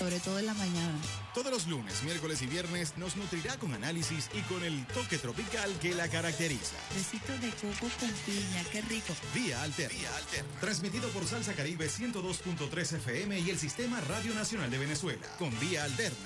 sobre 0.00 0.18
todo 0.20 0.38
en 0.38 0.46
la 0.46 0.54
mañana. 0.54 0.98
Todos 1.34 1.52
los 1.52 1.66
lunes, 1.66 2.02
miércoles 2.04 2.40
y 2.40 2.46
viernes 2.46 2.96
nos 2.96 3.16
nutrirá 3.16 3.58
con 3.58 3.74
análisis 3.74 4.30
y 4.32 4.40
con 4.42 4.64
el 4.64 4.86
toque 4.86 5.18
tropical 5.18 5.70
que 5.78 5.94
la 5.94 6.08
caracteriza. 6.08 6.74
Besitos 6.94 7.38
de 7.38 7.50
coco 7.50 7.92
con 8.00 8.10
piña, 8.24 8.64
qué 8.72 8.80
rico. 8.80 9.12
Vía 9.34 9.62
Alter. 9.62 9.92
Vía 9.92 10.16
Alter. 10.16 10.44
Transmitido 10.58 11.06
por 11.10 11.26
Salsa 11.26 11.52
Caribe 11.52 11.86
102.3 11.86 12.96
FM 12.96 13.40
y 13.40 13.50
el 13.50 13.58
Sistema 13.58 14.00
Radio 14.00 14.32
Nacional 14.32 14.70
de 14.70 14.78
Venezuela. 14.78 15.26
Con 15.38 15.50
Vía 15.60 15.84
Alterna. 15.84 16.16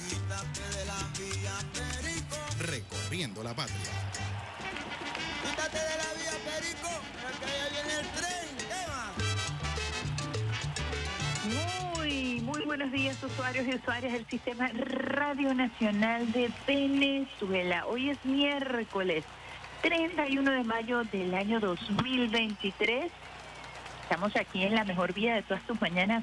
Recorriendo 2.61 3.42
la 3.42 3.56
patria. 3.56 3.91
Quítate 5.42 5.78
de 5.78 5.97
la 5.97 6.14
vía 6.14 6.33
Perico, 6.45 6.91
porque 7.22 7.45
allá 7.45 7.69
viene 7.70 8.00
el 8.00 8.06
tren. 8.12 8.53
Muy, 12.44 12.62
buenos 12.66 12.92
días 12.92 13.22
usuarios 13.22 13.66
y 13.66 13.74
usuarias 13.74 14.12
del 14.12 14.27
Sistema 14.27 14.69
Radio 14.74 15.55
Nacional 15.55 16.30
de 16.30 16.50
Venezuela. 16.66 17.86
Hoy 17.86 18.10
es 18.10 18.22
miércoles 18.22 19.24
31 19.80 20.50
de 20.50 20.62
mayo 20.62 21.04
del 21.04 21.34
año 21.34 21.58
2023. 21.58 23.10
Estamos 24.02 24.36
aquí 24.36 24.62
en 24.62 24.74
la 24.74 24.84
mejor 24.84 25.14
vía 25.14 25.36
de 25.36 25.42
todas 25.42 25.62
tus 25.62 25.80
mañanas, 25.80 26.22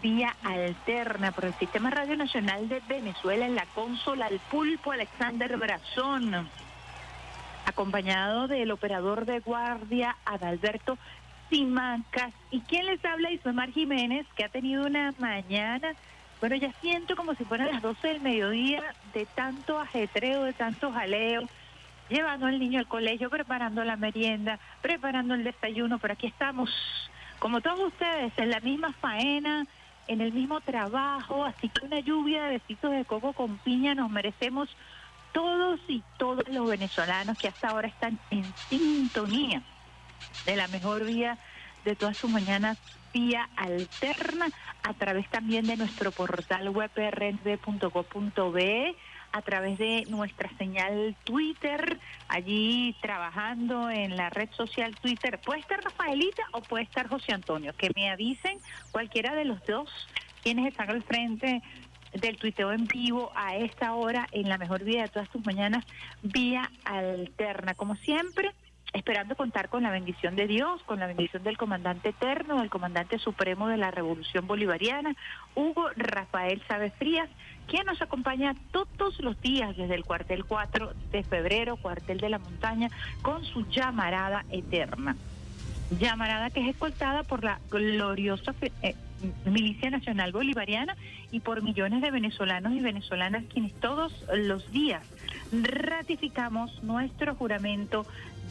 vía 0.00 0.34
alterna 0.42 1.32
por 1.32 1.44
el 1.44 1.54
Sistema 1.54 1.90
Radio 1.90 2.16
Nacional 2.16 2.66
de 2.70 2.80
Venezuela 2.88 3.44
en 3.44 3.54
la 3.54 3.66
consola 3.74 4.24
al 4.24 4.40
pulpo 4.50 4.92
Alexander 4.92 5.54
Brazón, 5.58 6.48
acompañado 7.66 8.48
del 8.48 8.70
operador 8.70 9.26
de 9.26 9.40
guardia 9.40 10.16
Adalberto 10.24 10.96
Simancas. 11.50 12.32
¿Y 12.50 12.60
quién 12.60 12.86
les 12.86 13.04
habla? 13.04 13.30
Isomar 13.30 13.70
Jiménez, 13.70 14.26
que 14.36 14.44
ha 14.44 14.48
tenido 14.48 14.86
una 14.86 15.14
mañana, 15.18 15.94
bueno, 16.40 16.56
ya 16.56 16.72
siento 16.80 17.16
como 17.16 17.34
si 17.34 17.44
fueran 17.44 17.70
las 17.70 17.82
12 17.82 18.06
del 18.06 18.20
mediodía 18.20 18.82
de 19.12 19.26
tanto 19.26 19.78
ajetreo, 19.78 20.44
de 20.44 20.52
tanto 20.52 20.92
jaleo, 20.92 21.48
llevando 22.08 22.46
al 22.46 22.58
niño 22.58 22.78
al 22.78 22.86
colegio, 22.86 23.28
preparando 23.28 23.82
la 23.84 23.96
merienda, 23.96 24.58
preparando 24.80 25.34
el 25.34 25.44
desayuno, 25.44 25.98
pero 25.98 26.14
aquí 26.14 26.28
estamos, 26.28 26.70
como 27.38 27.60
todos 27.60 27.80
ustedes, 27.80 28.32
en 28.36 28.50
la 28.50 28.60
misma 28.60 28.92
faena, 28.92 29.66
en 30.06 30.20
el 30.20 30.32
mismo 30.32 30.60
trabajo, 30.60 31.44
así 31.44 31.68
que 31.68 31.84
una 31.84 32.00
lluvia 32.00 32.44
de 32.44 32.58
besitos 32.58 32.92
de 32.92 33.04
coco 33.04 33.32
con 33.32 33.58
piña 33.58 33.94
nos 33.94 34.10
merecemos 34.10 34.68
todos 35.32 35.80
y 35.88 36.02
todos 36.18 36.48
los 36.48 36.68
venezolanos 36.68 37.36
que 37.36 37.48
hasta 37.48 37.68
ahora 37.68 37.88
están 37.88 38.18
en 38.30 38.44
sintonía 38.68 39.62
de 40.46 40.56
la 40.56 40.68
mejor 40.68 41.04
vía 41.04 41.38
de 41.84 41.96
todas 41.96 42.16
sus 42.16 42.30
mañanas 42.30 42.78
vía 43.12 43.48
alterna 43.56 44.48
a 44.82 44.94
través 44.94 45.28
también 45.28 45.66
de 45.66 45.76
nuestro 45.76 46.12
portal 46.12 46.68
web 46.70 46.90
rnd.go.be 46.96 47.76
a 49.32 49.42
través 49.42 49.78
de 49.78 50.06
nuestra 50.08 50.50
señal 50.56 51.14
Twitter, 51.24 51.98
allí 52.28 52.96
trabajando 53.02 53.90
en 53.90 54.16
la 54.16 54.30
red 54.30 54.48
social 54.52 54.96
Twitter. 54.96 55.38
Puede 55.40 55.60
estar 55.60 55.82
Rafaelita 55.82 56.42
o 56.52 56.62
puede 56.62 56.84
estar 56.84 57.08
José 57.08 57.34
Antonio, 57.34 57.74
que 57.76 57.90
me 57.94 58.10
avisen 58.10 58.58
cualquiera 58.90 59.34
de 59.34 59.44
los 59.44 59.64
dos 59.66 59.90
quienes 60.42 60.66
están 60.66 60.90
al 60.90 61.02
frente 61.02 61.62
del 62.14 62.38
tuiteo 62.38 62.72
en 62.72 62.86
vivo 62.86 63.30
a 63.34 63.56
esta 63.56 63.94
hora 63.94 64.26
en 64.32 64.48
la 64.48 64.56
mejor 64.56 64.82
vía 64.82 65.02
de 65.02 65.08
todas 65.08 65.28
sus 65.30 65.44
mañanas 65.44 65.84
vía 66.22 66.70
alterna. 66.84 67.74
Como 67.74 67.96
siempre, 67.96 68.52
esperando 68.92 69.36
contar 69.36 69.68
con 69.68 69.82
la 69.82 69.90
bendición 69.90 70.34
de 70.36 70.46
Dios, 70.46 70.82
con 70.84 70.98
la 70.98 71.06
bendición 71.06 71.42
del 71.42 71.58
comandante 71.58 72.10
eterno, 72.10 72.60
del 72.60 72.70
comandante 72.70 73.18
supremo 73.18 73.68
de 73.68 73.76
la 73.76 73.90
Revolución 73.90 74.46
Bolivariana, 74.46 75.14
Hugo 75.54 75.90
Rafael 75.96 76.62
Chávez 76.66 76.92
Frías, 76.98 77.28
quien 77.66 77.84
nos 77.84 78.00
acompaña 78.00 78.54
todos 78.72 79.20
los 79.20 79.40
días 79.40 79.76
desde 79.76 79.94
el 79.94 80.04
cuartel 80.04 80.44
4 80.44 80.92
de 81.12 81.22
febrero, 81.22 81.76
cuartel 81.76 82.18
de 82.18 82.30
la 82.30 82.38
montaña, 82.38 82.88
con 83.22 83.44
su 83.44 83.68
llamarada 83.68 84.44
eterna. 84.50 85.16
Llamarada 85.98 86.50
que 86.50 86.60
es 86.60 86.68
escoltada 86.68 87.22
por 87.22 87.44
la 87.44 87.60
gloriosa 87.70 88.54
eh, 88.82 88.94
Milicia 89.44 89.90
Nacional 89.90 90.32
Bolivariana 90.32 90.96
y 91.30 91.40
por 91.40 91.62
millones 91.62 92.02
de 92.02 92.10
venezolanos 92.10 92.72
y 92.72 92.80
venezolanas 92.80 93.44
quienes 93.52 93.72
todos 93.74 94.12
los 94.34 94.70
días 94.70 95.02
ratificamos 95.50 96.82
nuestro 96.82 97.34
juramento 97.34 98.06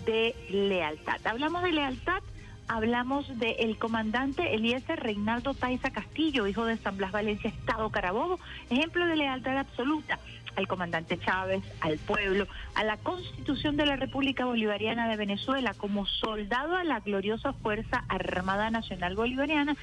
de 0.07 0.35
lealtad. 0.49 1.19
Hablamos 1.25 1.61
de 1.63 1.73
lealtad, 1.73 2.23
hablamos 2.67 3.37
del 3.37 3.77
comandante 3.77 4.55
Eliezer 4.55 4.99
Reinaldo 4.99 5.53
Taiza 5.53 5.91
Castillo, 5.91 6.47
hijo 6.47 6.65
de 6.65 6.77
San 6.77 6.97
Blas 6.97 7.11
Valencia, 7.11 7.49
Estado 7.49 7.89
Carabobo, 7.91 8.39
ejemplo 8.69 9.05
de 9.05 9.17
lealtad 9.17 9.57
absoluta 9.57 10.17
al 10.55 10.67
comandante 10.67 11.19
Chávez, 11.19 11.61
al 11.81 11.99
pueblo, 11.99 12.47
a 12.73 12.83
la 12.83 12.97
constitución 12.97 13.77
de 13.77 13.85
la 13.85 13.95
República 13.95 14.45
Bolivariana 14.45 15.07
de 15.07 15.17
Venezuela, 15.17 15.75
como 15.75 16.07
soldado 16.07 16.75
a 16.75 16.83
la 16.83 17.01
gloriosa 17.01 17.53
Fuerza 17.53 18.05
Armada 18.07 18.71
Nacional 18.71 19.15
Bolivariana, 19.15 19.75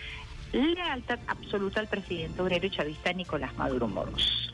lealtad 0.52 1.20
absoluta 1.28 1.80
al 1.80 1.86
presidente 1.86 2.40
obrero 2.40 2.68
chavista 2.70 3.12
Nicolás 3.12 3.54
Maduro 3.56 3.86
Moros. 3.86 4.50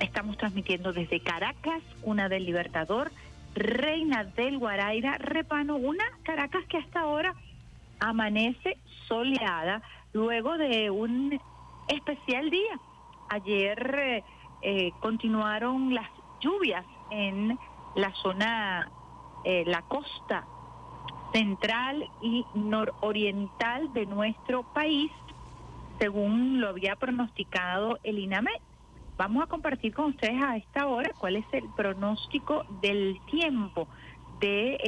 Estamos 0.00 0.36
transmitiendo 0.36 0.92
desde 0.92 1.20
Caracas, 1.20 1.80
una 2.02 2.28
del 2.28 2.44
Libertador, 2.44 3.12
Reina 3.56 4.24
del 4.24 4.58
Guaraira, 4.58 5.16
Repano, 5.16 5.76
una 5.76 6.04
Caracas 6.24 6.62
que 6.66 6.76
hasta 6.76 7.00
ahora 7.00 7.34
amanece 8.00 8.76
soleada 9.08 9.80
luego 10.12 10.58
de 10.58 10.90
un 10.90 11.40
especial 11.88 12.50
día. 12.50 12.78
Ayer 13.30 13.98
eh, 13.98 14.24
eh, 14.60 14.92
continuaron 15.00 15.94
las 15.94 16.08
lluvias 16.40 16.84
en 17.10 17.58
la 17.94 18.12
zona, 18.22 18.90
eh, 19.44 19.64
la 19.66 19.80
costa 19.82 20.46
central 21.32 22.10
y 22.20 22.44
nororiental 22.52 23.90
de 23.94 24.04
nuestro 24.04 24.64
país, 24.74 25.10
según 25.98 26.60
lo 26.60 26.68
había 26.68 26.96
pronosticado 26.96 27.98
el 28.02 28.18
INAME. 28.18 28.50
Vamos 29.16 29.42
a 29.42 29.46
compartir 29.46 29.94
con 29.94 30.06
ustedes 30.06 30.42
a 30.42 30.58
esta 30.58 30.86
hora 30.86 31.10
cuál 31.18 31.36
es 31.36 31.46
el 31.52 31.64
pronóstico 31.74 32.64
del 32.82 33.18
tiempo 33.30 33.88
del 34.40 34.78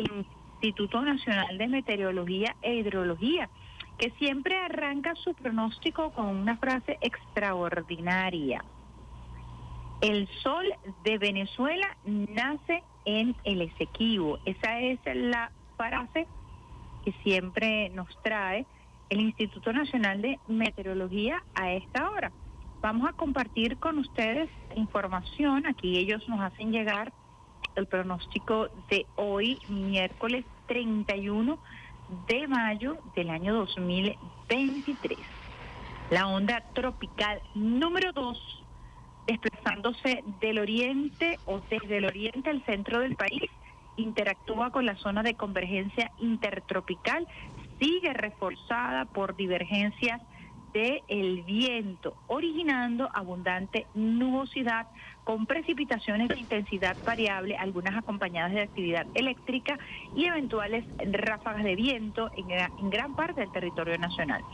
Instituto 0.60 1.00
Nacional 1.00 1.56
de 1.56 1.66
Meteorología 1.66 2.54
e 2.60 2.74
Hidrología, 2.74 3.48
que 3.96 4.10
siempre 4.18 4.58
arranca 4.58 5.14
su 5.14 5.32
pronóstico 5.32 6.10
con 6.10 6.26
una 6.26 6.58
frase 6.58 6.98
extraordinaria. 7.00 8.62
El 10.02 10.28
sol 10.42 10.66
de 11.04 11.16
Venezuela 11.16 11.96
nace 12.04 12.82
en 13.06 13.34
el 13.44 13.62
Esequibo. 13.62 14.38
Esa 14.44 14.78
es 14.80 15.00
la 15.06 15.50
frase 15.78 16.26
que 17.02 17.12
siempre 17.22 17.88
nos 17.90 18.08
trae 18.22 18.66
el 19.08 19.22
Instituto 19.22 19.72
Nacional 19.72 20.20
de 20.20 20.38
Meteorología 20.48 21.42
a 21.54 21.72
esta 21.72 22.10
hora. 22.10 22.30
Vamos 22.80 23.08
a 23.08 23.12
compartir 23.12 23.76
con 23.78 23.98
ustedes 23.98 24.48
información. 24.76 25.66
Aquí 25.66 25.98
ellos 25.98 26.26
nos 26.28 26.40
hacen 26.40 26.70
llegar 26.70 27.12
el 27.74 27.86
pronóstico 27.86 28.68
de 28.88 29.04
hoy, 29.16 29.58
miércoles 29.68 30.44
31 30.66 31.58
de 32.28 32.46
mayo 32.46 32.98
del 33.16 33.30
año 33.30 33.54
2023. 33.54 35.18
La 36.10 36.28
onda 36.28 36.62
tropical 36.72 37.42
número 37.56 38.12
2, 38.12 38.64
desplazándose 39.26 40.22
del 40.40 40.60
oriente 40.60 41.38
o 41.46 41.60
desde 41.68 41.96
el 41.96 42.04
oriente 42.04 42.48
al 42.48 42.64
centro 42.64 43.00
del 43.00 43.16
país, 43.16 43.50
interactúa 43.96 44.70
con 44.70 44.86
la 44.86 44.94
zona 44.96 45.24
de 45.24 45.34
convergencia 45.34 46.12
intertropical, 46.18 47.26
sigue 47.80 48.12
reforzada 48.12 49.04
por 49.06 49.34
divergencias 49.34 50.22
del 50.72 51.02
el 51.08 51.42
viento, 51.42 52.16
originando 52.26 53.08
abundante 53.12 53.86
nubosidad 53.94 54.86
con 55.24 55.46
precipitaciones 55.46 56.28
de 56.28 56.38
intensidad 56.38 56.96
variable, 57.04 57.56
algunas 57.56 57.96
acompañadas 57.96 58.52
de 58.52 58.62
actividad 58.62 59.06
eléctrica 59.14 59.78
y 60.14 60.26
eventuales 60.26 60.84
ráfagas 60.98 61.64
de 61.64 61.74
viento 61.74 62.30
en, 62.34 62.90
gran 62.90 63.14
parte 63.14 63.40
del 63.40 63.52
territorio 63.52 63.98
nacional. 63.98 64.44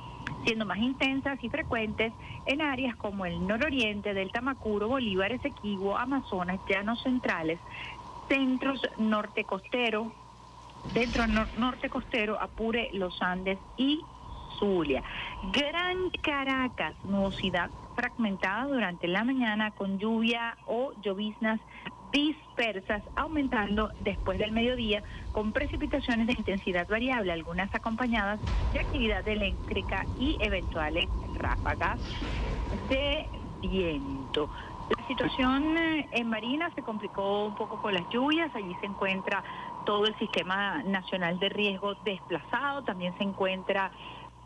siendo 0.44 0.66
más 0.66 0.78
intensas 0.78 1.43
y 1.43 1.49
frecuentes 1.49 2.12
en 2.44 2.60
áreas 2.60 2.96
como 2.96 3.25
el 3.25 3.46
nororiente 3.46 4.12
del 4.12 4.31
Tamacuro, 4.31 4.88
Bolívar, 4.88 5.32
Esequibo, 5.32 5.96
Amazonas, 5.96 6.60
Llanos 6.69 7.00
Centrales, 7.02 7.58
centros 8.28 8.82
norte 8.99 9.44
costero, 9.44 10.12
centro 10.93 11.26
norte 11.56 11.88
costero, 11.88 12.40
Apure, 12.40 12.90
Los 12.93 13.20
Andes 13.22 13.58
y 13.76 14.00
Zulia. 14.64 15.02
Gran 15.52 16.11
Caracas, 16.22 16.94
nubosidad 17.05 17.70
fragmentada 17.94 18.66
durante 18.66 19.06
la 19.06 19.22
mañana 19.22 19.70
con 19.72 19.99
lluvia 19.99 20.56
o 20.66 20.93
lloviznas 21.02 21.61
dispersas, 22.11 23.02
aumentando 23.16 23.90
después 24.00 24.38
del 24.38 24.52
mediodía 24.52 25.02
con 25.32 25.52
precipitaciones 25.52 26.28
de 26.28 26.32
intensidad 26.32 26.88
variable, 26.88 27.32
algunas 27.32 27.75
acompañadas 27.75 28.40
de 28.72 28.81
actividad 28.81 29.26
eléctrica 29.28 30.06
y 30.19 30.38
eventuales 30.40 31.08
ráfagas 31.37 32.00
de 32.88 33.26
viento. 33.60 34.49
La 34.96 35.06
situación 35.08 35.76
eh, 35.76 36.08
en 36.12 36.28
Marina 36.28 36.70
se 36.75 36.82
complicó 36.82 37.46
un 37.46 37.55
poco 37.55 37.81
con 37.81 37.94
las 37.94 38.08
lluvias, 38.10 38.55
allí 38.55 38.75
se 38.81 38.87
encuentra 38.87 39.43
todo 39.84 40.06
el 40.06 40.14
sistema 40.19 40.82
nacional 40.82 41.38
de 41.38 41.49
riesgo 41.49 41.94
desplazado, 42.05 42.82
también 42.82 43.17
se 43.17 43.25
encuentra 43.25 43.90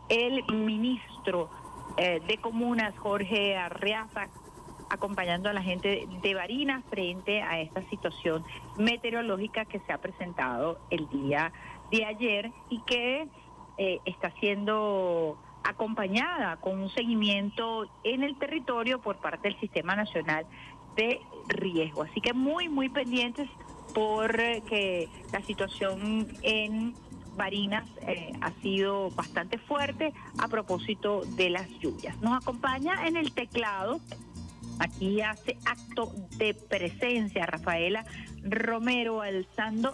el 0.09 0.43
ministro 0.51 1.49
eh, 1.97 2.21
de 2.27 2.37
Comunas, 2.37 2.97
Jorge 2.97 3.55
Arreaza, 3.55 4.27
acompañando 4.89 5.49
a 5.49 5.53
la 5.53 5.61
gente 5.61 6.07
de 6.21 6.33
Barinas 6.33 6.83
frente 6.89 7.41
a 7.41 7.61
esta 7.61 7.87
situación 7.89 8.43
meteorológica 8.77 9.65
que 9.65 9.79
se 9.81 9.93
ha 9.93 9.99
presentado 9.99 10.79
el 10.89 11.07
día 11.09 11.53
de 11.91 12.05
ayer 12.05 12.51
y 12.69 12.81
que 12.81 13.27
eh, 13.77 13.99
está 14.05 14.31
siendo 14.39 15.37
acompañada 15.63 16.57
con 16.57 16.79
un 16.79 16.89
seguimiento 16.89 17.85
en 18.03 18.23
el 18.23 18.37
territorio 18.37 18.99
por 18.99 19.17
parte 19.17 19.49
del 19.49 19.59
Sistema 19.59 19.95
Nacional 19.95 20.45
de 20.95 21.21
Riesgo. 21.47 22.03
Así 22.03 22.21
que 22.21 22.33
muy, 22.33 22.69
muy 22.69 22.89
pendientes 22.89 23.47
por 23.93 24.35
que 24.63 25.07
la 25.31 25.41
situación 25.41 26.27
en 26.41 26.93
Barinas 27.39 27.87
eh, 28.05 28.33
ha 28.41 28.51
sido 28.61 29.11
bastante 29.11 29.57
fuerte 29.57 30.11
a 30.37 30.49
propósito 30.49 31.21
de 31.37 31.49
las 31.49 31.69
lluvias. 31.79 32.19
Nos 32.19 32.41
acompaña 32.41 33.07
en 33.07 33.15
el 33.15 33.31
teclado, 33.31 34.01
aquí 34.77 35.21
hace 35.21 35.57
acto 35.65 36.13
de 36.37 36.53
presencia 36.53 37.45
Rafaela 37.45 38.05
Romero 38.43 39.21
alzando 39.21 39.93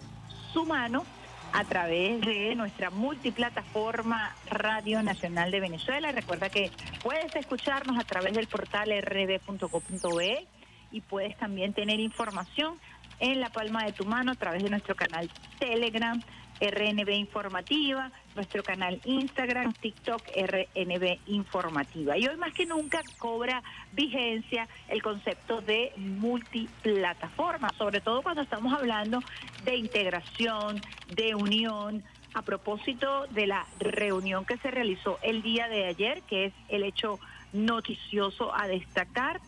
su 0.53 0.65
mano 0.65 1.05
a 1.53 1.63
través 1.65 2.19
de 2.21 2.55
nuestra 2.55 2.89
multiplataforma 2.89 4.35
Radio 4.49 5.03
Nacional 5.03 5.51
de 5.51 5.59
Venezuela. 5.59 6.11
Recuerda 6.11 6.49
que 6.49 6.71
puedes 7.03 7.35
escucharnos 7.35 7.99
a 7.99 8.03
través 8.05 8.33
del 8.33 8.47
portal 8.47 8.89
rb.co.be 8.89 10.47
y 10.91 11.01
puedes 11.01 11.37
también 11.37 11.73
tener 11.73 11.99
información 11.99 12.79
en 13.19 13.39
la 13.39 13.49
palma 13.49 13.85
de 13.85 13.93
tu 13.93 14.05
mano 14.05 14.31
a 14.31 14.35
través 14.35 14.63
de 14.63 14.69
nuestro 14.69 14.95
canal 14.95 15.29
Telegram 15.59 16.21
RNB 16.59 17.09
Informativa, 17.09 18.11
nuestro 18.35 18.63
canal 18.63 19.01
Instagram, 19.03 19.73
TikTok 19.73 20.21
RNB 20.35 21.19
Informativa. 21.27 22.17
Y 22.17 22.27
hoy 22.27 22.37
más 22.37 22.53
que 22.53 22.65
nunca 22.65 23.01
cobra 23.17 23.61
vigencia 23.91 24.67
el 24.87 25.01
concepto 25.01 25.61
de 25.61 25.91
multiplataforma, 25.97 27.69
sobre 27.77 28.01
todo 28.01 28.21
cuando 28.21 28.41
estamos 28.41 28.73
hablando 28.73 29.19
de 29.63 29.75
integración, 29.75 30.81
de 31.13 31.35
unión, 31.35 32.03
a 32.33 32.41
propósito 32.41 33.27
de 33.27 33.47
la 33.47 33.65
reunión 33.79 34.45
que 34.45 34.57
se 34.57 34.69
realizó 34.69 35.17
el 35.21 35.41
día 35.41 35.69
de 35.69 35.85
ayer, 35.85 36.21
que 36.23 36.45
es 36.45 36.53
el 36.67 36.83
hecho 36.83 37.17
noticioso 37.53 38.53
a 38.53 38.67
destacar 38.67 39.39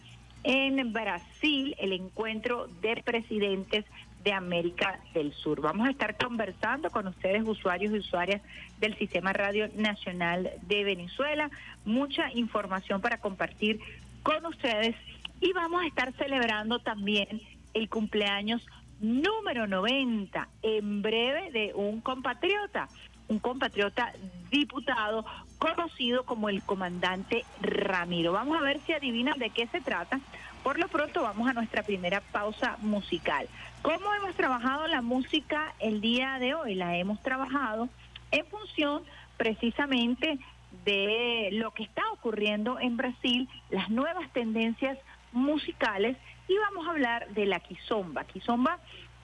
en 0.44 0.94
Brasil, 0.94 1.76
el 1.80 1.94
encuentro 1.94 2.68
de 2.82 3.02
presidentes 3.04 3.86
de 4.24 4.34
América 4.34 5.00
del 5.14 5.34
Sur. 5.34 5.62
Vamos 5.62 5.88
a 5.88 5.92
estar 5.92 6.18
conversando 6.18 6.90
con 6.90 7.08
ustedes, 7.08 7.48
usuarios 7.48 7.94
y 7.94 8.00
usuarias 8.00 8.42
del 8.80 8.98
Sistema 8.98 9.32
Radio 9.34 9.70
Nacional 9.76 10.52
de 10.64 10.84
Venezuela. 10.84 11.50
Mucha 11.86 12.32
información 12.34 13.02
para 13.02 13.20
compartir 13.20 13.80
con 14.24 14.46
ustedes 14.46 14.96
y 15.40 15.54
vamos 15.54 15.84
a 15.84 15.88
estar 15.88 16.14
celebrando 16.14 16.80
también 16.80 17.42
el 17.74 17.90
cumpleaños 17.90 18.66
número 19.00 19.68
90 19.68 20.48
en 20.64 21.02
breve 21.02 21.52
de 21.52 21.74
un 21.76 22.02
compatriota, 22.02 22.90
un 23.28 23.40
compatriota 23.40 24.14
diputado 24.50 25.26
conocido 25.58 26.24
como 26.26 26.50
el 26.50 26.62
comandante 26.64 27.46
Ramiro. 27.62 28.32
Vamos 28.32 28.58
a 28.58 28.62
ver 28.62 28.80
si 28.86 28.94
adivinan 28.94 29.38
de 29.40 29.50
qué 29.50 29.68
se 29.68 29.82
trata. 29.82 30.20
Por 30.64 30.80
lo 30.80 30.88
pronto 30.88 31.24
vamos 31.24 31.50
a 31.50 31.54
nuestra 31.54 31.84
primera 31.84 32.22
pausa 32.22 32.78
musical. 32.82 33.48
¿Cómo 33.82 34.14
hemos 34.16 34.36
trabajado 34.36 34.88
la 34.88 35.02
música 35.02 35.74
el 35.80 36.02
día 36.02 36.40
de 36.40 36.54
hoy? 36.54 36.76
La 36.76 36.98
hemos 36.98 37.22
trabajado 37.22 37.90
en 38.32 38.46
función 38.48 39.04
precisamente 39.38 40.40
de 40.84 41.50
lo 41.54 41.72
que 41.72 41.84
está 41.84 42.04
ocurriendo 42.12 42.80
en 42.80 42.98
Brasil, 42.98 43.48
las 43.70 43.90
nuevas 43.90 44.30
tendencias 44.34 44.98
musicales 45.32 46.18
y 46.48 46.58
vamos 46.58 46.88
a 46.88 46.92
hablar 46.92 47.30
de 47.30 47.46
la 47.46 47.60
kizomba. 47.60 48.24
Kizomba 48.26 48.80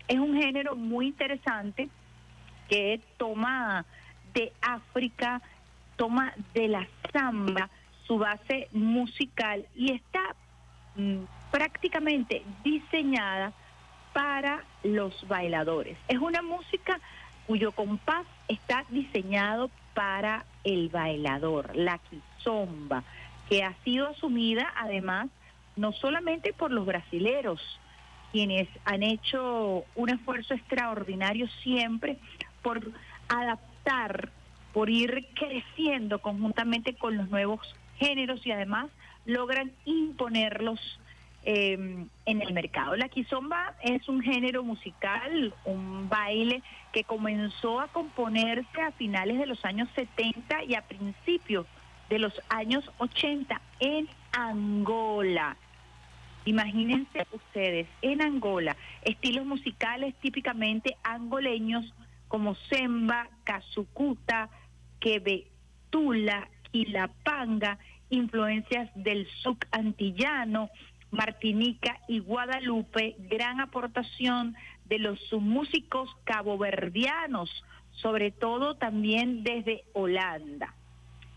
es 0.08 0.20
un 0.20 0.36
género 0.36 0.76
muy 0.76 1.08
interesante 1.08 1.90
que 2.70 3.00
toma 3.18 3.86
de 4.34 4.52
África, 4.62 5.42
toma 5.96 6.34
de 6.54 6.68
la 6.68 6.88
samba 7.12 7.70
su 8.08 8.18
base 8.18 8.68
musical 8.72 9.66
y 9.76 9.94
está 9.94 10.36
mm, 10.96 11.24
prácticamente 11.52 12.44
diseñada 12.64 13.54
para 14.14 14.64
los 14.84 15.28
bailadores. 15.28 15.98
Es 16.08 16.20
una 16.20 16.42
música 16.42 17.00
cuyo 17.48 17.72
compás 17.72 18.26
está 18.48 18.86
diseñado 18.90 19.70
para 19.94 20.46
el 20.64 20.90
bailador, 20.90 21.76
la 21.76 22.00
kizomba, 22.00 23.04
que 23.50 23.64
ha 23.64 23.74
sido 23.84 24.10
asumida 24.10 24.72
además 24.76 25.30
no 25.76 25.92
solamente 25.92 26.54
por 26.54 26.72
los 26.72 26.86
brasileros, 26.86 27.60
quienes 28.32 28.68
han 28.86 29.04
hecho 29.04 29.84
un 29.96 30.10
esfuerzo 30.10 30.54
extraordinario 30.54 31.48
siempre 31.62 32.18
por 32.64 32.82
adaptar, 33.28 34.30
por 34.74 34.90
ir 34.90 35.28
creciendo 35.36 36.20
conjuntamente 36.20 36.96
con 36.96 37.18
los 37.18 37.30
nuevos 37.30 37.76
géneros 37.98 38.46
y 38.48 38.52
además 38.52 38.90
logran 39.26 39.72
imponerlos 39.86 40.80
eh, 41.46 41.74
en 42.26 42.42
el 42.42 42.54
mercado. 42.54 42.96
La 42.96 43.10
kizomba 43.10 43.76
es 43.82 44.08
un 44.08 44.22
género 44.22 44.64
musical, 44.64 45.54
un 45.66 46.08
baile 46.10 46.64
que 46.94 47.04
comenzó 47.04 47.82
a 47.82 47.90
componerse 47.90 48.82
a 48.82 48.92
finales 48.92 49.38
de 49.38 49.46
los 49.46 49.64
años 49.66 49.90
70 49.94 50.64
y 50.64 50.76
a 50.76 50.82
principios 50.82 51.68
de 52.10 52.20
los 52.20 52.34
años 52.50 52.90
80 52.98 53.62
en 53.80 54.08
Angola. 54.32 55.58
Imagínense 56.46 57.26
ustedes, 57.32 57.88
en 58.02 58.22
Angola, 58.22 58.76
estilos 59.04 59.46
musicales 59.46 60.14
típicamente 60.16 60.98
angoleños 61.04 61.94
como 62.34 62.56
semba, 62.68 63.30
casucuta, 63.44 64.50
quebetula, 65.00 66.50
quilapanga, 66.72 67.78
influencias 68.10 68.90
del 68.96 69.28
sub 69.44 69.60
antillano, 69.70 70.72
Martinica 71.12 72.00
y 72.08 72.22
Guadalupe, 72.22 73.18
gran 73.30 73.62
aportación 73.62 74.56
de 74.86 74.98
los 74.98 75.20
músicos 75.32 76.10
caboverdianos, 76.24 77.52
sobre 77.92 78.32
todo 78.32 78.78
también 78.78 79.44
desde 79.44 79.84
Holanda. 79.94 80.74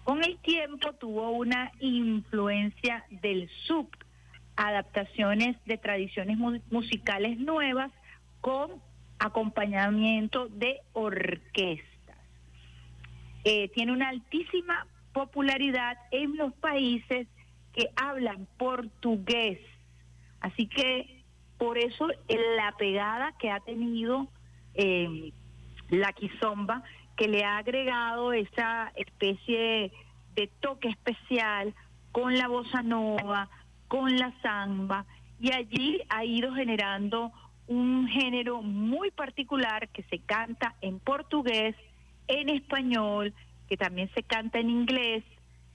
Con 0.02 0.24
el 0.24 0.38
tiempo 0.38 0.94
tuvo 0.94 1.28
una 1.28 1.72
influencia 1.78 3.04
del 3.10 3.50
sub, 3.66 3.90
adaptaciones 4.56 5.58
de 5.66 5.76
tradiciones 5.76 6.38
musicales 6.70 7.38
nuevas 7.38 7.92
con 8.40 8.85
acompañamiento 9.18 10.48
de 10.48 10.80
orquestas. 10.92 12.16
Eh, 13.44 13.68
tiene 13.74 13.92
una 13.92 14.08
altísima 14.08 14.86
popularidad 15.12 15.96
en 16.10 16.36
los 16.36 16.52
países 16.54 17.26
que 17.72 17.90
hablan 17.96 18.46
portugués. 18.58 19.60
Así 20.40 20.66
que 20.66 21.22
por 21.58 21.78
eso 21.78 22.08
la 22.28 22.74
pegada 22.76 23.32
que 23.38 23.50
ha 23.50 23.60
tenido 23.60 24.28
eh, 24.74 25.32
la 25.88 26.12
quizomba, 26.12 26.82
que 27.16 27.28
le 27.28 27.44
ha 27.44 27.58
agregado 27.58 28.32
esa 28.32 28.92
especie 28.96 29.90
de 30.34 30.50
toque 30.60 30.88
especial 30.88 31.74
con 32.12 32.36
la 32.36 32.48
bossa 32.48 32.82
nova, 32.82 33.48
con 33.88 34.16
la 34.18 34.32
samba, 34.42 35.06
y 35.40 35.52
allí 35.52 36.00
ha 36.08 36.24
ido 36.24 36.54
generando 36.54 37.32
un 37.68 38.08
género 38.08 38.62
muy 38.62 39.10
particular 39.10 39.88
que 39.88 40.02
se 40.04 40.18
canta 40.18 40.74
en 40.80 40.98
portugués, 40.98 41.74
en 42.28 42.48
español, 42.48 43.34
que 43.68 43.76
también 43.76 44.10
se 44.14 44.22
canta 44.22 44.58
en 44.58 44.70
inglés, 44.70 45.24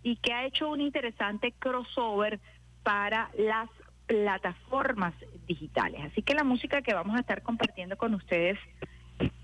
y 0.03 0.15
que 0.17 0.33
ha 0.33 0.45
hecho 0.45 0.69
un 0.69 0.81
interesante 0.81 1.53
crossover 1.57 2.39
para 2.83 3.29
las 3.37 3.69
plataformas 4.07 5.13
digitales. 5.47 6.01
Así 6.03 6.21
que 6.21 6.33
la 6.33 6.43
música 6.43 6.81
que 6.81 6.93
vamos 6.93 7.15
a 7.15 7.19
estar 7.19 7.43
compartiendo 7.43 7.97
con 7.97 8.13
ustedes 8.13 8.57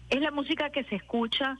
es 0.09 0.21
la 0.21 0.31
música 0.31 0.69
que 0.71 0.83
se 0.85 0.95
escucha 0.95 1.57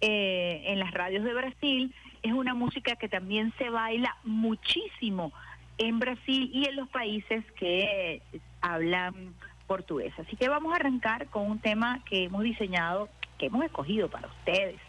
eh, 0.00 0.62
en 0.66 0.78
las 0.78 0.92
radios 0.92 1.24
de 1.24 1.34
Brasil, 1.34 1.94
es 2.22 2.32
una 2.32 2.54
música 2.54 2.96
que 2.96 3.08
también 3.08 3.52
se 3.58 3.70
baila 3.70 4.16
muchísimo 4.24 5.32
en 5.78 5.98
Brasil 5.98 6.50
y 6.52 6.66
en 6.66 6.76
los 6.76 6.88
países 6.88 7.44
que 7.52 8.22
hablan 8.60 9.34
portugués. 9.70 10.12
Así 10.18 10.34
que 10.34 10.48
vamos 10.48 10.72
a 10.72 10.76
arrancar 10.76 11.28
con 11.28 11.48
un 11.48 11.60
tema 11.60 12.00
que 12.04 12.24
hemos 12.24 12.42
diseñado, 12.42 13.08
que 13.38 13.46
hemos 13.46 13.64
escogido 13.64 14.10
para 14.10 14.26
ustedes, 14.26 14.80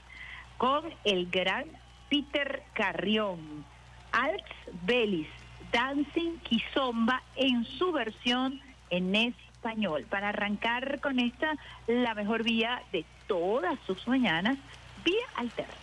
con 0.57 0.83
el 1.03 1.29
gran 1.29 1.65
Peter 2.09 2.63
Carrión, 2.73 3.63
Alts 4.11 4.55
Belis, 4.81 5.27
Dancing 5.71 6.39
Kizomba 6.39 7.21
en 7.35 7.63
su 7.63 7.91
versión 7.91 8.59
en 8.89 9.13
español. 9.13 10.07
Para 10.09 10.29
arrancar 10.29 10.99
con 10.99 11.19
esta, 11.19 11.53
la 11.85 12.15
mejor 12.15 12.41
vía 12.41 12.81
de 12.91 13.05
todas 13.27 13.77
sus 13.85 14.07
mañanas, 14.07 14.57
vía 15.05 15.27
alterna. 15.35 15.75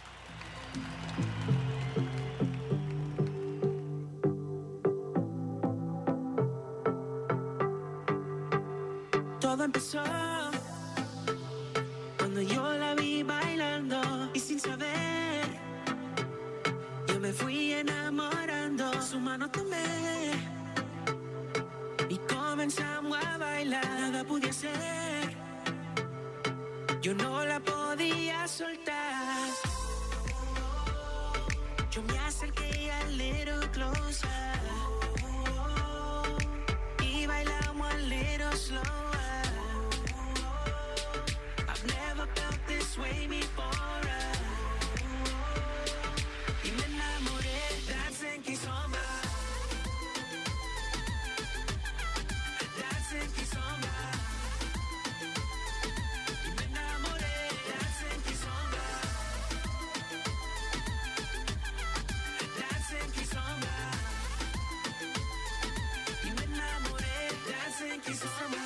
Todo 9.48 9.64
empezó 9.64 10.02
cuando 12.18 12.42
yo 12.42 12.70
la 12.74 12.94
vi 12.94 13.22
bailando 13.22 13.98
y 14.34 14.40
sin 14.40 14.60
saber, 14.60 15.42
yo 17.06 17.18
me 17.18 17.32
fui 17.32 17.72
enamorando. 17.72 19.00
Su 19.00 19.18
mano 19.18 19.50
tomé 19.50 20.32
y 22.10 22.18
comenzamos 22.18 23.16
a 23.24 23.38
bailar. 23.38 23.86
Nada 23.86 24.22
pude 24.22 24.50
hacer, 24.50 25.34
yo 27.00 27.14
no 27.14 27.42
la 27.46 27.58
podía 27.58 28.46
soltar. 28.46 29.48
Yo 31.90 32.02
me 32.02 32.18
acerqué 32.18 32.92
a 32.92 33.04
little 33.06 33.66
closer 33.72 34.60
y 37.00 37.26
bailamos 37.26 37.90
a 37.90 37.96
little 37.96 38.52
slower. 38.54 39.17
Felt 42.98 43.10
this 43.10 43.18
way 43.20 43.26
before. 43.28 43.64
Y 46.64 46.70
me 46.72 46.84
enamoré, 46.84 47.60
dancing 47.86 48.42
kizomba. 48.42 49.04
Dancing 52.78 53.30
kizomba. 53.36 53.94
Y 56.44 56.50
me 56.56 56.64
enamoré, 56.64 57.38
dancing 57.68 58.20
kizomba. 58.26 58.84
Dancing 62.58 63.10
kizomba. 63.16 63.74
Y 66.24 66.30
me 66.36 66.44
enamoré, 66.44 67.18
dancing 67.48 68.00
kizomba. 68.00 68.62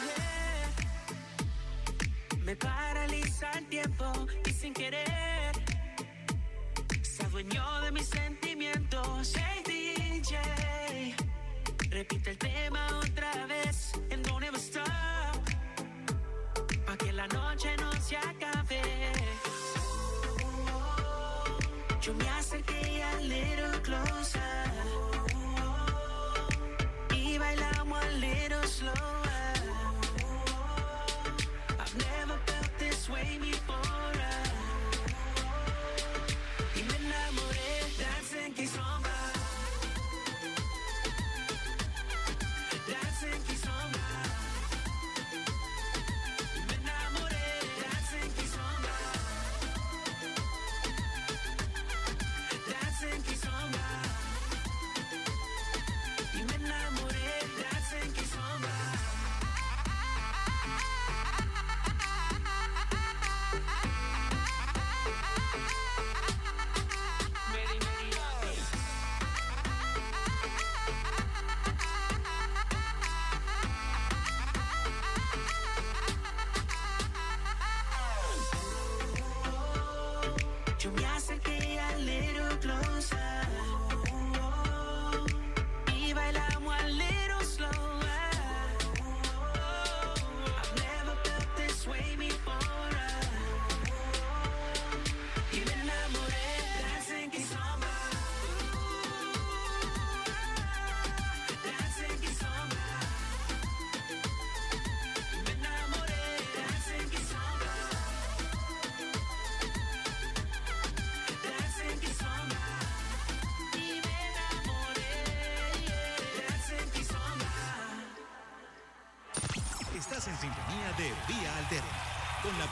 Me 2.44 2.56
paraliza 2.56 3.21
el 3.50 3.66
tiempo 3.66 4.04
y 4.46 4.52
sin 4.52 4.72
querer 4.72 5.52
se 7.02 7.24
adueñó 7.24 7.80
de 7.82 7.90
mis 7.90 8.06
sentimientos. 8.06 9.34
Hey 9.36 9.62
DJ, 9.66 11.16
repite 11.90 12.30
el 12.30 12.38
tema 12.38 12.86
otra 12.98 13.46
vez 13.46 13.92
and 14.12 14.24
don't 14.26 14.44
ever 14.44 14.58
stop. 14.58 14.86
Pa' 16.86 16.96
que 16.96 17.12
la 17.12 17.26
noche 17.28 17.76
no 17.78 17.92
se 18.00 18.16
acabe. 18.16 18.80
Yo 22.00 22.14
me 22.14 22.28
acerqué 22.28 23.02
a 23.02 23.20
little 23.20 23.82
closer 23.82 24.70
y 27.14 27.38
bailamos 27.38 28.04
a 28.04 28.08
little 28.10 28.66
slower. 28.66 29.31
sway 33.12 33.38
me 33.38 33.52
for 33.66 33.72
us. 33.72 34.41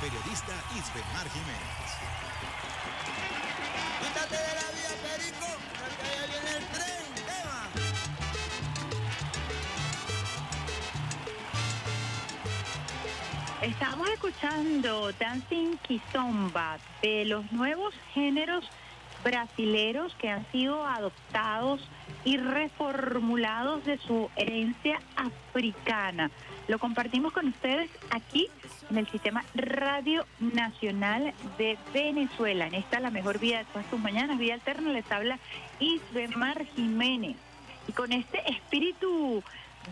Periodista 0.01 0.55
Isbemar 0.75 1.29
Jiménez. 1.29 1.91
Estamos 13.61 14.09
escuchando 14.09 15.13
Dancing 15.13 15.77
Kizomba 15.87 16.79
de 17.03 17.27
los 17.27 17.53
nuevos 17.53 17.95
géneros 18.15 18.65
brasileros 19.23 20.15
que 20.15 20.31
han 20.31 20.51
sido 20.51 20.87
adoptados 20.87 21.87
y 22.25 22.39
reformulados 22.39 23.85
de 23.85 23.99
su 23.99 24.31
herencia 24.37 24.99
africana. 25.15 26.31
Lo 26.71 26.79
compartimos 26.79 27.33
con 27.33 27.49
ustedes 27.49 27.91
aquí 28.11 28.49
en 28.91 28.99
el 28.99 29.09
sistema 29.09 29.45
Radio 29.57 30.25
Nacional 30.39 31.35
de 31.59 31.77
Venezuela. 31.93 32.69
En 32.69 32.75
esta 32.75 33.01
la 33.01 33.11
mejor 33.11 33.41
vida 33.41 33.59
de 33.59 33.65
todas 33.65 33.91
tus 33.91 33.99
mañanas, 33.99 34.39
Vida 34.39 34.55
Alterna, 34.55 34.93
les 34.93 35.11
habla 35.11 35.41
Isbemar 35.81 36.65
Jiménez. 36.77 37.35
Y 37.89 37.93
con 37.93 38.13
este 38.13 38.49
espíritu 38.49 39.43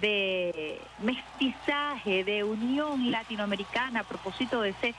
de 0.00 0.80
mestizaje, 1.02 2.22
de 2.22 2.44
unión 2.44 3.10
latinoamericana 3.10 3.98
a 3.98 4.04
propósito 4.04 4.60
de 4.60 4.68
ese 4.68 4.94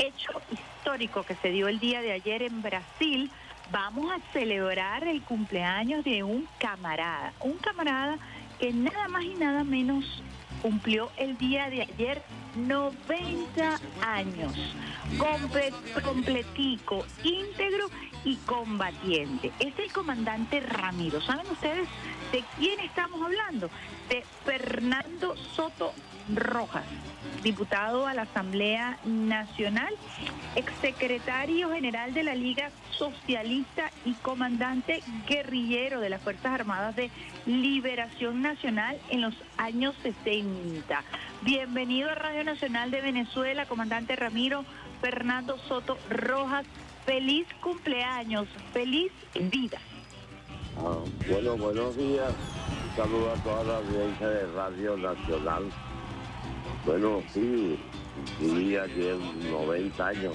hecho 0.00 0.42
histórico 0.50 1.22
que 1.22 1.36
se 1.36 1.50
dio 1.50 1.68
el 1.68 1.78
día 1.78 2.02
de 2.02 2.10
ayer 2.10 2.42
en 2.42 2.62
Brasil, 2.62 3.30
vamos 3.70 4.10
a 4.10 4.18
celebrar 4.32 5.06
el 5.06 5.22
cumpleaños 5.22 6.02
de 6.02 6.24
un 6.24 6.48
camarada, 6.58 7.32
un 7.38 7.58
camarada 7.58 8.18
que 8.58 8.72
nada 8.72 9.06
más 9.06 9.22
y 9.22 9.34
nada 9.34 9.62
menos 9.62 10.20
cumplió 10.62 11.10
el 11.16 11.36
día 11.38 11.68
de 11.70 11.82
ayer 11.82 12.22
90 12.56 13.80
años, 14.06 14.52
Comple- 15.18 15.72
completico, 16.02 17.04
íntegro 17.24 17.86
y 18.24 18.36
combatiente. 18.46 19.50
Es 19.58 19.78
el 19.78 19.92
comandante 19.92 20.60
Ramiro. 20.60 21.20
¿Saben 21.20 21.46
ustedes 21.50 21.88
de 22.32 22.44
quién 22.58 22.78
estamos 22.80 23.20
hablando? 23.22 23.70
De 24.08 24.24
Fernando 24.44 25.36
Soto 25.54 25.92
Rojas, 26.34 26.84
diputado 27.42 28.06
a 28.06 28.14
la 28.14 28.22
Asamblea 28.22 28.98
Nacional, 29.04 29.94
exsecretario 30.56 31.70
general 31.70 32.14
de 32.14 32.22
la 32.22 32.34
Liga 32.34 32.70
Socialista 32.92 33.90
y 34.04 34.14
comandante 34.14 35.02
guerrillero 35.26 36.00
de 36.00 36.10
las 36.10 36.22
Fuerzas 36.22 36.52
Armadas 36.52 36.96
de 36.96 37.10
Liberación 37.46 38.42
Nacional 38.42 38.98
en 39.08 39.22
los 39.22 39.34
años 39.56 39.94
60. 40.02 41.02
Bienvenido 41.42 42.10
a 42.10 42.14
Radio 42.14 42.44
Nacional 42.44 42.90
de 42.90 43.00
Venezuela, 43.00 43.66
comandante 43.66 44.16
Ramiro 44.16 44.64
Fernando 45.00 45.56
Soto 45.68 45.96
Rojas. 46.10 46.66
Feliz 47.06 47.46
cumpleaños, 47.62 48.46
feliz 48.72 49.10
vida. 49.34 49.78
Ah, 50.76 50.98
bueno, 51.28 51.56
buenos 51.56 51.96
días. 51.96 52.32
Un 52.84 52.96
saludo 52.96 53.32
a 53.32 53.34
toda 53.42 53.64
la 53.64 53.76
audiencia 53.78 54.28
de 54.28 54.46
Radio 54.52 54.96
Nacional. 54.96 55.64
Bueno, 56.86 57.22
sí, 57.28 57.78
viví 58.40 58.76
ayer 58.76 59.16
90 59.50 60.06
años. 60.06 60.34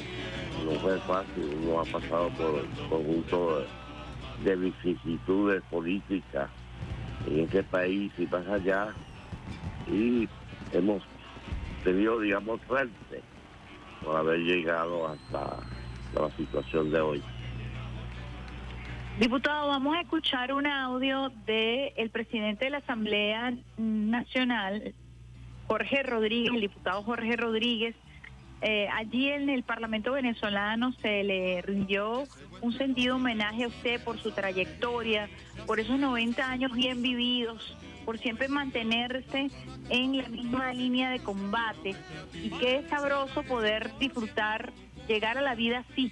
No 0.63 0.79
fue 0.79 0.99
fácil, 0.99 1.57
uno 1.63 1.81
ha 1.81 1.85
pasado 1.85 2.29
por 2.29 2.53
un 2.55 2.89
conjunto 2.89 3.65
de 4.43 4.55
vicisitudes 4.55 5.63
políticas 5.71 6.49
en 7.27 7.39
este 7.39 7.63
país 7.63 8.11
y 8.17 8.27
más 8.27 8.47
allá. 8.47 8.93
Y 9.87 10.29
hemos 10.71 11.01
tenido, 11.83 12.19
digamos, 12.19 12.59
suerte 12.67 13.23
por 14.03 14.17
haber 14.17 14.39
llegado 14.39 15.07
hasta 15.07 15.57
la 16.13 16.29
situación 16.37 16.91
de 16.91 17.01
hoy. 17.01 17.23
Diputado, 19.19 19.69
vamos 19.69 19.95
a 19.95 20.01
escuchar 20.01 20.51
un 20.53 20.67
audio 20.67 21.29
del 21.45 21.93
el 21.95 22.09
presidente 22.09 22.65
de 22.65 22.71
la 22.71 22.77
Asamblea 22.79 23.53
Nacional, 23.77 24.93
Jorge 25.67 26.03
Rodríguez, 26.03 26.51
el 26.53 26.61
diputado 26.61 27.03
Jorge 27.03 27.35
Rodríguez. 27.35 27.95
Eh, 28.61 28.87
allí 28.93 29.29
en 29.29 29.49
el 29.49 29.63
Parlamento 29.63 30.13
venezolano 30.13 30.93
se 31.01 31.23
le 31.23 31.61
rindió 31.61 32.23
un 32.61 32.73
sentido 32.73 33.15
homenaje 33.17 33.65
a 33.65 33.67
usted 33.67 34.03
por 34.03 34.17
su 34.19 34.31
trayectoria, 34.31 35.29
por 35.67 35.79
esos 35.79 35.99
90 35.99 36.49
años 36.49 36.71
bien 36.71 37.01
vividos, 37.01 37.75
por 38.05 38.17
siempre 38.17 38.47
mantenerse 38.47 39.49
en 39.89 40.17
la 40.17 40.29
misma 40.29 40.73
línea 40.73 41.09
de 41.09 41.19
combate. 41.19 41.95
Y 42.33 42.49
qué 42.51 42.83
sabroso 42.89 43.43
poder 43.43 43.91
disfrutar, 43.99 44.71
llegar 45.07 45.37
a 45.37 45.41
la 45.41 45.55
vida 45.55 45.85
así, 45.89 46.11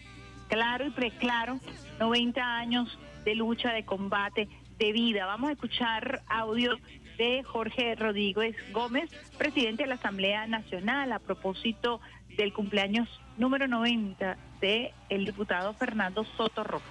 claro 0.49 0.85
y 0.85 0.91
preclaro, 0.91 1.59
90 1.99 2.57
años 2.57 2.99
de 3.23 3.35
lucha, 3.35 3.71
de 3.71 3.85
combate, 3.85 4.49
de 4.77 4.91
vida. 4.91 5.25
Vamos 5.25 5.49
a 5.49 5.53
escuchar 5.53 6.21
audio 6.27 6.77
de 7.17 7.43
Jorge 7.43 7.95
Rodríguez 7.95 8.55
Gómez, 8.71 9.09
presidente 9.37 9.83
de 9.83 9.89
la 9.89 9.95
Asamblea 9.95 10.47
Nacional, 10.47 11.11
a 11.11 11.19
propósito 11.19 12.01
del 12.37 12.53
cumpleaños 12.53 13.07
número 13.37 13.67
90 13.67 14.37
de 14.61 14.93
el 15.09 15.25
diputado 15.25 15.73
Fernando 15.73 16.23
Soto 16.37 16.63
Rojas. 16.63 16.87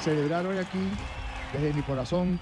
Celebrar 0.00 0.46
hoy 0.46 0.58
aquí, 0.58 0.78
desde 1.52 1.72
mi 1.72 1.82
corazón, 1.82 2.38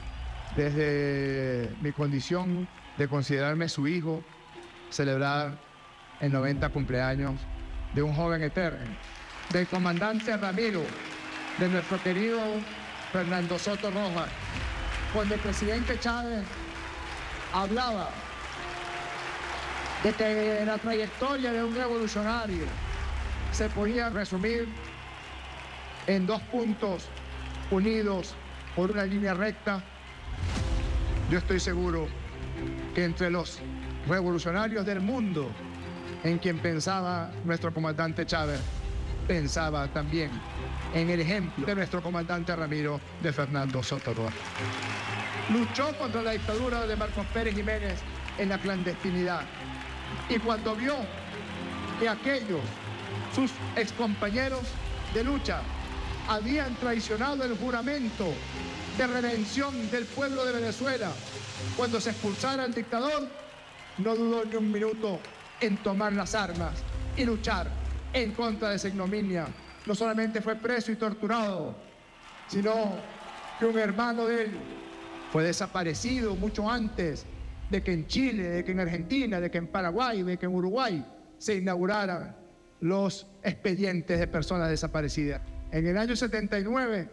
desde 0.57 1.71
mi 1.81 1.93
condición 1.93 2.69
de 2.97 3.09
considerarme 3.09 3.69
su 3.69 3.87
hijo, 3.87 4.23
celebrar 4.91 5.59
el 6.21 6.33
90 6.33 6.69
cumpleaños 6.71 7.41
de 7.95 8.03
un 8.03 8.15
joven 8.15 8.43
eterno, 8.43 8.79
del 9.51 9.67
comandante 9.67 10.37
Ramiro, 10.37 10.83
de 11.59 11.69
nuestro 11.69 12.03
querido 12.03 12.41
Fernando 13.13 13.59
Soto 13.59 13.91
Rojas, 13.91 14.31
cuando 15.13 15.35
el 15.35 15.41
presidente 15.41 15.99
Chávez 16.01 16.45
hablaba 17.53 18.09
de 20.03 20.13
que 20.13 20.65
la 20.65 20.79
trayectoria 20.79 21.53
de 21.53 21.63
un 21.63 21.75
revolucionario 21.75 22.65
se 23.53 23.69
podía 23.69 24.09
resumir 24.09 24.69
en 26.07 26.27
dos 26.27 26.41
puntos 26.43 27.09
unidos 27.71 28.35
por 28.75 28.91
una 28.91 29.05
línea 29.05 29.35
recta, 29.35 29.83
yo 31.31 31.39
estoy 31.39 31.61
seguro 31.61 32.09
que 32.95 33.05
entre 33.05 33.31
los 33.31 33.61
revolucionarios 34.09 34.85
del 34.87 35.01
mundo 35.01 35.51
en 36.25 36.39
quien 36.39 36.59
pensaba 36.59 37.31
nuestro 37.45 37.73
comandante 37.73 38.25
Chávez, 38.25 38.61
pensaba 39.27 39.89
también 39.89 40.31
en 40.95 41.11
el 41.11 41.21
ejemplo 41.21 41.65
de 41.67 41.75
nuestro 41.75 42.03
comandante 42.03 42.55
Ramiro 42.55 43.01
de 43.23 43.33
Fernando 43.33 43.83
Soto 43.83 44.15
Rojas. 44.15 44.35
Luchó 45.51 45.97
contra 45.99 46.23
la 46.23 46.33
dictadura 46.33 46.87
de 46.87 46.97
Marcos 46.97 47.27
Pérez 47.33 47.55
Jiménez 47.55 48.01
en 48.39 48.49
la 48.49 48.59
clandestinidad. 48.59 49.43
Y 50.29 50.39
cuando 50.39 50.75
vio 50.77 50.95
que 51.99 52.09
aquellos, 52.09 52.61
sus 53.35 53.51
excompañeros 53.77 54.63
de 55.15 55.25
lucha, 55.25 55.61
habían 56.29 56.75
traicionado 56.77 57.45
el 57.45 57.57
juramento 57.57 58.33
de 58.97 59.07
redención 59.07 59.91
del 59.91 60.05
pueblo 60.05 60.45
de 60.45 60.53
Venezuela 60.53 61.11
cuando 61.77 62.01
se 62.01 62.11
expulsara 62.11 62.65
al 62.65 62.75
dictador, 62.75 63.29
no 63.99 64.15
dudó 64.15 64.45
ni 64.45 64.57
un 64.57 64.71
minuto 64.71 65.19
en 65.61 65.77
tomar 65.79 66.13
las 66.13 66.35
armas 66.35 66.75
y 67.17 67.25
luchar 67.25 67.82
en 68.13 68.33
contra 68.33 68.71
de 68.71 68.77
esa 68.77 68.89
ignominia. 68.89 69.47
No 69.87 69.95
solamente 69.95 70.41
fue 70.41 70.57
preso 70.57 70.93
y 70.93 70.97
torturado, 70.97 71.75
sino 72.49 72.73
que 73.59 73.67
un 73.67 73.79
hermano 73.79 74.27
de 74.27 74.45
él 74.45 74.51
fue 75.33 75.45
desaparecido 75.45 76.37
mucho 76.37 76.71
antes 76.71 77.25
de 77.71 77.83
que 77.83 77.93
en 77.93 78.07
Chile, 78.07 78.43
de 78.43 78.65
que 78.65 78.73
en 78.73 78.81
Argentina, 78.81 79.41
de 79.41 79.51
que 79.51 79.59
en 79.59 79.67
Paraguay, 79.67 80.23
de 80.23 80.37
que 80.37 80.47
en 80.47 80.55
Uruguay 80.55 81.05
se 81.39 81.57
inauguraran 81.57 82.37
los 82.81 83.27
expedientes 83.43 84.19
de 84.19 84.27
personas 84.27 84.69
desaparecidas. 84.69 85.41
En 85.71 85.87
el 85.87 85.97
año 85.97 86.15
79 86.15 87.09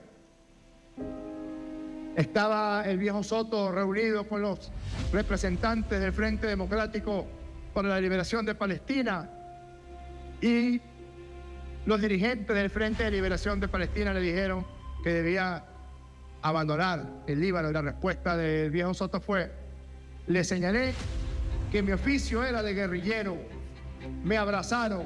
estaba 2.16 2.84
el 2.86 2.98
viejo 2.98 3.24
Soto 3.24 3.72
reunido 3.72 4.28
con 4.28 4.42
los 4.42 4.72
representantes 5.14 6.02
del 6.02 6.12
Frente 6.12 6.48
Democrático 6.48 7.26
para 7.74 7.88
la 7.88 8.02
Liberación 8.02 8.46
de 8.46 8.56
Palestina 8.56 9.39
y 10.42 10.82
los 11.86 12.02
dirigentes 12.02 12.56
del 12.56 12.70
Frente 12.70 13.04
de 13.04 13.12
Liberación 13.12 13.60
de 13.60 13.68
Palestina 13.68 14.14
le 14.14 14.22
dijeron 14.22 14.66
que 15.04 15.12
debía 15.12 15.66
abandonar 16.42 17.06
el 17.28 17.40
Líbano 17.40 17.70
y 17.70 17.74
la 17.74 17.82
respuesta 17.82 18.38
del 18.38 18.72
viejo 18.72 18.94
Soto 18.94 19.20
fue, 19.20 19.52
le 20.28 20.44
señalé 20.44 20.94
que 21.72 21.82
mi 21.82 21.92
oficio 21.92 22.44
era 22.44 22.64
de 22.64 22.74
guerrillero, 22.74 23.38
me 24.24 24.38
abrazaron, 24.38 25.04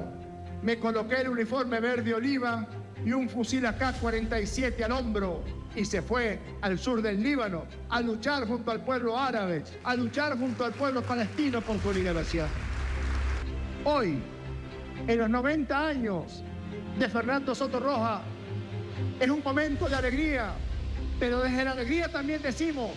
me 0.62 0.78
coloqué 0.78 1.22
el 1.22 1.28
uniforme 1.28 1.80
verde 1.80 2.14
oliva 2.14 2.66
y 3.04 3.12
un 3.12 3.28
fusil 3.28 3.66
AK-47 3.66 4.82
al 4.82 4.92
hombro 4.92 5.42
y 5.74 5.84
se 5.84 6.02
fue 6.02 6.38
al 6.60 6.78
sur 6.78 7.02
del 7.02 7.22
Líbano 7.22 7.64
a 7.90 8.00
luchar 8.00 8.46
junto 8.46 8.70
al 8.70 8.84
pueblo 8.84 9.18
árabe, 9.18 9.64
a 9.82 9.94
luchar 9.94 10.38
junto 10.38 10.64
al 10.64 10.72
pueblo 10.72 11.02
palestino 11.02 11.60
por 11.60 11.78
su 11.80 11.92
liberación. 11.92 12.46
Hoy, 13.84 14.22
en 15.06 15.18
los 15.18 15.28
90 15.28 15.86
años 15.86 16.42
de 16.98 17.08
Fernando 17.08 17.54
Soto 17.54 17.80
Roja, 17.80 18.22
es 19.20 19.28
un 19.28 19.42
momento 19.42 19.88
de 19.88 19.96
alegría, 19.96 20.52
pero 21.18 21.40
desde 21.40 21.64
la 21.64 21.72
alegría 21.72 22.08
también 22.08 22.40
decimos, 22.42 22.90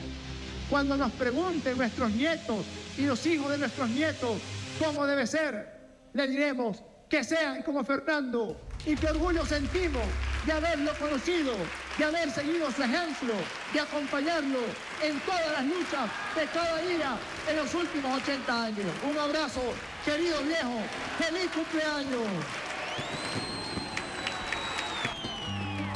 cuando 0.70 0.98
nos 0.98 1.12
pregunten 1.14 1.78
nuestros 1.78 2.12
nietos 2.12 2.66
y 2.98 3.06
los 3.06 3.26
hijos 3.26 3.52
de 3.52 3.58
nuestros 3.58 3.90
nietos 3.90 4.38
cómo 4.84 5.06
debe 5.06 5.26
ser, 5.28 5.78
le 6.14 6.28
diremos 6.28 6.84
que 7.10 7.24
sean 7.24 7.62
como 7.64 7.84
Fernando 7.84 8.60
y 8.86 8.96
qué 8.96 9.08
orgullo 9.08 9.46
sentimos 9.46 10.04
de 10.46 10.54
haberlo 10.54 10.92
conocido, 11.00 11.54
de 11.98 12.06
haber 12.06 12.30
seguido 12.32 12.72
su 12.72 12.84
ejemplo, 12.84 13.34
de 13.74 13.80
acompañarlo 13.80 14.60
en 15.04 15.20
todas 15.22 15.52
las 15.52 15.66
luchas 15.66 16.10
de 16.36 16.46
cada 16.54 16.78
día 16.82 17.18
en 17.50 17.58
los 17.58 17.74
últimos 17.74 18.22
80 18.22 18.64
años. 18.64 18.86
Un 19.10 19.18
abrazo, 19.18 19.62
querido 20.08 20.42
viejo, 20.42 20.80
feliz 21.18 21.52
cumpleaños. 21.54 22.46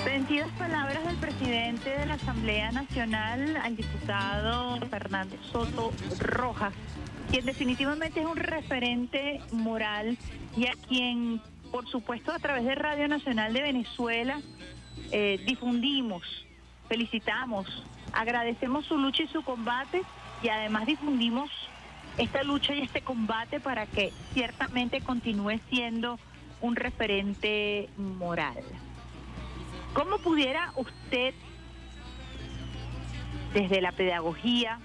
Sentidas 0.04 0.50
palabras 0.58 1.06
del 1.06 1.15
presidente 1.15 1.91
de 1.91 2.06
la 2.06 2.15
Asamblea 2.15 2.74
Nacional, 2.74 3.56
al 3.56 3.78
diputado 3.78 4.86
Fernando 4.89 5.38
Soto 5.50 5.93
Rojas, 6.19 6.74
quien 7.30 7.45
definitivamente 7.45 8.19
es 8.19 8.26
un 8.26 8.36
referente 8.36 9.39
moral 9.54 10.17
y 10.58 10.67
a 10.67 10.74
quien, 10.89 11.41
por 11.71 11.88
supuesto, 11.88 12.34
a 12.34 12.39
través 12.39 12.65
de 12.65 12.76
Radio 12.76 13.08
Nacional 13.08 13.54
de 13.54 13.62
Venezuela, 13.62 14.41
eh, 15.12 15.41
difundimos, 15.47 16.24
felicitamos, 16.89 17.65
agradecemos 18.12 18.86
su 18.88 18.97
lucha 18.97 19.24
y 19.24 19.28
su 19.28 19.41
combate 19.41 20.02
y 20.43 20.50
además 20.50 20.86
difundimos 20.86 21.50
esta 22.17 22.43
lucha 22.43 22.74
y 22.74 22.82
este 22.82 23.02
combate 23.02 23.60
para 23.60 23.86
que 23.86 24.12
ciertamente 24.34 25.02
continúe 25.02 25.60
siendo 25.69 26.19
un 26.62 26.76
referente 26.76 27.89
moral. 27.97 28.63
¿Cómo 29.93 30.19
pudiera 30.19 30.71
usted, 30.76 31.34
desde 33.54 33.82
la 33.82 33.91
pedagogía, 33.91 34.80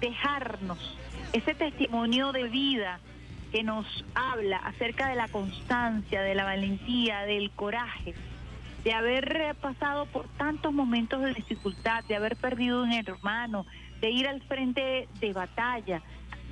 dejarnos 0.00 0.96
ese 1.32 1.54
testimonio 1.54 2.32
de 2.32 2.44
vida 2.44 3.00
que 3.52 3.62
nos 3.62 3.86
habla 4.14 4.58
acerca 4.58 5.08
de 5.08 5.16
la 5.16 5.28
constancia, 5.28 6.22
de 6.22 6.34
la 6.34 6.44
valentía, 6.44 7.20
del 7.22 7.50
coraje, 7.50 8.14
de 8.84 8.92
haber 8.94 9.54
pasado 9.60 10.06
por 10.06 10.28
tantos 10.36 10.72
momentos 10.72 11.20
de 11.22 11.34
dificultad, 11.34 12.04
de 12.04 12.16
haber 12.16 12.36
perdido 12.36 12.82
un 12.82 12.92
hermano, 12.92 13.66
de 14.00 14.10
ir 14.10 14.26
al 14.26 14.40
frente 14.42 15.08
de 15.20 15.32
batalla, 15.32 16.00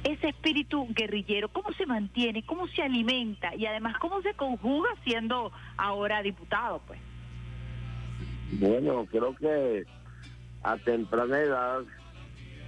ese 0.04 0.28
espíritu 0.28 0.86
guerrillero, 0.94 1.48
¿cómo 1.48 1.72
se 1.72 1.86
mantiene? 1.86 2.42
¿Cómo 2.44 2.66
se 2.68 2.82
alimenta? 2.82 3.54
Y 3.54 3.66
además, 3.66 3.96
¿cómo 3.98 4.22
se 4.22 4.34
conjuga 4.34 4.88
siendo 5.04 5.52
ahora 5.76 6.22
diputado? 6.22 6.80
pues? 6.86 7.00
Bueno, 8.52 9.06
creo 9.10 9.34
que 9.36 9.84
a 10.62 10.76
temprana 10.78 11.38
edad 11.38 11.82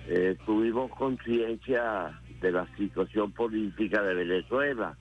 eh, 0.09 0.37
tuvimos 0.45 0.91
conciencia 0.93 2.19
de 2.41 2.53
la 2.53 2.67
situación 2.77 3.33
política 3.33 4.03
de 4.03 4.15
Venezuela. 4.15 4.97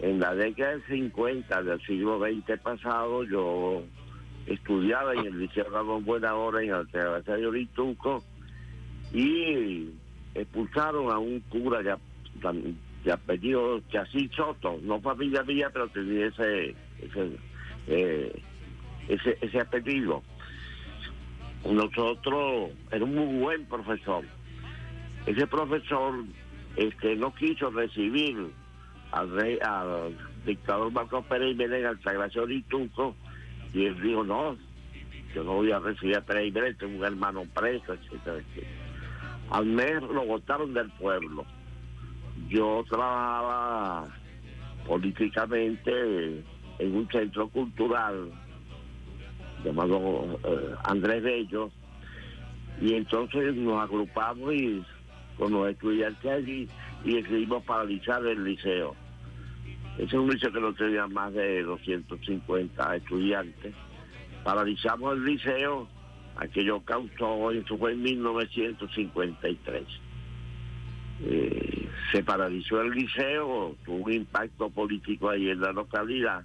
En 0.00 0.20
la 0.20 0.34
década 0.34 0.70
del 0.70 0.86
50 0.86 1.62
del 1.62 1.80
siglo 1.82 2.20
XX 2.20 2.60
pasado, 2.60 3.24
yo 3.24 3.82
estudiaba 4.46 5.14
en 5.14 5.26
el 5.26 5.38
Liceo 5.38 5.68
Ramón 5.70 6.04
Buena 6.04 6.34
Hora 6.34 6.62
en 6.62 6.70
el 6.70 6.86
de 6.86 7.46
Orituco 7.46 8.24
y 9.12 9.90
expulsaron 10.42 11.10
a 11.10 11.18
un 11.18 11.40
cura 11.40 11.82
de, 11.82 13.12
apellido 13.12 13.80
Chasí 13.90 14.28
Soto, 14.34 14.78
no 14.82 15.00
familia 15.00 15.42
mía, 15.42 15.70
pero 15.72 15.88
tenía 15.88 16.26
ese 16.26 16.74
ese, 17.00 17.30
eh, 17.86 18.42
ese, 19.08 19.60
apellido. 19.60 20.22
Nosotros, 21.64 22.70
era 22.90 23.04
un 23.04 23.14
muy 23.14 23.38
buen 23.40 23.64
profesor. 23.66 24.24
Ese 25.26 25.46
profesor 25.46 26.24
este, 26.76 27.16
no 27.16 27.34
quiso 27.34 27.70
recibir 27.70 28.36
al 29.12 29.30
rey, 29.30 29.58
al 29.62 30.16
dictador 30.44 30.92
Marcos 30.92 31.24
Pérez 31.26 31.48
Jiménez, 31.48 31.84
al 31.84 32.02
Sagracio 32.02 32.46
Lituco, 32.46 33.16
y 33.72 33.86
él 33.86 34.00
dijo, 34.00 34.24
no, 34.24 34.56
yo 35.34 35.44
no 35.44 35.54
voy 35.54 35.72
a 35.72 35.78
recibir 35.78 36.16
a 36.16 36.20
Pérez 36.20 36.44
Jiménez, 36.44 36.78
tengo 36.78 36.98
un 36.98 37.04
hermano 37.04 37.44
preso, 37.54 37.94
etcétera, 37.94 38.36
etcétera. 38.36 38.77
Al 39.50 39.66
mes 39.66 40.02
lo 40.02 40.26
votaron 40.26 40.74
del 40.74 40.90
pueblo. 40.90 41.44
Yo 42.48 42.84
trabajaba 42.88 44.06
políticamente 44.86 46.44
en 46.78 46.94
un 46.94 47.08
centro 47.10 47.48
cultural 47.48 48.30
llamado 49.64 50.38
eh, 50.44 50.74
Andrés 50.84 51.22
Bello, 51.22 51.70
y 52.80 52.94
entonces 52.94 53.54
nos 53.54 53.82
agrupamos 53.82 54.54
y 54.54 54.84
con 55.36 55.52
los 55.52 55.68
estudiantes 55.68 56.30
allí 56.30 56.68
y 57.04 57.14
decidimos 57.14 57.64
paralizar 57.64 58.24
el 58.26 58.44
liceo. 58.44 58.94
Ese 59.96 60.06
es 60.06 60.14
un 60.14 60.30
liceo 60.30 60.52
que 60.52 60.60
no 60.60 60.72
tenía 60.74 61.06
más 61.08 61.32
de 61.32 61.62
250 61.62 62.96
estudiantes. 62.96 63.74
Paralizamos 64.44 65.16
el 65.16 65.24
liceo 65.24 65.88
aquello 66.38 66.80
causó, 66.80 67.50
eso 67.50 67.76
fue 67.76 67.92
en 67.92 68.02
1953. 68.02 69.82
Eh, 71.24 71.88
se 72.12 72.22
paralizó 72.22 72.80
el 72.80 72.92
liceo, 72.92 73.76
tuvo 73.84 74.04
un 74.04 74.12
impacto 74.12 74.70
político 74.70 75.30
ahí 75.30 75.50
en 75.50 75.60
la 75.60 75.72
localidad 75.72 76.44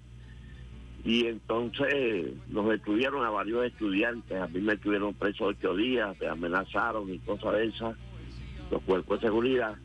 y 1.06 1.28
entonces 1.28 2.34
nos 2.48 2.70
detuvieron 2.70 3.24
a 3.24 3.30
varios 3.30 3.66
estudiantes, 3.66 4.42
a 4.42 4.48
mí 4.48 4.62
me 4.62 4.78
tuvieron 4.78 5.14
preso 5.14 5.46
ocho 5.46 5.76
días, 5.76 6.18
me 6.20 6.28
amenazaron 6.28 7.14
y 7.14 7.20
cosas 7.20 7.54
de 7.54 7.66
esas, 7.66 7.96
los 8.72 8.82
cuerpos 8.84 9.20
de 9.20 9.28
seguridad, 9.28 9.76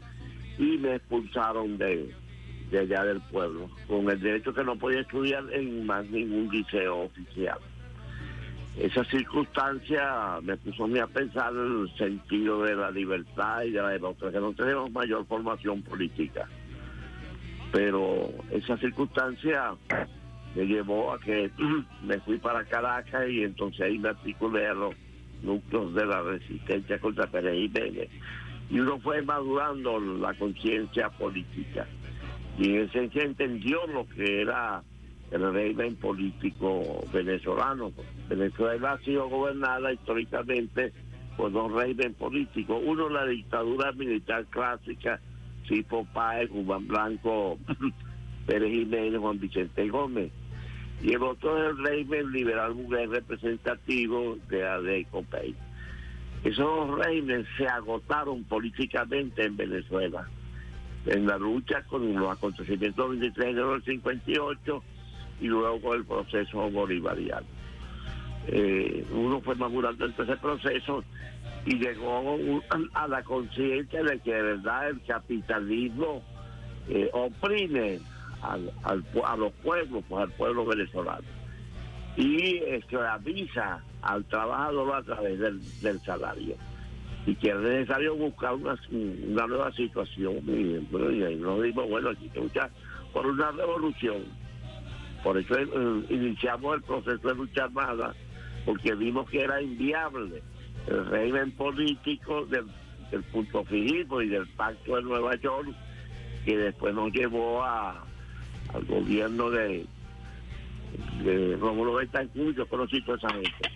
y 0.58 0.78
me 0.78 0.94
expulsaron 0.94 1.76
de, 1.76 2.14
de 2.70 2.78
allá 2.78 3.04
del 3.04 3.20
pueblo, 3.20 3.68
con 3.88 4.08
el 4.08 4.20
derecho 4.20 4.54
que 4.54 4.64
no 4.64 4.76
podía 4.76 5.00
estudiar 5.00 5.44
en 5.52 5.84
más 5.84 6.08
ningún 6.08 6.48
liceo 6.50 7.00
oficial 7.00 7.58
esa 8.80 9.04
circunstancia 9.04 10.38
me 10.42 10.56
puso 10.56 10.84
a 10.84 10.88
mí 10.88 10.98
a 11.00 11.06
pensar 11.08 11.52
en 11.52 11.82
el 11.82 11.96
sentido 11.96 12.62
de 12.62 12.76
la 12.76 12.90
libertad 12.90 13.62
y 13.62 13.72
de 13.72 13.82
la 13.82 13.88
democracia, 13.88 14.38
que 14.38 14.44
no 14.44 14.52
tenemos 14.52 14.90
mayor 14.92 15.26
formación 15.26 15.82
política. 15.82 16.48
Pero 17.72 18.30
esa 18.50 18.76
circunstancia 18.78 19.74
me 20.54 20.64
llevó 20.64 21.12
a 21.12 21.18
que 21.18 21.50
me 22.04 22.20
fui 22.20 22.38
para 22.38 22.64
Caracas 22.64 23.28
y 23.28 23.42
entonces 23.42 23.80
ahí 23.80 23.98
me 23.98 24.10
articulé 24.10 24.68
a 24.68 24.74
los 24.74 24.94
núcleos 25.42 25.94
de 25.94 26.06
la 26.06 26.22
resistencia 26.22 27.00
contra 27.00 27.26
Pérez 27.26 27.54
Jiménez. 27.54 28.08
Y 28.70 28.78
uno 28.78 29.00
fue 29.00 29.22
madurando 29.22 29.98
la 29.98 30.34
conciencia 30.34 31.08
política. 31.10 31.86
Y 32.58 32.76
en 32.76 32.82
ese 32.82 33.22
entendió 33.22 33.86
lo 33.88 34.06
que 34.08 34.42
era 34.42 34.82
el 35.30 35.52
régimen 35.52 35.96
político 35.96 37.04
venezolano. 37.12 37.92
Venezuela 38.28 38.92
ha 38.92 38.98
sido 38.98 39.28
gobernada 39.28 39.92
históricamente 39.92 40.92
por 41.36 41.52
dos 41.52 41.72
regímenes 41.72 42.14
políticos. 42.14 42.82
Uno 42.84 43.08
la 43.08 43.26
dictadura 43.26 43.92
militar 43.92 44.44
clásica, 44.46 45.20
tipo 45.68 46.06
Páez, 46.12 46.50
Juan 46.50 46.86
Blanco, 46.88 47.58
Pérez 48.46 48.70
Jiménez, 48.70 49.20
Juan 49.20 49.38
Vicente 49.38 49.88
Gómez. 49.88 50.32
Y 51.02 51.12
el 51.12 51.22
otro 51.22 51.56
es 51.62 51.70
el 51.70 51.84
régimen 51.84 52.32
liberal 52.32 52.74
mujer 52.74 53.08
representativo 53.10 54.36
de 54.48 54.66
Adeco 54.66 55.22
Pay. 55.22 55.54
Esos 56.44 56.98
regímenes 56.98 57.46
se 57.56 57.66
agotaron 57.68 58.44
políticamente 58.44 59.44
en 59.44 59.56
Venezuela. 59.56 60.28
En 61.06 61.26
la 61.26 61.38
lucha 61.38 61.82
con 61.84 62.12
los 62.14 62.30
acontecimientos 62.30 63.10
del 63.10 63.20
23 63.20 63.46
de 63.46 63.50
enero 63.52 63.72
del 63.72 63.84
58 63.84 64.82
y 65.40 65.46
luego 65.46 65.94
el 65.94 66.04
proceso 66.04 66.70
bolivariano. 66.70 67.46
Eh, 68.46 69.04
uno 69.12 69.40
fue 69.40 69.54
madurando 69.56 70.06
en 70.06 70.14
ese 70.16 70.36
proceso 70.36 71.04
y 71.66 71.76
llegó 71.76 72.38
a 72.94 73.08
la 73.08 73.22
conciencia 73.22 74.02
de 74.02 74.18
que 74.20 74.32
de 74.32 74.42
verdad 74.42 74.88
el 74.88 75.02
capitalismo 75.02 76.22
eh, 76.88 77.10
oprime 77.12 78.00
al, 78.42 78.72
a 78.84 79.36
los 79.36 79.52
pueblos, 79.62 80.02
pues 80.08 80.22
al 80.22 80.30
pueblo 80.32 80.64
venezolano, 80.64 81.26
y 82.16 82.56
esclaviza 82.58 83.82
al 84.02 84.24
trabajador 84.24 84.94
a 84.94 85.02
través 85.02 85.38
del, 85.38 86.00
salario. 86.00 86.56
Y 87.26 87.34
que 87.34 87.50
es 87.50 87.56
necesario 87.56 88.16
buscar 88.16 88.54
una, 88.54 88.78
una 88.90 89.46
nueva 89.46 89.72
situación. 89.72 90.36
Y, 90.46 90.86
nos 91.36 91.62
dimos, 91.62 91.88
bueno, 91.90 92.10
aquí 92.10 92.30
que 92.30 92.40
luchar 92.40 92.70
por 93.12 93.26
una 93.26 93.50
revolución 93.50 94.24
por 95.28 95.36
eso 95.36 95.58
eh, 95.58 96.06
iniciamos 96.08 96.76
el 96.76 96.82
proceso 96.84 97.28
de 97.28 97.34
lucha 97.34 97.64
armada, 97.64 98.14
porque 98.64 98.94
vimos 98.94 99.28
que 99.28 99.42
era 99.42 99.60
inviable 99.60 100.42
el 100.86 101.04
régimen 101.04 101.50
político 101.50 102.46
del, 102.46 102.64
punto 103.24 103.62
fijismo 103.64 104.22
y 104.22 104.28
del 104.28 104.46
pacto 104.48 104.96
de 104.96 105.02
Nueva 105.02 105.36
York, 105.36 105.68
que 106.46 106.56
después 106.56 106.94
nos 106.94 107.12
llevó 107.12 107.62
a, 107.62 108.02
al 108.72 108.84
gobierno 108.86 109.50
de, 109.50 109.84
de 111.22 111.56
Rómulo 111.56 111.96
Betancourt, 111.96 112.56
yo 112.56 112.66
conocí 112.66 113.02
toda 113.02 113.18
esa 113.18 113.34
gente. 113.34 113.70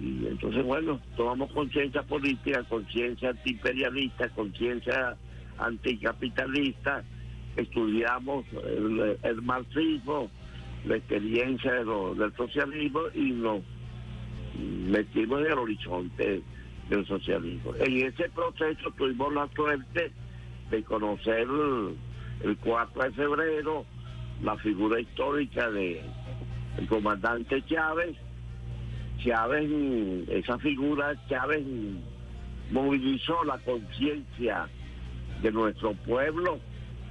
Y 0.00 0.26
entonces, 0.26 0.64
bueno, 0.64 0.98
tomamos 1.18 1.52
conciencia 1.52 2.02
política, 2.02 2.64
conciencia 2.66 3.28
antiimperialista, 3.28 4.30
conciencia 4.30 5.18
anticapitalista, 5.58 7.04
estudiamos 7.56 8.44
el, 9.22 9.42
marxismo, 9.42 10.30
la 10.86 10.96
experiencia 10.96 11.72
del 11.72 12.32
socialismo 12.36 13.00
y 13.14 13.32
nos 13.32 13.62
metimos 14.88 15.40
en 15.40 15.46
el 15.46 15.58
horizonte 15.58 16.42
del 16.88 17.06
socialismo. 17.06 17.74
En 17.80 18.06
ese 18.06 18.28
proceso 18.30 18.90
tuvimos 18.96 19.34
la 19.34 19.48
suerte 19.54 20.12
de 20.70 20.82
conocer 20.84 21.46
el, 22.42 22.56
4 22.58 23.02
de 23.02 23.12
febrero 23.12 23.84
la 24.42 24.56
figura 24.58 25.00
histórica 25.00 25.70
de 25.70 26.00
el 26.78 26.86
comandante 26.86 27.64
Chávez. 27.66 28.16
Chávez, 29.24 29.70
esa 30.28 30.58
figura, 30.58 31.14
Chávez 31.28 31.64
movilizó 32.70 33.42
la 33.44 33.58
conciencia 33.58 34.68
de 35.42 35.52
nuestro 35.52 35.94
pueblo 35.94 36.60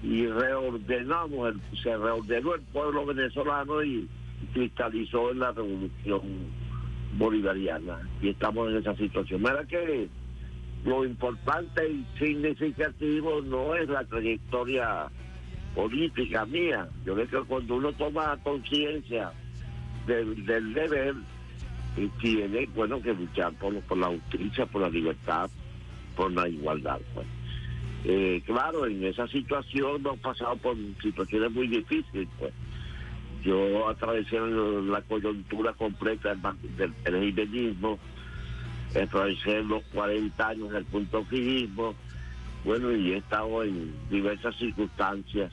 y 0.06 0.28
reordenamos, 0.28 1.50
el, 1.50 1.78
se 1.82 1.98
reordenó 1.98 2.54
el 2.54 2.62
pueblo 2.62 3.06
venezolano 3.08 3.84
y 3.84 4.08
cristalizó 4.54 5.32
en 5.32 5.40
la 5.40 5.52
revolución 5.52 6.22
bolivariana 7.18 8.08
y 8.22 8.30
estamos 8.30 8.70
en 8.70 8.78
esa 8.78 8.96
situación. 8.96 9.42
Mira 9.42 9.66
que 9.66 10.08
lo 10.86 11.04
importante 11.04 11.90
y 11.90 12.06
significativo 12.20 13.42
no 13.42 13.74
es 13.76 13.90
la 13.90 14.04
trayectoria 14.04 15.08
política 15.74 16.46
mía. 16.46 16.88
Yo 17.04 17.16
creo 17.16 17.28
que 17.28 17.48
cuando 17.48 17.76
uno 17.76 17.92
toma 17.94 18.38
conciencia 18.44 19.32
del, 20.06 20.46
del 20.46 20.74
deber 20.74 21.16
y 21.98 22.08
tiene, 22.22 22.68
bueno, 22.76 23.02
que 23.02 23.14
luchar 23.14 23.54
por, 23.54 23.74
por 23.82 23.98
la 23.98 24.08
justicia, 24.08 24.68
por 24.68 24.84
la 24.84 24.90
libertad, 24.90 25.50
por 26.16 26.32
la 26.32 26.48
igualdad. 26.48 27.00
Pues. 27.16 27.26
Eh, 28.08 28.44
claro, 28.46 28.86
en 28.86 29.04
esa 29.04 29.28
situación 29.28 29.96
hemos 29.96 30.20
pasado 30.20 30.56
por 30.58 30.76
situaciones 31.02 31.52
muy 31.52 31.68
difíciles. 31.68 32.28
Pues. 32.38 32.54
Yo 33.44 33.90
atravesé 33.90 34.40
la 34.40 35.02
coyuntura 35.02 35.74
completa 35.74 36.36
del, 36.36 36.94
del 37.04 37.16
atravesé 39.02 39.64
los 39.64 39.84
40 39.86 40.48
años 40.48 40.72
del 40.72 40.86
punto 40.86 41.26
fijismo, 41.26 41.96
bueno, 42.64 42.92
y 42.92 43.14
he 43.14 43.18
estado 43.18 43.64
en 43.64 43.94
diversas 44.10 44.56
circunstancias. 44.58 45.52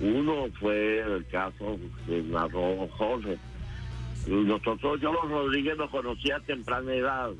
Uno 0.00 0.46
fue 0.60 1.00
el 1.00 1.26
caso 1.26 1.78
de 2.06 2.22
narró 2.24 2.88
Jorge. 2.98 3.38
Nosotros, 4.26 5.00
yo 5.00 5.12
los 5.12 5.30
Rodríguez 5.30 5.76
lo 5.78 5.88
conocí 5.90 6.30
a 6.30 6.40
temprana 6.40 6.92
edad. 6.92 7.30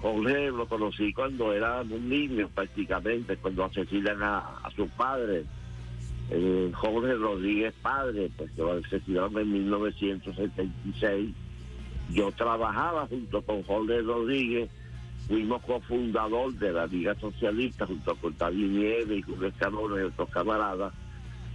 Jorge 0.00 0.50
lo 0.50 0.66
conocí 0.66 1.12
cuando 1.12 1.52
era 1.52 1.82
un 1.82 2.08
niño 2.08 2.48
prácticamente, 2.54 3.36
cuando 3.36 3.64
asesinan 3.64 4.22
a, 4.22 4.70
su 4.74 4.88
padre. 4.88 5.44
Eh, 6.30 6.70
Jorge 6.74 7.14
Rodríguez 7.14 7.74
padre, 7.82 8.30
pues 8.36 8.50
lo 8.56 8.72
asesinaron 8.72 9.38
en 9.38 9.52
1976. 9.52 11.34
Yo 12.10 12.30
trabajaba 12.32 13.06
junto 13.06 13.42
con 13.42 13.62
Jorge 13.62 14.02
Rodríguez 14.02 14.70
fuimos 15.26 15.62
cofundador 15.62 16.52
de 16.54 16.72
la 16.72 16.86
Liga 16.86 17.14
Socialista 17.16 17.86
junto 17.86 18.14
con 18.16 18.36
David 18.36 18.70
Nieves 18.70 19.18
y 19.18 19.22
Julio 19.22 19.48
Escalona 19.48 20.00
y 20.00 20.04
otros 20.04 20.30
camaradas. 20.30 20.92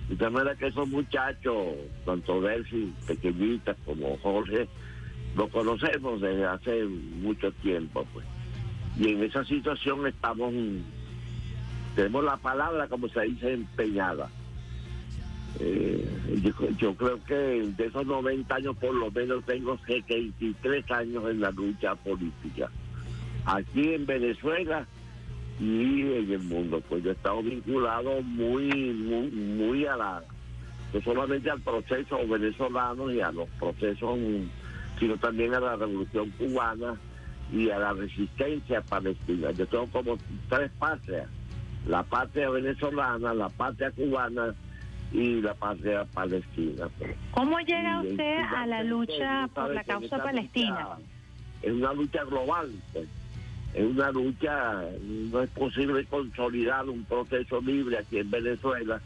De 0.09 0.29
manera 0.29 0.55
que 0.55 0.67
esos 0.67 0.87
muchachos, 0.89 1.75
tanto 2.05 2.41
Delphi, 2.41 2.93
pequeñitas 3.07 3.75
como 3.85 4.17
Jorge, 4.17 4.67
lo 5.35 5.47
conocemos 5.49 6.21
desde 6.21 6.45
hace 6.45 6.83
mucho 6.83 7.51
tiempo. 7.53 8.05
pues 8.13 8.25
Y 8.99 9.09
en 9.09 9.23
esa 9.23 9.43
situación 9.45 10.05
estamos, 10.07 10.53
tenemos 11.95 12.23
la 12.23 12.37
palabra, 12.37 12.87
como 12.87 13.07
se 13.09 13.21
dice, 13.21 13.53
empeñada. 13.53 14.29
Eh, 15.59 16.41
yo, 16.79 16.95
creo 16.95 17.23
que 17.25 17.35
de 17.35 17.85
esos 17.85 18.05
90 18.05 18.55
años 18.55 18.75
por 18.77 18.93
lo 18.93 19.11
menos 19.11 19.45
tengo 19.45 19.77
73 19.85 20.89
años 20.89 21.29
en 21.29 21.41
la 21.41 21.51
lucha 21.51 21.93
política 21.93 22.71
aquí 23.45 23.93
en 23.93 24.05
Venezuela 24.05 24.87
y 25.59 26.01
en 26.01 26.31
el 26.31 26.39
mundo. 26.39 26.81
Pues 26.87 27.03
yo 27.03 27.11
he 27.11 27.13
estado 27.13 27.41
vinculado 27.43 28.21
muy, 28.21 28.69
muy, 28.93 29.27
muy 29.29 29.85
a 29.85 29.95
la, 29.95 30.23
no 30.93 31.01
solamente 31.01 31.49
al 31.49 31.61
proceso 31.61 32.17
venezolano 32.27 33.11
y 33.11 33.21
a 33.21 33.31
los 33.31 33.47
procesos, 33.59 34.17
sino 34.99 35.17
también 35.17 35.53
a 35.53 35.59
la 35.59 35.75
revolución 35.75 36.29
cubana 36.31 36.95
y 37.53 37.69
a 37.69 37.77
la 37.77 37.93
resistencia 37.93 38.81
palestina. 38.81 39.51
Yo 39.51 39.65
tengo 39.67 39.87
como 39.87 40.17
tres 40.49 40.71
patrias, 40.79 41.27
la 41.87 42.03
patria 42.03 42.49
venezolana, 42.49 43.33
la 43.33 43.47
patria 43.49 43.91
cubana 43.91 44.53
y 45.11 45.39
la 45.41 45.53
patria 45.53 46.03
palestina. 46.05 46.89
¿Cómo 47.31 47.59
llega 47.59 48.01
usted 48.01 48.37
a 48.39 48.65
la 48.65 48.83
lucha 48.83 49.47
por 49.53 49.73
la 49.73 49.83
causa 49.83 50.17
palestina? 50.17 50.97
es 51.63 51.71
una 51.71 51.93
lucha 51.93 52.23
global. 52.25 52.71
Pues 52.91 53.07
es 53.73 53.85
una 53.85 54.11
lucha, 54.11 54.83
no 55.01 55.41
es 55.41 55.49
posible 55.49 56.05
consolidar 56.05 56.87
un 56.87 57.03
proceso 57.05 57.59
libre 57.61 57.97
aquí 57.97 58.19
en 58.19 58.29
Venezuela 58.29 59.01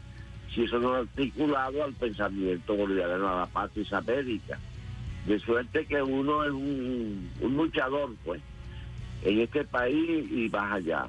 si 0.54 0.64
eso 0.64 0.78
no 0.78 0.96
es 0.96 1.08
articulado 1.08 1.84
al 1.84 1.92
pensamiento 1.94 2.74
bolivariano, 2.74 3.28
a 3.28 3.40
la 3.40 3.46
paz 3.46 3.70
América. 3.92 4.58
De 5.26 5.38
suerte 5.40 5.84
que 5.86 6.02
uno 6.02 6.44
es 6.44 6.50
un, 6.50 7.30
luchador, 7.42 8.14
pues, 8.24 8.40
en 9.22 9.40
este 9.40 9.64
país 9.64 10.26
y 10.30 10.48
más 10.48 10.72
allá. 10.72 11.06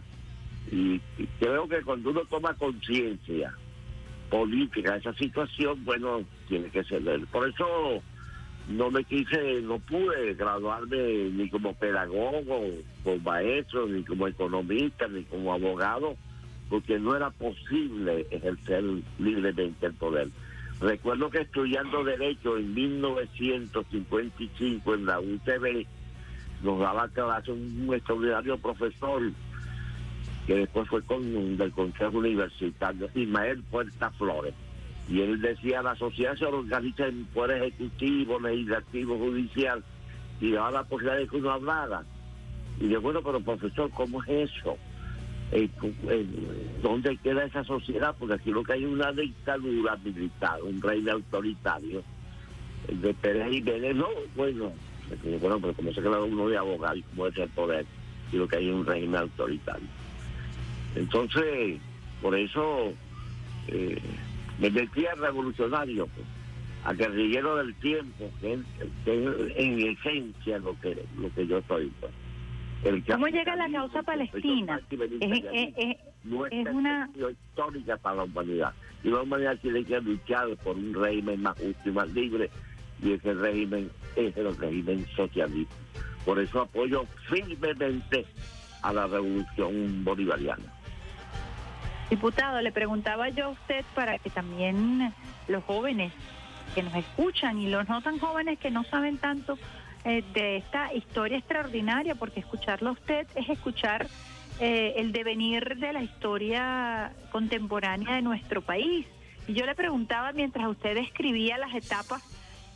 Y, 0.72 1.00
creo 1.40 1.68
que 1.68 1.82
cuando 1.82 2.10
uno 2.10 2.22
toma 2.30 2.54
conciencia 2.56 3.54
política 4.30 4.94
de 4.94 5.00
esa 5.00 5.14
situación, 5.14 5.84
bueno, 5.86 6.24
tiene 6.48 6.70
que 6.70 6.84
ceder. 6.84 7.26
Por 7.28 7.50
eso 7.50 8.02
no 8.68 8.92
me 8.92 9.04
quise, 9.04 9.62
no 9.62 9.80
pude 9.80 10.36
graduarme 10.36 11.30
ni 11.32 11.50
como 11.50 11.74
pedagogo, 11.74 12.44
como 13.04 13.18
maestro, 13.20 13.88
ni 13.88 14.04
como 14.04 14.28
economista, 14.28 15.08
ni 15.08 15.24
como 15.24 15.54
abogado, 15.54 16.16
porque 16.70 17.00
no 17.00 17.16
era 17.16 17.32
posible 17.32 18.28
ejercer 18.30 18.84
libremente 19.18 19.88
el 19.88 19.94
poder. 19.94 20.30
Recuerdo 20.82 21.30
que 21.30 21.42
estudiando 21.42 22.04
Derecho 22.04 22.58
en 22.58 22.74
1955 22.74 24.94
en 24.94 25.06
la 25.06 25.20
UTB, 25.20 25.86
nos 26.64 26.80
daba 26.80 27.08
clase 27.10 27.52
un 27.52 27.94
extraordinario 27.94 28.58
profesor, 28.58 29.22
que 30.48 30.56
después 30.56 30.90
fue 30.90 31.04
con 31.04 31.58
del 31.58 31.72
Consejo 31.72 32.18
Universitario, 32.18 33.10
Ismael 33.14 33.62
Puerta 33.64 34.10
Flores 34.12 34.56
y 35.10 35.22
él 35.22 35.42
decía, 35.42 35.82
la 35.82 35.96
sociedad 35.96 36.36
se 36.36 36.46
organiza 36.46 37.08
en 37.08 37.26
poder 37.26 37.64
ejecutivo, 37.64 38.40
legislativo, 38.40 39.18
judicial, 39.18 39.84
y 40.40 40.52
daba 40.52 40.72
la 40.72 40.84
posibilidad 40.84 41.18
de 41.18 41.28
que 41.28 41.38
uno 41.38 41.52
hablara. 41.52 42.04
Y 42.80 42.90
yo, 42.90 43.02
bueno, 43.02 43.22
pero 43.24 43.42
profesor, 43.42 43.90
¿cómo 43.92 44.24
es 44.24 44.52
eso? 44.52 44.78
Eh, 45.52 45.70
eh, 46.08 46.26
¿Dónde 46.82 47.18
queda 47.18 47.44
esa 47.44 47.64
sociedad? 47.64 48.16
Porque 48.20 48.36
aquí 48.36 48.52
lo 48.52 48.64
que 48.64 48.74
hay 48.74 48.84
es 48.84 48.90
una 48.90 49.12
dictadura 49.12 49.96
militar, 49.98 50.62
un 50.64 50.82
rey 50.82 51.08
autoritario. 51.10 52.04
El 52.88 53.02
de 53.02 53.14
Pérez 53.14 53.52
y 53.52 53.62
no, 53.94 54.08
bueno, 54.36 54.72
bueno, 55.42 55.60
pero 55.60 55.74
como 55.74 55.92
se 55.94 56.02
queda 56.02 56.24
uno 56.24 56.48
de 56.48 56.58
abogado 56.58 56.96
y 56.96 57.02
cómo 57.04 57.28
es 57.28 57.38
el 57.38 57.50
poder, 57.50 57.86
y 58.32 58.38
lo 58.38 58.48
que 58.48 58.58
hay 58.58 58.70
es 58.70 58.76
un 58.76 58.86
régimen 58.86 59.22
autoritario. 59.22 59.88
Entonces, 60.96 61.80
por 62.22 62.36
eso... 62.36 62.94
Eh, 63.68 64.00
me 64.60 64.70
metía 64.70 65.16
revolucionario, 65.16 66.08
pues, 66.08 66.28
a 66.84 66.94
guerrillero 66.94 67.56
del 67.58 67.74
tiempo, 67.76 68.30
que 68.42 68.54
es, 68.54 68.60
en 69.06 69.80
esencia 69.80 70.60
lo 70.60 70.78
que, 70.80 71.02
lo 71.18 71.34
que 71.34 71.48
yo 71.48 71.62
soy. 71.68 71.92
Pues. 72.00 72.12
¿Cómo 72.84 73.28
llega 73.28 73.56
la 73.56 73.70
causa 73.70 74.02
palestina? 74.04 74.80
Es, 74.92 75.98
una 76.72 77.10
histórica 77.16 77.98
para 77.98 78.18
la 78.18 78.24
humanidad. 78.24 78.74
Y 79.04 79.10
la 79.10 79.22
humanidad 79.22 79.58
tiene 79.62 79.84
que 79.84 80.00
luchar 80.00 80.48
por 80.64 80.78
un 80.78 80.94
régimen 80.94 81.42
más 81.42 81.58
justo 81.60 81.90
y 81.90 81.92
más 81.92 82.10
libre, 82.12 82.50
y 83.02 83.14
ese 83.14 83.34
régimen 83.34 83.90
es 84.16 84.36
el 84.38 84.56
régimen 84.58 85.06
socialista. 85.16 85.76
Por 86.26 86.40
eso 86.40 86.62
apoyo 86.62 87.06
firmemente 87.30 88.26
a 88.82 88.94
la 88.94 89.08
revolución 89.08 90.04
bolivariana. 90.04 90.74
Diputado, 92.10 92.62
le 92.62 92.72
preguntaba 92.72 93.30
yo 93.30 93.46
a 93.46 93.50
usted 93.50 93.86
para 93.94 94.18
que 94.20 94.30
también 94.30 95.14
los 95.48 95.64
jóvenes 95.66 96.12
que 96.74 96.84
nos 96.84 96.96
escuchan 96.96 97.60
y 97.60 97.70
los 97.70 97.88
no 97.88 98.02
tan 98.02 98.20
jóvenes 98.20 98.60
que 98.60 98.72
no 98.72 98.84
saben 98.86 99.18
tanto 99.18 99.58
eh, 100.06 100.24
de 100.34 100.58
esta 100.58 100.94
historia 100.94 101.38
extraordinaria, 101.38 102.16
porque 102.16 102.40
escucharlo 102.40 102.90
a 102.90 102.94
usted 102.94 103.28
es 103.36 103.50
escuchar 103.50 104.08
eh, 104.60 104.94
el 104.98 105.12
devenir 105.12 105.78
de 105.78 105.94
la 105.94 106.02
historia 106.02 107.12
contemporánea 107.32 108.16
de 108.16 108.22
nuestro 108.22 108.62
país. 108.62 109.06
Y 109.48 109.54
yo 109.54 109.66
le 109.66 109.76
preguntaba 109.76 110.32
mientras 110.32 110.68
usted 110.68 110.96
escribía 110.98 111.58
las 111.58 111.74
etapas 111.74 112.24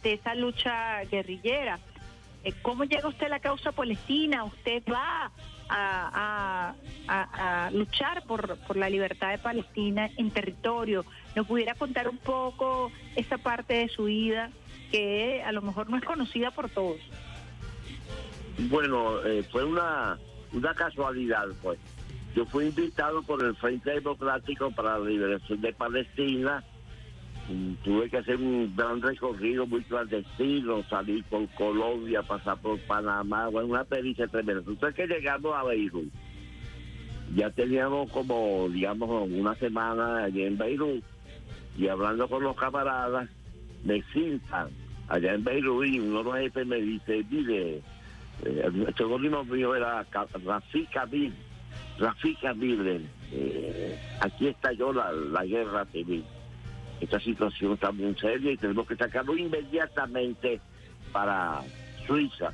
de 0.02 0.14
esa 0.14 0.36
lucha 0.36 1.04
guerrillera, 1.06 1.80
eh, 2.44 2.54
¿cómo 2.62 2.84
llega 2.84 3.08
usted 3.08 3.28
a 3.28 3.30
la 3.30 3.40
causa 3.40 3.72
palestina? 3.72 4.44
¿Usted 4.44 4.84
va 4.92 5.32
a, 5.70 6.74
luchar 7.72 8.24
por, 8.24 8.58
por 8.60 8.78
la 8.78 8.90
libertad 8.90 9.32
de 9.32 9.38
Palestina 9.38 10.10
en 10.18 10.30
territorio. 10.30 11.06
¿Nos 11.36 11.48
pudiera 11.48 11.74
contar 11.74 12.08
un 12.10 12.18
poco 12.18 12.92
esa 13.16 13.38
parte 13.38 13.74
de 13.74 13.90
su 13.90 14.06
vida 14.06 14.52
que 14.94 15.42
a 15.44 15.52
lo 15.52 15.64
mejor 15.64 15.90
no 15.90 15.98
es 15.98 16.04
conocida 16.04 16.52
por 16.52 16.70
todos? 16.70 17.00
Bueno, 18.70 19.26
eh, 19.26 19.44
fue 19.52 19.66
una, 19.66 20.20
una 20.54 20.74
casualidad, 20.76 21.48
pues. 21.64 21.80
Yo 22.36 22.46
fui 22.46 22.68
invitado 22.68 23.24
por 23.24 23.44
el 23.44 23.56
Frente 23.56 23.92
Democrático 23.92 24.72
para 24.72 25.00
la 25.00 25.06
Liberación 25.06 25.62
de 25.62 25.74
Palestina 25.74 26.64
tuve 27.84 28.10
que 28.10 28.18
hacer 28.18 28.38
un 28.38 28.74
gran 28.76 29.02
recorrido 29.02 29.68
muy 29.68 29.84
clandestino, 29.84 30.84
salir 30.84 31.24
por 31.26 31.48
Colombia, 31.50 32.24
pasar 32.24 32.58
por 32.62 32.80
Panamá, 32.82 33.50
bueno, 33.50 33.70
una 33.70 33.84
pericia 33.84 34.28
tremenda. 34.28 34.64
Entonces 34.66 34.96
que 34.96 35.08
llegamos 35.08 35.54
a 35.54 35.64
Beirut. 35.64 36.10
Ya 37.36 37.50
teníamos 37.50 38.10
como, 38.12 38.70
digamos, 38.70 39.30
una 39.30 39.56
semana 39.56 40.26
allí 40.26 40.44
en 40.44 40.58
Beirut 40.58 41.04
y 41.78 41.88
hablando 41.88 42.28
con 42.30 42.44
los 42.44 42.56
camaradas, 42.56 43.30
me 43.84 44.02
citan 44.14 44.70
allá 45.14 45.34
en 45.34 45.44
Beirut 45.44 45.88
uno 46.00 46.18
de 46.18 46.24
los 46.24 46.36
jefes 46.36 46.68
me 46.68 46.78
dice, 46.78 47.26
mire, 47.30 47.82
eh, 48.44 48.64
el 48.66 48.94
seudónimo 48.96 49.44
mío 49.44 49.76
era 49.76 50.06
Rafi 50.46 50.86
Kabir, 50.88 51.34
Rafi 52.00 52.36
Kabir, 52.36 53.06
eh, 53.32 54.00
aquí 54.22 54.48
estalló 54.48 54.94
la, 54.94 55.12
la 55.12 55.46
guerra 55.46 55.86
civil 55.86 56.24
esta 57.04 57.20
situación 57.20 57.74
está 57.74 57.92
muy 57.92 58.16
seria 58.16 58.52
y 58.52 58.58
tenemos 58.58 58.88
que 58.88 58.96
sacarlo 58.96 59.36
inmediatamente 59.36 60.62
para 61.12 61.62
Suiza 62.08 62.54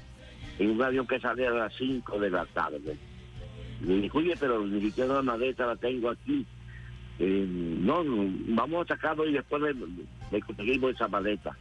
en 0.57 0.71
un 0.71 0.81
avión 0.81 1.05
que 1.05 1.19
sale 1.19 1.47
a 1.47 1.51
las 1.51 1.73
5 1.75 2.19
de 2.19 2.29
la 2.31 2.45
tarde. 2.47 2.97
Le 3.85 3.93
dije, 4.01 4.17
oye, 4.17 4.35
pero 4.39 4.65
ni 4.65 4.81
siquiera 4.81 5.15
la 5.15 5.21
maleta 5.21 5.67
la 5.67 5.75
tengo 5.75 6.09
aquí. 6.09 6.45
Eh, 7.19 7.45
no, 7.47 8.03
vamos 8.55 8.85
a 8.85 8.95
sacarlo 8.95 9.27
y 9.27 9.33
después 9.33 9.61
le, 9.61 9.75
le 10.31 10.41
conseguimos 10.41 10.95
esa 10.95 11.07
maleta. 11.07 11.55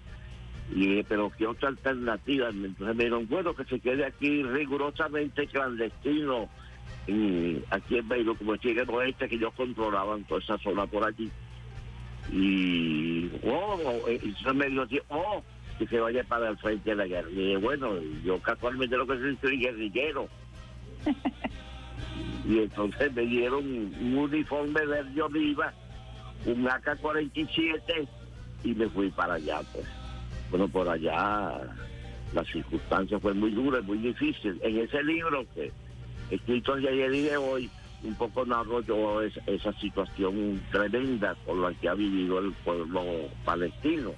Y 0.71 0.87
dije, 0.87 1.05
pero 1.09 1.31
¿qué 1.37 1.47
otra 1.47 1.71
alternativa? 1.71 2.49
Entonces 2.51 2.97
me 2.97 3.05
dijeron, 3.05 3.27
bueno, 3.29 3.55
que 3.55 3.65
se 3.65 3.81
quede 3.81 4.05
aquí 4.05 4.43
rigurosamente 4.43 5.47
clandestino, 5.47 6.49
aquí 7.71 7.99
en 7.99 8.09
Beirut, 8.09 8.39
como 8.39 8.53
decía 8.53 8.83
el 8.83 8.91
oeste, 8.91 9.29
que 9.29 9.37
ellos 9.37 9.55
controlaban 9.55 10.25
toda 10.25 10.41
esa 10.41 10.59
zona 10.59 10.87
por 10.87 11.07
allí. 11.07 11.31
Y, 12.31 13.31
oh, 13.45 13.79
eh, 14.09 14.21
se 14.43 14.53
me 14.53 14.67
dijo 14.67 14.85
oh, 15.09 15.43
que 15.79 15.87
se 15.87 15.99
vaya 15.99 16.23
para 16.25 16.51
el 16.51 16.59
frente 16.59 16.91
de 16.91 16.97
la 16.97 17.07
guerra. 17.07 17.31
Y 17.31 17.35
dije, 17.35 17.57
bueno, 17.57 17.95
yo 18.23 18.39
casualmente 18.41 18.97
lo 18.97 19.07
que 19.07 19.17
soy, 19.17 19.39
soy 19.41 19.59
guerrillero. 19.59 20.29
y 22.47 22.59
entonces 22.59 23.13
me 23.15 23.23
dieron 23.23 23.65
un 23.65 24.19
uniforme 24.19 24.85
verde 24.85 25.23
oliva, 25.23 25.73
un 26.45 26.69
AK-47 26.69 28.09
y 28.65 28.75
me 28.75 28.89
fui 28.89 29.11
para 29.11 29.35
allá, 29.35 29.61
pues. 29.73 29.87
Bueno, 30.51 30.69
por 30.69 30.89
allá 30.89 31.61
la 32.33 32.45
circunstancia 32.45 33.19
fue 33.21 33.35
muy 33.35 33.51
dura, 33.51 33.81
muy 33.83 33.99
difícil. 33.99 34.59
En 34.63 34.79
ese 34.79 35.03
libro 35.03 35.47
que 35.55 35.71
escrito 36.31 36.77
de 36.77 36.89
ayer 36.89 37.15
y 37.15 37.23
de 37.23 37.37
hoy, 37.37 37.71
un 38.03 38.15
poco 38.15 38.45
narro 38.47 38.81
yo 38.83 39.23
es- 39.23 39.39
esa 39.47 39.73
situación 39.75 40.61
tremenda 40.71 41.35
por 41.47 41.57
la 41.57 41.73
que 41.75 41.89
ha 41.89 41.95
vivido 41.95 42.39
el 42.39 42.53
pueblo 42.65 43.03
palestino. 43.45 44.13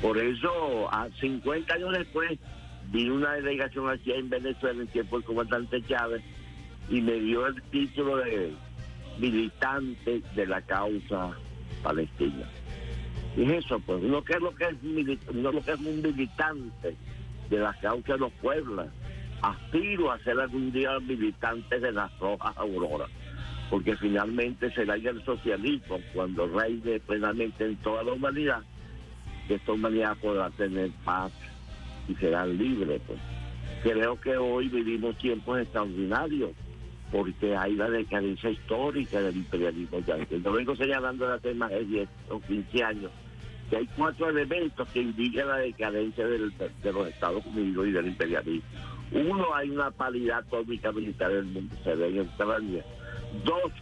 Por 0.00 0.18
eso, 0.18 0.92
a 0.92 1.08
50 1.20 1.74
años 1.74 1.92
después, 1.92 2.38
vino 2.90 3.14
una 3.14 3.32
delegación 3.34 3.88
aquí 3.88 4.12
en 4.12 4.28
Venezuela 4.28 4.82
en 4.82 4.88
tiempo 4.88 5.16
del 5.16 5.24
comandante 5.24 5.82
Chávez 5.82 6.22
y 6.88 7.00
me 7.00 7.14
dio 7.20 7.46
el 7.46 7.62
título 7.64 8.16
de 8.18 8.52
militante 9.18 10.22
de 10.34 10.46
la 10.46 10.60
causa 10.62 11.32
palestina. 11.82 12.46
Es 13.36 13.50
eso, 13.50 13.80
pues, 13.80 14.00
uno 14.02 14.22
que 14.22 14.34
es 14.34 14.40
lo 14.40 14.54
que 14.54 14.64
es, 14.64 15.34
lo 15.34 15.50
que 15.50 15.72
es 15.72 15.80
un 15.80 16.02
militante 16.02 16.96
de 17.50 17.58
la 17.58 17.72
causa 17.80 18.12
de 18.12 18.18
los 18.18 18.32
pueblos. 18.34 18.86
Aspiro 19.42 20.12
a 20.12 20.18
ser 20.20 20.38
algún 20.38 20.72
día 20.72 20.98
militante 21.00 21.80
de 21.80 21.92
las 21.92 22.16
rojas 22.18 22.56
auroras, 22.56 23.10
porque 23.70 23.96
finalmente 23.96 24.70
será 24.72 24.96
ya 24.96 25.10
el 25.10 25.22
socialismo 25.24 25.98
cuando 26.14 26.46
reine 26.46 27.00
plenamente 27.00 27.64
en 27.64 27.76
toda 27.76 28.04
la 28.04 28.12
humanidad, 28.12 28.62
que 29.48 29.56
esta 29.56 29.72
humanidad 29.72 30.16
podrá 30.18 30.48
tener 30.50 30.90
paz 31.04 31.32
y 32.08 32.14
será 32.14 32.46
libre. 32.46 33.00
Pues. 33.04 33.18
Creo 33.82 34.18
que 34.20 34.36
hoy 34.36 34.68
vivimos 34.68 35.18
tiempos 35.18 35.60
extraordinarios, 35.60 36.52
porque 37.10 37.54
hay 37.54 37.74
la 37.74 37.90
decadencia 37.90 38.48
histórica 38.48 39.20
del 39.20 39.36
imperialismo 39.36 39.98
yanqui. 40.06 40.40
Yo 40.40 40.52
vengo 40.52 40.74
señalando 40.76 41.28
de 41.28 41.34
hace 41.34 41.54
más 41.54 41.70
de 41.70 41.84
10 41.84 42.08
o 42.30 42.40
15 42.40 42.84
años 42.84 43.10
que 43.74 43.80
hay 43.80 43.88
cuatro 43.96 44.28
elementos 44.30 44.88
que 44.90 45.00
indican 45.02 45.48
la 45.48 45.56
decadencia 45.56 46.24
del- 46.28 46.52
de 46.82 46.92
los 46.92 47.08
Estados 47.08 47.44
Unidos 47.46 47.88
y 47.88 47.90
del 47.90 48.06
imperialismo. 48.06 48.68
Uno, 49.10 49.52
hay 49.52 49.70
una 49.70 49.90
paridad 49.90 50.38
atómica 50.38 50.92
militar 50.92 51.32
en 51.32 51.38
el 51.38 51.44
mundo, 51.46 51.74
se 51.82 51.94
ve 51.96 52.08
en 52.08 52.20
Ucrania. 52.20 52.84
Dos, 53.44 53.72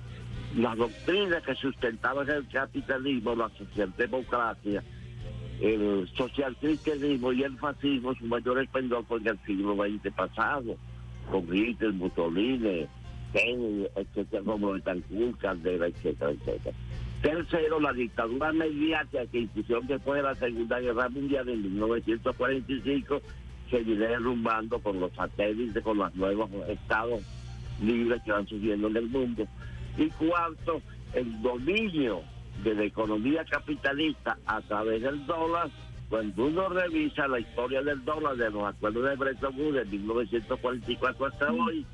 las 0.57 0.76
doctrinas 0.78 1.42
que 1.42 1.55
sustentaban 1.57 2.28
el 2.31 2.48
capitalismo, 2.48 3.35
la 3.35 3.50
socialdemocracia, 3.50 4.83
el 5.61 6.09
socialcristianismo 6.16 7.33
y 7.35 7.42
el 7.42 7.59
fascismo, 7.59 8.14
su 8.14 8.24
mayor 8.24 8.62
esplendor 8.62 9.05
fue 9.07 9.18
en 9.18 9.28
el 9.28 9.38
siglo 9.46 9.76
XX 9.76 10.11
pasado, 10.14 10.76
con 11.31 11.55
Hitler, 11.55 11.92
Mussolini, 11.92 12.87
etcétera, 13.35 14.42
como 14.42 14.72
Betancourt, 14.72 15.38
Caldera, 15.38 15.87
etcétera, 15.87 16.31
etcétera. 16.31 16.76
Tercero, 17.22 17.78
la 17.78 17.92
dictadura 17.92 18.52
mediática 18.52 19.24
que 19.26 19.38
impusieron 19.38 19.87
después 19.87 20.20
de 20.20 20.28
la 20.28 20.35
Segunda 20.35 20.80
Guerra 20.80 21.08
Mundial 21.08 21.48
en 21.48 21.62
1945 21.62 23.22
se 23.70 23.78
viene 23.85 24.08
derrumbando 24.08 24.80
con 24.80 24.98
los 24.98 25.12
satélites, 25.12 25.85
con 25.85 25.98
los 25.98 26.12
nuevos 26.16 26.50
estados 26.68 27.22
libres 27.80 28.20
que 28.24 28.32
van 28.32 28.46
surgiendo 28.48 28.88
en 28.88 28.96
el 28.96 29.08
mundo. 29.08 29.46
Y 29.96 30.08
cuarto, 30.08 30.82
el 31.14 31.40
dominio 31.42 32.22
de 32.64 32.74
la 32.74 32.85
economía 32.85 33.44
capitalista 33.44 34.37
a 34.44 34.61
través 34.62 35.02
del 35.02 35.24
dólar. 35.24 35.70
Cuando 36.08 36.46
uno 36.46 36.68
revisa 36.68 37.28
la 37.28 37.38
historia 37.38 37.82
del 37.82 38.04
dólar 38.04 38.37
de 38.37 38.50
los 38.50 38.64
acuerdos 38.64 39.08
de 39.08 39.16
Bretton 39.16 39.54
Woods 39.58 39.74
de 39.76 39.85
1944 39.85 41.26
hasta 41.26 41.52
hoy, 41.52 41.87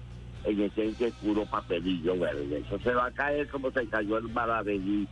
en 0.44 0.61
esencia 0.61 1.09
es 1.09 1.14
puro 1.14 1.44
papelillo 1.46 2.18
verde. 2.18 2.62
Eso 2.66 2.79
se 2.81 2.92
va 2.92 3.07
a 3.07 3.11
caer 3.11 3.48
como 3.48 3.70
se 3.70 3.87
cayó 3.87 4.18
el 4.18 4.29
Maravedí 4.29 5.07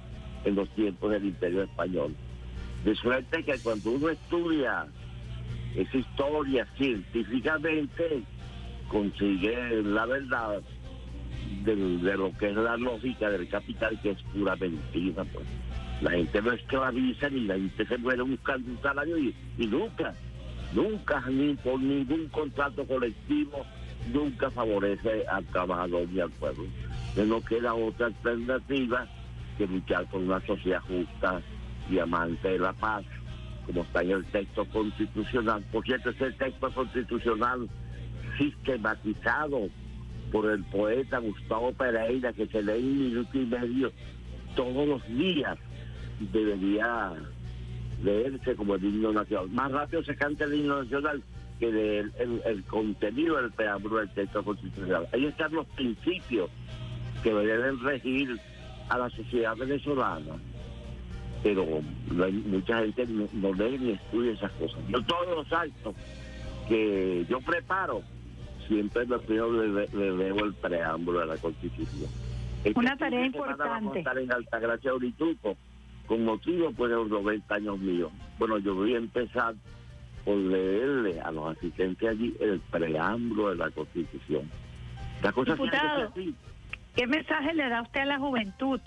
en 0.44 0.54
los 0.54 0.68
tiempos 0.70 1.10
del 1.10 1.26
Imperio 1.26 1.62
Español. 1.62 2.14
De 2.84 2.94
suerte 2.94 3.42
que 3.42 3.58
cuando 3.58 3.90
uno 3.90 4.08
estudia 4.08 4.86
esa 5.74 5.96
historia 5.96 6.66
científicamente, 6.76 8.22
consigue 8.88 9.82
la 9.82 10.06
verdad 10.06 10.62
de, 11.64 11.76
lo 12.16 12.32
que 12.38 12.50
es 12.50 12.56
la 12.56 12.76
lógica 12.76 13.28
del 13.28 13.48
capital, 13.48 14.00
que 14.00 14.10
es 14.10 14.22
pura 14.32 14.56
mentira. 14.56 15.24
Pues. 15.24 15.44
La 16.00 16.10
gente 16.12 16.42
no 16.42 16.52
esclaviza 16.52 17.28
ni 17.30 17.40
la 17.40 17.54
gente 17.54 17.86
se 17.86 17.98
muere 17.98 18.22
buscando 18.22 18.70
un 18.70 18.80
salario 18.82 19.18
y 19.18 19.34
nunca, 19.58 20.14
nunca, 20.72 21.24
ni 21.28 21.54
por 21.54 21.80
ningún 21.80 22.28
contrato 22.28 22.86
colectivo, 22.86 23.64
nunca 24.12 24.50
favorece 24.50 25.26
al 25.28 25.44
trabajador 25.46 26.08
ni 26.08 26.20
al 26.20 26.30
pueblo. 26.30 26.64
Que 27.14 27.24
no 27.24 27.40
queda 27.40 27.74
otra 27.74 28.06
alternativa 28.06 29.06
que 29.56 29.66
luchar 29.66 30.06
por 30.06 30.20
una 30.20 30.40
sociedad 30.46 30.80
justa 30.82 31.40
y 31.90 31.98
amante 31.98 32.48
de 32.48 32.58
la 32.58 32.72
paz, 32.72 33.04
como 33.64 33.82
está 33.82 34.02
en 34.02 34.10
el 34.10 34.24
texto 34.26 34.64
constitucional. 34.66 35.64
Por 35.72 35.84
cierto, 35.84 36.10
ese 36.10 36.32
texto 36.32 36.70
constitucional 36.72 37.68
sistematizado 38.38 39.68
por 40.30 40.50
el 40.50 40.62
poeta 40.64 41.18
Gustavo 41.18 41.72
Pereira, 41.72 42.32
que 42.32 42.46
se 42.46 42.62
lee 42.62 42.82
un 42.82 42.98
minuto 42.98 43.38
y 43.38 43.46
medio 43.46 43.92
todos 44.54 44.88
los 44.88 45.06
días, 45.08 45.56
debería 46.32 47.12
leerse 48.02 48.54
como 48.56 48.74
el 48.74 48.84
himno 48.84 49.12
nacional. 49.12 49.48
Más 49.50 49.70
rápido 49.72 50.02
se 50.02 50.16
canta 50.16 50.44
el 50.44 50.54
himno 50.54 50.82
nacional 50.82 51.22
que 51.58 51.72
del- 51.72 52.12
el, 52.18 52.42
el 52.44 52.64
contenido 52.64 53.36
del 53.36 53.50
preámbulo 53.52 53.98
del 53.98 54.10
texto 54.10 54.42
constitucional. 54.44 55.08
Ahí 55.12 55.24
están 55.26 55.52
los 55.54 55.66
principios 55.68 56.50
que 57.22 57.32
deben 57.32 57.80
regir 57.82 58.38
a 58.88 58.98
la 58.98 59.10
sociedad 59.10 59.56
venezolana. 59.56 60.34
Pero 61.42 61.64
la- 62.14 62.28
mucha 62.28 62.80
gente 62.80 63.06
no, 63.06 63.28
no 63.32 63.52
lee 63.54 63.78
ni 63.78 63.90
estudia 63.92 64.32
esas 64.32 64.52
cosas. 64.52 64.78
Yo 64.88 65.02
todos 65.02 65.28
los 65.36 65.52
actos 65.52 65.94
que 66.68 67.24
yo 67.28 67.40
preparo, 67.40 68.02
siempre 68.66 69.06
lo 69.06 69.20
primero 69.20 69.52
le, 69.52 69.86
le 69.88 70.10
leo 70.16 70.44
el 70.44 70.54
preámbulo 70.54 71.20
de 71.20 71.26
la 71.26 71.36
Constitución. 71.36 72.10
Este 72.64 72.78
Una 72.78 72.96
tarea 72.96 73.20
Vamos 73.20 73.34
a 73.34 73.36
importante. 73.52 73.98
estar 74.00 74.18
en 74.18 74.32
Altagracia, 74.32 74.92
Orituco, 74.94 75.56
con 76.06 76.24
motivo 76.24 76.72
pues, 76.72 76.90
de 76.90 76.96
los 76.96 77.08
90 77.08 77.54
años 77.54 77.78
míos. 77.78 78.10
Bueno, 78.38 78.58
yo 78.58 78.74
voy 78.74 78.94
a 78.94 78.98
empezar 78.98 79.54
por 80.26 80.36
leerle 80.36 81.20
a 81.20 81.30
los 81.30 81.56
asistentes 81.56 82.08
allí 82.08 82.36
el 82.40 82.58
preámbulo 82.58 83.50
de 83.50 83.54
la 83.54 83.70
Constitución. 83.70 84.50
La 85.22 85.30
cosa 85.30 85.54
que 85.54 85.62
Diputado. 85.62 86.12
¿Qué 86.96 87.06
mensaje 87.06 87.54
le 87.54 87.68
da 87.68 87.82
usted 87.82 88.00
a 88.00 88.06
la 88.06 88.18
juventud 88.18 88.80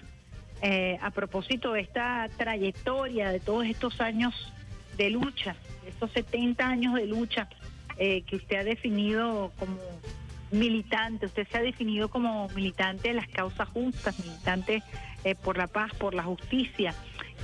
eh, 0.61 0.99
a 1.01 1.11
propósito 1.11 1.71
de 1.71 1.81
esta 1.81 2.27
trayectoria 2.37 3.29
de 3.29 3.39
todos 3.39 3.65
estos 3.65 4.01
años 4.01 4.51
de 4.97 5.11
lucha, 5.11 5.55
estos 5.87 6.11
70 6.11 6.67
años 6.67 6.95
de 6.95 7.07
lucha 7.07 7.47
eh, 7.97 8.23
que 8.23 8.35
usted 8.35 8.57
ha 8.57 8.63
definido 8.65 9.53
como 9.57 9.77
militante? 10.51 11.27
Usted 11.27 11.47
se 11.47 11.57
ha 11.57 11.61
definido 11.61 12.09
como 12.09 12.49
militante 12.49 13.09
de 13.09 13.13
las 13.13 13.29
causas 13.29 13.69
justas, 13.69 14.19
militante 14.19 14.83
eh, 15.23 15.35
por 15.35 15.57
la 15.57 15.67
paz, 15.67 15.93
por 15.93 16.13
la 16.13 16.23
justicia. 16.23 16.93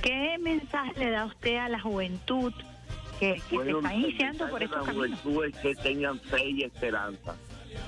¿Qué 0.02 0.36
mensaje 0.38 0.92
le 0.98 1.10
da 1.10 1.24
usted 1.24 1.56
a 1.56 1.70
la 1.70 1.80
juventud 1.80 2.52
que, 3.18 3.40
que 3.48 3.56
Bueno, 3.56 3.80
se 3.80 3.86
está 3.86 3.94
el 3.94 4.00
iniciando 4.00 4.48
por 4.48 4.62
estos 4.62 4.86
caminos? 4.86 5.20
es 5.46 5.56
que 5.58 5.74
tengan 5.76 6.20
fe 6.20 6.50
y 6.50 6.62
esperanza, 6.62 7.36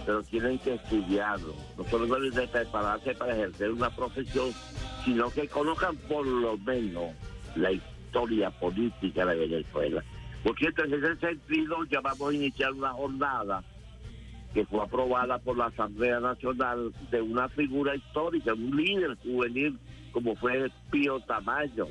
pero 0.04 0.22
tienen 0.24 0.58
que 0.58 0.74
estudiarlo. 0.74 1.54
No 1.76 1.84
solo 1.84 2.06
deben 2.06 2.34
de 2.34 2.48
prepararse 2.48 3.14
para 3.14 3.34
ejercer 3.34 3.70
una 3.70 3.90
profesión, 3.90 4.50
sino 5.04 5.30
que 5.30 5.48
conozcan 5.48 5.96
por 5.96 6.26
lo 6.26 6.56
menos 6.58 7.12
la 7.56 7.72
historia 7.72 8.50
política 8.50 9.24
de 9.26 9.36
Venezuela. 9.36 10.02
Por 10.42 10.56
cierto, 10.58 10.84
en 10.84 10.94
ese 10.94 11.16
sentido 11.16 11.84
ya 11.90 12.00
vamos 12.00 12.30
a 12.30 12.34
iniciar 12.34 12.72
una 12.72 12.90
jornada 12.90 13.62
que 14.54 14.64
fue 14.64 14.82
aprobada 14.82 15.38
por 15.38 15.58
la 15.58 15.66
Asamblea 15.66 16.20
Nacional 16.20 16.92
de 17.10 17.20
una 17.20 17.48
figura 17.50 17.94
histórica, 17.94 18.54
un 18.54 18.76
líder 18.76 19.16
juvenil 19.22 19.78
como 20.12 20.34
fue 20.36 20.70
Pío 20.90 21.20
Tamayo, 21.20 21.88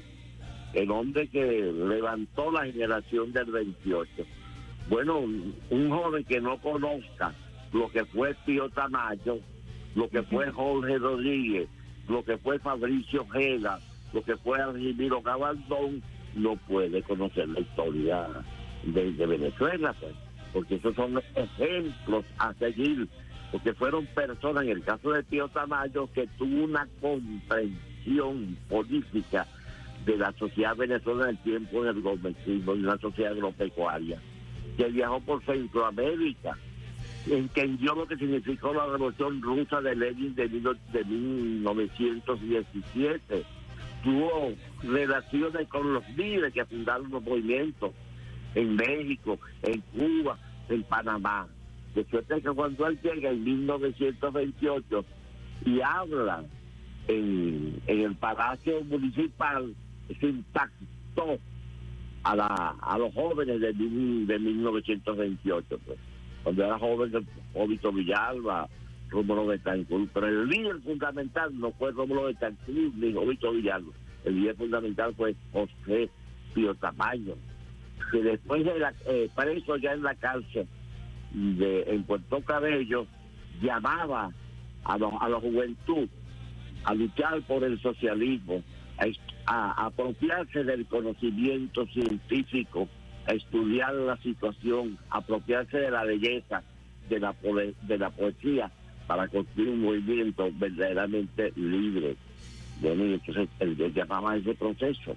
el 0.74 0.92
hombre 0.92 1.28
que 1.28 1.72
levantó 1.72 2.52
la 2.52 2.66
generación 2.66 3.32
del 3.34 3.52
28. 3.52 4.26
Bueno, 4.90 5.20
un 5.20 5.90
joven 5.90 6.24
que 6.24 6.40
no 6.40 6.58
conozca 6.60 7.34
lo 7.74 7.90
que 7.90 8.06
fue 8.06 8.36
Pío 8.46 8.70
Tamayo, 8.70 9.40
lo 9.96 10.10
que 10.10 10.24
fue 10.24 10.50
Jorge 10.52 10.98
Rodríguez, 10.98 11.68
lo 12.08 12.24
que 12.24 12.38
fue 12.38 12.60
Fabricio 12.60 13.28
Gela, 13.28 13.80
lo 14.14 14.24
que 14.24 14.38
fue 14.38 14.62
Argimiro 14.62 15.22
Cabaldón, 15.22 16.02
no 16.36 16.56
puede 16.56 17.02
conocer 17.04 17.50
la 17.50 17.60
historia 17.60 18.28
de, 18.84 19.26
Venezuela, 19.26 19.94
pues, 20.00 20.14
porque 20.54 20.76
esos 20.76 20.96
son 20.96 21.20
ejemplos 21.36 22.26
a 22.38 22.54
seguir, 22.54 23.08
porque 23.52 23.74
fueron 23.74 24.06
personas, 24.08 24.64
en 24.64 24.70
el 24.70 24.84
caso 24.84 25.12
de 25.12 25.24
Pío 25.24 25.48
Tamayo, 25.50 26.10
que 26.14 26.28
tuvo 26.38 26.64
una 26.64 26.88
comprensión 27.02 28.58
política 28.70 29.48
de 30.08 30.18
la 30.18 30.34
sociedad 30.34 30.76
venezolana 30.76 31.26
en 31.26 31.38
el 31.38 31.44
tiempo 31.44 31.84
del 31.84 32.02
gobernismo 32.02 32.76
y 32.76 32.80
una 32.80 32.98
sociedad 32.98 33.34
agropecuaria, 33.34 34.20
que 34.78 34.86
viajó 34.86 35.20
por 35.20 35.44
Centroamérica, 35.44 36.58
entendió 37.30 37.94
lo 37.94 38.08
que 38.08 38.16
significó 38.16 38.74
la 38.74 38.88
revolución 38.88 39.42
rusa 39.42 39.82
de 39.82 39.96
Lenin 39.96 40.34
de, 40.34 40.48
de 40.48 41.04
1917, 41.04 43.44
tuvo 44.02 44.54
relaciones 44.84 45.68
con 45.68 45.94
los 45.94 46.08
líderes 46.16 46.54
que 46.54 46.64
fundaron 46.66 47.12
los 47.12 47.22
movimientos 47.22 47.92
en 48.56 48.78
México, 48.78 49.38
en 49.64 49.82
Cuba, 49.82 50.40
en 50.70 50.84
Panamá. 50.84 51.50
De 51.94 52.06
suerte 52.06 52.42
que 52.42 52.52
cuando 52.52 52.88
él 52.88 52.98
llega 53.02 53.30
en 53.30 53.44
1928 53.44 55.04
y 55.66 55.82
habla 55.82 56.46
en, 57.08 57.82
el 57.88 58.16
Palacio 58.16 58.84
Municipal, 58.84 59.74
se 60.20 60.28
impactó 60.28 61.40
a, 62.24 62.36
la, 62.36 62.76
a 62.82 62.98
los 62.98 63.14
jóvenes 63.14 63.60
de, 63.62 63.74
de 63.74 64.40
1928. 64.40 65.80
Pues. 65.86 66.00
Cuando 66.44 66.64
era 66.64 66.80
joven, 66.80 67.28
Óbito 67.54 67.92
Villalba, 67.92 68.68
Rómulo 69.10 69.48
Betancourt, 69.48 70.10
pero 70.14 70.28
el 70.28 70.48
líder 70.48 70.80
fundamental 70.82 71.58
no 71.58 71.72
fue 71.72 71.92
Rómulo 71.92 72.24
Betancourt 72.24 72.94
ni 72.96 73.14
Óbito 73.16 73.52
Villalba. 73.52 73.94
El 74.26 74.36
líder 74.36 74.56
fundamental 74.56 75.14
fue 75.16 75.36
José 75.54 76.10
Pío 76.54 76.76
Tamayo, 76.76 77.38
que 78.12 78.22
después 78.22 78.66
de 78.66 78.80
la, 78.80 78.94
eh, 79.08 79.30
preso 79.36 79.78
ya 79.78 79.94
en 79.94 80.04
la 80.04 80.16
cárcel 80.16 80.68
de, 81.32 81.84
en 81.88 82.04
Puerto 82.04 82.42
Cabello, 82.42 83.08
llamaba 83.62 84.32
a, 84.84 84.98
los, 84.98 85.14
a 85.20 85.30
la 85.30 85.40
juventud 85.40 86.10
a 86.84 86.94
luchar 86.94 87.42
por 87.44 87.64
el 87.64 87.82
socialismo, 87.82 88.64
a, 88.98 89.06
apropiarse 89.48 90.64
del 90.64 90.86
conocimiento 90.88 91.86
científico, 91.88 92.88
a 93.26 93.34
estudiar 93.34 93.94
la 93.94 94.18
situación, 94.18 94.98
apropiarse 95.10 95.78
de 95.78 95.92
la 95.92 96.04
belleza, 96.04 96.64
de 97.10 97.20
la, 97.20 97.36
de 97.82 97.98
la 97.98 98.10
poesía, 98.10 98.72
para 99.06 99.28
construir 99.28 99.70
un 99.70 99.82
movimiento 99.82 100.50
verdaderamente 100.54 101.52
libre. 101.56 102.16
Entonces 102.82 103.50
él 103.60 103.94
llamaba 103.94 104.34
a 104.34 104.38
ese 104.38 104.54
proceso, 104.54 105.16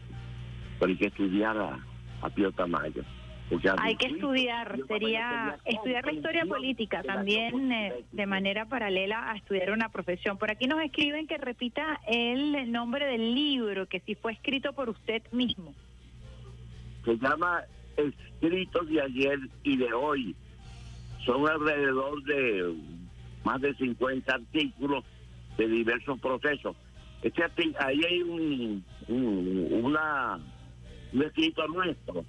pero 0.78 0.90
hay 0.90 0.96
que 0.96 1.06
estudiar 1.06 1.58
a, 1.58 1.78
a 2.22 2.30
Pío 2.30 2.50
Tamayo. 2.52 3.04
Hay 3.78 3.96
que 3.96 4.06
estudiar, 4.06 4.78
sería 4.86 5.58
estudiar 5.64 6.04
la 6.06 6.12
historia 6.12 6.44
política 6.46 7.02
también 7.02 7.72
eh, 7.72 8.04
de 8.12 8.26
manera 8.26 8.66
paralela 8.66 9.30
a 9.30 9.36
estudiar 9.36 9.72
una 9.72 9.88
profesión. 9.88 10.38
Por 10.38 10.52
aquí 10.52 10.68
nos 10.68 10.80
escriben 10.80 11.26
que 11.26 11.36
repita 11.36 12.00
el 12.06 12.70
nombre 12.70 13.06
del 13.06 13.34
libro, 13.34 13.86
que 13.86 14.00
si 14.00 14.14
fue 14.14 14.32
escrito 14.32 14.72
por 14.72 14.88
usted 14.88 15.22
mismo. 15.32 15.74
Se 17.04 17.16
llama 17.16 17.62
Escritos 17.96 18.88
de 18.88 19.02
ayer 19.02 19.38
y 19.64 19.76
de 19.76 19.92
hoy. 19.92 20.36
Son 21.24 21.48
alrededor 21.48 22.22
de 22.22 22.74
más 23.44 23.60
de 23.60 23.74
50 23.74 24.32
artículos 24.32 25.04
de 25.58 25.66
diversos 25.66 26.20
procesos. 26.20 26.76
Este, 27.22 27.42
ahí 27.80 28.00
hay 28.08 28.22
un, 28.22 28.84
una, 29.08 30.38
un 31.12 31.22
escrito 31.22 31.66
nuestro 31.66 32.24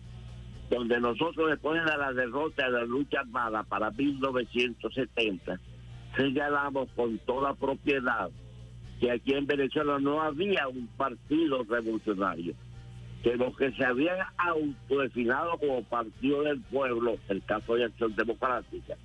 donde 0.71 1.01
nosotros 1.01 1.49
después 1.49 1.83
de 1.83 1.97
la 1.97 2.13
derrota 2.13 2.65
de 2.65 2.71
la 2.71 2.85
lucha 2.85 3.19
armada 3.19 3.61
para 3.63 3.91
1970, 3.91 5.59
señalamos 6.15 6.87
con 6.95 7.17
toda 7.19 7.53
propiedad 7.53 8.31
que 9.01 9.11
aquí 9.11 9.33
en 9.33 9.47
Venezuela 9.47 9.99
no 9.99 10.21
había 10.21 10.69
un 10.69 10.87
partido 10.95 11.63
revolucionario, 11.65 12.53
que 13.21 13.35
los 13.35 13.55
que 13.57 13.73
se 13.73 13.83
habían 13.83 14.19
autodefinado 14.37 15.57
como 15.57 15.83
partido 15.83 16.43
del 16.43 16.61
pueblo, 16.61 17.17
el 17.27 17.43
caso 17.43 17.75
de 17.75 17.85
Acción 17.85 18.15
Democrática, 18.15 18.95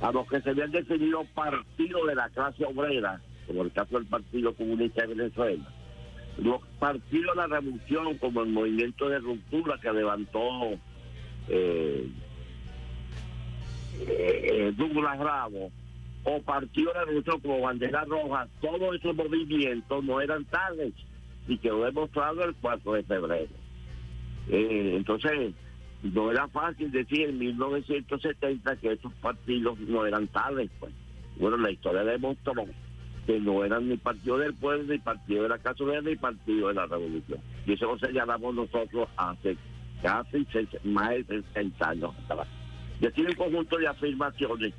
a 0.00 0.12
los 0.12 0.26
que 0.28 0.40
se 0.40 0.50
habían 0.50 0.70
definido 0.70 1.24
partido 1.34 2.06
de 2.06 2.14
la 2.14 2.30
clase 2.30 2.64
obrera, 2.64 3.20
como 3.46 3.64
el 3.64 3.72
caso 3.72 3.98
del 3.98 4.06
Partido 4.06 4.54
Comunista 4.54 5.02
de 5.02 5.14
Venezuela, 5.14 5.64
los 6.38 6.62
partidos 6.78 7.34
de 7.34 7.40
la 7.42 7.46
revolución, 7.48 8.16
como 8.16 8.42
el 8.42 8.48
movimiento 8.48 9.10
de 9.10 9.18
ruptura 9.18 9.78
que 9.78 9.92
levantó 9.92 10.78
eh, 11.48 12.08
eh, 14.00 14.72
Douglas 14.76 15.18
Ramos 15.18 15.72
o 16.24 16.40
Partido 16.42 16.92
de 16.92 16.98
la 16.98 17.04
Revolución 17.04 17.40
como 17.40 17.60
Bandera 17.60 18.04
Roja, 18.04 18.48
todos 18.60 18.96
esos 18.96 19.14
movimientos 19.14 20.04
no 20.04 20.20
eran 20.20 20.44
tales 20.44 20.92
y 21.48 21.58
quedó 21.58 21.84
demostrado 21.84 22.44
el 22.44 22.54
4 22.54 22.92
de 22.92 23.02
febrero. 23.02 23.50
Eh, 24.48 24.94
entonces, 24.96 25.52
no 26.02 26.30
era 26.30 26.48
fácil 26.48 26.90
decir 26.90 27.28
en 27.28 27.38
1970 27.38 28.76
que 28.76 28.92
esos 28.92 29.12
partidos 29.14 29.78
no 29.80 30.06
eran 30.06 30.28
tales. 30.28 30.70
Pues. 30.78 30.92
Bueno, 31.36 31.56
la 31.56 31.70
historia 31.70 32.04
demostró 32.04 32.52
que 33.26 33.40
no 33.40 33.64
eran 33.64 33.88
ni 33.88 33.96
Partido 33.96 34.38
del 34.38 34.54
Pueblo, 34.54 34.84
ni 34.92 34.98
Partido 34.98 35.44
de 35.44 35.48
la 35.48 35.58
Casa 35.58 35.84
ni 36.04 36.16
Partido 36.16 36.68
de 36.68 36.74
la 36.74 36.86
Revolución. 36.86 37.40
Y 37.66 37.72
eso 37.72 37.86
lo 37.86 37.98
señalamos 37.98 38.54
nosotros 38.54 39.08
hace 39.16 39.56
casi 40.02 40.46
más 40.84 41.10
de 41.28 41.42
60 41.54 41.88
años 41.88 42.12
Y 43.00 43.08
tiene 43.10 43.30
un 43.30 43.36
conjunto 43.36 43.78
de 43.78 43.86
afirmaciones. 43.86 44.74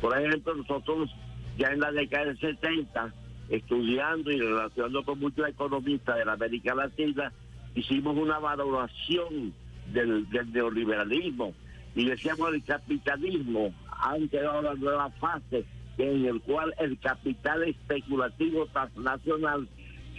Por 0.00 0.18
ejemplo, 0.18 0.54
nosotros 0.54 1.10
ya 1.56 1.68
en 1.68 1.80
la 1.80 1.92
década 1.92 2.26
del 2.26 2.40
70, 2.40 3.14
estudiando 3.50 4.32
y 4.32 4.40
relacionando 4.40 5.04
con 5.04 5.20
muchos 5.20 5.48
economistas 5.48 6.16
de 6.16 6.24
la 6.24 6.32
América 6.32 6.74
Latina, 6.74 7.32
hicimos 7.74 8.16
una 8.16 8.38
valoración 8.38 9.52
del, 9.92 10.26
neoliberalismo. 10.52 11.54
Y 11.94 12.06
decíamos 12.06 12.52
el 12.52 12.64
capitalismo 12.64 13.72
ha 13.88 14.16
llegado 14.16 14.58
a 14.58 14.62
la 14.62 14.74
nueva 14.74 15.10
fase 15.10 15.64
en 15.96 16.24
el 16.26 16.40
cual 16.40 16.74
el 16.78 16.98
capital 16.98 17.62
especulativo 17.62 18.66
transnacional 18.66 19.68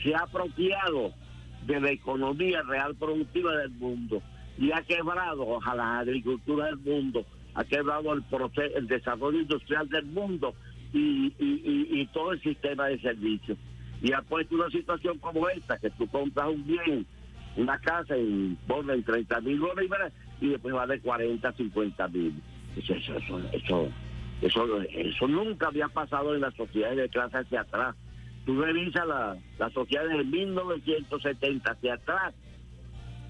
se 0.01 0.15
ha 0.15 0.19
apropiado 0.19 1.11
de 1.65 1.81
la 1.81 1.91
economía 1.91 2.61
real 2.61 2.95
productiva 2.95 3.57
del 3.57 3.71
mundo 3.71 4.21
y 4.57 4.71
ha 4.71 4.81
quebrado 4.81 5.59
a 5.65 5.75
la 5.75 5.99
agricultura 5.99 6.67
del 6.67 6.77
mundo, 6.77 7.25
ha 7.53 7.63
quebrado 7.63 8.13
el, 8.13 8.23
proceso, 8.23 8.77
el 8.77 8.87
desarrollo 8.87 9.39
industrial 9.39 9.87
del 9.89 10.05
mundo 10.05 10.53
y, 10.93 11.33
y, 11.39 12.05
todo 12.13 12.31
el 12.31 12.41
sistema 12.41 12.87
de 12.87 12.99
servicios. 12.99 13.57
Y 14.01 14.13
ha 14.13 14.21
puesto 14.21 14.55
una 14.55 14.69
situación 14.69 15.17
como 15.19 15.49
esta, 15.49 15.77
que 15.77 15.89
tú 15.91 16.07
compras 16.07 16.49
un 16.49 16.65
bien, 16.65 17.05
una 17.57 17.77
casa 17.79 18.15
en, 18.15 18.57
en 18.67 19.03
30 19.03 19.41
mil 19.41 19.59
bolívares 19.59 20.13
y 20.39 20.49
después 20.49 20.73
vale 20.73 20.99
40, 20.99 21.51
50 21.51 22.07
mil. 22.09 22.41
Eso, 22.77 22.93
eso, 22.93 23.39
eso, 24.41 24.81
eso, 24.81 25.27
nunca 25.27 25.67
había 25.67 25.87
pasado 25.87 26.35
en 26.35 26.41
las 26.41 26.53
sociedades 26.55 26.97
de 26.97 27.09
clase 27.09 27.37
hacia 27.37 27.61
atrás. 27.61 27.95
Tú 28.45 28.61
revisas 28.61 29.07
la, 29.07 29.37
la 29.57 29.69
sociedad 29.71 30.05
de 30.07 30.23
1970 30.23 31.71
hacia 31.71 31.93
atrás 31.95 32.33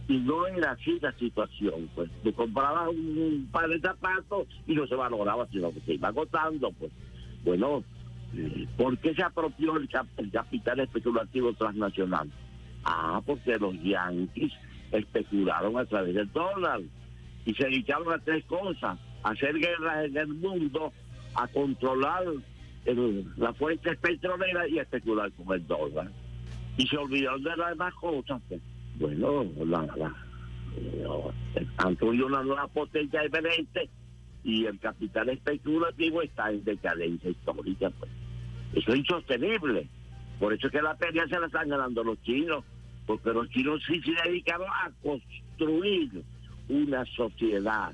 y 0.08 0.18
no 0.18 0.46
era 0.48 0.72
así 0.72 1.00
la 1.02 1.12
situación, 1.14 1.90
pues 1.96 2.10
te 2.24 2.32
comprabas 2.32 2.90
un, 2.90 3.50
par 3.52 3.68
de 3.68 3.80
zapatos 3.80 4.48
y 4.68 4.76
no 4.76 4.86
se 4.86 4.96
valoraba, 4.96 5.48
sino 5.52 5.74
que 5.74 5.82
se 5.82 5.94
iba 5.96 6.10
agotando, 6.10 6.72
pues. 6.74 6.92
Bueno, 7.44 7.84
eh, 8.36 8.68
¿por 8.78 8.98
qué 9.00 9.16
se 9.16 9.24
apropió 9.24 9.76
el, 9.78 9.90
capital 10.32 10.80
especulativo 10.80 11.54
transnacional? 11.54 12.30
Ah, 12.84 13.20
porque 13.26 13.58
los 13.58 13.74
yanquis 13.82 14.54
especularon 14.92 15.78
a 15.78 15.86
través 15.86 16.14
del 16.14 16.32
dólar 16.32 16.82
y 17.46 17.54
se 17.56 17.66
dedicaron 17.66 18.14
a 18.14 18.20
tres 18.20 18.46
cosas, 18.46 19.00
a 19.24 19.30
hacer 19.30 19.58
guerras 19.58 20.06
en 20.06 20.18
el 20.18 20.28
mundo, 20.28 20.94
a 21.34 21.48
controlar 21.48 22.26
las 23.38 23.58
fuentes 23.58 23.98
petroleras 23.98 24.70
y 24.70 24.78
a 24.78 24.84
especular 24.84 25.32
con 25.32 25.56
el 25.56 25.66
dólar. 25.66 26.12
Y 26.78 26.86
se 26.86 26.98
olvidaron 26.98 27.42
de 27.42 27.58
las 27.58 27.70
demás 27.70 27.94
cosas, 27.96 28.40
pues 28.48 28.62
bueno, 29.00 29.46
la, 29.66 29.86
la, 29.96 30.14
eh, 30.78 31.68
han 31.78 31.98
una 32.02 32.44
nueva 32.44 32.68
potencia 32.68 33.22
diferente 33.22 33.90
y 34.44 34.66
el 34.66 34.80
capital 34.80 35.30
especulativo 35.30 36.22
está 36.22 36.52
en 36.52 36.64
decadencia 36.64 37.30
histórica. 37.30 37.90
Pues. 37.92 38.12
Eso 38.74 38.92
es 38.92 39.00
insostenible. 39.00 39.88
Por 40.40 40.54
eso 40.54 40.68
es 40.68 40.74
que 40.74 40.82
la 40.82 40.96
pelea 40.96 41.28
se 41.28 41.40
la 41.40 41.48
están 41.48 41.70
ganando 41.70 42.04
los 42.04 42.22
chinos, 42.24 42.64
porque 43.06 43.32
los 43.32 43.50
chinos 43.50 43.82
sí 43.88 44.02
se 44.02 44.30
dedicaron 44.30 44.68
a 44.68 44.92
construir 45.02 46.24
una 46.70 47.06
sociedad 47.06 47.94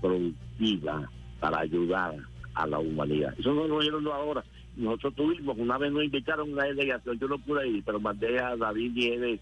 productiva 0.00 1.10
para 1.40 1.60
ayudar 1.60 2.16
a 2.54 2.66
la 2.66 2.78
humanidad. 2.78 3.34
Eso 3.38 3.52
no 3.52 3.66
lo 3.66 3.78
vieron 3.78 4.06
ahora. 4.06 4.44
Nosotros 4.76 5.14
tuvimos, 5.14 5.58
una 5.58 5.76
vez 5.76 5.92
nos 5.92 6.04
invitaron 6.04 6.50
a 6.50 6.52
una 6.52 6.64
delegación, 6.64 7.18
yo 7.18 7.28
no 7.28 7.38
pude 7.38 7.68
ir, 7.68 7.82
pero 7.84 8.00
mandé 8.00 8.38
a 8.38 8.56
David 8.56 8.92
Nieves 8.92 9.40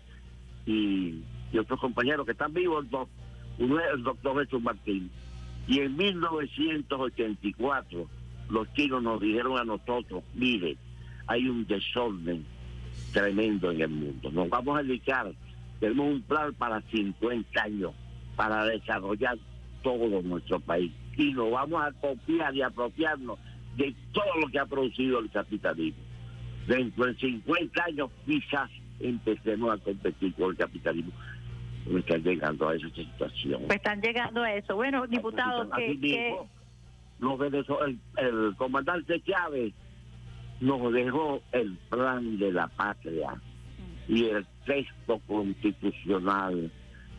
y, 0.66 1.22
y 1.52 1.58
otros 1.58 1.80
compañeros 1.80 2.26
que 2.26 2.32
están 2.32 2.52
vivos, 2.52 2.84
uno 3.58 3.78
es 3.78 3.86
el 3.94 4.02
doctor 4.02 4.44
Jesús 4.44 4.60
Martín. 4.62 5.10
Y 5.66 5.80
en 5.80 5.96
1984 5.96 8.06
los 8.50 8.72
chinos 8.74 9.02
nos 9.02 9.20
dijeron 9.20 9.58
a 9.58 9.64
nosotros, 9.64 10.22
mire, 10.34 10.76
hay 11.26 11.48
un 11.48 11.66
desorden 11.66 12.44
tremendo 13.12 13.70
en 13.70 13.80
el 13.80 13.88
mundo. 13.88 14.30
Nos 14.32 14.48
vamos 14.48 14.78
a 14.78 14.82
dedicar, 14.82 15.32
tenemos 15.78 16.12
un 16.12 16.22
plan 16.22 16.52
para 16.54 16.80
50 16.82 17.62
años 17.62 17.92
para 18.36 18.64
desarrollar 18.64 19.38
todo 19.82 20.22
nuestro 20.22 20.60
país. 20.60 20.92
Y 21.16 21.32
nos 21.32 21.50
vamos 21.50 21.82
a 21.82 21.92
copiar 21.92 22.54
y 22.54 22.62
apropiarnos 22.62 23.38
de 23.76 23.94
todo 24.12 24.40
lo 24.40 24.48
que 24.48 24.58
ha 24.58 24.66
producido 24.66 25.20
el 25.20 25.30
capitalismo. 25.30 26.02
Dentro 26.66 27.06
de 27.06 27.14
50 27.14 27.84
años 27.84 28.10
quizás 28.26 28.70
empecemos 29.00 29.72
a 29.72 29.78
competir 29.82 30.34
con 30.34 30.50
el 30.50 30.56
capitalismo. 30.56 31.12
Me 31.86 32.00
están 32.00 32.22
llegando 32.22 32.68
a 32.68 32.74
esa 32.74 32.88
situación. 32.90 33.62
Pues 33.66 33.76
están 33.76 34.00
llegando 34.00 34.42
a 34.42 34.54
eso. 34.54 34.76
Bueno, 34.76 35.06
diputado, 35.06 35.68
Así 35.72 35.98
que, 35.98 36.08
que 36.08 36.36
los 37.18 37.40
el, 37.40 37.98
el 38.16 38.54
comandante 38.56 39.20
Chávez 39.22 39.72
nos 40.60 40.92
dejó 40.92 41.42
el 41.52 41.76
plan 41.88 42.38
de 42.38 42.52
la 42.52 42.68
patria 42.68 43.40
y 44.08 44.26
el 44.26 44.46
texto 44.66 45.20
constitucional 45.26 46.70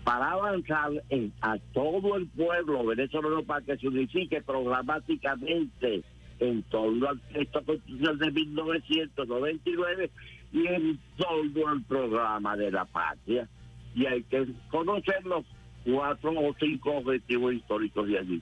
para 0.03 0.31
avanzar 0.31 0.91
en, 1.09 1.31
a 1.41 1.57
todo 1.73 2.17
el 2.17 2.27
pueblo 2.27 2.85
venezolano 2.85 3.43
para 3.43 3.65
que 3.65 3.77
se 3.77 3.87
unifique 3.87 4.41
programáticamente 4.41 6.03
en 6.39 6.63
torno 6.63 7.07
al 7.07 7.19
texto 7.33 7.63
constitucional 7.63 8.17
de 8.17 8.31
1999 8.31 10.11
y 10.51 10.67
en 10.67 10.99
torno 11.17 11.67
al 11.67 11.81
programa 11.83 12.55
de 12.55 12.71
la 12.71 12.85
patria. 12.85 13.47
Y 13.95 14.05
hay 14.05 14.23
que 14.23 14.47
conocer 14.69 15.25
los 15.25 15.45
cuatro 15.85 16.31
o 16.31 16.55
cinco 16.59 16.97
objetivos 16.97 17.53
históricos 17.53 18.07
de 18.07 18.19
allí. 18.19 18.41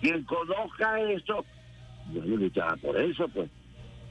Quien 0.00 0.22
conozca 0.24 1.00
eso, 1.00 1.44
bueno, 2.12 2.36
luchará 2.36 2.76
por 2.76 2.98
eso, 3.00 3.28
pues. 3.28 3.50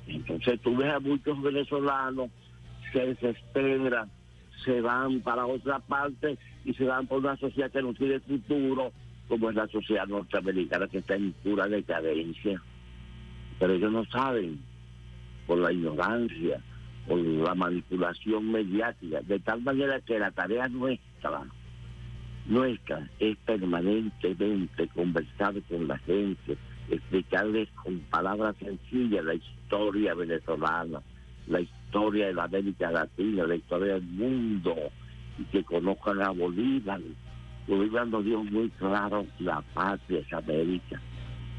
Entonces 0.08 0.60
tú 0.62 0.76
ves 0.76 0.94
a 0.94 1.00
muchos 1.00 1.42
venezolanos, 1.42 2.30
se 2.92 3.00
desesperan, 3.00 4.10
se 4.64 4.82
van 4.82 5.22
para 5.22 5.46
otra 5.46 5.80
parte 5.80 6.38
y 6.66 6.74
se 6.74 6.86
van 6.86 7.08
por 7.08 7.20
una 7.20 7.38
sociedad 7.38 7.72
que 7.72 7.82
no 7.82 7.94
tiene 7.94 8.20
futuro, 8.20 8.92
como 9.28 9.50
es 9.50 9.56
la 9.56 9.68
sociedad 9.68 10.08
norteamericana 10.08 10.88
que 10.88 11.00
está 11.00 11.16
en 11.16 11.34
pura 11.44 11.68
decadencia. 11.68 12.62
Pero 13.60 13.74
ellos 13.74 13.92
no 13.92 14.06
saben, 14.06 14.62
por 15.46 15.58
la 15.58 15.72
ignorancia, 15.72 16.62
por 17.08 17.20
la 17.20 17.56
manipulación 17.56 18.52
mediática, 18.52 19.22
de 19.22 19.40
tal 19.40 19.62
manera 19.62 20.00
que 20.02 20.20
la 20.20 20.32
tarea 20.32 20.68
nuestra, 20.68 21.44
nuestra, 22.46 23.10
es 23.20 23.38
permanentemente 23.46 24.88
conversar 24.90 25.56
con 25.64 25.88
la 25.88 25.98
gente, 26.00 26.58
explicarles 26.90 27.70
con 27.84 28.00
palabras 28.10 28.56
sencillas 28.58 29.24
la 29.24 29.36
historia 29.36 30.14
venezolana, 30.14 31.02
la 31.48 31.62
historia 31.62 32.28
de 32.28 32.34
la 32.34 32.44
América 32.44 32.92
Latina, 32.92 33.46
la 33.46 33.56
historia 33.56 33.94
del 33.94 34.04
mundo, 34.04 34.76
y 35.38 35.44
que 35.46 35.64
conozcan 35.64 36.22
a 36.22 36.30
Bolívar. 36.32 37.02
Bolívar 37.68 38.08
nos 38.08 38.26
dio 38.26 38.44
muy 38.44 38.70
claro 38.72 39.26
la 39.40 39.62
patria 39.74 40.20
es 40.20 40.34
América. 40.34 41.02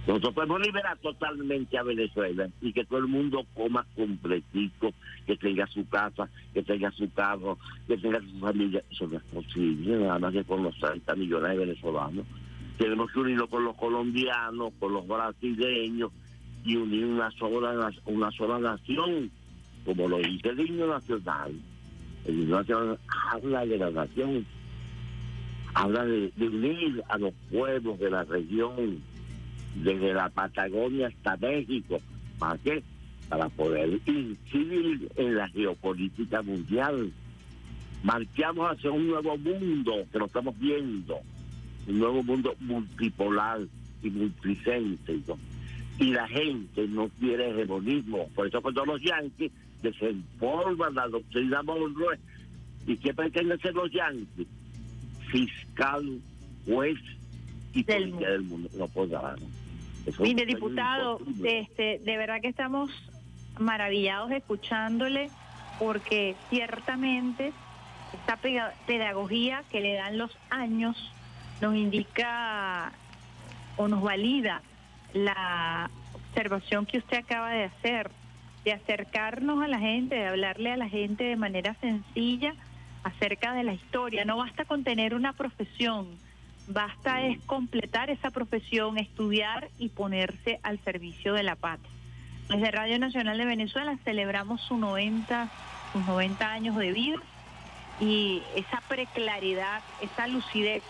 Nosotros 0.08 0.32
podemos 0.32 0.60
liberar 0.62 0.96
totalmente 1.00 1.76
a 1.76 1.82
Venezuela 1.82 2.48
y 2.62 2.72
que 2.72 2.86
todo 2.86 3.00
el 3.00 3.08
mundo 3.08 3.44
coma 3.52 3.84
completico, 3.94 4.94
que 5.26 5.36
tenga 5.36 5.66
su 5.66 5.86
casa, 5.86 6.30
que 6.54 6.62
tenga 6.62 6.90
su 6.92 7.12
carro, 7.12 7.58
que 7.86 7.98
tenga 7.98 8.18
su 8.20 8.38
familia. 8.40 8.82
Eso 8.90 9.06
no 9.06 9.18
es 9.18 9.22
posible, 9.24 9.98
nada 9.98 10.18
más 10.18 10.32
que 10.32 10.44
con 10.44 10.62
los 10.62 10.74
30 10.78 11.14
millones 11.14 11.50
de 11.50 11.58
venezolanos. 11.58 12.24
Tenemos 12.78 13.12
que 13.12 13.18
unirnos 13.18 13.50
con 13.50 13.64
los 13.64 13.76
colombianos, 13.76 14.72
con 14.78 14.94
los 14.94 15.06
brasileños 15.06 16.10
y 16.64 16.76
unir 16.76 17.04
una 17.04 17.30
sola, 17.32 17.92
una 18.06 18.30
sola 18.30 18.58
nación, 18.58 19.30
como 19.84 20.08
lo 20.08 20.16
dice 20.20 20.48
el 20.48 20.60
himno 20.60 20.86
nacional. 20.86 21.52
El 22.24 22.34
himno 22.34 22.56
nacional 22.56 22.98
habla 23.30 23.66
de 23.66 23.76
la 23.76 23.90
nación, 23.90 24.46
habla 25.74 26.06
de, 26.06 26.32
de 26.34 26.48
unir 26.48 27.02
a 27.10 27.18
los 27.18 27.34
pueblos 27.50 27.98
de 27.98 28.10
la 28.10 28.24
región, 28.24 29.02
desde 29.82 30.12
la 30.12 30.28
Patagonia 30.28 31.08
hasta 31.08 31.36
México. 31.36 31.98
¿Para 32.38 32.58
qué? 32.58 32.82
Para 33.28 33.48
poder 33.48 34.00
incidir 34.06 35.10
en 35.16 35.36
la 35.36 35.48
geopolítica 35.48 36.42
mundial. 36.42 37.12
Marchamos 38.02 38.70
hacia 38.70 38.90
un 38.90 39.08
nuevo 39.08 39.36
mundo 39.36 40.06
que 40.12 40.18
lo 40.18 40.26
estamos 40.26 40.58
viendo, 40.58 41.18
un 41.86 41.98
nuevo 41.98 42.22
mundo 42.22 42.54
multipolar 42.60 43.60
y 44.02 44.10
multicéntrico. 44.10 45.38
Y 45.98 46.12
la 46.12 46.28
gente 46.28 46.86
no 46.86 47.08
quiere 47.18 47.50
hegemonismo. 47.50 48.28
Por 48.34 48.46
eso 48.46 48.62
cuando 48.62 48.84
los 48.84 49.02
yanquis 49.02 49.50
desempolvan 49.82 50.94
la 50.94 51.08
doctrina 51.08 51.62
Monroe, 51.62 52.18
¿y 52.86 52.96
qué 52.96 53.12
pretenden 53.12 53.60
ser 53.60 53.74
los 53.74 53.90
yanquis? 53.90 54.46
Fiscal, 55.32 56.20
juez 56.64 56.98
y 57.74 57.82
Del 57.82 58.10
policía 58.10 58.30
del 58.30 58.42
mundo. 58.42 58.68
No 58.78 58.88
podrán. 58.88 59.57
Mire, 60.18 60.46
diputado, 60.46 61.20
este, 61.44 61.98
de 61.98 62.16
verdad 62.16 62.40
que 62.40 62.48
estamos 62.48 62.90
maravillados 63.58 64.30
escuchándole 64.30 65.30
porque 65.78 66.36
ciertamente 66.50 67.52
esta 68.12 68.38
pedagogía 68.86 69.62
que 69.70 69.80
le 69.80 69.94
dan 69.94 70.18
los 70.18 70.36
años 70.50 70.96
nos 71.60 71.74
indica 71.74 72.92
o 73.76 73.88
nos 73.88 74.02
valida 74.02 74.62
la 75.12 75.90
observación 76.12 76.86
que 76.86 76.98
usted 76.98 77.18
acaba 77.18 77.50
de 77.50 77.64
hacer, 77.64 78.10
de 78.64 78.72
acercarnos 78.72 79.62
a 79.62 79.68
la 79.68 79.78
gente, 79.78 80.14
de 80.14 80.26
hablarle 80.26 80.72
a 80.72 80.76
la 80.76 80.88
gente 80.88 81.24
de 81.24 81.36
manera 81.36 81.74
sencilla 81.80 82.54
acerca 83.02 83.54
de 83.54 83.64
la 83.64 83.72
historia. 83.72 84.24
No 84.24 84.36
basta 84.36 84.64
con 84.64 84.84
tener 84.84 85.14
una 85.14 85.32
profesión, 85.32 86.08
basta 86.68 87.22
es 87.22 87.38
completar 87.44 88.10
esa 88.10 88.30
profesión, 88.30 88.98
estudiar 88.98 89.68
y 89.78 89.88
ponerse 89.88 90.60
al 90.62 90.78
servicio 90.84 91.32
de 91.34 91.42
la 91.42 91.56
patria. 91.56 91.90
Desde 92.48 92.70
Radio 92.70 92.98
Nacional 92.98 93.36
de 93.38 93.44
Venezuela 93.44 93.98
celebramos 94.04 94.60
su 94.62 94.76
90, 94.76 95.48
sus 95.92 96.06
90 96.06 96.50
años 96.50 96.76
de 96.76 96.92
vida 96.92 97.18
y 98.00 98.42
esa 98.54 98.80
preclaridad, 98.88 99.82
esa 100.00 100.26
lucidez 100.28 100.82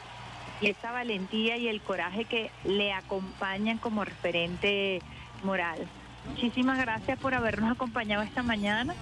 y 0.60 0.66
esa 0.66 0.92
valentía 0.92 1.56
y 1.56 1.68
el 1.68 1.80
coraje 1.80 2.24
que 2.24 2.50
le 2.64 2.92
acompañan 2.92 3.78
como 3.78 4.04
referente 4.04 5.00
moral. 5.42 5.86
Muchísimas 6.30 6.78
gracias 6.78 7.18
por 7.18 7.34
habernos 7.34 7.72
acompañado 7.72 8.22
esta 8.22 8.42
mañana 8.42 8.94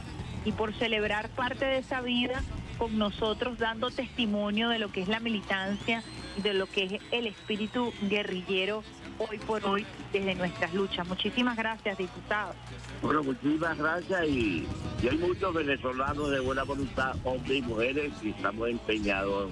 y 0.44 0.52
por 0.52 0.74
celebrar 0.74 1.28
parte 1.30 1.64
de 1.64 1.78
esa 1.78 2.00
vida 2.00 2.42
con 2.78 2.98
nosotros 2.98 3.58
dando 3.58 3.90
testimonio 3.90 4.68
de 4.68 4.78
lo 4.78 4.90
que 4.90 5.02
es 5.02 5.08
la 5.08 5.20
militancia 5.20 6.02
y 6.36 6.42
de 6.42 6.54
lo 6.54 6.66
que 6.66 6.84
es 6.84 6.92
el 7.10 7.26
espíritu 7.26 7.92
guerrillero 8.02 8.82
hoy 9.18 9.38
por 9.38 9.64
hoy 9.64 9.86
desde 10.12 10.34
nuestras 10.34 10.74
luchas. 10.74 11.06
Muchísimas 11.08 11.56
gracias, 11.56 11.98
diputado. 11.98 12.54
Bueno, 13.02 13.22
muchísimas 13.22 13.76
gracias 13.78 14.28
y, 14.28 14.66
y 15.02 15.08
hay 15.08 15.16
muchos 15.18 15.54
venezolanos 15.54 16.30
de 16.30 16.40
buena 16.40 16.64
voluntad, 16.64 17.16
hombres 17.24 17.58
y 17.58 17.62
mujeres, 17.62 18.12
que 18.20 18.30
estamos 18.30 18.68
empeñados 18.68 19.50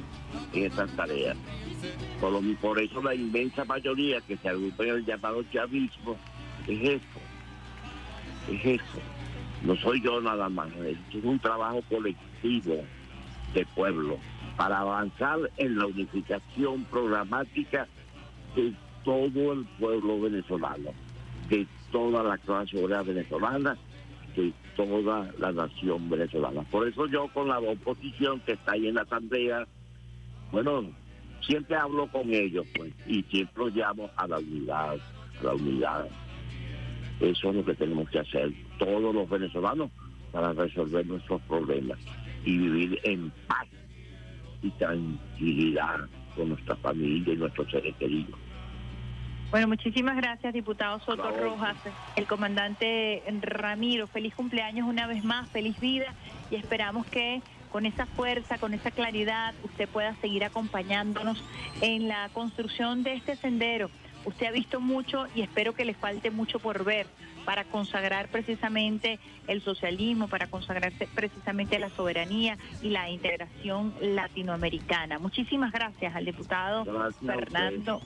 en 0.53 0.65
estas 0.65 0.91
tareas. 0.97 1.37
Por, 2.21 2.57
por 2.57 2.81
eso 2.81 3.03
la 3.03 3.15
inmensa 3.15 3.65
mayoría 3.65 4.21
que 4.23 4.37
se 4.37 4.49
agrupa 4.49 4.85
en 4.85 4.91
el 4.91 5.05
llamado 5.05 5.43
chavismo 5.45 6.17
es 6.67 6.81
eso, 6.83 7.21
es 8.51 8.81
eso. 8.81 9.01
No 9.63 9.77
soy 9.77 10.03
yo 10.03 10.21
nada 10.21 10.49
más, 10.49 10.69
es 10.77 11.25
un 11.25 11.39
trabajo 11.39 11.83
colectivo 11.89 12.85
de 13.55 13.65
pueblo 13.75 14.19
para 14.57 14.81
avanzar 14.81 15.39
en 15.57 15.79
la 15.79 15.87
unificación 15.87 16.85
programática 16.85 17.89
de 18.55 18.73
todo 19.05 19.53
el 19.53 19.65
pueblo 19.79 20.21
venezolano, 20.21 20.91
de 21.49 21.67
toda 21.91 22.23
la 22.23 22.39
clase 22.39 22.83
obrera 22.83 23.03
venezolana, 23.03 23.77
de 24.37 24.53
toda 24.77 25.31
la 25.39 25.53
nación 25.53 26.09
venezolana. 26.09 26.63
Por 26.63 26.89
eso 26.89 27.07
yo 27.07 27.29
con 27.29 27.49
la 27.49 27.59
oposición 27.59 28.41
que 28.41 28.53
está 28.53 28.73
ahí 28.73 28.89
en 28.89 28.95
la 28.95 29.03
asamblea, 29.03 29.67
bueno, 30.53 30.85
siempre 31.41 31.77
hablo 31.77 32.07
con 32.09 32.33
ellos, 32.33 32.67
pues, 32.77 32.93
y 33.07 33.23
siempre 33.25 33.65
los 33.65 33.75
llamo 33.75 34.11
a 34.17 34.27
la 34.27 34.39
unidad, 34.39 34.97
a 35.41 35.45
la 35.45 35.55
unidad. 35.55 36.09
Eso 37.21 37.51
es 37.51 37.57
lo 37.57 37.65
que 37.65 37.75
tenemos 37.75 38.09
que 38.11 38.21
hacer 38.21 38.53
todos 38.79 39.15
los 39.15 39.29
venezolanos 39.29 39.91
para 40.33 40.53
resolver 40.53 41.07
nuestros 41.07 41.41
problemas 41.43 41.99
y 42.45 42.59
vivir 42.59 43.01
en 43.05 43.31
paz 43.47 43.67
y 44.63 44.71
tranquilidad 44.73 46.01
con 46.37 46.51
nuestra 46.51 46.77
familia 46.77 47.33
y 47.33 47.37
nuestros 47.37 47.71
seres 47.71 47.95
queridos. 47.97 48.39
Bueno, 49.51 49.69
muchísimas 49.69 50.17
gracias, 50.17 50.53
diputado 50.53 50.99
Soto 51.01 51.31
Rojas, 51.31 51.77
el 52.17 52.27
comandante 52.27 53.23
Ramiro. 53.41 54.09
Feliz 54.09 54.35
cumpleaños 54.35 54.89
una 54.89 55.07
vez 55.07 55.23
más, 55.23 55.49
feliz 55.51 55.79
vida 55.79 56.13
y 56.51 56.57
esperamos 56.57 57.07
que 57.07 57.41
con 57.71 57.87
esa 57.87 58.07
fuerza, 58.07 58.59
con 58.59 58.75
esa 58.75 58.91
claridad, 58.91 59.55
usted 59.63 59.89
pueda 59.89 60.15
seguir 60.17 60.45
acompañándonos 60.45 61.43
en 61.81 62.09
la 62.09 62.29
construcción 62.33 63.05
de 63.05 63.15
este 63.15 63.37
sendero. 63.37 63.91
Usted 64.25 64.47
ha 64.47 64.51
visto 64.51 64.81
mucho 64.81 65.27
y 65.35 65.43
espero 65.43 65.73
que 65.73 65.85
le 65.85 65.95
falte 65.95 66.31
mucho 66.31 66.59
por 66.59 66.85
ver 66.85 67.07
para 67.45 67.65
consagrar 67.65 68.29
precisamente 68.29 69.19
el 69.47 69.63
socialismo, 69.63 70.29
para 70.29 70.47
consagrar 70.47 70.93
precisamente 71.15 71.79
la 71.79 71.91
soberanía 71.91 72.59
y 72.83 72.91
la 72.91 73.11
integración 73.11 73.95
latinoamericana. 74.01 75.19
Muchísimas 75.19 75.73
gracias 75.73 76.15
al 76.15 76.25
diputado 76.25 76.85
Fernando. 77.25 78.01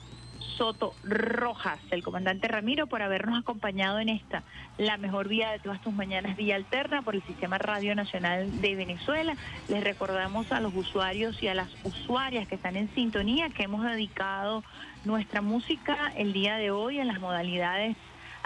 Soto 0.59 0.93
Rojas, 1.03 1.79
el 1.89 2.03
comandante 2.03 2.49
Ramiro, 2.49 2.87
por 2.87 3.01
habernos 3.01 3.39
acompañado 3.39 3.99
en 3.99 4.09
esta, 4.09 4.43
la 4.77 4.97
mejor 4.97 5.29
vía 5.29 5.51
de 5.51 5.59
todas 5.59 5.81
tus 5.81 5.93
mañanas, 5.93 6.35
vía 6.35 6.57
alterna 6.57 7.01
por 7.01 7.15
el 7.15 7.23
Sistema 7.23 7.57
Radio 7.57 7.95
Nacional 7.95 8.59
de 8.59 8.75
Venezuela. 8.75 9.35
Les 9.69 9.81
recordamos 9.81 10.51
a 10.51 10.59
los 10.59 10.75
usuarios 10.75 11.41
y 11.41 11.47
a 11.47 11.53
las 11.53 11.69
usuarias 11.85 12.45
que 12.47 12.55
están 12.55 12.75
en 12.75 12.93
sintonía 12.93 13.49
que 13.49 13.63
hemos 13.63 13.85
dedicado 13.85 14.63
nuestra 15.05 15.41
música 15.41 16.11
el 16.17 16.33
día 16.33 16.57
de 16.57 16.71
hoy 16.71 16.99
en 16.99 17.07
las 17.07 17.21
modalidades, 17.21 17.95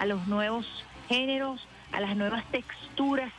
a 0.04 0.06
los 0.06 0.28
nuevos 0.28 0.66
géneros, 1.08 1.66
a 1.94 2.02
las 2.02 2.18
nuevas 2.18 2.44
texturas, 2.52 3.32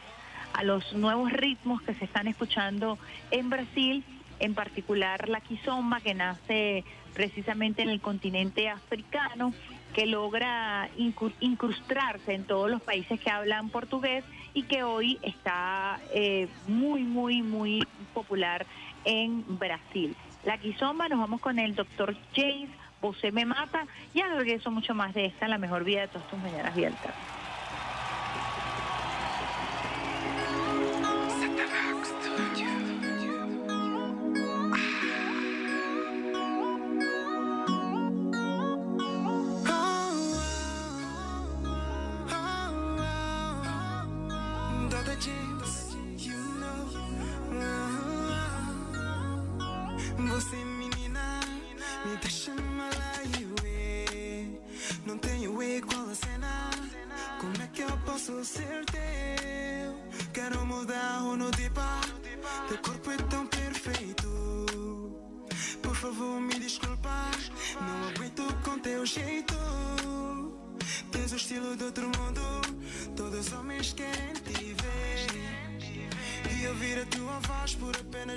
a 0.55 0.63
los 0.65 0.95
nuevos 0.95 1.31
ritmos 1.31 1.83
que 1.83 1.93
se 1.93 2.07
están 2.07 2.27
escuchando 2.27 2.99
en 3.31 3.51
Brasil, 3.51 4.03
en 4.41 4.55
particular 4.55 5.29
la 5.29 5.43
quizomba 5.43 6.01
que 6.01 6.15
nace 6.15 6.85
precisamente 7.13 7.83
en 7.83 7.91
el 7.91 8.01
continente 8.01 8.71
africano, 8.71 9.53
que 9.93 10.07
logra 10.07 10.89
incrustarse 10.97 12.33
en 12.33 12.45
todos 12.45 12.71
los 12.71 12.81
países 12.81 13.21
que 13.21 13.31
hablan 13.31 13.69
portugués 13.69 14.25
y 14.55 14.63
que 14.63 14.85
hoy 14.85 15.19
está 15.21 16.01
eh, 16.15 16.49
muy, 16.67 17.03
muy, 17.03 17.43
muy 17.43 17.87
popular 18.15 18.65
en 19.05 19.45
Brasil. 19.59 20.17
La 20.47 20.57
quizomba, 20.57 21.11
nos 21.11 21.19
vamos 21.19 21.43
con 21.43 21.59
el 21.59 21.75
doctor 21.75 22.17
James, 22.35 22.71
José 23.05 23.33
Me 23.33 23.45
Mata, 23.45 23.87
y 24.15 24.21
al 24.23 24.39
regreso 24.39 24.71
mucho 24.71 24.95
más 24.95 25.13
de 25.13 25.27
esta, 25.27 25.47
la 25.47 25.59
mejor 25.59 25.85
vida 25.85 26.01
de 26.01 26.09
todas 26.09 26.27
tus 26.27 26.39
mañanas 26.39 26.73
abiertas. 26.73 27.15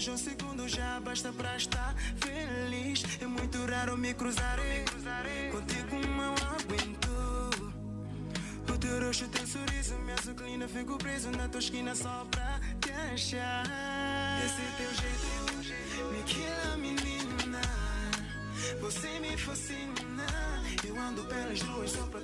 hoje 0.07 0.09
é 0.09 0.13
um 0.13 0.17
segundo 0.17 0.67
já 0.69 0.99
basta 1.01 1.33
pra 1.33 1.55
estar 1.57 1.93
feliz. 2.17 3.03
É 3.21 3.27
muito 3.27 3.65
raro 3.65 3.97
me 3.97 4.13
cruzarei. 4.13 4.85
Contigo 5.51 5.95
não 6.15 6.33
aguento. 6.33 7.07
O 8.69 8.77
teu 8.77 9.05
roxo 9.05 9.27
teu 9.27 9.45
sorriso 9.45 9.97
minha 9.99 10.15
açuclina. 10.15 10.67
Fico 10.67 10.97
preso 10.97 11.29
na 11.31 11.47
tua 11.49 11.59
esquina 11.59 11.95
só 11.95 12.25
pra 12.31 12.59
te 12.79 12.91
achar. 12.91 13.65
Esse 14.45 14.61
teu 14.77 14.93
jeito 14.93 15.27
me 16.11 16.23
quila, 16.23 16.77
menina. 16.77 17.61
Você 18.81 19.19
me 19.19 19.35
fascina. 19.35 20.27
Eu 20.87 20.97
ando 20.99 21.23
pelas 21.25 21.61
ruas 21.61 21.91
só 21.91 22.03
pra 22.03 22.21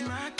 my 0.00 0.37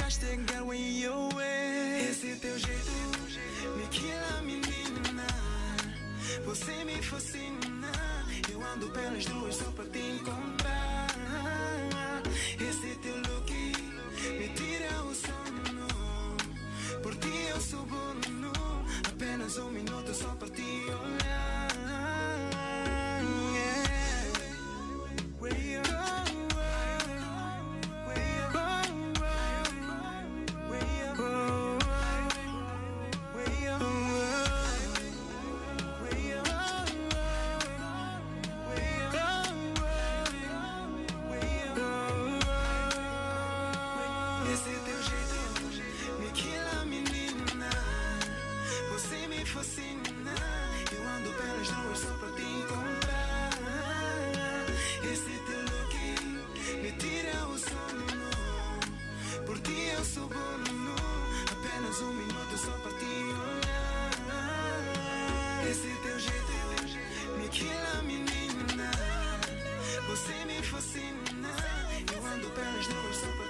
Eu 72.12 72.26
ando 72.26 72.50
pelas 72.50 72.86
ruas 72.86 73.16
só 73.16 73.26
pra 73.26 73.47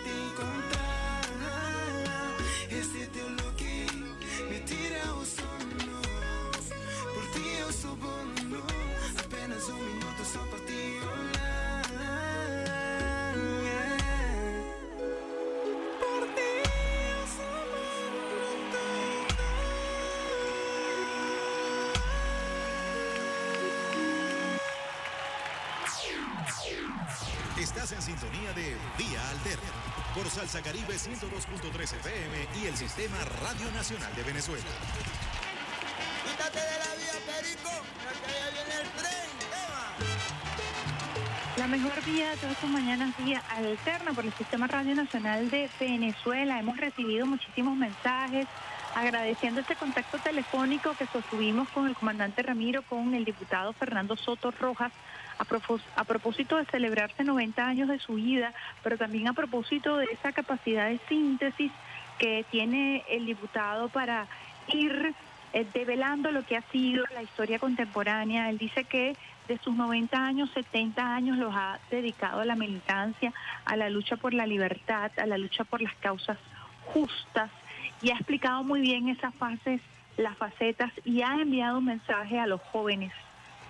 sintonía 28.48 28.52
de 28.54 28.76
Vía 28.96 29.30
Alterna 29.30 29.70
por 30.14 30.28
Salsa 30.28 30.62
Caribe 30.62 30.94
102.3 30.94 31.82
FM 31.82 32.48
y 32.62 32.66
el 32.66 32.76
Sistema 32.76 33.16
Radio 33.42 33.70
Nacional 33.72 34.14
de 34.14 34.22
Venezuela. 34.22 34.64
Quítate 36.24 36.58
de 36.58 36.78
la 36.78 36.94
vía, 36.96 37.12
Perico, 37.26 37.70
que 38.02 38.32
allá 38.32 38.50
viene 38.52 38.74
el 38.82 38.88
tren. 38.90 39.28
La 41.56 41.66
mejor 41.66 42.04
vía 42.04 42.30
de 42.30 42.36
todas 42.36 42.52
estas 42.52 42.70
mañanas, 42.70 43.14
vía 43.18 43.42
alterna 43.48 44.12
por 44.12 44.24
el 44.24 44.32
Sistema 44.34 44.66
Radio 44.66 44.94
Nacional 44.94 45.50
de 45.50 45.68
Venezuela. 45.80 46.58
Hemos 46.58 46.76
recibido 46.76 47.26
muchísimos 47.26 47.76
mensajes 47.76 48.46
agradeciendo 48.94 49.60
este 49.60 49.76
contacto 49.76 50.18
telefónico 50.18 50.94
que 50.94 51.06
sostuvimos 51.06 51.68
con 51.68 51.86
el 51.86 51.94
comandante 51.94 52.42
Ramiro, 52.42 52.82
con 52.82 53.14
el 53.14 53.24
diputado 53.24 53.72
Fernando 53.72 54.16
Soto 54.16 54.50
Rojas, 54.50 54.92
a, 55.38 56.04
propósito 56.04 56.56
de 56.56 56.64
celebrarse 56.66 57.24
90 57.24 57.66
años 57.66 57.88
de 57.88 57.98
su 57.98 58.14
vida, 58.14 58.52
pero 58.82 58.98
también 58.98 59.28
a 59.28 59.32
propósito 59.32 59.96
de 59.96 60.06
esa 60.06 60.32
capacidad 60.32 60.88
de 60.88 61.00
síntesis 61.08 61.70
que 62.18 62.44
tiene 62.50 63.04
el 63.08 63.26
diputado 63.26 63.88
para 63.88 64.26
ir 64.68 65.14
eh, 65.52 65.66
develando 65.72 66.32
lo 66.32 66.44
que 66.44 66.56
ha 66.56 66.62
sido 66.70 67.04
la 67.14 67.22
historia 67.22 67.58
contemporánea. 67.58 68.50
Él 68.50 68.58
dice 68.58 68.84
que 68.84 69.16
de 69.46 69.58
sus 69.58 69.74
90 69.74 70.16
años, 70.16 70.50
70 70.52 71.14
años 71.14 71.38
los 71.38 71.54
ha 71.54 71.78
dedicado 71.90 72.40
a 72.40 72.44
la 72.44 72.56
militancia, 72.56 73.32
a 73.64 73.76
la 73.76 73.88
lucha 73.88 74.16
por 74.16 74.34
la 74.34 74.46
libertad, 74.46 75.10
a 75.16 75.26
la 75.26 75.38
lucha 75.38 75.64
por 75.64 75.80
las 75.80 75.94
causas 75.96 76.36
justas 76.92 77.50
y 78.02 78.10
ha 78.10 78.14
explicado 78.14 78.62
muy 78.64 78.80
bien 78.80 79.08
esas 79.08 79.34
fases, 79.34 79.80
las 80.16 80.36
facetas 80.36 80.92
y 81.04 81.22
ha 81.22 81.40
enviado 81.40 81.78
un 81.78 81.86
mensaje 81.86 82.38
a 82.38 82.46
los 82.46 82.60
jóvenes 82.60 83.12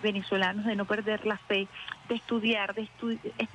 venezolanos 0.03 0.65
de 0.65 0.77
no 0.77 0.85
perder 0.85 1.27
la 1.27 1.37
fe, 1.37 1.69
de 2.09 2.15
estudiar, 2.15 2.75
de, 2.75 2.89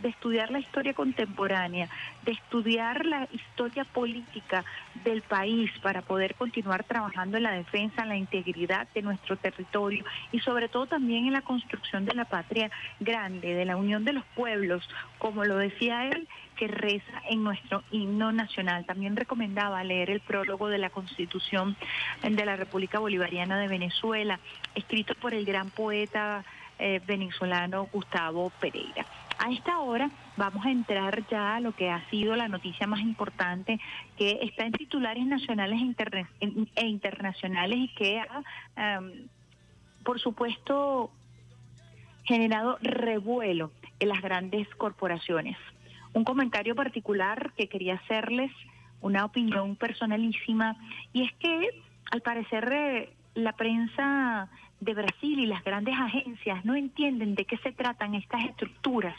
estudiar 0.04 0.52
la 0.52 0.60
historia 0.60 0.94
contemporánea, 0.94 1.90
de 2.24 2.34
estudiar 2.34 3.06
la 3.06 3.28
historia 3.32 3.84
política 3.84 4.64
del 5.04 5.22
país 5.22 5.72
para 5.82 6.02
poder 6.02 6.36
continuar 6.36 6.84
trabajando 6.84 7.38
en 7.38 7.44
la 7.44 7.52
defensa, 7.52 8.04
en 8.04 8.10
la 8.10 8.18
integridad 8.18 8.88
de 8.94 9.02
nuestro 9.02 9.38
territorio 9.38 10.06
y 10.32 10.40
sobre 10.40 10.70
todo 10.70 10.86
también 10.86 11.26
en 11.26 11.34
la 11.34 11.42
construcción 11.42 12.06
de 12.06 12.14
la 12.14 12.26
patria 12.26 12.70
grande, 13.00 13.54
de 13.54 13.66
la 13.66 13.76
unión 13.76 14.06
de 14.06 14.14
los 14.14 14.26
pueblos, 14.36 14.88
como 15.18 15.46
lo 15.46 15.58
decía 15.58 16.08
él, 16.08 16.28
que 16.54 16.68
reza 16.68 17.22
en 17.30 17.44
nuestro 17.44 17.84
himno 17.92 18.32
nacional. 18.32 18.86
También 18.86 19.16
recomendaba 19.16 19.84
leer 19.84 20.10
el 20.10 20.20
prólogo 20.20 20.68
de 20.68 20.78
la 20.78 20.90
Constitución 20.90 21.76
de 22.22 22.46
la 22.46 22.56
República 22.56 23.00
Bolivariana 23.00 23.58
de 23.60 23.68
Venezuela, 23.68 24.40
escrito 24.76 25.16
por 25.16 25.34
el 25.34 25.46
gran 25.46 25.70
poeta 25.70 26.44
eh, 26.80 27.02
venezolano 27.06 27.88
Gustavo 27.92 28.52
Pereira. 28.60 29.06
A 29.40 29.52
esta 29.52 29.80
hora 29.80 30.10
vamos 30.38 30.66
a 30.66 30.72
entrar 30.72 31.28
ya 31.28 31.56
a 31.56 31.60
lo 31.60 31.74
que 31.74 31.90
ha 31.90 32.08
sido 32.10 32.36
la 32.36 32.48
noticia 32.48 32.88
más 32.88 33.02
importante 33.02 33.80
que 34.18 34.40
está 34.44 34.66
en 34.66 34.74
titulares 34.74 35.26
nacionales 35.26 35.80
e, 36.40 36.50
e 36.76 36.86
internacionales 36.86 37.78
y 37.78 37.88
que 37.96 38.20
ha, 38.20 39.02
por 40.04 40.20
supuesto, 40.20 41.12
generado 42.26 42.78
revuelo 42.82 43.72
en 44.00 44.10
las 44.10 44.22
grandes 44.22 44.68
corporaciones. 44.76 45.58
Un 46.14 46.24
comentario 46.24 46.76
particular 46.76 47.54
que 47.58 47.68
quería 47.68 47.96
hacerles, 47.96 48.52
una 49.02 49.26
opinión 49.26 49.76
personalísima, 49.76 50.78
y 51.12 51.24
es 51.24 51.34
que 51.34 51.70
al 52.12 52.22
parecer 52.22 52.72
eh, 52.72 53.10
la 53.36 53.54
prensa 53.54 54.50
de 54.80 54.94
Brasil 54.94 55.40
y 55.40 55.46
las 55.46 55.64
grandes 55.64 55.96
agencias 55.98 56.64
no 56.66 56.76
entienden 56.76 57.36
de 57.36 57.46
qué 57.46 57.58
se 57.58 57.72
tratan 57.72 58.16
estas 58.16 58.44
estructuras 58.44 59.16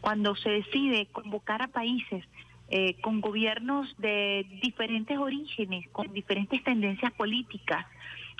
cuando 0.00 0.34
se 0.34 0.50
decide 0.50 1.06
convocar 1.06 1.62
a 1.62 1.68
países 1.68 2.24
eh, 2.68 2.94
con 3.00 3.20
gobiernos 3.20 3.94
de 3.98 4.46
diferentes 4.62 5.16
orígenes, 5.18 5.88
con 5.90 6.12
diferentes 6.12 6.62
tendencias 6.64 7.12
políticas. 7.12 7.86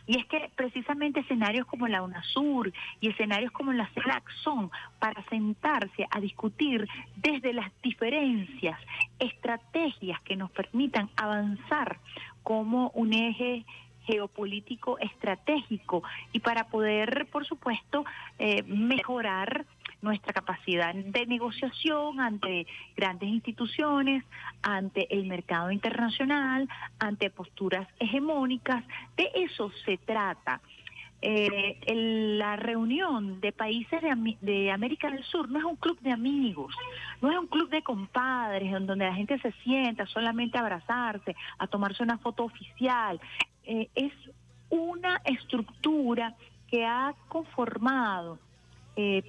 Y 0.06 0.18
es 0.18 0.26
que 0.26 0.50
precisamente 0.54 1.20
escenarios 1.20 1.66
como 1.66 1.88
la 1.88 2.02
UNASUR 2.02 2.72
y 3.00 3.08
escenarios 3.08 3.52
como 3.52 3.72
la 3.72 3.88
CELAC 3.88 4.28
son 4.42 4.70
para 4.98 5.22
sentarse 5.28 6.06
a 6.10 6.20
discutir 6.20 6.86
desde 7.16 7.52
las 7.52 7.70
diferencias, 7.82 8.78
estrategias 9.18 10.20
que 10.22 10.36
nos 10.36 10.50
permitan 10.50 11.08
avanzar 11.16 11.98
como 12.42 12.90
un 12.90 13.14
eje 13.14 13.64
geopolítico 14.06 14.98
estratégico 14.98 16.02
y 16.32 16.40
para 16.40 16.68
poder, 16.68 17.26
por 17.32 17.46
supuesto, 17.46 18.04
eh, 18.38 18.62
mejorar 18.64 19.64
nuestra 20.04 20.32
capacidad 20.32 20.94
de 20.94 21.26
negociación 21.26 22.20
ante 22.20 22.66
grandes 22.96 23.28
instituciones, 23.28 24.22
ante 24.62 25.12
el 25.12 25.26
mercado 25.26 25.72
internacional, 25.72 26.68
ante 27.00 27.30
posturas 27.30 27.88
hegemónicas. 27.98 28.84
De 29.16 29.30
eso 29.34 29.72
se 29.84 29.96
trata. 29.96 30.60
Eh, 31.26 31.78
la 32.38 32.56
reunión 32.56 33.40
de 33.40 33.50
países 33.50 34.02
de, 34.02 34.36
de, 34.42 34.70
América 34.70 35.10
del 35.10 35.24
Sur 35.24 35.48
no 35.48 35.58
es 35.58 35.64
un 35.64 35.76
club 35.76 35.98
de 36.00 36.12
amigos, 36.12 36.74
no 37.22 37.30
es 37.30 37.38
un 37.38 37.46
club 37.46 37.70
de 37.70 37.82
compadres 37.82 38.70
en 38.74 38.86
donde 38.86 39.06
la 39.06 39.14
gente 39.14 39.38
se 39.38 39.52
sienta 39.64 40.04
solamente 40.04 40.58
a 40.58 40.60
abrazarse, 40.60 41.34
a 41.58 41.66
tomarse 41.66 42.02
una 42.02 42.18
foto 42.18 42.44
oficial. 42.44 43.18
Eh, 43.64 43.88
es 43.94 44.12
una 44.68 45.22
estructura 45.24 46.34
que 46.68 46.84
ha 46.84 47.14
conformado 47.28 48.38
eh, 48.96 49.22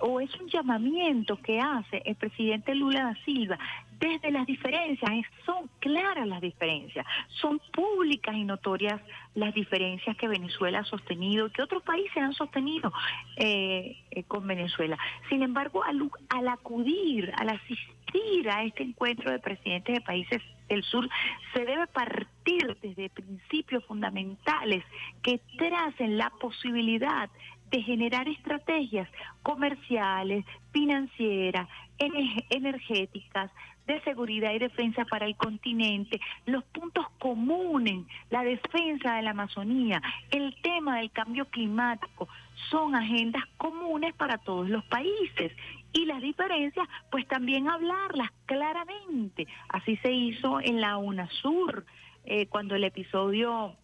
o 0.00 0.20
es 0.20 0.34
un 0.40 0.48
llamamiento 0.48 1.36
que 1.36 1.60
hace 1.60 2.02
el 2.04 2.16
presidente 2.16 2.74
Lula 2.74 3.04
da 3.04 3.24
Silva 3.24 3.58
desde 4.00 4.30
las 4.30 4.46
diferencias, 4.46 5.10
son 5.46 5.70
claras 5.78 6.26
las 6.26 6.40
diferencias, 6.40 7.06
son 7.40 7.60
públicas 7.72 8.34
y 8.34 8.44
notorias 8.44 9.00
las 9.34 9.54
diferencias 9.54 10.16
que 10.16 10.28
Venezuela 10.28 10.80
ha 10.80 10.84
sostenido, 10.84 11.50
que 11.50 11.62
otros 11.62 11.82
países 11.82 12.16
han 12.16 12.34
sostenido 12.34 12.92
eh, 13.36 13.96
con 14.28 14.46
Venezuela. 14.46 14.98
Sin 15.28 15.42
embargo, 15.42 15.82
al 15.84 16.48
acudir, 16.48 17.32
al 17.36 17.50
asistir 17.50 18.50
a 18.50 18.64
este 18.64 18.82
encuentro 18.82 19.30
de 19.30 19.38
presidentes 19.38 19.94
de 19.94 20.00
países 20.00 20.42
del 20.68 20.82
sur, 20.82 21.08
se 21.52 21.64
debe 21.64 21.86
partir 21.86 22.76
desde 22.82 23.10
principios 23.10 23.84
fundamentales 23.84 24.84
que 25.22 25.40
tracen 25.58 26.16
la 26.16 26.30
posibilidad 26.30 27.28
de 27.74 27.82
generar 27.82 28.28
estrategias 28.28 29.08
comerciales, 29.42 30.44
financieras, 30.70 31.68
energéticas, 31.98 33.50
de 33.88 34.00
seguridad 34.02 34.52
y 34.52 34.60
defensa 34.60 35.04
para 35.06 35.26
el 35.26 35.34
continente, 35.34 36.20
los 36.46 36.62
puntos 36.66 37.04
comunes, 37.18 38.06
la 38.30 38.44
defensa 38.44 39.16
de 39.16 39.22
la 39.22 39.30
Amazonía, 39.30 40.00
el 40.30 40.54
tema 40.62 40.98
del 40.98 41.10
cambio 41.10 41.46
climático, 41.46 42.28
son 42.70 42.94
agendas 42.94 43.42
comunes 43.56 44.14
para 44.14 44.38
todos 44.38 44.68
los 44.68 44.84
países 44.84 45.50
y 45.92 46.04
las 46.04 46.22
diferencias, 46.22 46.86
pues 47.10 47.26
también 47.26 47.68
hablarlas 47.68 48.30
claramente. 48.46 49.48
Así 49.68 49.96
se 49.96 50.12
hizo 50.12 50.60
en 50.60 50.80
la 50.80 50.96
UNASUR, 50.96 51.84
eh, 52.24 52.46
cuando 52.46 52.76
el 52.76 52.84
episodio 52.84 53.74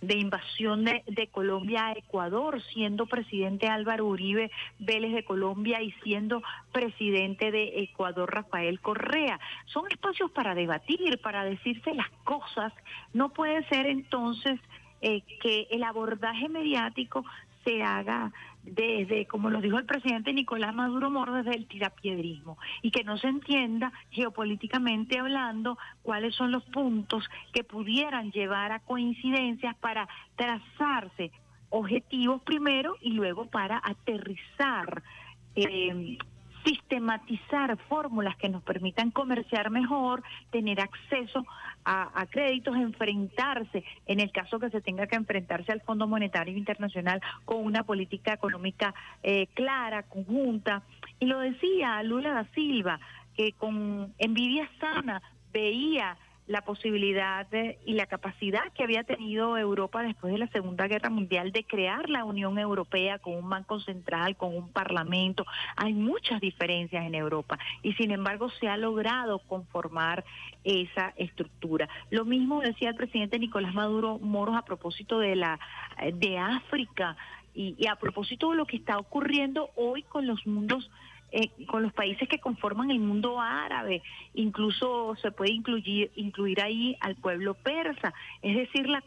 de 0.00 0.16
invasión 0.16 0.84
de, 0.84 1.02
de, 1.06 1.26
Colombia 1.26 1.88
a 1.88 1.92
Ecuador, 1.92 2.62
siendo 2.72 3.06
presidente 3.06 3.68
Álvaro 3.68 4.06
Uribe 4.06 4.50
Vélez 4.78 5.12
de 5.12 5.24
Colombia 5.24 5.82
y 5.82 5.92
siendo 6.02 6.42
presidente 6.72 7.50
de 7.50 7.82
Ecuador 7.82 8.32
Rafael 8.32 8.80
Correa. 8.80 9.40
Son 9.66 9.90
espacios 9.90 10.30
para 10.30 10.54
debatir, 10.54 11.18
para 11.20 11.44
decirse 11.44 11.94
las 11.94 12.10
cosas. 12.24 12.72
No 13.12 13.30
puede 13.30 13.66
ser 13.68 13.86
entonces 13.86 14.60
eh, 15.00 15.22
que 15.40 15.66
el 15.70 15.82
abordaje 15.82 16.48
mediático 16.48 17.24
se 17.64 17.82
haga 17.82 18.32
desde, 18.72 19.26
como 19.26 19.50
lo 19.50 19.60
dijo 19.60 19.78
el 19.78 19.86
presidente 19.86 20.32
Nicolás 20.32 20.74
Maduro 20.74 21.10
Moro, 21.10 21.34
desde 21.34 21.56
el 21.56 21.66
tirapiedrismo 21.66 22.58
y 22.82 22.90
que 22.90 23.04
no 23.04 23.18
se 23.18 23.28
entienda 23.28 23.92
geopolíticamente 24.10 25.18
hablando 25.18 25.78
cuáles 26.02 26.34
son 26.34 26.52
los 26.52 26.64
puntos 26.64 27.28
que 27.52 27.64
pudieran 27.64 28.30
llevar 28.32 28.72
a 28.72 28.80
coincidencias 28.80 29.76
para 29.76 30.08
trazarse 30.36 31.30
objetivos 31.70 32.42
primero 32.42 32.96
y 33.00 33.12
luego 33.12 33.46
para 33.46 33.80
aterrizar 33.84 35.02
eh, 35.54 36.18
sistematizar 36.68 37.78
fórmulas 37.88 38.36
que 38.36 38.48
nos 38.48 38.62
permitan 38.62 39.10
comerciar 39.10 39.70
mejor, 39.70 40.22
tener 40.50 40.80
acceso 40.80 41.46
a, 41.84 42.26
créditos, 42.30 42.76
enfrentarse, 42.76 43.82
en 44.06 44.20
el 44.20 44.30
caso 44.30 44.58
que 44.58 44.68
se 44.68 44.82
tenga 44.82 45.06
que 45.06 45.16
enfrentarse 45.16 45.72
al 45.72 45.80
Fondo 45.80 46.06
Monetario 46.06 46.54
Internacional 46.54 47.22
con 47.46 47.64
una 47.64 47.82
política 47.84 48.34
económica 48.34 48.94
eh, 49.22 49.46
clara, 49.54 50.02
conjunta. 50.02 50.82
Y 51.18 51.24
lo 51.24 51.38
decía 51.38 52.02
Lula 52.02 52.34
da 52.34 52.44
Silva, 52.54 53.00
que 53.34 53.52
con 53.52 54.12
envidia 54.18 54.68
sana 54.78 55.22
veía 55.50 56.18
la 56.48 56.62
posibilidad 56.62 57.46
y 57.84 57.92
la 57.92 58.06
capacidad 58.06 58.72
que 58.72 58.82
había 58.82 59.04
tenido 59.04 59.58
Europa 59.58 60.02
después 60.02 60.32
de 60.32 60.38
la 60.38 60.48
Segunda 60.48 60.88
Guerra 60.88 61.10
Mundial 61.10 61.52
de 61.52 61.64
crear 61.64 62.08
la 62.08 62.24
Unión 62.24 62.58
Europea 62.58 63.18
con 63.18 63.34
un 63.34 63.48
banco 63.48 63.78
central, 63.80 64.36
con 64.36 64.56
un 64.56 64.72
parlamento. 64.72 65.44
Hay 65.76 65.92
muchas 65.92 66.40
diferencias 66.40 67.04
en 67.04 67.14
Europa 67.14 67.58
y 67.82 67.92
sin 67.94 68.10
embargo 68.12 68.48
se 68.58 68.66
ha 68.66 68.78
logrado 68.78 69.40
conformar 69.40 70.24
esa 70.64 71.12
estructura. 71.16 71.86
Lo 72.10 72.24
mismo 72.24 72.60
decía 72.60 72.88
el 72.88 72.96
presidente 72.96 73.38
Nicolás 73.38 73.74
Maduro 73.74 74.18
Moros 74.18 74.56
a 74.56 74.62
propósito 74.62 75.18
de 75.18 75.36
la 75.36 75.60
de 76.14 76.38
África 76.38 77.16
y, 77.54 77.76
y 77.78 77.88
a 77.88 77.96
propósito 77.96 78.50
de 78.50 78.56
lo 78.56 78.66
que 78.66 78.78
está 78.78 78.98
ocurriendo 78.98 79.70
hoy 79.76 80.02
con 80.02 80.26
los 80.26 80.46
mundos 80.46 80.90
eh, 81.30 81.50
con 81.66 81.82
los 81.82 81.92
países 81.92 82.28
que 82.28 82.38
conforman 82.38 82.90
el 82.90 83.00
mundo 83.00 83.40
árabe, 83.40 84.02
incluso 84.34 85.14
se 85.16 85.30
puede 85.30 85.52
incluir, 85.52 86.10
incluir 86.16 86.62
ahí 86.62 86.96
al 87.00 87.16
pueblo 87.16 87.54
persa, 87.54 88.14
es 88.40 88.56
decir, 88.56 88.88
la, 88.88 89.02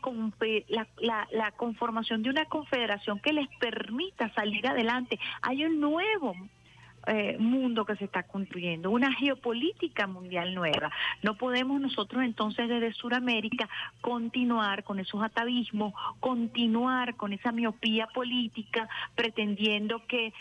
la, 1.00 1.28
la, 1.32 1.52
conformación 1.52 2.22
de 2.22 2.30
una 2.30 2.46
confederación 2.46 3.20
que 3.20 3.34
les 3.34 3.48
permita 3.60 4.34
salir 4.34 4.68
adelante. 4.68 5.20
Hay 5.42 5.66
un 5.66 5.80
nuevo 5.80 6.36
eh, 7.08 7.38
mundo 7.40 7.84
que 7.84 7.96
se 7.96 8.06
está 8.06 8.22
construyendo, 8.22 8.92
una 8.92 9.12
geopolítica 9.12 10.06
mundial 10.06 10.54
nueva. 10.54 10.92
No 11.24 11.36
podemos 11.36 11.82
nosotros 11.82 12.24
entonces 12.24 12.70
desde 12.70 12.94
Sudamérica 12.94 13.68
continuar 14.02 14.84
con 14.84 15.00
esos 15.00 15.24
atavismos, 15.24 15.96
continuar 16.20 17.16
con 17.16 17.34
esa 17.34 17.52
miopía 17.52 18.06
política, 18.06 18.88
pretendiendo 19.16 20.06
que 20.06 20.32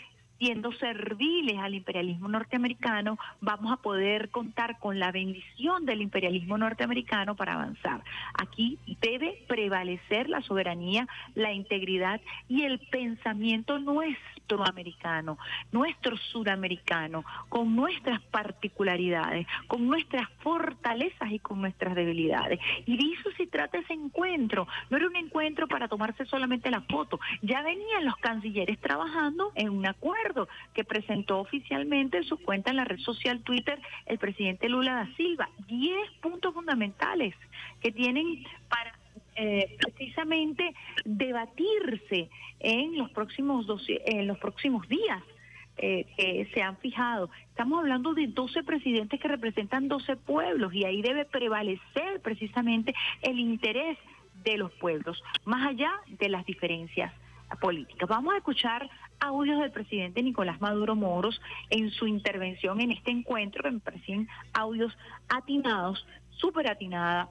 siendo 0.41 0.71
serviles 0.71 1.59
al 1.59 1.75
imperialismo 1.75 2.27
norteamericano, 2.27 3.19
vamos 3.41 3.71
a 3.71 3.77
poder 3.77 4.29
contar 4.29 4.79
con 4.79 4.97
la 4.97 5.11
bendición 5.11 5.85
del 5.85 6.01
imperialismo 6.01 6.57
norteamericano 6.57 7.35
para 7.35 7.53
avanzar. 7.53 8.03
Aquí 8.33 8.79
debe 9.01 9.43
prevalecer 9.47 10.29
la 10.29 10.41
soberanía, 10.41 11.07
la 11.35 11.53
integridad 11.53 12.21
y 12.49 12.63
el 12.63 12.79
pensamiento 12.79 13.77
nuestro 13.77 14.40
americano, 14.59 15.37
nuestro 15.71 16.17
sudamericano, 16.17 17.23
con 17.49 17.75
nuestras 17.75 18.21
particularidades, 18.23 19.47
con 19.67 19.87
nuestras 19.87 20.29
fortalezas 20.39 21.31
y 21.31 21.39
con 21.39 21.61
nuestras 21.61 21.95
debilidades. 21.95 22.59
Y 22.85 22.97
de 22.97 23.13
eso 23.13 23.29
se 23.37 23.47
trata 23.47 23.77
ese 23.77 23.93
encuentro. 23.93 24.67
No 24.89 24.97
era 24.97 25.07
un 25.07 25.15
encuentro 25.15 25.67
para 25.67 25.87
tomarse 25.87 26.25
solamente 26.25 26.69
la 26.69 26.81
foto. 26.81 27.19
Ya 27.41 27.61
venían 27.61 28.05
los 28.05 28.17
cancilleres 28.17 28.79
trabajando 28.79 29.51
en 29.55 29.69
un 29.69 29.85
acuerdo 29.87 30.47
que 30.73 30.83
presentó 30.83 31.39
oficialmente 31.39 32.17
en 32.17 32.23
su 32.23 32.37
cuenta 32.37 32.71
en 32.71 32.77
la 32.77 32.85
red 32.85 32.99
social 32.99 33.41
Twitter 33.41 33.79
el 34.05 34.17
presidente 34.17 34.69
Lula 34.69 34.95
da 34.95 35.15
Silva. 35.15 35.49
Diez 35.67 36.09
puntos 36.21 36.53
fundamentales 36.53 37.35
que 37.81 37.91
tienen 37.91 38.43
para 38.69 39.00
eh, 39.43 39.75
precisamente 39.79 40.75
debatirse 41.03 42.29
en 42.59 42.95
los 42.95 43.09
próximos 43.09 43.65
en 43.87 44.27
los 44.27 44.37
próximos 44.37 44.87
días. 44.87 45.23
Eh, 45.77 46.05
que 46.15 46.47
se 46.53 46.61
han 46.61 46.77
fijado. 46.77 47.31
Estamos 47.49 47.79
hablando 47.79 48.13
de 48.13 48.27
12 48.27 48.61
presidentes 48.63 49.19
que 49.19 49.27
representan 49.27 49.87
12 49.87 50.17
pueblos 50.17 50.73
y 50.75 50.83
ahí 50.83 51.01
debe 51.01 51.25
prevalecer 51.25 52.21
precisamente 52.21 52.93
el 53.23 53.39
interés 53.39 53.97
de 54.43 54.57
los 54.57 54.71
pueblos, 54.73 55.23
más 55.45 55.65
allá 55.65 55.91
de 56.19 56.29
las 56.29 56.45
diferencias 56.45 57.11
políticas. 57.59 58.07
Vamos 58.07 58.33
a 58.33 58.37
escuchar 58.37 58.89
audios 59.21 59.59
del 59.59 59.71
presidente 59.71 60.21
Nicolás 60.21 60.61
Maduro 60.61 60.95
Moros 60.95 61.41
en 61.69 61.89
su 61.89 62.05
intervención 62.05 62.79
en 62.81 62.91
este 62.91 63.09
encuentro, 63.09 63.63
que 63.63 63.71
me 63.71 64.27
audios 64.53 64.95
atinados, 65.29 66.05
súper 66.31 66.69
atinada, 66.69 67.29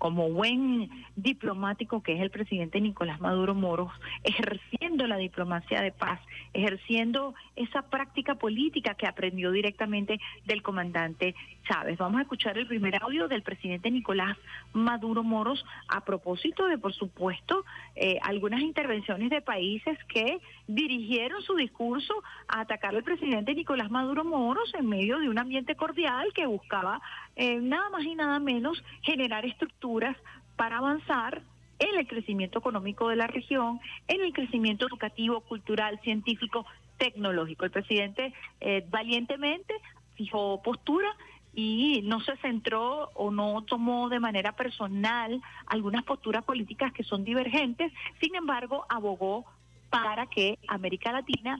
como 0.00 0.30
buen 0.30 0.88
diplomático 1.14 2.02
que 2.02 2.14
es 2.14 2.22
el 2.22 2.30
presidente 2.30 2.80
Nicolás 2.80 3.20
Maduro 3.20 3.54
Moros, 3.54 3.92
ejerciendo 4.24 5.06
la 5.06 5.18
diplomacia 5.18 5.82
de 5.82 5.92
paz, 5.92 6.18
ejerciendo 6.54 7.34
esa 7.54 7.82
práctica 7.82 8.36
política 8.36 8.94
que 8.94 9.06
aprendió 9.06 9.52
directamente 9.52 10.18
del 10.46 10.62
comandante 10.62 11.34
Chávez. 11.68 11.98
Vamos 11.98 12.18
a 12.18 12.22
escuchar 12.22 12.56
el 12.56 12.66
primer 12.66 12.96
audio 13.02 13.28
del 13.28 13.42
presidente 13.42 13.90
Nicolás 13.90 14.38
Maduro 14.72 15.22
Moros 15.22 15.64
a 15.88 16.02
propósito 16.02 16.66
de, 16.66 16.78
por 16.78 16.94
supuesto, 16.94 17.66
eh, 17.94 18.18
algunas 18.22 18.62
intervenciones 18.62 19.28
de 19.28 19.42
países 19.42 19.98
que 20.04 20.38
dirigieron 20.66 21.42
su 21.42 21.56
discurso 21.56 22.14
a 22.48 22.60
atacar 22.60 22.96
al 22.96 23.02
presidente 23.02 23.54
Nicolás 23.54 23.90
Maduro 23.90 24.24
Moros 24.24 24.72
en 24.78 24.88
medio 24.88 25.18
de 25.18 25.28
un 25.28 25.38
ambiente 25.38 25.74
cordial 25.74 26.32
que 26.32 26.46
buscaba 26.46 27.02
eh, 27.40 27.58
nada 27.58 27.88
más 27.88 28.04
y 28.04 28.14
nada 28.14 28.38
menos 28.38 28.84
generar 29.00 29.46
estructuras 29.46 30.14
para 30.56 30.76
avanzar 30.76 31.40
en 31.78 31.98
el 31.98 32.06
crecimiento 32.06 32.58
económico 32.58 33.08
de 33.08 33.16
la 33.16 33.28
región, 33.28 33.80
en 34.08 34.20
el 34.20 34.34
crecimiento 34.34 34.86
educativo, 34.86 35.40
cultural, 35.40 35.98
científico, 36.04 36.66
tecnológico. 36.98 37.64
El 37.64 37.70
presidente 37.70 38.34
eh, 38.60 38.86
valientemente 38.90 39.72
fijó 40.16 40.60
postura 40.60 41.08
y 41.54 42.02
no 42.04 42.20
se 42.20 42.36
centró 42.36 43.08
o 43.14 43.30
no 43.30 43.62
tomó 43.62 44.10
de 44.10 44.20
manera 44.20 44.52
personal 44.52 45.40
algunas 45.64 46.04
posturas 46.04 46.44
políticas 46.44 46.92
que 46.92 47.04
son 47.04 47.24
divergentes, 47.24 47.90
sin 48.20 48.34
embargo, 48.34 48.84
abogó 48.90 49.46
para 49.88 50.26
que 50.26 50.58
América 50.68 51.10
Latina 51.10 51.58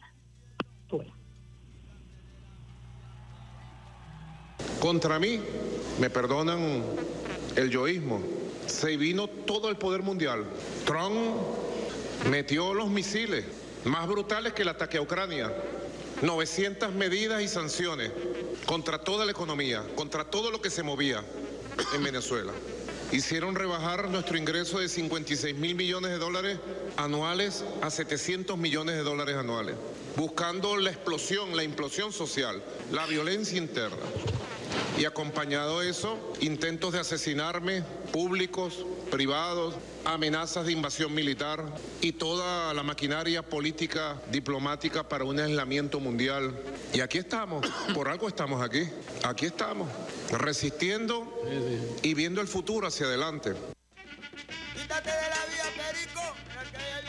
Contra 4.80 5.18
mí, 5.18 5.40
me 5.98 6.08
perdonan 6.08 6.82
el 7.56 7.70
yoísmo, 7.70 8.22
se 8.66 8.96
vino 8.96 9.28
todo 9.28 9.68
el 9.68 9.76
poder 9.76 10.02
mundial. 10.02 10.44
Trump 10.86 11.16
metió 12.30 12.72
los 12.72 12.88
misiles 12.88 13.44
más 13.84 14.08
brutales 14.08 14.52
que 14.54 14.62
el 14.62 14.68
ataque 14.68 14.98
a 14.98 15.02
Ucrania. 15.02 15.52
900 16.22 16.92
medidas 16.92 17.42
y 17.42 17.48
sanciones 17.48 18.11
contra 18.66 18.98
toda 18.98 19.24
la 19.24 19.32
economía, 19.32 19.82
contra 19.94 20.24
todo 20.24 20.50
lo 20.50 20.61
que 20.61 20.70
se 20.70 20.82
movía 20.82 21.22
en 21.94 22.02
Venezuela. 22.02 22.52
Hicieron 23.11 23.54
rebajar 23.54 24.08
nuestro 24.08 24.36
ingreso 24.36 24.78
de 24.78 24.88
56 24.88 25.56
mil 25.56 25.74
millones 25.74 26.11
de 26.11 26.18
dólares 26.18 26.58
anuales 26.96 27.64
a 27.80 27.90
700 27.90 28.56
millones 28.58 28.96
de 28.96 29.02
dólares 29.02 29.36
anuales, 29.36 29.74
buscando 30.16 30.76
la 30.76 30.90
explosión, 30.90 31.56
la 31.56 31.64
implosión 31.64 32.12
social, 32.12 32.62
la 32.92 33.06
violencia 33.06 33.58
interna 33.58 33.96
y 34.99 35.05
acompañado 35.05 35.81
de 35.81 35.91
eso, 35.91 36.18
intentos 36.41 36.93
de 36.93 37.01
asesinarme 37.01 37.83
públicos, 38.12 38.85
privados, 39.11 39.75
amenazas 40.05 40.66
de 40.66 40.73
invasión 40.73 41.14
militar 41.14 41.64
y 42.01 42.12
toda 42.12 42.73
la 42.75 42.83
maquinaria 42.83 43.43
política 43.43 44.21
diplomática 44.31 45.09
para 45.09 45.25
un 45.25 45.39
aislamiento 45.39 46.01
mundial. 46.01 46.55
Y 46.93 47.01
aquí 47.01 47.18
estamos, 47.18 47.66
por 47.95 48.09
algo 48.09 48.29
estamos 48.29 48.62
aquí, 48.62 48.89
aquí 49.23 49.47
estamos, 49.47 49.89
resistiendo 50.31 51.27
y 52.03 52.14
viendo 52.14 52.41
el 52.41 52.49
futuro 52.49 52.87
hacia 52.87 53.07
adelante. 53.07 53.55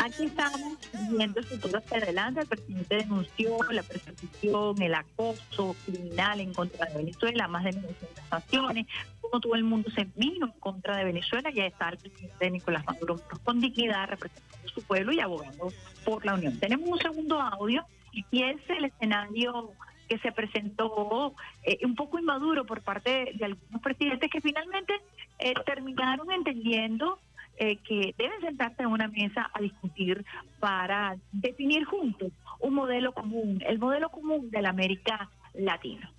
Aquí 0.04 0.24
estamos 0.26 0.80
viendo 1.12 1.44
futuro 1.44 1.78
hacia 1.78 1.98
adelante. 1.98 2.42
El 2.42 2.48
presidente 2.48 2.96
denunció 2.96 3.58
la 3.72 3.84
persecución, 3.84 4.82
el 4.82 4.96
acoso 4.96 5.76
criminal 5.86 6.40
en 6.40 6.54
contra 6.56 6.88
de 6.88 6.98
Venezuela, 6.98 7.48
más 7.48 7.64
de 7.66 7.74
900 7.74 8.26
sanciones. 8.28 8.88
Como 9.22 9.40
todo 9.40 9.54
el 9.54 9.64
mundo 9.64 9.92
se 9.92 10.08
vino 10.16 10.48
en 10.48 10.60
contra 10.60 10.98
de 10.98 11.04
Venezuela, 11.04 11.52
ya 11.52 11.68
está 11.68 11.90
el 11.90 11.98
presidente 11.98 12.50
Nicolás 12.50 12.84
Maduro 12.88 13.22
con 13.44 13.60
dignidad 13.60 14.10
representando 14.10 14.68
a 14.68 14.74
su 14.74 14.82
pueblo 14.82 15.14
y 15.14 15.20
abogando 15.20 15.72
por 16.04 16.26
la 16.26 16.34
Unión. 16.34 16.60
Tenemos 16.60 16.90
un 16.90 16.98
segundo 16.98 17.40
audio 17.40 17.86
y 18.12 18.26
es 18.44 18.60
el 18.70 18.86
escenario 18.86 19.72
que 20.10 20.18
se 20.18 20.32
presentó 20.32 21.36
eh, 21.64 21.78
un 21.84 21.94
poco 21.94 22.18
inmaduro 22.18 22.66
por 22.66 22.82
parte 22.82 23.34
de, 23.36 23.46
algunos 23.46 23.82
presidentes 23.84 24.32
que 24.32 24.42
finalmente 24.42 24.94
eh, 25.38 25.54
terminaron 25.66 26.32
entendiendo 26.32 27.20
eh, 27.62 27.78
que 27.78 28.16
deben 28.18 28.42
sentarse 28.42 28.82
en 28.82 28.90
una 28.90 29.08
mesa 29.08 29.52
a 29.54 29.62
discutir 29.62 30.26
para 30.60 31.16
definir 31.32 31.86
juntos 31.86 32.32
un 32.60 32.74
modelo 32.74 33.14
común, 33.14 33.62
el 33.68 33.78
modelo 33.78 34.10
común 34.10 34.50
de 34.50 34.64
la 34.64 34.70
América 34.70 35.30
Latina. 35.54 36.12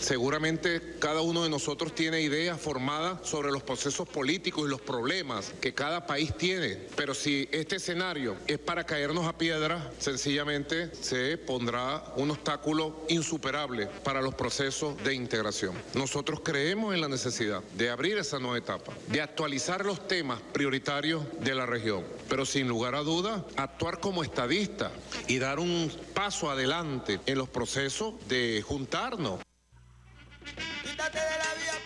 Seguramente 0.00 0.96
cada 0.98 1.20
uno 1.20 1.42
de 1.42 1.50
nosotros 1.50 1.94
tiene 1.94 2.22
ideas 2.22 2.58
formadas 2.58 3.28
sobre 3.28 3.52
los 3.52 3.62
procesos 3.62 4.08
políticos 4.08 4.64
y 4.66 4.70
los 4.70 4.80
problemas 4.80 5.52
que 5.60 5.74
cada 5.74 6.06
país 6.06 6.34
tiene, 6.36 6.78
pero 6.96 7.14
si 7.14 7.48
este 7.52 7.76
escenario 7.76 8.36
es 8.46 8.58
para 8.58 8.84
caernos 8.84 9.26
a 9.26 9.36
piedra, 9.36 9.92
sencillamente 9.98 10.94
se 10.94 11.36
pondrá 11.36 12.02
un 12.16 12.30
obstáculo 12.30 13.04
insuperable 13.08 13.88
para 14.02 14.22
los 14.22 14.34
procesos 14.34 14.96
de 15.04 15.14
integración. 15.14 15.74
Nosotros 15.94 16.40
creemos 16.42 16.94
en 16.94 17.02
la 17.02 17.08
necesidad 17.08 17.62
de 17.74 17.90
abrir 17.90 18.16
esa 18.16 18.38
nueva 18.38 18.58
etapa, 18.58 18.92
de 19.08 19.20
actualizar 19.20 19.84
los 19.84 20.08
temas 20.08 20.40
prioritarios 20.52 21.22
de 21.40 21.54
la 21.54 21.66
región, 21.66 22.04
pero 22.28 22.46
sin 22.46 22.68
lugar 22.68 22.94
a 22.94 23.02
duda, 23.02 23.44
actuar 23.56 24.00
como 24.00 24.24
estadista 24.24 24.90
y 25.28 25.38
dar 25.38 25.58
un 25.58 25.92
paso 26.14 26.50
adelante 26.50 27.20
en 27.26 27.36
los 27.36 27.50
procesos 27.50 28.14
de 28.28 28.64
juntarnos 28.66 29.40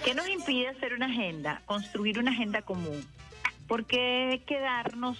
¿Qué 0.04 0.12
nos 0.14 0.28
impide 0.28 0.68
hacer 0.68 0.92
una 0.92 1.06
agenda, 1.06 1.62
construir 1.64 2.18
una 2.18 2.30
agenda 2.30 2.60
común? 2.60 3.02
¿Por 3.66 3.86
qué 3.86 4.42
quedarnos 4.46 5.16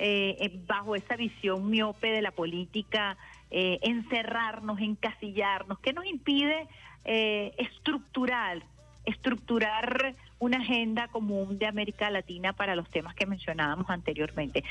eh, 0.00 0.36
eh, 0.40 0.60
bajo 0.66 0.96
esa 0.96 1.14
visión 1.14 1.70
miope 1.70 2.08
de 2.08 2.20
la 2.20 2.32
política, 2.32 3.16
eh, 3.52 3.78
encerrarnos, 3.82 4.80
encasillarnos? 4.80 5.78
¿Qué 5.78 5.92
nos 5.92 6.04
impide 6.04 6.66
estructurar, 7.04 8.64
estructurar 9.04 10.16
una 10.40 10.58
agenda 10.58 11.06
común 11.08 11.58
de 11.58 11.66
América 11.66 12.10
Latina 12.10 12.54
para 12.54 12.74
los 12.74 12.90
temas 12.90 13.14
que 13.14 13.26
mencionábamos 13.26 13.88
anteriormente? 13.88 14.64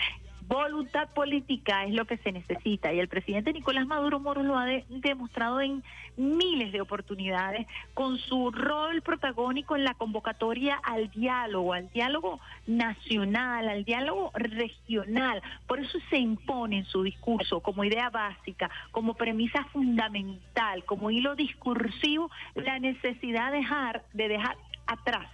Voluntad 0.47 1.09
política 1.13 1.85
es 1.85 1.93
lo 1.93 2.05
que 2.05 2.17
se 2.17 2.31
necesita 2.31 2.91
y 2.91 2.99
el 2.99 3.07
presidente 3.07 3.53
Nicolás 3.53 3.85
Maduro 3.85 4.19
Moros 4.19 4.43
lo 4.43 4.57
ha 4.57 4.65
demostrado 4.89 5.61
en 5.61 5.83
miles 6.17 6.71
de 6.71 6.81
oportunidades 6.81 7.65
con 7.93 8.17
su 8.17 8.51
rol 8.51 9.01
protagónico 9.01 9.75
en 9.75 9.83
la 9.83 9.93
convocatoria 9.93 10.75
al 10.83 11.09
diálogo, 11.11 11.73
al 11.73 11.89
diálogo 11.91 12.39
nacional, 12.67 13.69
al 13.69 13.85
diálogo 13.85 14.31
regional. 14.33 15.41
Por 15.65 15.79
eso 15.79 15.97
se 16.09 16.17
impone 16.17 16.79
en 16.79 16.85
su 16.85 17.03
discurso 17.03 17.61
como 17.61 17.83
idea 17.83 18.09
básica, 18.09 18.69
como 18.91 19.13
premisa 19.13 19.63
fundamental, 19.65 20.83
como 20.85 21.09
hilo 21.09 21.35
discursivo, 21.35 22.29
la 22.55 22.79
necesidad 22.79 23.51
de 23.51 23.57
dejar, 23.57 24.03
de 24.13 24.27
dejar 24.27 24.57
atrás 24.87 25.27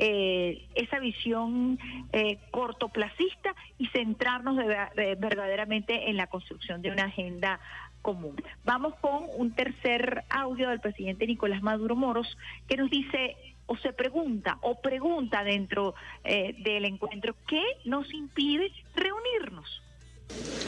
eh, 0.00 0.68
esa 0.76 1.00
visión 1.00 1.76
eh, 2.12 2.38
cortoplacista 2.52 3.52
y 3.78 3.88
centrarnos 3.88 4.56
verdaderamente 4.94 6.08
en 6.08 6.16
la 6.16 6.28
construcción 6.28 6.82
de 6.82 6.92
una 6.92 7.06
agenda 7.06 7.58
común. 8.00 8.36
Vamos 8.64 8.94
con 9.00 9.24
un 9.36 9.52
tercer 9.52 10.22
audio 10.30 10.68
del 10.68 10.78
presidente 10.78 11.26
Nicolás 11.26 11.62
Maduro 11.62 11.96
Moros 11.96 12.38
que 12.68 12.76
nos 12.76 12.90
dice 12.90 13.36
o 13.66 13.76
se 13.76 13.92
pregunta 13.92 14.58
o 14.62 14.80
pregunta 14.80 15.42
dentro 15.42 15.94
eh, 16.22 16.54
del 16.58 16.84
encuentro, 16.84 17.34
¿qué 17.48 17.62
nos 17.84 18.14
impide 18.14 18.70
reunirnos? 18.94 19.82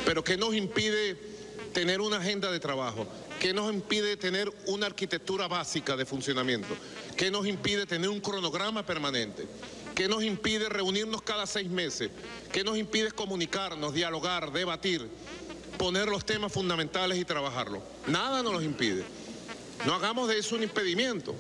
Pero 0.05 0.25
¿qué 0.25 0.37
nos 0.37 0.55
impide 0.55 1.17
tener 1.73 2.01
una 2.01 2.17
agenda 2.17 2.51
de 2.51 2.59
trabajo? 2.59 3.07
¿Qué 3.39 3.55
nos 3.55 3.73
impide 3.73 4.17
tener 4.17 4.53
una 4.67 4.87
arquitectura 4.87 5.49
básica 5.49 5.97
de 5.97 6.05
funcionamiento? 6.05 6.69
¿Qué 7.17 7.31
nos 7.31 7.47
impide 7.47 7.87
tener 7.87 8.11
un 8.11 8.21
cronograma 8.21 8.85
permanente? 8.85 9.47
¿Qué 9.95 10.09
nos 10.09 10.23
impide 10.23 10.69
reunirnos 10.69 11.23
cada 11.23 11.47
seis 11.47 11.71
meses? 11.71 12.11
¿Qué 12.53 12.65
nos 12.65 12.77
impide 12.77 13.13
comunicarnos, 13.13 13.95
dialogar, 13.95 14.53
debatir, 14.53 15.09
poner 15.79 16.09
los 16.09 16.25
temas 16.25 16.53
fundamentales 16.53 17.19
y 17.19 17.25
trabajarlos? 17.25 17.83
Nada 18.07 18.43
nos 18.43 18.53
los 18.53 18.65
impide. 18.65 19.05
No 19.87 19.95
hagamos 19.95 20.29
de 20.29 20.39
eso 20.39 20.57
un 20.57 20.63
impedimento. 20.63 21.35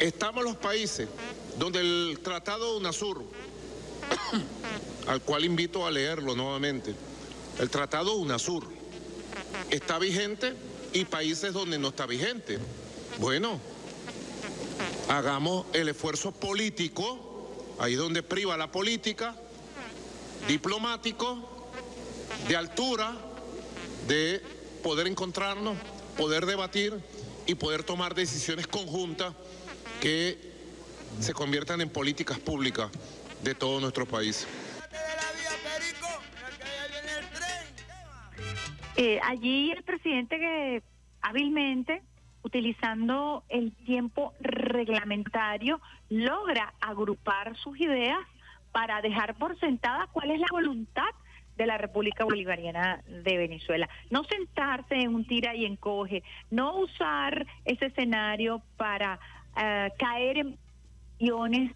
Estamos 0.00 0.42
los 0.42 0.56
países 0.56 1.08
donde 1.58 1.80
el 1.80 2.18
Tratado 2.22 2.72
de 2.72 2.78
UNASUR, 2.78 3.22
al 5.06 5.22
cual 5.22 5.44
invito 5.44 5.86
a 5.86 5.90
leerlo 5.90 6.34
nuevamente, 6.34 6.94
el 7.58 7.70
Tratado 7.70 8.14
UNASUR, 8.16 8.66
está 9.70 9.98
vigente 9.98 10.54
y 10.92 11.04
países 11.04 11.52
donde 11.52 11.78
no 11.78 11.88
está 11.88 12.06
vigente. 12.06 12.58
Bueno, 13.18 13.60
hagamos 15.08 15.66
el 15.72 15.88
esfuerzo 15.88 16.32
político, 16.32 17.18
ahí 17.78 17.94
donde 17.94 18.22
priva 18.22 18.56
la 18.56 18.70
política, 18.70 19.34
diplomático, 20.48 21.38
de 22.48 22.56
altura, 22.56 23.16
de 24.08 24.42
poder 24.82 25.06
encontrarnos, 25.06 25.76
poder 26.16 26.46
debatir 26.46 26.98
y 27.46 27.54
poder 27.54 27.84
tomar 27.84 28.14
decisiones 28.14 28.66
conjuntas 28.66 29.34
que 30.00 30.52
se 31.20 31.32
conviertan 31.32 31.80
en 31.80 31.90
políticas 31.90 32.38
públicas 32.38 32.90
de 33.42 33.54
todo 33.54 33.80
nuestro 33.80 34.06
país. 34.06 34.46
Eh, 38.96 39.20
allí 39.22 39.70
el 39.70 39.82
presidente 39.82 40.38
que 40.38 40.82
hábilmente, 41.22 42.02
utilizando 42.42 43.44
el 43.48 43.72
tiempo 43.84 44.34
reglamentario, 44.40 45.80
logra 46.08 46.74
agrupar 46.80 47.56
sus 47.56 47.80
ideas 47.80 48.18
para 48.70 49.00
dejar 49.00 49.34
por 49.36 49.58
sentada 49.58 50.08
cuál 50.12 50.30
es 50.30 50.40
la 50.40 50.46
voluntad 50.50 51.10
de 51.56 51.66
la 51.66 51.78
República 51.78 52.24
Bolivariana 52.24 53.02
de 53.06 53.36
Venezuela. 53.36 53.88
No 54.10 54.24
sentarse 54.24 54.94
en 54.94 55.14
un 55.14 55.26
tira 55.26 55.54
y 55.54 55.64
encoge, 55.64 56.22
no 56.50 56.76
usar 56.76 57.46
ese 57.64 57.86
escenario 57.86 58.62
para 58.76 59.18
eh, 59.56 59.90
caer 59.98 60.38
en 60.38 60.58
guiones 61.18 61.72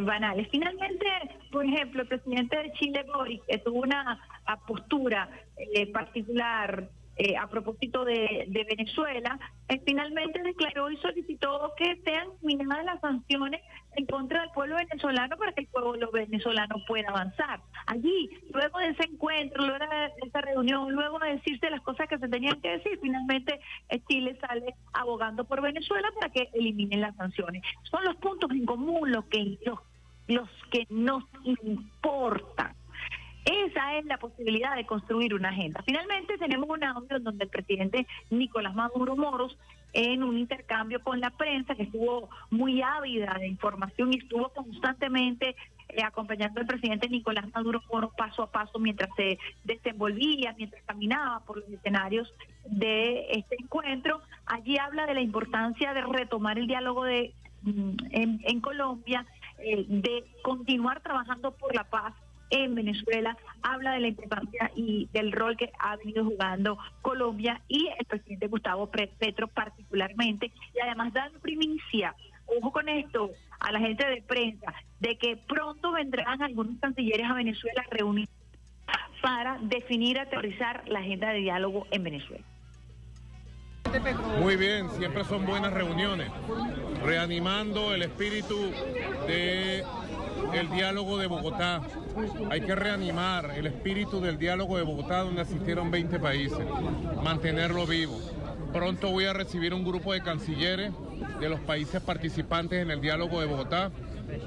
banales. 0.00 0.48
Finalmente, 0.50 1.06
por 1.50 1.64
ejemplo, 1.64 2.02
el 2.02 2.08
presidente 2.08 2.56
de 2.56 2.72
Chile, 2.72 3.04
Boris, 3.12 3.40
que 3.48 3.58
tuvo 3.58 3.80
una 3.80 4.20
postura 4.66 5.28
eh, 5.56 5.90
particular 5.92 6.88
eh, 7.22 7.36
a 7.36 7.48
propósito 7.48 8.04
de, 8.04 8.46
Venezuela, 8.48 9.38
eh, 9.68 9.78
finalmente 9.84 10.42
declaró 10.42 10.90
y 10.90 10.96
solicitó 10.98 11.72
que 11.76 12.00
sean 12.02 12.28
eliminadas 12.42 12.86
las 12.86 13.00
sanciones 13.00 13.60
en 13.96 14.06
contra 14.06 14.40
del 14.42 14.50
pueblo 14.50 14.76
venezolano 14.76 15.36
para 15.36 15.52
que 15.52 15.62
el 15.62 15.66
pueblo 15.66 16.10
venezolano 16.10 16.76
pueda 16.86 17.08
avanzar. 17.08 17.60
Allí, 17.86 18.30
luego 18.52 18.78
de 18.78 18.88
ese 18.88 19.04
encuentro, 19.04 19.64
luego 19.64 19.84
de 19.84 20.26
esa 20.26 20.40
reunión, 20.40 20.92
luego 20.92 21.18
de 21.18 21.36
decirse 21.36 21.70
las 21.70 21.80
cosas 21.82 22.08
que 22.08 22.18
se 22.18 22.28
tenían 22.28 22.60
que 22.60 22.70
decir, 22.70 22.98
finalmente 23.00 23.60
Chile 24.08 24.36
sale 24.40 24.74
abogando 24.92 25.44
por 25.44 25.60
Venezuela 25.60 26.10
para 26.18 26.32
que 26.32 26.48
eliminen 26.52 27.00
las 27.00 27.16
sanciones. 27.16 27.62
Son 27.82 28.04
los 28.04 28.16
puntos 28.16 28.50
en 28.50 28.64
común 28.64 29.10
los 29.10 29.24
que, 29.26 29.58
los, 29.64 29.78
los 30.28 30.48
que 30.70 30.86
nos 30.90 31.24
importan 31.64 32.74
esa 33.44 33.96
es 33.96 34.04
la 34.04 34.18
posibilidad 34.18 34.76
de 34.76 34.84
construir 34.84 35.34
una 35.34 35.48
agenda. 35.48 35.82
Finalmente 35.84 36.36
tenemos 36.38 36.68
un 36.68 36.84
audio 36.84 37.16
en 37.16 37.24
donde 37.24 37.44
el 37.44 37.50
presidente 37.50 38.06
Nicolás 38.30 38.74
Maduro 38.74 39.16
Moros, 39.16 39.56
en 39.92 40.22
un 40.22 40.38
intercambio 40.38 41.02
con 41.02 41.20
la 41.20 41.30
prensa, 41.30 41.74
que 41.74 41.84
estuvo 41.84 42.28
muy 42.50 42.82
ávida 42.82 43.36
de 43.38 43.48
información 43.48 44.12
y 44.12 44.18
estuvo 44.18 44.48
constantemente 44.50 45.56
eh, 45.88 46.02
acompañando 46.04 46.60
al 46.60 46.66
presidente 46.66 47.08
Nicolás 47.08 47.46
Maduro 47.52 47.82
Moros 47.92 48.12
paso 48.16 48.42
a 48.42 48.50
paso 48.50 48.78
mientras 48.78 49.10
se 49.16 49.38
desenvolvía, 49.64 50.54
mientras 50.56 50.82
caminaba 50.84 51.40
por 51.40 51.58
los 51.58 51.68
escenarios 51.68 52.32
de 52.64 53.26
este 53.30 53.56
encuentro. 53.58 54.20
Allí 54.46 54.78
habla 54.78 55.06
de 55.06 55.14
la 55.14 55.20
importancia 55.20 55.92
de 55.92 56.02
retomar 56.02 56.58
el 56.58 56.66
diálogo 56.66 57.04
de, 57.04 57.34
mm, 57.62 57.96
en, 58.10 58.60
Colombia, 58.60 59.26
eh, 59.58 59.84
de 59.88 60.24
continuar 60.42 61.00
trabajando 61.00 61.52
por 61.52 61.74
la 61.74 61.84
paz 61.84 62.14
en 62.50 62.74
Venezuela, 62.74 63.36
habla 63.62 63.92
de 63.92 64.00
la 64.00 64.08
importancia 64.08 64.70
y 64.74 65.08
del 65.12 65.32
rol 65.32 65.56
que 65.56 65.70
ha 65.78 65.96
venido 65.96 66.24
jugando 66.24 66.78
Colombia 67.02 67.60
y 67.68 67.88
el 67.98 68.04
presidente 68.06 68.48
Gustavo 68.48 68.90
Petro 68.90 69.48
particularmente, 69.48 70.52
y 70.74 70.80
además 70.80 71.12
da 71.12 71.30
primicia, 71.40 72.14
ojo 72.46 72.72
con 72.72 72.88
esto, 72.88 73.30
a 73.60 73.72
la 73.72 73.78
gente 73.78 74.06
de 74.06 74.22
prensa, 74.22 74.74
de 74.98 75.16
que 75.16 75.36
pronto 75.36 75.92
vendrán 75.92 76.42
algunos 76.42 76.78
cancilleres 76.80 77.26
a 77.28 77.34
Venezuela 77.34 77.82
a 77.86 77.94
reunir 77.94 78.28
para 79.22 79.58
definir, 79.60 80.18
aterrizar 80.18 80.82
la 80.88 81.00
agenda 81.00 81.30
de 81.30 81.40
diálogo 81.40 81.86
en 81.90 82.02
Venezuela. 82.02 82.44
Muy 84.40 84.56
bien, 84.56 84.88
siempre 84.90 85.24
son 85.24 85.44
buenas 85.44 85.72
reuniones, 85.72 86.30
reanimando 87.04 87.92
el 87.92 88.02
espíritu 88.02 88.72
de 89.26 89.84
el 90.52 90.70
diálogo 90.70 91.18
de 91.18 91.26
Bogotá. 91.26 91.82
Hay 92.50 92.60
que 92.60 92.74
reanimar 92.74 93.52
el 93.56 93.66
espíritu 93.66 94.20
del 94.20 94.38
diálogo 94.38 94.76
de 94.76 94.82
Bogotá 94.82 95.20
donde 95.20 95.42
asistieron 95.42 95.90
20 95.90 96.18
países, 96.18 96.66
mantenerlo 97.22 97.86
vivo. 97.86 98.18
Pronto 98.72 99.10
voy 99.10 99.24
a 99.24 99.32
recibir 99.32 99.74
un 99.74 99.84
grupo 99.84 100.12
de 100.12 100.22
cancilleres 100.22 100.92
de 101.40 101.48
los 101.48 101.60
países 101.60 102.00
participantes 102.00 102.82
en 102.82 102.90
el 102.90 103.00
diálogo 103.00 103.40
de 103.40 103.46
Bogotá 103.46 103.90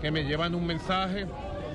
que 0.02 0.12
me 0.12 0.24
llevan 0.24 0.56
un 0.56 0.66
mensaje 0.66 1.28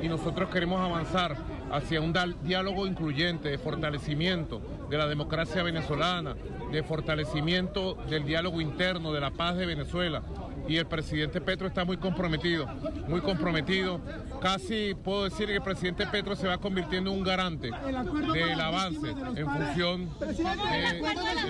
y 0.03 0.09
nosotros 0.09 0.49
queremos 0.51 0.81
avanzar 0.81 1.37
hacia 1.71 2.01
un 2.01 2.15
diálogo 2.43 2.87
incluyente 2.87 3.51
de 3.51 3.59
fortalecimiento 3.59 4.63
de 4.89 4.97
la 4.97 5.07
democracia 5.07 5.63
venezolana, 5.63 6.35
de 6.73 6.83
fortalecimiento 6.83 7.95
del 8.09 8.25
diálogo 8.25 8.61
interno, 8.61 9.13
de 9.13 9.21
la 9.21 9.31
paz 9.31 9.57
de 9.57 9.67
Venezuela, 9.67 10.23
y 10.69 10.77
el 10.77 10.87
presidente 10.87 11.41
Petro 11.41 11.67
está 11.67 11.85
muy 11.85 11.97
comprometido, 11.97 12.67
muy 13.09 13.21
comprometido. 13.21 14.01
Casi 14.41 14.95
puedo 14.95 15.25
decir 15.25 15.47
que 15.47 15.55
el 15.55 15.63
presidente 15.63 16.07
Petro 16.07 16.37
se 16.37 16.47
va 16.47 16.59
convirtiendo 16.59 17.11
en 17.11 17.19
un 17.19 17.25
garante 17.25 17.71
del 17.71 18.61
avance 18.61 19.09
en 19.09 19.47
función 19.47 20.11
del 20.21 20.37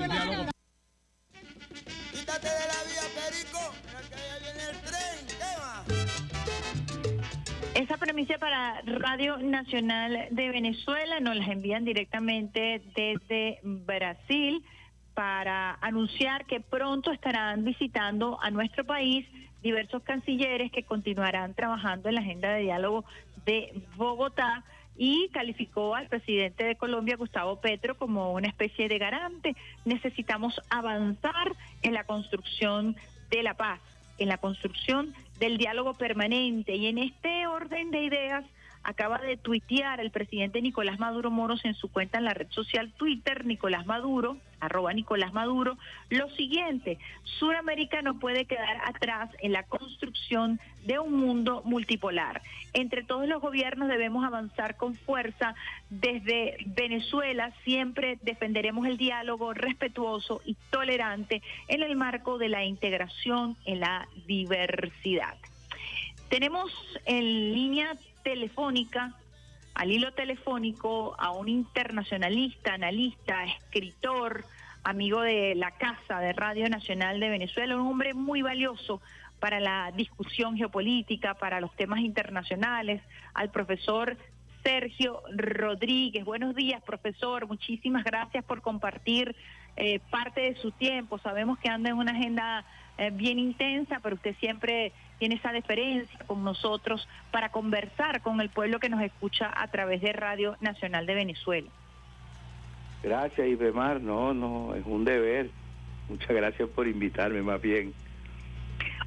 diálogo. 0.08 0.46
Quítate 2.12 2.48
de 2.48 2.66
la 2.66 2.82
vía, 2.86 3.02
Perico, 3.16 3.74
que 4.08 4.22
viene 4.44 4.62
el 4.70 4.76
tren, 4.86 5.26
Esa 7.82 7.96
premisa 7.96 8.38
para 8.38 8.80
Radio 8.82 9.38
Nacional 9.38 10.28
de 10.30 10.48
Venezuela 10.50 11.18
nos 11.20 11.36
las 11.36 11.48
envían 11.48 11.84
directamente 11.84 12.82
desde 12.94 13.58
Brasil 13.62 14.64
para 15.18 15.76
anunciar 15.80 16.44
que 16.44 16.60
pronto 16.60 17.10
estarán 17.10 17.64
visitando 17.64 18.38
a 18.40 18.52
nuestro 18.52 18.84
país 18.84 19.26
diversos 19.64 20.00
cancilleres 20.04 20.70
que 20.70 20.84
continuarán 20.84 21.54
trabajando 21.54 22.08
en 22.08 22.14
la 22.14 22.20
agenda 22.20 22.52
de 22.52 22.60
diálogo 22.60 23.04
de 23.44 23.82
Bogotá 23.96 24.62
y 24.96 25.28
calificó 25.32 25.96
al 25.96 26.06
presidente 26.06 26.62
de 26.62 26.76
Colombia, 26.76 27.16
Gustavo 27.16 27.60
Petro, 27.60 27.96
como 27.96 28.32
una 28.32 28.46
especie 28.46 28.86
de 28.88 28.96
garante. 28.98 29.56
Necesitamos 29.84 30.62
avanzar 30.70 31.52
en 31.82 31.94
la 31.94 32.04
construcción 32.04 32.94
de 33.28 33.42
la 33.42 33.54
paz, 33.54 33.80
en 34.18 34.28
la 34.28 34.38
construcción 34.38 35.14
del 35.40 35.58
diálogo 35.58 35.94
permanente 35.94 36.76
y 36.76 36.86
en 36.86 36.98
este 36.98 37.48
orden 37.48 37.90
de 37.90 38.04
ideas 38.04 38.44
acaba 38.82 39.18
de 39.18 39.36
tuitear 39.36 40.00
el 40.00 40.10
presidente 40.10 40.62
Nicolás 40.62 40.98
Maduro 40.98 41.30
Moros 41.30 41.64
en 41.64 41.74
su 41.74 41.88
cuenta 41.90 42.18
en 42.18 42.24
la 42.24 42.34
red 42.34 42.48
social 42.50 42.92
Twitter, 42.96 43.44
Nicolás 43.44 43.86
Maduro, 43.86 44.38
arroba 44.60 44.92
Nicolás 44.92 45.32
Maduro, 45.32 45.78
lo 46.10 46.28
siguiente, 46.30 46.98
Suramérica 47.24 48.02
no 48.02 48.18
puede 48.18 48.44
quedar 48.44 48.78
atrás 48.84 49.30
en 49.40 49.52
la 49.52 49.62
construcción 49.64 50.60
de 50.84 50.98
un 50.98 51.14
mundo 51.14 51.62
multipolar. 51.64 52.42
Entre 52.72 53.02
todos 53.02 53.28
los 53.28 53.40
gobiernos 53.40 53.88
debemos 53.88 54.24
avanzar 54.24 54.76
con 54.76 54.94
fuerza. 54.94 55.54
Desde 55.90 56.56
Venezuela 56.66 57.52
siempre 57.64 58.18
defenderemos 58.22 58.86
el 58.86 58.96
diálogo 58.96 59.54
respetuoso 59.54 60.40
y 60.44 60.56
tolerante 60.70 61.42
en 61.68 61.82
el 61.82 61.96
marco 61.96 62.38
de 62.38 62.48
la 62.48 62.64
integración 62.64 63.56
en 63.64 63.80
la 63.80 64.08
diversidad. 64.26 65.36
Tenemos 66.28 66.70
en 67.06 67.54
línea 67.54 67.96
telefónica, 68.28 69.14
al 69.72 69.90
hilo 69.90 70.12
telefónico, 70.12 71.16
a 71.18 71.30
un 71.30 71.48
internacionalista, 71.48 72.74
analista, 72.74 73.44
escritor, 73.44 74.44
amigo 74.84 75.22
de 75.22 75.54
la 75.54 75.70
Casa 75.70 76.20
de 76.20 76.34
Radio 76.34 76.68
Nacional 76.68 77.20
de 77.20 77.30
Venezuela, 77.30 77.74
un 77.74 77.86
hombre 77.86 78.12
muy 78.12 78.42
valioso 78.42 79.00
para 79.40 79.60
la 79.60 79.92
discusión 79.92 80.58
geopolítica, 80.58 81.34
para 81.34 81.58
los 81.62 81.74
temas 81.74 82.00
internacionales, 82.00 83.00
al 83.32 83.50
profesor 83.50 84.18
Sergio 84.62 85.22
Rodríguez. 85.34 86.22
Buenos 86.26 86.54
días, 86.54 86.82
profesor. 86.82 87.46
Muchísimas 87.46 88.04
gracias 88.04 88.44
por 88.44 88.60
compartir 88.60 89.34
eh, 89.76 90.00
parte 90.10 90.42
de 90.42 90.56
su 90.56 90.70
tiempo. 90.72 91.18
Sabemos 91.20 91.58
que 91.60 91.70
anda 91.70 91.88
en 91.88 91.96
una 91.96 92.12
agenda 92.12 92.66
eh, 92.98 93.08
bien 93.10 93.38
intensa, 93.38 94.00
pero 94.02 94.16
usted 94.16 94.36
siempre 94.38 94.92
tiene 95.18 95.36
esa 95.36 95.52
deferencia 95.52 96.18
con 96.26 96.44
nosotros 96.44 97.08
para 97.30 97.50
conversar 97.50 98.20
con 98.22 98.40
el 98.40 98.50
pueblo 98.50 98.78
que 98.80 98.88
nos 98.88 99.02
escucha 99.02 99.52
a 99.54 99.68
través 99.68 100.00
de 100.00 100.12
Radio 100.12 100.56
Nacional 100.60 101.06
de 101.06 101.14
Venezuela. 101.14 101.68
Gracias, 103.02 103.46
Ibemar. 103.46 104.00
No, 104.00 104.34
no, 104.34 104.74
es 104.74 104.84
un 104.84 105.04
deber. 105.04 105.50
Muchas 106.08 106.30
gracias 106.30 106.68
por 106.70 106.88
invitarme, 106.88 107.42
más 107.42 107.60
bien. 107.60 107.92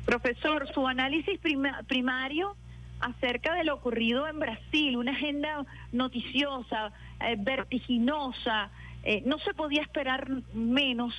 Profesor, 0.05 0.68
su 0.74 0.88
análisis 0.88 1.39
primario 1.88 2.55
acerca 2.99 3.55
de 3.55 3.64
lo 3.64 3.76
ocurrido 3.76 4.28
en 4.28 4.39
Brasil, 4.39 4.97
una 4.97 5.12
agenda 5.12 5.66
noticiosa, 5.91 6.91
eh, 7.20 7.36
vertiginosa, 7.38 8.70
eh, 9.03 9.24
no 9.26 9.39
se 9.39 9.53
podía 9.53 9.82
esperar 9.82 10.28
menos 10.53 11.14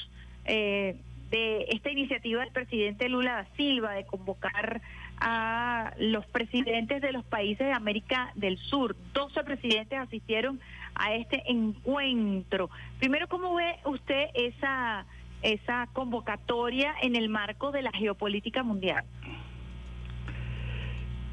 eh, 0.44 0.96
de 1.32 1.64
esta 1.70 1.90
iniciativa 1.90 2.42
del 2.42 2.52
presidente 2.52 3.08
Lula 3.08 3.32
da 3.32 3.56
Silva 3.56 3.92
de 3.92 4.04
convocar 4.04 4.82
a 5.18 5.94
los 5.98 6.26
presidentes 6.26 7.00
de 7.00 7.10
los 7.10 7.24
países 7.24 7.66
de 7.66 7.72
América 7.72 8.30
del 8.34 8.58
Sur. 8.58 8.94
12 9.14 9.42
presidentes 9.42 9.98
asistieron 9.98 10.60
a 10.94 11.14
este 11.14 11.42
encuentro. 11.50 12.68
Primero, 12.98 13.28
¿cómo 13.28 13.54
ve 13.54 13.76
usted 13.86 14.26
esa, 14.34 15.06
esa 15.42 15.88
convocatoria 15.94 16.94
en 17.00 17.16
el 17.16 17.30
marco 17.30 17.72
de 17.72 17.82
la 17.82 17.92
geopolítica 17.92 18.62
mundial? 18.62 19.04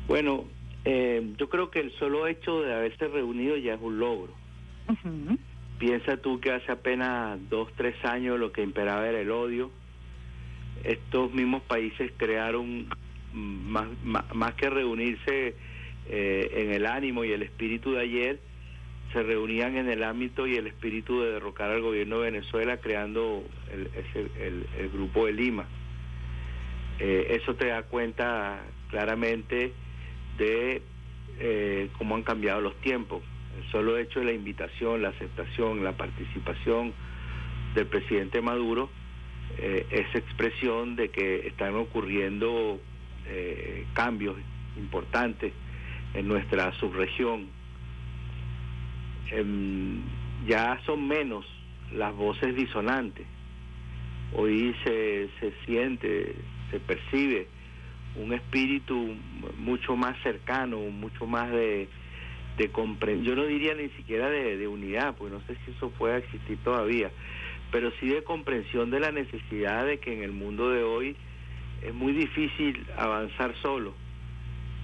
Bueno, 0.08 0.46
eh, 0.86 1.34
yo 1.38 1.50
creo 1.50 1.70
que 1.70 1.82
el 1.82 1.92
solo 2.00 2.26
hecho 2.28 2.62
de 2.62 2.74
haberse 2.74 3.10
reunido 3.10 3.58
ya 3.58 3.74
es 3.74 3.82
un 3.82 4.00
logro. 4.00 4.34
Piensa 5.78 6.18
tú 6.18 6.40
que 6.40 6.52
hace 6.52 6.72
apenas 6.72 7.38
dos, 7.50 7.70
tres 7.76 7.96
años 8.06 8.40
lo 8.40 8.52
que 8.52 8.64
imperaba 8.64 9.08
era 9.08 9.20
el 9.20 9.30
odio, 9.30 9.72
estos 10.84 11.34
mismos 11.34 11.62
países 11.64 12.12
crearon 12.18 12.88
más, 13.34 14.54
que 14.56 14.70
reunirse 14.70 15.56
eh, 16.08 16.52
en 16.54 16.74
el 16.74 16.86
ánimo 16.86 17.24
y 17.24 17.32
el 17.32 17.44
espíritu 17.44 17.94
de 17.94 18.02
ayer, 18.02 18.40
se 19.14 19.24
reunían 19.24 19.76
en 19.78 19.90
el 19.90 20.04
ámbito 20.04 20.46
y 20.46 20.56
el 20.56 20.68
espíritu 20.68 21.22
de 21.22 21.32
derrocar 21.32 21.72
al 21.72 21.82
gobierno 21.82 22.20
de 22.20 22.32
Venezuela 22.32 22.78
creando 22.78 23.44
el, 23.72 24.66
el, 24.78 24.90
grupo 24.90 25.26
de 25.26 25.34
Lima. 25.34 25.66
Eh, 27.00 27.40
eso 27.42 27.56
te 27.56 27.68
da 27.68 27.84
cuenta 27.84 28.62
claramente 28.90 29.74
de 30.38 30.82
eh, 31.40 31.90
cómo 31.98 32.16
han 32.16 32.24
cambiado 32.24 32.62
los 32.62 32.76
tiempos. 32.82 33.24
El 33.58 33.72
solo 33.72 33.98
hecho 33.98 34.20
de 34.20 34.26
la 34.28 34.34
invitación, 34.34 35.02
la 35.02 35.10
aceptación, 35.10 35.84
la 35.84 35.94
participación 35.94 36.94
del 37.74 37.88
presidente 37.88 38.42
Maduro 38.42 38.90
eh, 39.58 39.86
esa 39.92 40.18
expresión 40.20 40.96
de 40.96 41.10
que 41.10 41.48
están 41.48 41.76
ocurriendo 41.76 42.80
eh, 43.26 43.86
cambios 43.94 44.38
importantes 44.78 45.54
en 46.14 46.28
nuestra 46.28 46.72
subregión. 46.74 47.48
Em, 49.32 50.02
ya 50.48 50.80
son 50.86 51.08
menos 51.08 51.46
las 51.94 52.16
voces 52.16 52.56
disonantes. 52.56 53.26
Hoy 54.34 54.76
se, 54.84 55.30
se 55.40 55.54
siente, 55.66 56.36
se 56.72 56.80
percibe 56.80 57.48
un 58.16 58.34
espíritu 58.34 59.16
mucho 59.58 59.96
más 59.96 60.18
cercano, 60.22 60.80
mucho 60.80 61.26
más 61.26 61.52
de, 61.52 61.88
de 62.58 62.72
comprensión. 62.72 63.26
Yo 63.26 63.36
no 63.36 63.48
diría 63.48 63.74
ni 63.74 63.90
siquiera 63.90 64.30
de, 64.30 64.58
de 64.58 64.68
unidad, 64.68 65.16
porque 65.18 65.34
no 65.36 65.42
sé 65.42 65.56
si 65.66 65.72
eso 65.72 65.90
pueda 65.92 66.18
existir 66.18 66.58
todavía, 66.64 67.12
pero 67.72 67.92
sí 68.00 68.08
de 68.08 68.24
comprensión 68.24 68.90
de 68.90 69.00
la 69.00 69.12
necesidad 69.12 69.86
de 69.86 70.00
que 70.00 70.14
en 70.14 70.24
el 70.24 70.32
mundo 70.32 70.70
de 70.70 70.84
hoy 70.84 71.16
es 71.82 71.94
muy 71.94 72.14
difícil 72.14 72.86
avanzar 72.98 73.56
solo. 73.62 73.94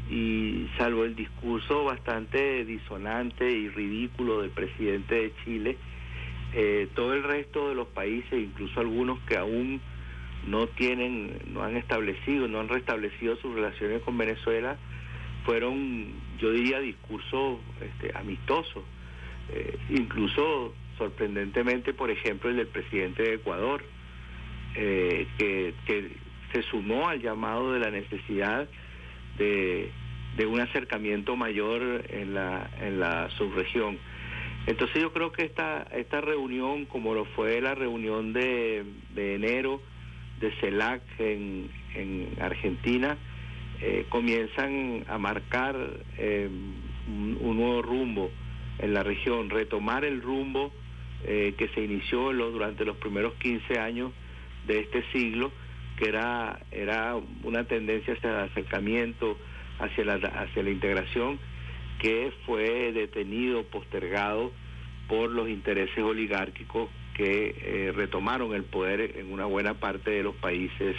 Y 0.10 0.68
salvo 0.78 1.03
el 1.03 1.16
discurso 1.16 1.84
bastante 1.84 2.64
disonante 2.64 3.49
y 3.49 3.70
ridículo 3.70 4.41
del 4.41 4.52
presidente 4.52 5.16
de 5.16 5.34
Chile, 5.44 5.78
eh, 6.53 6.88
todo 6.94 7.14
el 7.14 7.24
resto 7.24 7.70
de 7.70 7.76
los 7.76 7.88
países, 7.88 8.34
incluso 8.34 8.80
algunos 8.80 9.20
que 9.22 9.36
aún 9.36 9.82
no 10.48 10.68
tienen, 10.68 11.40
no 11.52 11.64
han 11.64 11.76
establecido, 11.76 12.48
no 12.48 12.60
han 12.60 12.70
restablecido 12.70 13.36
sus 13.38 13.56
relaciones 13.56 14.03
con 14.03 14.18
Venezuela, 14.18 14.78
fueron, 15.44 16.07
yo 16.40 16.52
diría, 16.52 16.80
discursos 16.80 17.60
este, 17.82 18.16
amistosos, 18.16 18.84
eh, 19.49 19.78
incluso 19.90 20.74
sorprendentemente, 20.97 21.93
por 21.93 22.09
ejemplo, 22.09 22.49
el 22.49 22.57
del 22.57 22.67
presidente 22.67 23.23
de 23.23 23.34
Ecuador, 23.35 23.84
eh, 24.76 25.27
que, 25.38 25.73
se 26.53 26.61
sumó 26.63 27.09
al 27.09 27.22
llamado 27.22 27.73
de 27.73 27.80
la 27.80 27.91
necesidad 27.91 28.69
de, 29.38 29.91
un 30.47 30.59
acercamiento 30.61 31.35
mayor 31.35 32.05
en 32.09 32.34
la, 32.34 32.69
en 32.80 32.99
la 32.99 33.30
subregión. 33.31 33.97
Entonces 34.67 35.01
yo 35.01 35.11
creo 35.11 35.31
que 35.31 35.43
esta, 35.43 35.84
esta 35.91 36.22
reunión, 36.22 36.85
como 36.85 37.13
lo 37.13 37.26
fue 37.26 37.59
la 37.61 37.76
reunión 37.76 38.31
de, 38.31 38.85
enero 39.15 39.81
de 40.39 40.51
CELAC 40.61 41.01
en, 41.19 41.69
en 41.93 42.30
Argentina, 42.39 43.17
eh, 43.81 44.05
comienzan 44.09 45.03
a 45.07 45.17
marcar 45.17 45.76
eh, 46.17 46.49
un, 47.07 47.57
nuevo 47.57 47.81
rumbo 47.81 48.31
en 48.80 48.93
la 48.93 49.03
región, 49.03 49.49
retomar 49.49 50.05
el 50.05 50.22
rumbo 50.22 50.72
eh, 51.24 51.56
que 51.58 51.68
se 51.70 51.82
inició 51.82 52.32
durante 52.34 52.86
los 52.86 52.98
primeros 52.98 53.34
15 53.36 53.80
años 53.80 54.12
de 54.68 54.80
este 54.80 55.04
siglo, 55.12 55.52
que 55.98 56.10
era, 56.10 56.60
era 56.72 57.16
una 57.44 57.64
tendencia 57.64 58.14
hacia 58.14 58.30
el 58.32 58.50
acercamiento, 58.50 59.38
hacia 59.80 60.06
la, 60.06 60.14
hacia 60.16 60.64
la 60.64 60.70
integración, 60.70 61.40
que 62.00 62.32
fue 62.46 62.92
detenido, 62.92 63.64
postergado 63.64 64.52
por 65.08 65.30
los 65.32 65.50
intereses 65.50 66.04
oligárquicos 66.04 66.90
que 67.16 67.56
eh, 67.58 67.92
retomaron 67.94 68.54
el 68.54 68.64
poder 68.64 69.18
en 69.18 69.32
una 69.32 69.46
buena 69.46 69.76
parte 69.76 70.12
de 70.12 70.24
los 70.24 70.36
países 70.36 70.96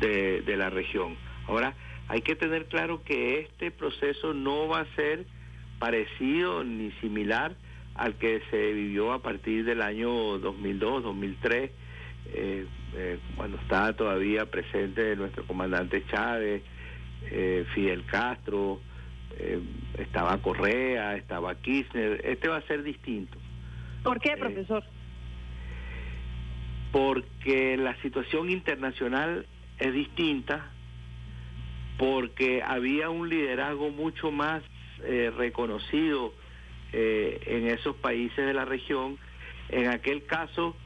de, 0.00 0.42
de 0.42 0.56
la 0.56 0.70
región. 0.70 1.16
Ahora, 1.48 1.74
hay 2.08 2.22
que 2.22 2.36
tener 2.36 2.66
claro 2.66 3.02
que 3.02 3.40
este 3.40 3.70
proceso 3.70 4.32
no 4.32 4.68
va 4.68 4.80
a 4.80 4.94
ser 4.94 5.26
parecido 5.78 6.62
ni 6.64 6.92
similar 7.00 7.56
al 7.96 8.14
que 8.14 8.42
se 8.50 8.72
vivió 8.72 9.12
a 9.12 9.22
partir 9.22 9.64
del 9.64 9.82
año 9.82 10.38
2002, 10.38 11.02
2003, 11.02 11.70
eh, 12.32 12.66
eh, 12.94 13.18
cuando 13.36 13.56
estaba 13.58 13.92
todavía 13.92 14.46
presente 14.46 15.16
nuestro 15.16 15.44
comandante 15.46 16.04
Chávez, 16.06 16.62
eh, 17.30 17.64
Fidel 17.74 18.04
Castro, 18.06 18.80
estaba 19.98 20.38
Correa, 20.38 21.14
estaba 21.16 21.54
Kirchner. 21.56 22.22
Este 22.24 22.48
va 22.48 22.56
a 22.56 22.62
ser 22.62 22.82
distinto. 22.82 23.36
¿Por 24.02 24.18
qué, 24.18 24.34
profesor? 24.38 24.82
porque 26.96 27.76
la 27.76 27.94
situación 28.00 28.48
internacional 28.48 29.46
es 29.78 29.92
distinta, 29.92 30.70
porque 31.98 32.62
había 32.62 33.10
un 33.10 33.28
liderazgo 33.28 33.90
mucho 33.90 34.30
más 34.30 34.62
eh, 35.04 35.30
reconocido 35.36 36.32
eh, 36.92 37.40
en 37.46 37.68
esos 37.68 37.96
países 37.96 38.44
de 38.44 38.54
la 38.54 38.64
región. 38.64 39.18
En 39.68 39.88
aquel 39.88 40.24
caso, 40.24 40.76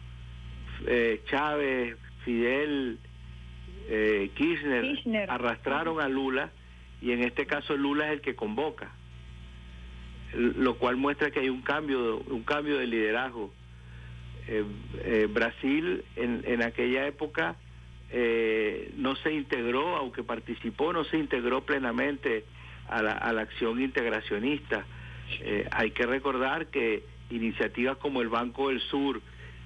eh, 0.87 1.23
Chávez, 1.27 1.97
Fidel, 2.25 2.99
Kirchner, 4.37 5.29
arrastraron 5.29 6.01
a 6.01 6.09
Lula 6.09 6.53
y 7.03 7.11
en 7.11 7.25
este 7.25 7.47
caso 7.47 7.77
Lula 7.77 8.07
es 8.07 8.13
el 8.13 8.21
que 8.21 8.37
convoca, 8.37 8.93
lo 10.33 10.77
cual 10.77 10.97
muestra 10.97 11.33
que 11.33 11.41
hay 11.41 11.49
un 11.49 11.63
cambio, 11.63 12.19
un 12.19 12.45
cambio 12.45 12.79
de 12.79 12.87
liderazgo. 12.87 13.53
Brasil 15.31 16.05
en, 16.17 16.43
en 16.45 16.63
aquella 16.63 17.07
época 17.07 17.57
eh, 18.13 18.93
no 18.97 19.15
se 19.17 19.33
integró, 19.33 19.97
aunque 19.97 20.25
participó, 20.25 20.93
no 20.93 21.05
se 21.05 21.17
integró 21.17 21.65
plenamente 21.65 22.45
a 22.89 23.03
la, 23.03 23.13
a 23.13 23.33
la 23.33 23.43
acción 23.43 23.81
integracionista. 23.81 24.85
Eh, 25.41 25.69
hay 25.71 25.91
que 25.93 26.07
recordar 26.07 26.67
que 26.67 27.05
iniciativas 27.31 27.97
como 27.99 28.23
el 28.23 28.29
Banco 28.29 28.69
del 28.69 28.81
Sur 28.81 29.21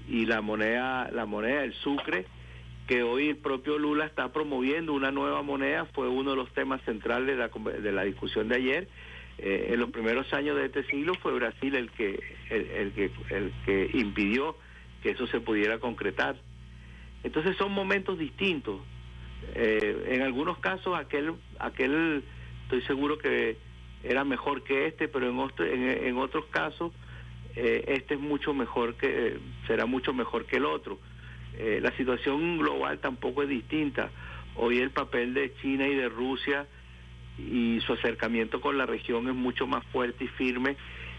y 0.09 0.27
la 0.27 0.41
moneda, 0.41 1.11
la 1.11 1.27
moneda 1.27 1.63
del 1.63 1.73
Sucre, 1.75 2.27
que 2.87 3.03
hoy 3.03 3.31
el 3.31 3.37
propio 3.37 3.79
Lula 3.79 4.05
está 4.05 4.33
promoviendo 4.33 4.93
una 4.93 5.11
nueva 5.11 5.43
moneda, 5.43 5.87
fue 5.87 6.09
uno 6.09 6.31
de 6.31 6.37
los 6.37 6.53
temas 6.53 6.83
centrales 6.83 7.27
de 7.27 7.37
la, 7.37 7.49
de 7.49 7.93
la 7.93 8.05
discusión 8.05 8.49
de 8.49 8.57
ayer. 8.57 8.89
Eh, 9.39 9.71
en 9.71 9.81
los 9.81 9.91
primeros 9.91 10.33
años 10.33 10.57
de 10.57 10.67
este 10.67 10.85
siglo 10.85 11.15
fue 11.15 11.33
Brasil 11.33 11.75
el 11.75 11.91
que, 11.91 12.23
el 12.51 12.93
que, 12.93 13.11
el 13.31 13.53
que 13.65 13.91
impidió 13.95 14.57
que 15.03 15.11
eso 15.11 15.27
se 15.27 15.41
pudiera 15.41 15.79
concretar. 15.79 16.37
Entonces 17.25 17.57
son 17.57 17.73
momentos 17.73 18.19
distintos. 18.19 18.81
Eh, 19.55 20.07
en 20.09 20.23
algunos 20.23 20.59
casos 20.59 20.97
aquel, 20.97 21.35
aquel, 21.59 22.23
estoy 22.65 22.83
seguro 22.83 23.19
que 23.19 23.57
era 24.05 24.25
mejor 24.25 24.63
que 24.63 24.87
este, 24.87 25.09
pero 25.09 25.29
en, 25.29 25.89
en, 25.89 26.17
otros 26.19 26.45
casos 26.47 26.93
eh, 27.57 27.85
este 27.89 28.15
es 28.15 28.21
mucho 28.21 28.55
mejor 28.55 28.95
que, 28.97 29.39
será 29.67 29.87
mucho 29.87 30.13
mejor 30.13 30.47
que 30.47 30.57
el 30.57 30.65
otro. 30.65 30.99
Eh, 31.57 31.81
la 31.83 31.91
situación 31.97 32.59
global 32.59 32.99
tampoco 32.99 33.43
es 33.43 33.49
distinta. 33.49 34.11
Hoy 34.57 34.79
el 34.79 34.91
papel 34.91 35.35
de 35.35 35.55
China 35.61 35.87
y 35.89 35.95
de 35.95 36.09
Rusia 36.09 36.67
y 37.39 37.81
su 37.81 37.93
acercamiento 37.93 38.61
con 38.61 38.79
la 38.79 38.87
región 38.87 39.29
es 39.29 39.35
mucho 39.35 39.67
más 39.67 39.85
fuerte 39.87 40.25
y 40.25 40.29
firme 40.29 40.77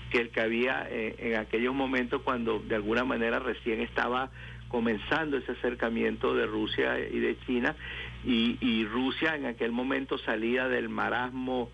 que 0.10 0.20
el 0.20 0.30
que 0.30 0.40
había 0.40 0.88
en 0.90 1.36
aquellos 1.36 1.74
momentos 1.74 2.22
cuando 2.22 2.60
de 2.60 2.76
alguna 2.76 3.04
manera 3.04 3.40
recién 3.40 3.82
estaba 3.82 4.30
comenzando 4.70 5.38
ese 5.38 5.54
acercamiento 5.54 6.34
de 6.34 6.46
Rusia 6.46 7.00
y 7.00 7.20
de 7.20 7.38
China 7.46 7.76
y, 8.26 8.86
Rusia 8.86 9.36
en 9.36 9.46
aquel 9.46 9.72
momento 9.72 10.18
salía 10.18 10.68
del 10.68 10.90
marasmo 10.90 11.70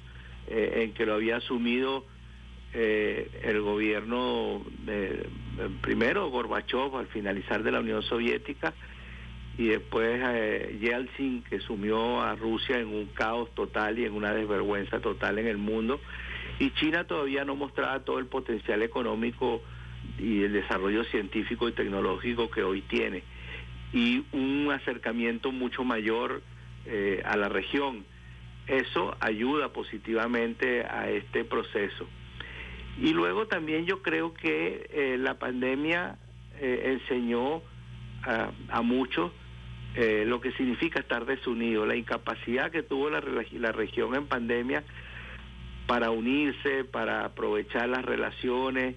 eh, 0.53 0.83
en 0.83 0.93
que 0.93 1.05
lo 1.05 1.13
había 1.13 1.37
asumido 1.37 2.03
eh, 2.73 3.39
el 3.43 3.61
gobierno 3.61 4.61
de, 4.79 5.25
primero 5.79 6.29
Gorbachev 6.29 6.93
al 6.97 7.07
finalizar 7.07 7.63
de 7.63 7.71
la 7.71 7.79
Unión 7.79 8.03
Soviética 8.03 8.73
y 9.57 9.67
después 9.67 10.21
eh, 10.21 10.77
Yeltsin 10.81 11.43
que 11.43 11.61
sumió 11.61 12.21
a 12.21 12.35
Rusia 12.35 12.79
en 12.79 12.87
un 12.87 13.05
caos 13.13 13.49
total 13.55 13.97
y 13.97 14.03
en 14.03 14.11
una 14.11 14.33
desvergüenza 14.33 14.99
total 14.99 15.39
en 15.39 15.47
el 15.47 15.57
mundo 15.57 16.01
y 16.59 16.71
China 16.71 17.05
todavía 17.05 17.45
no 17.45 17.55
mostraba 17.55 18.01
todo 18.01 18.19
el 18.19 18.25
potencial 18.25 18.81
económico 18.81 19.61
y 20.19 20.43
el 20.43 20.51
desarrollo 20.51 21.05
científico 21.05 21.69
y 21.69 21.71
tecnológico 21.71 22.51
que 22.51 22.63
hoy 22.63 22.81
tiene 22.81 23.23
y 23.93 24.25
un 24.33 24.69
acercamiento 24.69 25.53
mucho 25.53 25.85
mayor 25.85 26.41
a 27.23 27.37
la 27.37 27.47
región. 27.47 28.03
Eso 28.67 29.15
ayuda 29.19 29.69
positivamente 29.69 30.85
a 30.85 31.09
este 31.09 31.43
proceso. 31.43 32.07
Y 32.99 33.13
luego 33.13 33.47
también 33.47 33.85
yo 33.85 34.01
creo 34.01 34.33
que 34.33 34.87
eh, 34.91 35.17
la 35.17 35.39
pandemia 35.39 36.17
eh, 36.59 36.97
enseñó 36.99 37.61
a, 38.23 38.51
a 38.69 38.81
muchos 38.81 39.31
lo 39.93 40.39
que 40.39 40.53
significa 40.53 41.01
estar 41.01 41.25
desunido, 41.25 41.85
la 41.85 41.97
incapacidad 41.97 42.71
que 42.71 42.81
tuvo 42.81 43.09
la, 43.09 43.21
la 43.51 43.71
región 43.73 44.15
en 44.15 44.25
pandemia 44.25 44.85
para 45.85 46.11
unirse, 46.11 46.85
para 46.85 47.25
aprovechar 47.25 47.89
las 47.89 48.05
relaciones, 48.05 48.95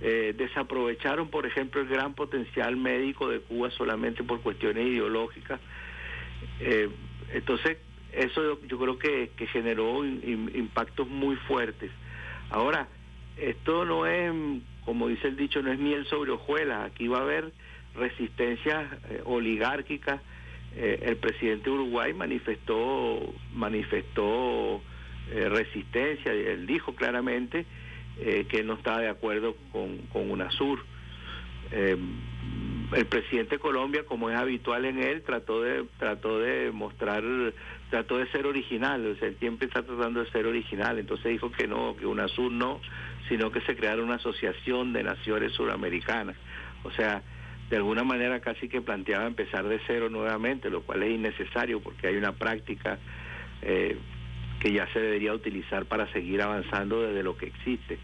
eh, 0.00 0.34
desaprovecharon, 0.36 1.28
por 1.28 1.46
ejemplo, 1.46 1.80
el 1.80 1.88
gran 1.88 2.12
potencial 2.12 2.76
médico 2.76 3.28
de 3.28 3.40
Cuba 3.40 3.70
solamente 3.70 4.22
por 4.22 4.42
cuestiones 4.42 4.86
ideológicas. 4.86 5.60
Eh, 6.60 6.90
entonces, 7.32 7.78
eso 8.16 8.60
yo, 8.66 8.78
creo 8.78 8.98
que, 8.98 9.30
generó 9.46 10.04
impactos 10.04 11.08
muy 11.08 11.36
fuertes. 11.36 11.90
Ahora, 12.50 12.88
esto 13.36 13.84
no 13.84 14.06
es, 14.06 14.32
como 14.84 15.08
dice 15.08 15.28
el 15.28 15.36
dicho, 15.36 15.62
no 15.62 15.72
es 15.72 15.78
miel 15.78 16.06
sobre 16.06 16.32
hojuelas, 16.32 16.90
aquí 16.90 17.08
va 17.08 17.18
a 17.18 17.22
haber 17.22 17.52
resistencias 17.94 18.92
eh, 19.10 19.22
oligárquicas. 19.24 20.20
el 20.76 21.16
presidente 21.18 21.70
de 21.70 21.76
Uruguay 21.76 22.12
manifestó, 22.12 23.32
manifestó 23.52 24.82
resistencia, 25.30 26.32
él 26.32 26.66
dijo 26.66 26.94
claramente 26.94 27.64
eh, 28.20 28.46
que 28.48 28.62
no 28.62 28.74
estaba 28.74 29.00
de 29.00 29.08
acuerdo 29.08 29.56
con, 29.72 29.98
con 30.12 30.30
UNASUR. 30.30 30.84
El 32.92 33.06
presidente 33.06 33.56
de 33.56 33.58
Colombia, 33.58 34.04
como 34.04 34.30
es 34.30 34.36
habitual 34.36 34.84
en 34.84 35.02
él, 35.02 35.22
trató 35.22 35.62
de 35.62 35.84
trató 35.98 36.38
de 36.38 36.70
mostrar, 36.70 37.24
trató 37.90 38.18
de 38.18 38.30
ser 38.30 38.46
original, 38.46 39.04
o 39.06 39.16
sea, 39.16 39.28
él 39.28 39.36
siempre 39.40 39.66
está 39.66 39.82
tratando 39.82 40.22
de 40.22 40.30
ser 40.30 40.46
original, 40.46 40.98
entonces 40.98 41.32
dijo 41.32 41.50
que 41.50 41.66
no, 41.66 41.96
que 41.96 42.06
UNASUR 42.06 42.52
no, 42.52 42.80
sino 43.28 43.50
que 43.50 43.60
se 43.62 43.74
creara 43.74 44.02
una 44.02 44.16
asociación 44.16 44.92
de 44.92 45.02
naciones 45.02 45.52
suramericanas. 45.52 46.36
O 46.84 46.90
sea, 46.92 47.22
de 47.70 47.76
alguna 47.76 48.04
manera 48.04 48.40
casi 48.40 48.68
que 48.68 48.82
planteaba 48.82 49.26
empezar 49.26 49.66
de 49.66 49.80
cero 49.86 50.08
nuevamente, 50.10 50.70
lo 50.70 50.82
cual 50.82 51.02
es 51.02 51.10
innecesario 51.10 51.80
porque 51.80 52.08
hay 52.08 52.16
una 52.16 52.32
práctica 52.32 52.98
eh, 53.62 53.96
que 54.60 54.72
ya 54.72 54.86
se 54.92 55.00
debería 55.00 55.32
utilizar 55.32 55.86
para 55.86 56.10
seguir 56.12 56.42
avanzando 56.42 57.02
desde 57.02 57.22
lo 57.22 57.36
que 57.36 57.46
existe. 57.46 57.98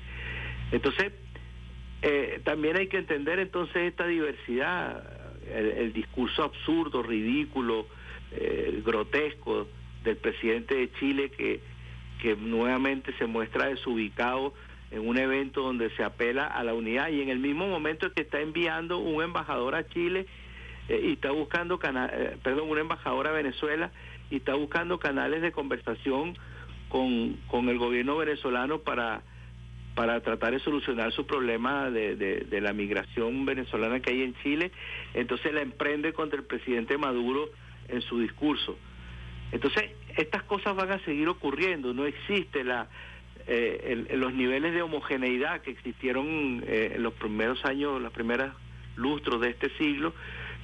Entonces, 0.72 1.12
eh, 2.02 2.40
también 2.44 2.76
hay 2.76 2.86
que 2.86 2.98
entender 2.98 3.38
entonces 3.38 3.76
esta 3.76 4.06
diversidad, 4.06 5.04
el, 5.52 5.92
discurso 5.92 6.44
absurdo, 6.44 7.02
ridículo, 7.02 7.86
eh, 8.32 8.82
grotesco 8.84 9.68
del 10.02 10.16
presidente 10.16 10.76
de 10.76 10.92
Chile 10.92 11.30
que, 11.30 11.60
que 12.22 12.36
nuevamente 12.36 13.12
se 13.18 13.26
muestra 13.26 13.66
desubicado 13.66 14.54
en 14.90 15.06
un 15.06 15.18
evento 15.18 15.62
donde 15.62 15.90
se 15.90 16.02
apela 16.02 16.46
a 16.46 16.64
la 16.64 16.74
unidad 16.74 17.10
y 17.10 17.20
en 17.20 17.28
el 17.28 17.38
mismo 17.38 17.68
momento 17.68 18.12
que 18.12 18.22
está 18.22 18.40
enviando 18.40 18.98
un 18.98 19.22
embajador 19.22 19.74
a 19.74 19.86
Chile 19.88 20.26
eh, 20.88 21.00
y 21.04 21.12
está 21.12 21.32
buscando, 21.32 21.78
perdón, 21.78 22.70
un 22.70 22.78
embajador 22.78 23.26
a 23.26 23.32
Venezuela 23.32 23.90
y 24.30 24.36
está 24.36 24.54
buscando 24.54 24.98
canales 24.98 25.42
de 25.42 25.52
conversación 25.52 26.36
con, 26.88 27.34
con 27.48 27.68
el 27.68 27.78
gobierno 27.78 28.16
venezolano 28.16 28.78
para, 28.80 29.22
para 29.94 30.20
tratar 30.20 30.52
de 30.52 30.60
solucionar 30.60 31.12
su 31.12 31.26
problema 31.26 31.90
de, 31.90 32.16
de, 32.16 32.60
la 32.60 32.72
migración 32.72 33.44
venezolana 33.44 34.00
que 34.00 34.12
hay 34.12 34.22
en 34.22 34.34
Chile. 34.42 34.70
Entonces 35.14 35.52
la 35.52 35.62
emprende 35.62 36.12
contra 36.12 36.38
el 36.38 36.46
presidente 36.46 36.96
Maduro 36.96 37.50
en 37.88 38.00
su 38.02 38.20
discurso. 38.20 38.78
Entonces, 39.52 39.90
estas 40.16 40.44
cosas 40.44 40.76
van 40.76 40.92
a 40.92 40.98
seguir 41.00 41.28
ocurriendo, 41.28 41.92
no 41.92 42.06
existe 42.06 42.62
la, 42.62 42.88
eh, 43.46 44.06
los 44.14 44.32
niveles 44.32 44.72
de 44.72 44.82
homogeneidad 44.82 45.60
que 45.62 45.72
existieron 45.72 46.62
eh, 46.66 46.92
en 46.94 47.02
los 47.02 47.14
primeros 47.14 47.64
años, 47.64 48.00
los 48.00 48.12
primeros 48.12 48.52
lustros 48.96 49.40
de 49.40 49.50
este 49.50 49.70
siglo. 49.76 50.14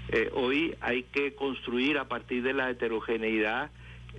Eh, 0.09 0.31
hoy 0.35 0.75
hay 0.81 1.03
que 1.05 1.35
construir 1.35 1.99
a 1.99 2.07
partir 2.07 2.43
de 2.43 2.53
la 2.53 2.71
heterogeneidad 2.71 3.71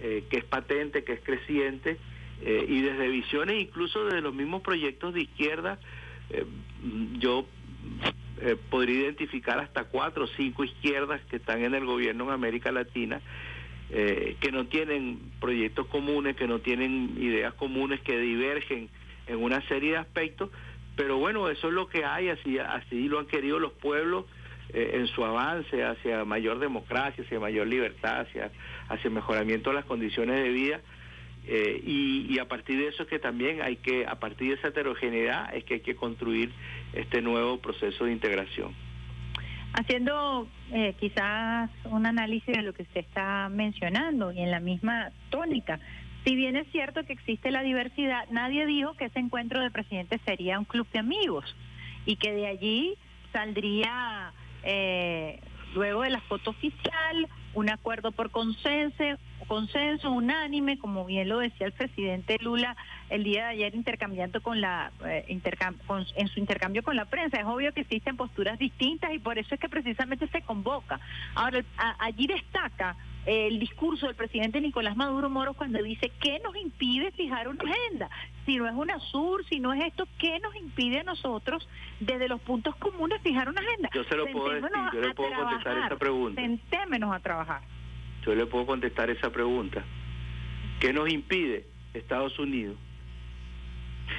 eh, 0.01 0.25
que 0.29 0.37
es 0.37 0.43
patente, 0.43 1.03
que 1.03 1.13
es 1.13 1.21
creciente, 1.21 1.97
eh, 2.41 2.65
y 2.67 2.81
desde 2.81 3.07
visiones 3.07 3.61
incluso 3.61 4.05
desde 4.05 4.21
los 4.21 4.33
mismos 4.33 4.61
proyectos 4.61 5.13
de 5.13 5.21
izquierda, 5.21 5.79
eh, 6.29 6.45
yo 7.19 7.45
podría 8.69 9.01
identificar 9.01 9.57
hasta 9.57 9.85
cuatro 9.85 10.25
o 10.25 10.27
cinco 10.27 10.63
izquierdas 10.63 11.19
que 11.25 11.37
están 11.37 11.63
en 11.63 11.73
el 11.73 11.85
gobierno 11.85 12.25
en 12.25 12.31
América 12.31 12.71
Latina, 12.71 13.19
que 13.89 14.51
no 14.51 14.67
tienen 14.67 15.31
proyectos 15.39 15.87
comunes, 15.87 16.35
que 16.35 16.47
no 16.47 16.59
tienen 16.59 17.17
ideas 17.17 17.55
comunes, 17.55 17.99
que 18.01 18.19
divergen 18.19 18.89
en 19.25 19.41
una 19.41 19.67
serie 19.67 19.93
de 19.93 19.97
aspectos, 19.97 20.51
pero 20.97 21.17
bueno, 21.17 21.47
eso 21.49 21.67
es 21.67 21.73
lo 21.73 21.87
que 21.87 22.03
hay, 22.03 22.29
así, 22.29 22.57
así 22.57 23.07
lo 23.07 23.19
han 23.19 23.27
querido 23.27 23.59
los 23.59 23.71
pueblos 23.73 24.25
eh, 24.73 24.91
en 24.95 25.07
su 25.07 25.23
avance 25.23 25.83
hacia 25.83 26.25
mayor 26.25 26.59
democracia, 26.59 27.23
hacia 27.23 27.39
mayor 27.39 27.67
libertad, 27.67 28.21
hacia, 28.21 28.51
hacia 28.89 29.09
mejoramiento 29.09 29.69
de 29.69 29.75
las 29.75 29.85
condiciones 29.85 30.43
de 30.43 30.49
vida. 30.49 30.81
Eh, 31.49 31.81
y, 31.85 32.39
a 32.39 32.45
partir 32.45 32.77
de 32.77 32.89
eso 32.89 33.03
es 33.03 33.09
que 33.09 33.19
también 33.19 33.61
hay 33.61 33.77
que, 33.77 34.05
a 34.05 34.15
partir 34.15 34.49
de 34.49 34.55
esa 34.55 34.67
heterogeneidad, 34.67 35.55
es 35.55 35.63
que 35.63 35.75
hay 35.75 35.79
que 35.79 35.95
construir 35.95 36.51
este 36.93 37.21
nuevo 37.21 37.59
proceso 37.59 38.05
de 38.05 38.11
integración. 38.11 38.75
Haciendo 39.73 40.47
eh, 40.71 40.93
quizás 40.99 41.69
un 41.85 42.05
análisis 42.05 42.53
de 42.53 42.61
lo 42.63 42.73
que 42.73 42.85
se 42.85 42.99
está 42.99 43.47
mencionando 43.49 44.31
y 44.31 44.39
en 44.39 44.51
la 44.51 44.59
misma 44.59 45.11
tónica, 45.29 45.79
Si 46.25 46.35
bien 46.35 46.57
es 46.57 46.67
cierto 46.73 47.05
que 47.05 47.13
existe 47.13 47.51
la 47.51 47.63
diversidad, 47.63 48.27
nadie 48.31 48.65
dijo 48.65 48.95
que 48.95 49.05
ese 49.05 49.19
encuentro 49.19 49.61
del 49.61 49.71
presidente 49.71 50.19
sería 50.25 50.59
un 50.59 50.65
club 50.65 50.85
de 50.91 50.99
amigos 50.99 51.55
y 52.05 52.17
que 52.17 52.33
de 52.33 52.47
allí 52.47 52.97
saldría 53.31 54.33
eh, 54.63 55.39
luego 55.73 56.01
de 56.01 56.09
la 56.09 56.19
foto 56.21 56.49
oficial 56.49 57.29
un 57.53 57.69
acuerdo 57.69 58.11
por 58.11 58.29
consenso, 58.31 59.03
consenso 59.47 60.11
unánime, 60.11 60.77
como 60.77 61.05
bien 61.05 61.29
lo 61.29 61.39
decía 61.39 61.67
el 61.67 61.73
presidente 61.73 62.37
Lula 62.41 62.75
el 63.09 63.23
día 63.23 63.45
de 63.45 63.49
ayer 63.51 63.75
intercambiando 63.75 64.41
con 64.41 64.61
la 64.61 64.91
eh, 65.05 65.25
en 65.27 66.27
su 66.27 66.39
intercambio 66.39 66.83
con 66.83 66.95
la 66.95 67.05
prensa. 67.05 67.39
Es 67.39 67.45
obvio 67.45 67.73
que 67.73 67.81
existen 67.81 68.17
posturas 68.17 68.59
distintas 68.59 69.13
y 69.13 69.19
por 69.19 69.37
eso 69.37 69.55
es 69.55 69.59
que 69.59 69.69
precisamente 69.69 70.27
se 70.27 70.41
convoca. 70.41 70.99
Ahora 71.35 71.63
allí 71.99 72.27
destaca 72.27 72.95
el 73.25 73.59
discurso 73.59 74.05
del 74.05 74.15
presidente 74.15 74.61
Nicolás 74.61 74.95
Maduro 74.95 75.29
Moro 75.29 75.53
cuando 75.53 75.83
dice 75.83 76.11
qué 76.21 76.39
nos 76.39 76.55
impide 76.55 77.11
fijar 77.11 77.47
una 77.47 77.61
agenda. 77.63 78.09
Si 78.45 78.55
no 78.55 78.67
es 78.67 78.73
una 78.73 78.99
sur, 78.99 79.45
si 79.45 79.59
no 79.59 79.73
es 79.73 79.83
esto, 79.83 80.07
¿qué 80.17 80.39
nos 80.39 80.55
impide 80.55 80.99
a 81.01 81.03
nosotros 81.03 81.67
desde 81.99 82.29
los 82.29 82.39
puntos 82.41 82.75
comunes 82.77 83.21
fijar 83.21 83.49
una 83.49 83.59
agenda? 83.59 83.89
Yo 83.93 84.03
se 84.05 84.15
lo 84.15 84.25
puedo 84.27 84.49
decir, 84.49 84.69
yo 84.93 85.01
le 85.01 85.13
puedo 85.13 85.33
contestar 85.35 85.77
esa 85.77 85.95
pregunta. 85.97 86.41
Sentémonos 86.41 87.13
a 87.13 87.19
trabajar. 87.19 87.61
Yo 88.27 88.35
le 88.35 88.45
puedo 88.45 88.65
contestar 88.65 89.09
esa 89.09 89.31
pregunta. 89.31 89.85
¿Qué 90.81 90.91
nos 90.91 91.09
impide? 91.09 91.65
Estados 91.93 92.37
Unidos. 92.37 92.75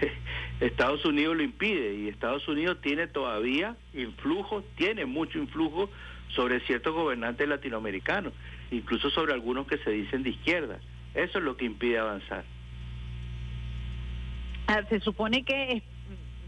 Estados 0.60 1.04
Unidos 1.04 1.36
lo 1.36 1.42
impide 1.42 1.94
y 1.94 2.08
Estados 2.08 2.48
Unidos 2.48 2.78
tiene 2.80 3.06
todavía 3.06 3.76
influjo, 3.92 4.64
tiene 4.76 5.04
mucho 5.04 5.38
influjo 5.38 5.90
sobre 6.28 6.60
ciertos 6.60 6.94
gobernantes 6.94 7.46
latinoamericanos, 7.46 8.32
incluso 8.70 9.10
sobre 9.10 9.34
algunos 9.34 9.66
que 9.66 9.76
se 9.76 9.90
dicen 9.90 10.22
de 10.22 10.30
izquierda. 10.30 10.80
Eso 11.14 11.38
es 11.38 11.44
lo 11.44 11.58
que 11.58 11.66
impide 11.66 11.98
avanzar. 11.98 12.44
Ah, 14.68 14.84
se 14.88 15.00
supone 15.00 15.44
que 15.44 15.82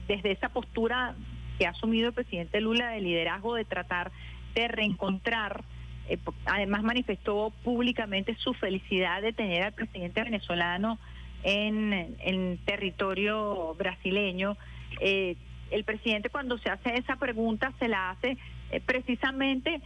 desde 0.09 0.33
esa 0.33 0.49
postura 0.49 1.15
que 1.59 1.67
ha 1.67 1.71
asumido 1.71 2.09
el 2.09 2.15
presidente 2.15 2.63
Lula 2.63 2.89
de 2.93 3.03
liderazgo 3.03 3.55
de 3.55 3.67
tratar 3.67 4.13
de 4.55 4.67
reencontrar, 4.67 5.63
eh, 6.11 6.19
además 6.45 6.83
manifestó 6.83 7.53
públicamente 7.63 8.35
su 8.35 8.53
felicidad 8.53 9.23
de 9.23 9.33
tener 9.33 9.63
al 9.63 9.73
presidente 9.73 10.25
venezolano 10.25 10.99
en, 11.45 12.17
en 12.19 12.59
territorio 12.65 13.77
brasileño. 13.79 14.57
Eh, 15.01 15.37
el 15.71 15.85
presidente 15.85 16.29
cuando 16.29 16.59
se 16.59 16.69
hace 16.69 16.97
esa 16.97 17.15
pregunta 17.15 17.73
se 17.79 17.87
la 17.87 18.11
hace 18.11 18.37
eh, 18.73 18.81
precisamente 18.85 19.81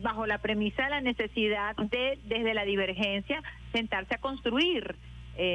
bajo 0.00 0.24
la 0.26 0.38
premisa 0.38 0.84
de 0.84 0.88
la 0.88 1.02
necesidad 1.02 1.76
de, 1.76 2.18
desde 2.24 2.54
la 2.54 2.64
divergencia, 2.64 3.42
sentarse 3.70 4.14
a 4.14 4.18
construir. 4.18 4.96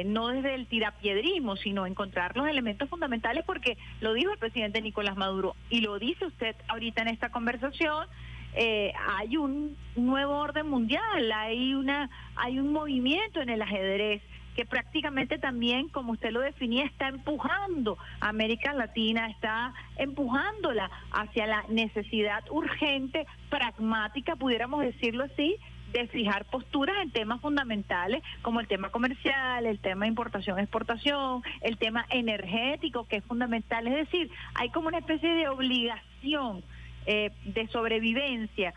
no 0.06 0.28
desde 0.28 0.54
el 0.54 0.68
tirapiedrismo, 0.68 1.56
sino 1.56 1.84
encontrar 1.84 2.36
los 2.36 2.46
elementos 2.46 2.88
fundamentales, 2.88 3.44
porque 3.44 3.76
lo 4.00 4.12
dijo 4.12 4.30
el 4.30 4.38
presidente 4.38 4.80
Nicolás 4.80 5.16
Maduro 5.16 5.56
y 5.68 5.80
lo 5.80 5.98
dice 5.98 6.26
usted 6.26 6.54
ahorita 6.68 7.02
en 7.02 7.08
esta 7.08 7.30
conversación, 7.30 8.06
hay 8.56 9.36
un 9.36 9.76
nuevo 9.96 10.36
orden 10.36 10.68
mundial, 10.68 11.32
hay 11.32 11.74
una, 11.74 12.10
hay 12.36 12.58
un 12.58 12.72
movimiento 12.72 13.40
en 13.40 13.48
el 13.48 13.62
ajedrez 13.62 14.22
que 14.54 14.64
prácticamente 14.64 15.38
también, 15.38 15.88
como 15.88 16.12
usted 16.12 16.30
lo 16.30 16.40
definía, 16.40 16.84
está 16.84 17.08
empujando 17.08 17.98
a 18.20 18.28
América 18.28 18.72
Latina, 18.72 19.28
está 19.28 19.74
empujándola 19.96 20.90
hacia 21.12 21.46
la 21.46 21.64
necesidad 21.68 22.44
urgente, 22.50 23.26
pragmática, 23.50 24.36
pudiéramos 24.36 24.80
decirlo 24.82 25.24
así, 25.24 25.56
de 25.92 26.08
fijar 26.08 26.44
posturas 26.46 26.96
en 27.02 27.10
temas 27.10 27.40
fundamentales 27.40 28.22
como 28.42 28.60
el 28.60 28.66
tema 28.66 28.90
comercial, 28.90 29.64
el 29.66 29.78
tema 29.78 30.08
importación-exportación, 30.08 31.42
el 31.60 31.78
tema 31.78 32.04
energético, 32.10 33.06
que 33.06 33.16
es 33.16 33.24
fundamental. 33.24 33.86
Es 33.86 33.94
decir, 33.94 34.30
hay 34.54 34.70
como 34.70 34.88
una 34.88 34.98
especie 34.98 35.34
de 35.34 35.48
obligación 35.48 36.64
eh, 37.06 37.30
de 37.44 37.68
sobrevivencia 37.68 38.74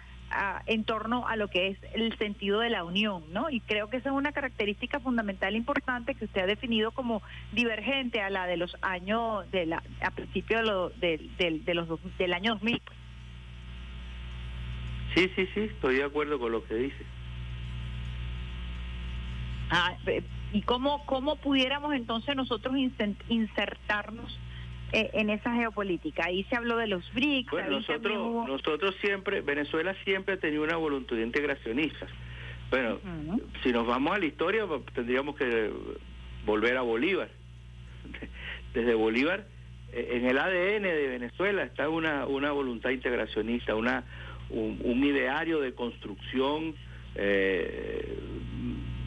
en 0.65 0.83
torno 0.83 1.27
a 1.27 1.35
lo 1.35 1.47
que 1.47 1.67
es 1.67 1.77
el 1.93 2.17
sentido 2.17 2.59
de 2.59 2.69
la 2.69 2.83
unión, 2.83 3.23
¿no? 3.31 3.49
Y 3.49 3.61
creo 3.61 3.89
que 3.89 3.97
esa 3.97 4.09
es 4.09 4.15
una 4.15 4.33
característica 4.33 4.99
fundamental 4.99 5.55
importante 5.55 6.15
que 6.15 6.25
usted 6.25 6.41
ha 6.41 6.47
definido 6.47 6.91
como 6.91 7.21
divergente 7.53 8.21
a 8.21 8.29
la 8.29 8.45
de 8.45 8.57
los 8.57 8.75
años, 8.81 9.49
de 9.51 9.65
la, 9.65 9.81
a 10.01 10.11
principio 10.11 10.91
de, 10.99 11.29
de, 11.37 11.73
los, 11.73 11.87
del 12.17 12.33
año 12.33 12.55
2000. 12.55 12.81
Pues. 12.85 12.97
Sí, 15.15 15.31
sí, 15.35 15.47
sí, 15.53 15.61
estoy 15.61 15.95
de 15.95 16.03
acuerdo 16.03 16.37
con 16.39 16.51
lo 16.51 16.63
que 16.65 16.75
dice. 16.75 17.05
Ah, 19.69 19.95
¿Y 20.53 20.61
cómo, 20.61 21.05
cómo 21.05 21.37
pudiéramos 21.37 21.93
entonces 21.93 22.35
nosotros 22.35 22.75
insertarnos 23.27 24.39
eh, 24.93 25.09
en 25.13 25.29
esa 25.29 25.53
geopolítica. 25.53 26.25
Ahí 26.25 26.43
se 26.45 26.55
habló 26.55 26.77
de 26.77 26.87
los 26.87 27.03
BRICS. 27.13 27.51
Bueno, 27.51 27.71
nosotros, 27.71 28.47
nosotros 28.47 28.95
siempre, 29.01 29.41
Venezuela 29.41 29.95
siempre 30.03 30.35
ha 30.35 30.37
tenido 30.37 30.63
una 30.63 30.77
voluntad 30.77 31.17
integracionista. 31.17 32.07
Bueno, 32.69 32.99
si 33.63 33.71
nos 33.71 33.87
vamos 33.87 34.15
a 34.15 34.19
la 34.19 34.25
historia, 34.25 34.65
pues, 34.65 34.81
tendríamos 34.93 35.35
que 35.35 35.71
volver 36.45 36.77
a 36.77 36.81
Bolívar. 36.81 37.29
Desde 38.73 38.93
Bolívar, 38.93 39.45
eh, 39.91 40.09
en 40.13 40.25
el 40.25 40.37
ADN 40.37 40.83
de 40.83 41.07
Venezuela 41.07 41.63
está 41.63 41.89
una, 41.89 42.25
una 42.25 42.51
voluntad 42.51 42.89
integracionista, 42.89 43.75
una, 43.75 44.03
un, 44.49 45.03
ideario 45.03 45.59
de 45.59 45.73
construcción 45.73 46.75
eh, 47.15 48.17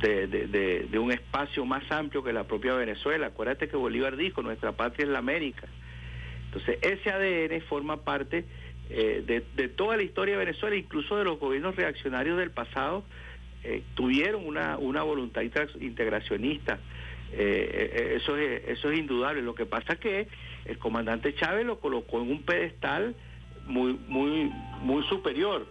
de, 0.00 0.26
de, 0.26 0.86
de, 0.90 0.98
un 0.98 1.12
espacio 1.12 1.64
más 1.64 1.90
amplio 1.90 2.22
que 2.24 2.32
la 2.32 2.44
propia 2.44 2.74
Venezuela. 2.74 3.26
Acuérdate 3.26 3.68
que 3.68 3.76
Bolívar 3.76 4.16
dijo, 4.16 4.42
nuestra 4.42 4.72
patria 4.72 5.04
es 5.04 5.10
la 5.10 5.18
América. 5.18 5.68
Entonces, 6.46 6.78
ese 6.82 7.10
ADN 7.10 7.60
forma 7.62 7.98
parte 7.98 8.44
eh, 8.88 9.44
de, 9.54 9.68
toda 9.68 9.96
la 9.96 10.02
historia 10.02 10.34
de 10.34 10.44
Venezuela, 10.44 10.74
incluso 10.74 11.16
de 11.16 11.24
los 11.24 11.38
gobiernos 11.38 11.76
reaccionarios 11.76 12.36
del 12.38 12.50
pasado, 12.50 13.04
eh, 13.62 13.82
tuvieron 13.94 14.44
una, 14.44 14.78
una 14.78 15.02
voluntad 15.02 15.42
integracionista. 15.78 16.80
Eh, 17.32 18.16
eso, 18.16 18.36
es, 18.36 18.62
eso 18.66 18.90
es 18.90 18.98
indudable. 18.98 19.42
Lo 19.42 19.54
que 19.54 19.64
pasa 19.64 19.92
es 19.92 19.98
que 20.00 20.28
el 20.64 20.78
comandante 20.78 21.34
Chávez 21.34 21.64
lo 21.64 21.78
colocó 21.78 22.20
en 22.20 22.32
un 22.32 22.42
pedestal 22.42 23.14
muy, 23.66 23.96
muy, 24.08 24.50
muy 24.82 25.04
superior. 25.04 25.66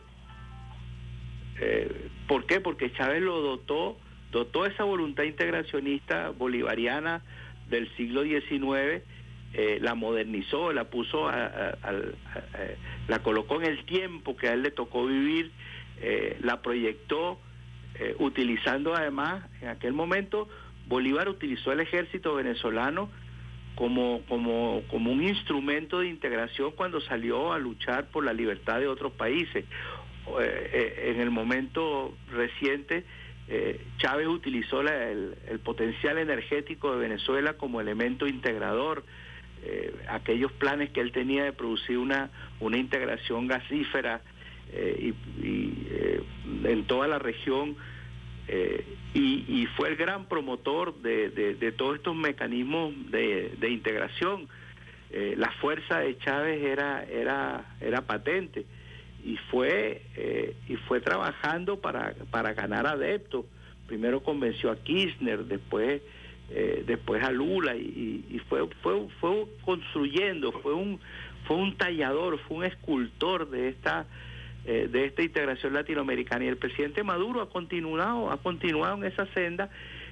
¿Por 2.25 2.45
qué? 2.45 2.61
Porque 2.61 2.93
Chávez 2.93 3.21
lo 3.21 3.41
dotó 3.41 3.97
dotó 4.31 4.65
esa 4.65 4.83
voluntad 4.83 5.23
integracionista 5.23 6.29
bolivariana 6.29 7.21
del 7.69 7.89
siglo 7.95 8.23
XIX, 8.23 9.03
eh, 9.53 9.79
la 9.81 9.95
modernizó, 9.95 10.71
la 10.73 10.85
puso, 10.85 11.27
a, 11.27 11.75
la 13.07 13.19
colocó 13.19 13.61
en 13.61 13.65
el 13.65 13.83
tiempo 13.85 14.37
que 14.37 14.47
a 14.47 14.53
él 14.53 14.61
le 14.61 14.71
tocó 14.71 15.05
vivir, 15.05 15.51
eh, 16.01 16.37
la 16.41 16.61
proyectó, 16.61 17.39
eh, 17.95 18.15
utilizando 18.19 18.95
además, 18.95 19.43
en 19.61 19.69
aquel 19.69 19.93
momento, 19.93 20.47
Bolívar 20.87 21.29
utilizó 21.29 21.71
el 21.71 21.79
ejército 21.79 22.35
venezolano 22.35 23.09
como, 23.75 24.21
como, 24.27 24.83
como 24.89 25.11
un 25.11 25.23
instrumento 25.23 25.99
de 25.99 26.09
integración 26.09 26.71
cuando 26.71 27.01
salió 27.01 27.53
a 27.53 27.59
luchar 27.59 28.09
por 28.09 28.25
la 28.25 28.33
libertad 28.33 28.79
de 28.79 28.87
otros 28.87 29.13
países. 29.13 29.65
en 30.41 31.19
el 31.19 31.31
momento 31.31 32.13
reciente, 32.31 33.03
eh, 33.51 33.81
Chávez 33.97 34.27
utilizó 34.27 34.81
el, 34.81 35.35
potencial 35.63 36.19
energético 36.19 36.91
de 36.91 36.99
Venezuela 36.99 37.53
como 37.53 37.81
elemento 37.81 38.27
integrador, 38.27 39.03
eh, 39.63 39.91
aquellos 40.07 40.51
planes 40.51 40.91
que 40.91 41.01
él 41.01 41.11
tenía 41.11 41.45
de 41.45 41.51
producir 41.51 41.97
una, 41.97 42.29
una 42.59 42.77
integración 42.77 43.47
gasífera 43.47 44.21
eh, 44.71 45.13
en 46.63 46.83
toda 46.85 47.07
la 47.07 47.17
región, 47.17 47.75
y, 49.13 49.67
fue 49.75 49.89
el 49.89 49.95
gran 49.95 50.25
promotor 50.25 51.01
de, 51.01 51.73
todos 51.77 51.97
estos 51.97 52.15
mecanismos 52.15 52.93
de, 53.09 53.69
integración. 53.69 54.47
la 55.11 55.51
fuerza 55.53 55.99
de 55.99 56.17
Chávez 56.19 56.63
era, 56.63 57.03
era, 57.03 57.65
era 57.81 58.01
patente 58.01 58.65
y 59.29 59.37
fue 59.51 60.01
eh, 60.15 60.55
y 60.67 60.75
fue 60.75 61.01
trabajando 61.01 61.79
para, 61.79 62.15
para 62.31 62.53
ganar 62.53 62.87
adeptos. 62.87 63.45
Primero 63.85 64.23
convenció 64.23 64.71
a 64.71 64.77
Kirchner, 64.77 65.45
después 65.45 66.01
eh, 66.49 66.83
después 66.87 67.23
a 67.23 67.29
Lula 67.29 67.75
y, 67.75 68.41
fue, 68.49 68.67
fue 68.81 69.07
fue 69.19 69.45
construyendo, 69.63 70.51
fue 70.51 70.73
un 70.73 70.99
fue 71.45 71.57
un 71.57 71.77
tallador, 71.77 72.39
fue 72.39 72.57
un 72.57 72.63
escultor 72.63 73.51
de 73.51 73.69
esta 73.69 74.07
eh, 74.65 74.87
de 74.91 75.05
esta 75.05 75.21
integración 75.21 75.73
latinoamericana 75.73 76.45
y 76.45 76.47
el 76.47 76.57
presidente 76.57 77.03
Maduro 77.03 77.41
ha 77.43 77.49
continuado 77.49 78.31
ha 78.31 78.37
continuado 78.37 78.97
en 78.97 79.03
esa 79.03 79.27
senda 79.27 79.69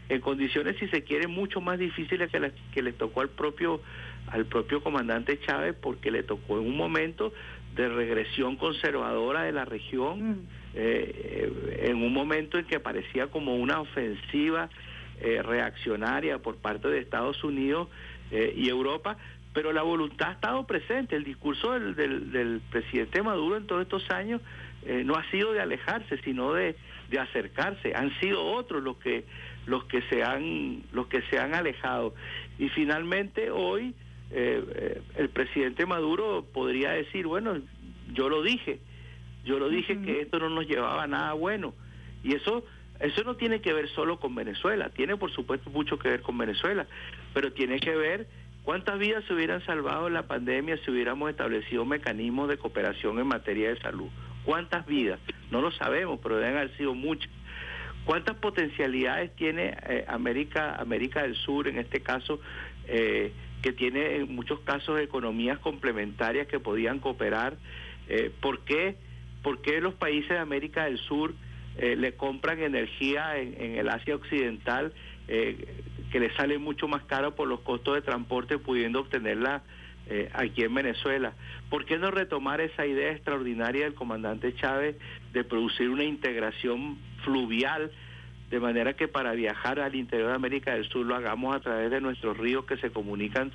en 0.09 0.21
condiciones 0.21 0.77
si 0.77 0.87
se 0.89 1.03
quiere 1.03 1.25
mucho 1.27 1.59
más 1.59 1.79
difíciles 1.79 2.29
que, 2.31 2.51
que 2.71 2.81
le 2.83 2.93
tocó 2.93 3.21
al 3.21 3.29
propio 3.29 3.81
al 4.27 4.45
propio 4.45 4.83
comandante 4.83 5.39
Chávez 5.39 5.75
porque 5.81 6.11
le 6.11 6.21
tocó 6.21 6.59
en 6.59 6.67
un 6.67 6.77
momento 6.77 7.33
de 7.77 7.87
regresión 7.89 8.57
conservadora 8.57 9.43
de 9.43 9.51
la 9.53 9.63
región, 9.63 10.31
mm. 10.31 10.47
eh, 10.73 11.79
en 11.83 12.03
un 12.03 12.11
momento 12.11 12.57
en 12.57 12.65
que 12.65 12.79
parecía 12.79 13.27
como 13.27 13.55
una 13.55 13.79
ofensiva 13.79 14.69
eh, 15.21 15.41
reaccionaria 15.41 16.39
por 16.39 16.57
parte 16.57 16.89
de 16.89 16.99
Estados 16.99 17.43
Unidos 17.43 17.87
eh, 18.31 18.53
y 18.55 18.69
Europa, 18.69 19.17
pero 19.51 19.73
la 19.73 19.81
voluntad 19.81 20.29
ha 20.29 20.33
estado 20.33 20.67
presente. 20.67 21.15
El 21.15 21.23
discurso 21.23 21.71
del, 21.71 21.95
del, 22.31 22.61
presidente 22.69 23.23
Maduro 23.23 23.57
en 23.57 23.65
todos 23.65 23.81
estos 23.81 24.07
años 24.11 24.41
eh, 24.85 25.03
no 25.03 25.15
ha 25.15 25.27
sido 25.31 25.53
de 25.53 25.61
alejarse, 25.61 26.19
sino 26.23 26.53
de, 26.53 26.75
de 27.09 27.19
acercarse. 27.19 27.93
Han 27.95 28.11
sido 28.19 28.45
otros 28.45 28.83
los 28.83 28.97
que 28.97 29.25
los 29.65 29.85
que 29.85 30.03
se 30.03 30.23
han 30.23 30.83
los 30.91 31.07
que 31.07 31.23
se 31.31 31.39
han 31.39 31.55
alejado. 31.55 32.13
Y 32.59 32.69
finalmente 32.69 33.49
hoy 33.49 33.95
el 34.29 35.29
presidente 35.29 35.85
Maduro 35.85 36.45
podría 36.53 36.91
decir, 36.91 37.27
bueno, 37.27 37.57
yo 38.13 38.29
lo 38.29 38.41
dije, 38.41 38.79
yo 39.45 39.59
lo 39.59 39.69
dije 39.69 40.01
que 40.01 40.21
esto 40.21 40.39
no 40.39 40.49
nos 40.49 40.67
llevaba 40.67 41.03
a 41.03 41.07
nada 41.07 41.33
bueno. 41.33 41.73
Y 42.23 42.35
eso 42.35 42.65
eso 42.99 43.23
no 43.23 43.35
tiene 43.35 43.61
que 43.61 43.73
ver 43.73 43.89
solo 43.89 44.19
con 44.19 44.33
Venezuela, 44.33 44.89
tiene 44.89 45.17
por 45.17 45.31
supuesto 45.31 45.69
mucho 45.69 45.99
que 45.99 46.09
ver 46.09 46.21
con 46.21 46.37
Venezuela, 46.37 46.87
pero 47.33 47.53
tiene 47.53 47.79
que 47.79 47.95
ver 47.95 48.27
cuántas 48.63 48.97
vidas 48.97 49.23
se 49.25 49.33
hubieran 49.33 49.63
salvado 49.65 50.07
en 50.07 50.13
la 50.13 50.23
pandemia 50.23 50.77
si 50.83 50.91
hubiéramos 50.91 51.29
establecido 51.29 51.85
mecanismos 51.85 52.49
de 52.49 52.57
cooperación 52.57 53.19
en 53.19 53.27
materia 53.27 53.69
de 53.69 53.79
salud. 53.79 54.09
¿Cuántas 54.45 54.85
vidas? 54.87 55.19
No 55.51 55.61
lo 55.61 55.71
sabemos, 55.71 56.19
pero 56.23 56.37
deben 56.37 56.57
haber 56.57 56.75
sido 56.75 56.95
muchas. 56.95 57.29
¿Cuántas 58.05 58.37
potencialidades 58.37 59.35
tiene 59.35 59.77
eh, 59.87 60.05
América, 60.07 60.75
América 60.75 61.21
del 61.21 61.35
Sur, 61.35 61.67
en 61.67 61.77
este 61.77 61.99
caso, 61.99 62.39
eh, 62.87 63.33
que 63.61 63.71
tiene 63.71 64.17
en 64.17 64.35
muchos 64.35 64.59
casos 64.61 64.99
economías 64.99 65.59
complementarias 65.59 66.47
que 66.47 66.59
podían 66.59 66.99
cooperar? 66.99 67.57
Eh, 68.07 68.31
¿por, 68.41 68.61
qué, 68.61 68.95
¿Por 69.43 69.61
qué 69.61 69.81
los 69.81 69.93
países 69.95 70.29
de 70.29 70.39
América 70.39 70.85
del 70.85 70.97
Sur 70.97 71.33
eh, 71.77 71.95
le 71.95 72.15
compran 72.15 72.59
energía 72.61 73.37
en, 73.37 73.75
el 73.77 73.87
Asia 73.89 74.15
Occidental 74.15 74.93
eh, 75.27 75.83
que 76.11 76.19
le 76.19 76.33
sale 76.35 76.57
mucho 76.57 76.87
más 76.87 77.03
caro 77.03 77.35
por 77.35 77.47
los 77.47 77.59
costos 77.59 77.95
de 77.95 78.01
transporte 78.01 78.57
pudiendo 78.57 79.01
obtenerla 79.01 79.61
eh, 80.09 80.29
aquí 80.33 80.63
en 80.63 80.73
Venezuela. 80.73 81.33
¿Por 81.69 81.85
qué 81.85 81.97
no 81.97 82.09
retomar 82.09 82.61
esa 82.61 82.85
idea 82.85 83.11
extraordinaria 83.11 83.83
del 83.83 83.93
comandante 83.93 84.55
Chávez 84.55 84.95
de 85.33 85.43
producir 85.43 85.89
una 85.89 86.03
integración 86.03 86.97
fluvial 87.23 87.91
de 88.49 88.59
manera 88.59 88.93
que 88.93 89.07
para 89.07 89.33
viajar 89.33 89.79
al 89.79 89.95
interior 89.95 90.29
de 90.29 90.35
América 90.35 90.73
del 90.73 90.87
Sur 90.87 91.05
lo 91.05 91.15
hagamos 91.15 91.55
a 91.55 91.59
través 91.59 91.91
de 91.91 91.99
nuestros 91.99 92.37
ríos 92.37 92.65
que 92.65 92.77
se 92.77 92.91
comunican, 92.91 93.51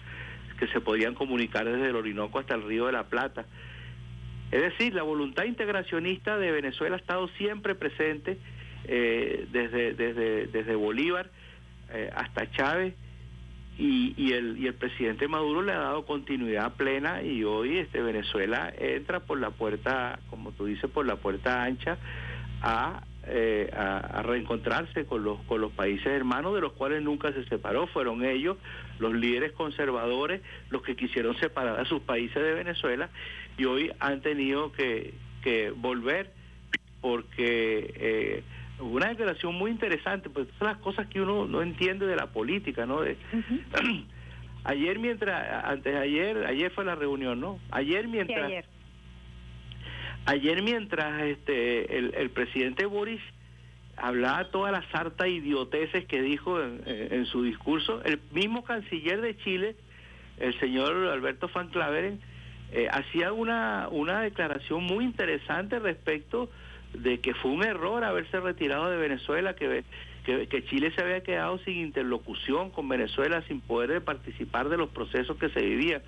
que 0.59 0.67
se 0.69 0.81
podían 0.81 1.15
comunicar 1.15 1.65
desde 1.65 1.89
el 1.89 1.97
Orinoco 1.97 2.39
hasta 2.39 2.55
el 2.55 2.63
Río 2.63 2.87
de 2.87 2.93
la 2.93 3.05
Plata? 3.05 3.47
Es 4.51 4.61
decir, 4.61 4.95
la 4.95 5.03
voluntad 5.03 5.45
integracionista 5.45 6.37
de 6.37 6.53
Venezuela 6.53 6.97
ha 6.97 6.99
estado 6.99 7.29
siempre 7.39 7.75
presente 7.75 8.39
eh, 8.85 9.47
desde, 9.51 9.95
desde, 9.95 10.47
desde 10.49 10.75
Bolívar 10.75 11.31
eh, 11.91 12.11
hasta 12.15 12.51
Chávez 12.51 12.95
y, 13.79 14.13
y, 14.17 14.33
el, 14.35 14.59
y 14.59 14.67
el 14.67 14.75
presidente 14.75 15.27
Maduro 15.27 15.63
le 15.63 15.73
ha 15.73 15.79
dado 15.79 16.05
continuidad 16.05 16.75
plena 16.75 17.23
y 17.23 17.45
hoy 17.45 17.79
este 17.79 18.03
Venezuela 18.03 18.71
entra 18.79 19.21
por 19.21 19.41
la 19.41 19.51
puerta, 19.51 20.19
como 20.29 20.53
tú 20.53 20.67
dices, 20.67 20.91
por 20.91 21.07
la 21.07 21.17
puerta 21.17 21.65
ancha 21.65 21.97
a 22.61 23.03
eh, 23.25 23.71
a, 23.73 24.23
reencontrarse 24.23 25.07
con 25.07 25.23
los, 25.23 25.41
con 25.43 25.61
los 25.61 25.73
países 25.73 26.07
hermanos 26.07 26.55
de 26.55 26.61
los 26.61 26.73
cuales 26.73 27.03
nunca 27.03 27.33
se 27.33 27.45
separó. 27.45 27.87
Fueron 27.87 28.25
ellos, 28.25 28.57
los 28.99 29.15
líderes 29.15 29.53
conservadores, 29.53 30.43
los 30.71 30.83
que 30.83 30.97
quisieron 30.97 31.37
separar 31.39 31.79
a 31.79 31.85
sus 31.85 32.01
países 32.03 32.43
de 32.43 32.55
Venezuela 32.55 33.11
y 33.57 33.65
hoy 33.65 33.93
han 34.01 34.23
tenido 34.23 34.73
que, 34.73 35.15
que 35.43 35.71
volver 35.71 36.33
porque 37.01 37.93
eh, 37.97 38.43
una 38.81 39.09
declaración 39.09 39.55
muy 39.55 39.71
interesante, 39.71 40.31
pues 40.31 40.49
son 40.59 40.69
las 40.69 40.79
cosas 40.79 41.07
que 41.09 41.21
uno 41.21 41.47
no 41.47 41.63
entiende 41.63 42.07
de 42.07 42.17
la 42.17 42.27
política, 42.29 42.87
¿no? 42.87 43.03
De, 43.03 43.17
ayer 44.65 44.99
mientras, 44.99 45.65
antes 45.65 45.93
de 45.93 45.99
ayer, 45.99 46.45
ayer 46.47 46.71
fue 46.73 46.85
la 46.85 46.95
reunión, 46.95 47.41
¿no? 47.41 47.59
Ayer 47.71 48.09
mientras... 48.09 48.47
Ayer 48.47 48.65
mientras 50.63 51.23
este 51.23 51.99
el, 51.99 52.31
presidente 52.31 52.87
Boris 52.87 53.21
hablaba 53.97 54.51
toda 54.51 54.71
la 54.71 54.83
sarta 54.91 55.29
idioteces 55.29 56.07
que 56.07 56.23
dijo 56.23 56.61
en, 56.61 57.27
su 57.27 57.43
discurso, 57.43 58.03
el 58.05 58.21
mismo 58.33 58.65
canciller 58.65 59.21
de 59.21 59.37
Chile, 59.39 59.77
el 60.39 60.59
señor 60.61 61.09
Alberto 61.09 61.51
Van 61.55 61.69
Claveren, 61.69 62.21
eh, 62.73 62.89
hacía 62.91 63.33
una, 63.33 63.89
una 63.91 64.23
declaración 64.23 64.85
muy 64.85 65.05
interesante 65.05 65.79
respecto 65.79 66.51
de 66.95 67.21
que 67.21 67.35
fue 67.35 67.51
un 67.51 67.65
error 67.65 68.03
haberse 68.03 68.41
retirado 68.41 68.91
de 68.91 68.97
Venezuela, 68.97 69.55
que, 69.55 69.85
que, 70.25 70.47
que, 70.47 70.65
Chile 70.65 70.91
se 70.95 71.03
había 71.03 71.23
quedado 71.23 71.59
sin 71.59 71.77
interlocución 71.77 72.71
con 72.71 72.89
Venezuela, 72.89 73.43
sin 73.47 73.61
poder 73.61 74.03
participar 74.03 74.69
de 74.69 74.79
los 74.79 74.89
procesos 74.89 75.37
que 75.37 75.51
se 75.51 75.61
vivían. 75.61 76.03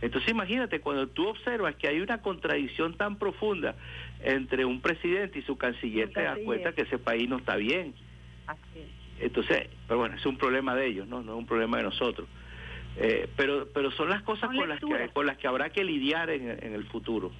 Entonces 0.00 0.30
imagínate, 0.30 0.80
cuando 0.80 1.08
tú 1.08 1.28
observas 1.28 1.74
que 1.76 1.88
hay 1.88 2.00
una 2.00 2.22
contradicción 2.22 2.96
tan 2.96 3.16
profunda 3.16 3.74
entre 4.22 4.64
un 4.64 4.80
presidente 4.80 5.40
y 5.40 5.42
su 5.42 5.56
canciller, 5.56 6.10
te 6.12 6.22
das 6.22 6.38
cuenta 6.44 6.72
que 6.72 6.82
ese 6.82 6.98
país 6.98 7.28
no 7.28 7.38
está 7.38 7.56
bien. 7.56 7.94
Entonces, 9.20 9.68
pero 9.88 9.98
bueno, 9.98 10.16
es 10.16 10.24
un 10.24 10.36
problema 10.36 10.74
de 10.74 10.86
ellos, 10.86 11.08
no, 11.08 11.22
no 11.22 11.32
es 11.32 11.38
un 11.38 11.46
problema 11.46 11.78
de 11.78 11.82
nosotros. 11.84 12.28
Eh, 12.96 13.28
pero, 13.36 13.68
pero 13.72 13.90
son 13.92 14.08
las 14.08 14.22
cosas 14.22 14.50
con 14.50 14.68
las, 14.68 14.80
que, 14.80 15.08
con 15.12 15.26
las 15.26 15.36
que 15.36 15.46
habrá 15.46 15.70
que 15.70 15.84
lidiar 15.84 16.30
en, 16.30 16.50
en 16.50 16.74
el 16.74 16.84
futuro. 16.84 17.32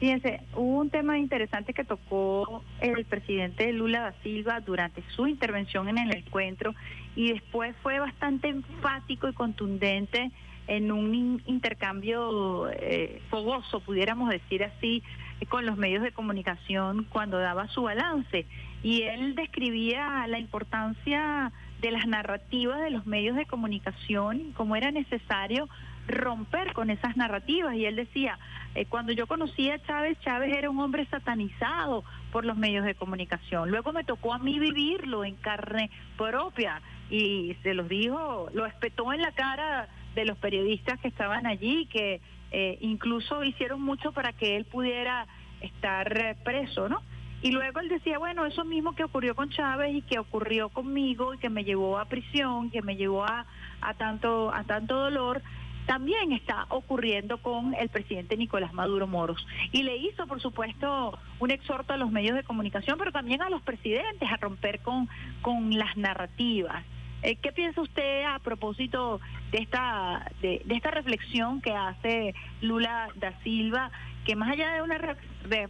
Fíjense, 0.00 0.40
hubo 0.54 0.80
un 0.80 0.90
tema 0.90 1.18
interesante 1.18 1.72
que 1.72 1.84
tocó 1.84 2.64
el 2.80 3.04
presidente 3.04 3.72
Lula 3.72 4.00
da 4.00 4.14
Silva 4.22 4.60
durante 4.60 5.02
su 5.14 5.26
intervención 5.26 5.88
en 5.88 5.98
el 5.98 6.16
encuentro 6.16 6.74
y 7.14 7.32
después 7.32 7.74
fue 7.82 8.00
bastante 8.00 8.48
enfático 8.48 9.28
y 9.28 9.32
contundente 9.32 10.30
en 10.66 10.92
un 10.92 11.42
intercambio 11.46 12.68
eh, 12.70 13.20
fogoso, 13.30 13.80
pudiéramos 13.80 14.30
decir 14.30 14.64
así, 14.64 15.02
con 15.48 15.66
los 15.66 15.76
medios 15.76 16.02
de 16.02 16.12
comunicación 16.12 17.06
cuando 17.10 17.38
daba 17.38 17.68
su 17.68 17.82
balance. 17.82 18.46
Y 18.82 19.02
él 19.02 19.34
describía 19.34 20.26
la 20.26 20.38
importancia 20.38 21.52
de 21.80 21.90
las 21.90 22.06
narrativas 22.06 22.80
de 22.80 22.90
los 22.90 23.06
medios 23.06 23.36
de 23.36 23.46
comunicación 23.46 24.40
y 24.40 24.52
cómo 24.52 24.76
era 24.76 24.90
necesario 24.90 25.68
romper 26.06 26.72
con 26.72 26.90
esas 26.90 27.16
narrativas. 27.16 27.74
Y 27.74 27.86
él 27.86 27.96
decía, 27.96 28.38
eh, 28.74 28.86
cuando 28.86 29.12
yo 29.12 29.26
conocí 29.26 29.70
a 29.70 29.82
Chávez, 29.82 30.18
Chávez 30.20 30.56
era 30.56 30.70
un 30.70 30.80
hombre 30.80 31.06
satanizado 31.06 32.04
por 32.32 32.44
los 32.44 32.56
medios 32.56 32.84
de 32.84 32.94
comunicación. 32.94 33.70
Luego 33.70 33.92
me 33.92 34.04
tocó 34.04 34.34
a 34.34 34.38
mí 34.38 34.58
vivirlo 34.58 35.24
en 35.24 35.34
carne 35.36 35.90
propia 36.16 36.80
y 37.10 37.56
se 37.62 37.74
los 37.74 37.88
dijo, 37.88 38.48
lo 38.52 38.66
espetó 38.66 39.12
en 39.12 39.22
la 39.22 39.32
cara 39.32 39.88
de 40.14 40.24
los 40.24 40.38
periodistas 40.38 41.00
que 41.00 41.08
estaban 41.08 41.46
allí, 41.46 41.86
que 41.86 42.20
eh, 42.50 42.78
incluso 42.80 43.42
hicieron 43.42 43.82
mucho 43.82 44.12
para 44.12 44.32
que 44.32 44.56
él 44.56 44.64
pudiera 44.64 45.26
estar 45.60 46.16
eh, 46.16 46.36
preso, 46.44 46.88
¿no? 46.88 47.02
Y 47.42 47.50
luego 47.50 47.80
él 47.80 47.88
decía, 47.88 48.18
bueno, 48.18 48.46
eso 48.46 48.64
mismo 48.64 48.94
que 48.94 49.04
ocurrió 49.04 49.34
con 49.34 49.50
Chávez 49.50 49.94
y 49.94 50.02
que 50.02 50.18
ocurrió 50.18 50.70
conmigo 50.70 51.34
y 51.34 51.38
que 51.38 51.50
me 51.50 51.64
llevó 51.64 51.98
a 51.98 52.06
prisión, 52.06 52.70
que 52.70 52.80
me 52.80 52.96
llevó 52.96 53.24
a, 53.24 53.44
a 53.82 53.94
tanto 53.94 54.50
a 54.54 54.64
tanto 54.64 54.96
dolor, 54.96 55.42
también 55.86 56.32
está 56.32 56.66
ocurriendo 56.70 57.38
con 57.38 57.74
el 57.74 57.88
presidente 57.90 58.36
Nicolás 58.36 58.72
Maduro 58.72 59.06
Moros. 59.06 59.46
Y 59.72 59.82
le 59.82 59.96
hizo, 59.96 60.26
por 60.26 60.40
supuesto, 60.40 61.18
un 61.38 61.50
exhorto 61.50 61.92
a 61.92 61.96
los 61.96 62.10
medios 62.10 62.34
de 62.34 62.44
comunicación, 62.44 62.96
pero 62.98 63.12
también 63.12 63.42
a 63.42 63.50
los 63.50 63.62
presidentes 63.62 64.30
a 64.30 64.36
romper 64.36 64.80
con, 64.80 65.08
con 65.42 65.76
las 65.76 65.96
narrativas. 65.96 66.84
Eh, 67.24 67.36
¿Qué 67.36 67.52
piensa 67.52 67.80
usted 67.80 68.24
a 68.24 68.38
propósito 68.38 69.18
de 69.50 69.58
esta, 69.58 70.30
de, 70.42 70.62
esta 70.68 70.90
reflexión 70.90 71.62
que 71.62 71.72
hace 71.72 72.34
Lula 72.60 73.08
da 73.14 73.32
Silva, 73.42 73.90
que 74.26 74.36
más 74.36 74.50
allá 74.50 74.74
de 74.74 74.82
una 74.82 75.16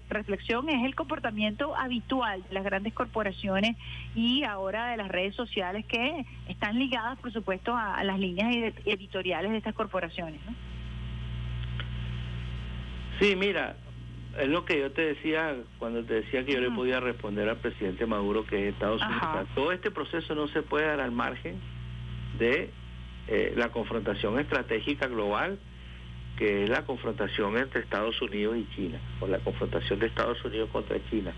reflexión 0.08 0.68
es 0.68 0.84
el 0.84 0.96
comportamiento 0.96 1.76
habitual 1.76 2.42
de 2.42 2.54
las 2.54 2.64
grandes 2.64 2.92
corporaciones 2.92 3.76
y 4.16 4.42
ahora 4.42 4.88
de 4.88 4.96
las 4.96 5.06
redes 5.06 5.36
sociales 5.36 5.86
que 5.86 6.26
están 6.48 6.76
ligadas, 6.76 7.20
por 7.20 7.32
supuesto, 7.32 7.76
a, 7.76 8.02
las 8.02 8.18
líneas 8.18 8.74
editoriales 8.84 9.52
de 9.52 9.58
estas 9.58 9.74
corporaciones? 9.74 10.40
Sí, 13.20 13.36
mira, 13.36 13.76
es 14.38 14.48
lo 14.48 14.64
que 14.64 14.80
yo 14.80 14.90
te 14.92 15.02
decía 15.02 15.56
cuando 15.78 16.04
te 16.04 16.14
decía 16.14 16.44
que 16.44 16.52
yo 16.52 16.60
le 16.60 16.70
podía 16.70 17.00
responder 17.00 17.48
al 17.48 17.56
presidente 17.58 18.06
Maduro 18.06 18.44
que 18.44 18.68
es 18.68 18.74
Estados 18.74 19.00
Unidos. 19.02 19.48
Todo 19.54 19.72
este 19.72 19.90
proceso 19.90 20.34
no 20.34 20.48
se 20.48 20.62
puede 20.62 20.86
dar 20.86 21.00
al 21.00 21.12
margen 21.12 21.60
de 22.38 22.70
eh, 23.28 23.54
la 23.56 23.70
confrontación 23.70 24.38
estratégica 24.38 25.06
global, 25.06 25.58
que 26.36 26.64
es 26.64 26.70
la 26.70 26.84
confrontación 26.84 27.56
entre 27.56 27.80
Estados 27.80 28.20
Unidos 28.20 28.56
y 28.56 28.74
China, 28.74 28.98
o 29.20 29.26
la 29.26 29.38
confrontación 29.38 29.98
de 30.00 30.06
Estados 30.06 30.44
Unidos 30.44 30.68
contra 30.70 30.98
China. 31.10 31.32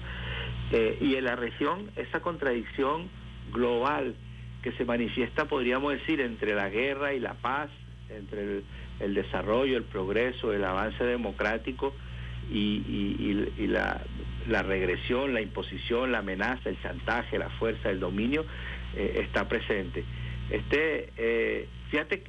Eh, 0.73 0.98
y 1.01 1.14
en 1.14 1.24
la 1.24 1.36
región, 1.36 1.90
esa 1.97 2.20
contradicción 2.20 3.09
global 3.52 4.14
que 4.62 4.73
se 4.73 4.85
manifiesta, 4.85 5.44
podríamos 5.44 5.93
decir, 5.93 6.20
entre 6.20 6.55
la 6.55 6.68
guerra 6.70 7.14
y 7.14 7.20
la 7.20 7.35
paz, 7.35 7.70
entre 8.09 8.62
el 9.01 9.14
desarrollo, 9.14 9.77
el 9.77 9.85
progreso, 9.85 10.52
el 10.52 10.64
avance 10.64 11.05
democrático, 11.05 11.94
y, 12.51 13.66
la, 13.68 14.62
regresión, 14.62 15.35
la 15.35 15.40
imposición, 15.40 16.12
la 16.12 16.18
amenaza, 16.18 16.68
el 16.68 16.81
chantaje, 16.81 17.39
la 17.39 17.51
fuerza, 17.51 17.90
el 17.90 18.01
dominio, 18.01 18.44
eh, 18.94 19.23
está 19.24 19.48
presente. 19.48 20.05
Este, 20.51 21.10
eh, 21.16 21.68
fíjate, 21.90 22.23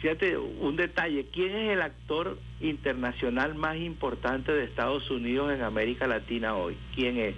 fíjate 0.00 0.38
un 0.38 0.76
detalle, 0.76 1.26
¿quién 1.32 1.56
es 1.56 1.72
el 1.72 1.82
actor 1.82 2.38
internacional 2.60 3.54
más 3.54 3.76
importante 3.76 4.52
de 4.52 4.64
Estados 4.64 5.10
Unidos 5.10 5.52
en 5.52 5.62
América 5.62 6.06
Latina 6.06 6.54
hoy? 6.54 6.76
¿Quién 6.94 7.18
es? 7.18 7.34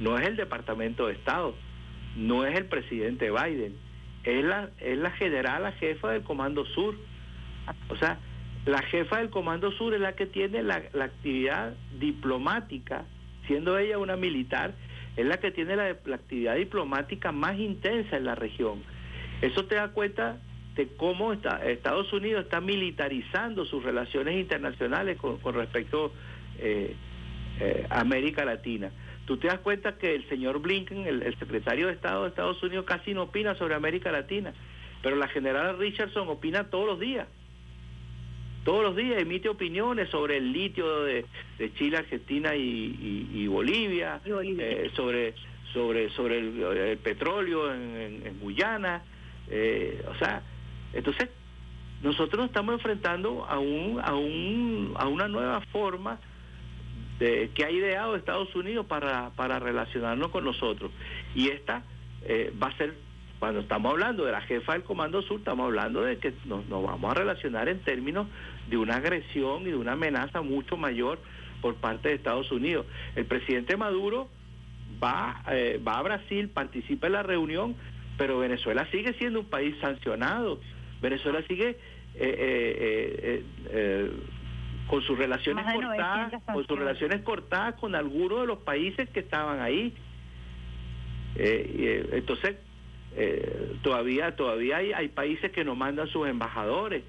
No 0.00 0.18
es 0.18 0.26
el 0.26 0.36
Departamento 0.36 1.06
de 1.06 1.14
Estado, 1.14 1.54
no 2.16 2.46
es 2.46 2.56
el 2.56 2.66
presidente 2.66 3.30
Biden, 3.30 3.76
es 4.22 4.44
la, 4.44 4.70
es 4.80 4.98
la 4.98 5.10
general, 5.12 5.62
la 5.64 5.72
jefa 5.72 6.12
del 6.12 6.22
Comando 6.22 6.64
Sur. 6.66 6.96
O 7.88 7.96
sea, 7.96 8.18
la 8.66 8.80
jefa 8.82 9.18
del 9.18 9.30
Comando 9.30 9.72
Sur 9.72 9.94
es 9.94 10.00
la 10.00 10.14
que 10.14 10.26
tiene 10.26 10.62
la, 10.62 10.76
actividad 10.76 11.74
diplomática, 11.98 13.04
siendo 13.46 13.76
ella 13.76 13.98
una 13.98 14.16
militar, 14.16 14.74
es 15.16 15.26
la 15.26 15.38
que 15.38 15.50
tiene 15.50 15.76
la, 15.76 15.88
actividad 15.88 16.56
diplomática 16.56 17.30
más 17.30 17.58
intensa 17.58 18.16
en 18.16 18.24
la 18.24 18.34
región. 18.34 18.82
Eso 19.42 19.66
te 19.66 19.74
da 19.74 19.88
cuenta 19.88 20.38
de 20.76 20.88
cómo 20.96 21.32
Estados 21.32 22.12
Unidos 22.12 22.44
está 22.44 22.60
militarizando 22.60 23.64
sus 23.66 23.84
relaciones 23.84 24.36
internacionales 24.36 25.18
con, 25.18 25.38
con 25.38 25.54
respecto 25.54 26.12
eh, 26.58 26.96
eh, 27.60 27.86
a 27.90 28.00
América 28.00 28.44
Latina. 28.46 28.90
Tú 29.26 29.36
te 29.36 29.48
das 29.48 29.58
cuenta 29.60 29.98
que 29.98 30.14
el 30.14 30.26
señor 30.28 30.60
Blinken, 30.60 31.06
el, 31.06 31.22
el, 31.22 31.38
secretario 31.38 31.86
de 31.86 31.92
Estado 31.92 32.22
de 32.22 32.30
Estados 32.30 32.62
Unidos, 32.62 32.86
casi 32.86 33.12
no 33.12 33.24
opina 33.24 33.54
sobre 33.54 33.74
América 33.74 34.10
Latina, 34.10 34.54
pero 35.02 35.16
la 35.16 35.28
general 35.28 35.78
Richardson 35.78 36.28
opina 36.28 36.70
todos 36.70 36.86
los 36.86 36.98
días. 36.98 37.28
Todos 38.64 38.82
los 38.82 38.96
días 38.96 39.20
emite 39.20 39.48
opiniones 39.48 40.08
sobre 40.10 40.38
el 40.38 40.52
litio 40.52 41.02
de, 41.04 41.24
de 41.58 41.74
Chile, 41.74 41.98
Argentina 41.98 42.54
y, 42.56 42.60
y, 42.62 43.28
y 43.42 43.46
Bolivia, 43.46 44.20
Y 44.24 44.30
Bolivia. 44.30 44.66
eh, 44.68 44.90
sobre 44.94 45.34
sobre 45.72 46.08
sobre 46.10 46.38
el, 46.38 46.62
el 46.62 46.98
petróleo 46.98 47.72
en, 47.74 47.96
en- 47.96 48.26
en 48.26 48.40
Guyana, 48.40 49.02
eh, 49.50 50.02
o 50.08 50.14
sea, 50.16 50.42
entonces 50.92 51.28
nosotros 52.02 52.38
nos 52.38 52.46
estamos 52.46 52.74
enfrentando 52.74 53.44
a 53.44 53.58
un 53.58 54.00
a 54.02 54.14
un 54.14 54.94
a 54.96 55.08
una 55.08 55.26
nueva 55.28 55.60
forma 55.72 56.20
de, 57.18 57.50
que 57.54 57.64
ha 57.64 57.70
ideado 57.70 58.16
Estados 58.16 58.54
Unidos 58.56 58.86
para, 58.86 59.30
para 59.36 59.58
relacionarnos 59.58 60.28
con 60.30 60.44
nosotros. 60.44 60.90
Y 61.34 61.48
esta 61.48 61.84
eh, 62.22 62.52
va 62.62 62.68
a 62.68 62.76
ser, 62.76 62.94
cuando 63.44 63.60
estamos 63.60 63.92
hablando 63.92 64.24
de 64.24 64.32
la 64.32 64.40
jefa 64.40 64.72
del 64.72 64.84
Comando 64.84 65.20
Sur, 65.20 65.40
estamos 65.40 65.66
hablando 65.66 66.00
de 66.00 66.16
que 66.16 66.32
nos, 66.46 66.66
nos 66.66 66.82
vamos 66.82 67.10
a 67.10 67.12
relacionar 67.12 67.68
en 67.68 67.78
términos 67.80 68.26
de 68.70 68.78
una 68.78 68.96
agresión 68.96 69.64
y 69.64 69.66
de 69.66 69.76
una 69.76 69.92
amenaza 69.92 70.40
mucho 70.40 70.78
mayor 70.78 71.18
por 71.60 71.74
parte 71.74 72.08
de 72.08 72.14
Estados 72.14 72.50
Unidos. 72.50 72.86
El 73.14 73.26
presidente 73.26 73.76
Maduro 73.76 74.30
va, 75.02 75.42
eh, 75.50 75.78
va 75.86 75.98
a 75.98 76.02
Brasil, 76.02 76.48
participa 76.48 77.08
en 77.08 77.12
la 77.12 77.22
reunión, 77.22 77.76
pero 78.16 78.38
Venezuela 78.38 78.88
sigue 78.90 79.12
siendo 79.18 79.40
un 79.40 79.50
país 79.50 79.76
sancionado. 79.78 80.58
Venezuela 81.02 81.42
sigue 81.46 81.68
eh, 81.68 81.76
eh, 82.14 83.44
eh, 83.68 84.10
con 84.88 85.02
sus 85.02 85.18
relaciones 85.18 85.66
cortadas, 85.66 86.32
900 86.32 86.54
con 86.54 86.66
sus 86.66 86.78
relaciones 86.78 87.20
cortadas 87.20 87.74
con 87.74 87.94
algunos 87.94 88.40
de 88.40 88.46
los 88.46 88.60
países 88.60 89.06
que 89.10 89.20
estaban 89.20 89.60
ahí. 89.60 89.92
Entonces, 91.36 92.56
eh, 93.16 93.76
todavía 93.82 94.36
todavía 94.36 94.78
hay, 94.78 94.92
hay 94.92 95.08
países 95.08 95.50
que 95.52 95.64
no 95.64 95.74
mandan 95.74 96.08
sus 96.08 96.28
embajadores. 96.28 97.02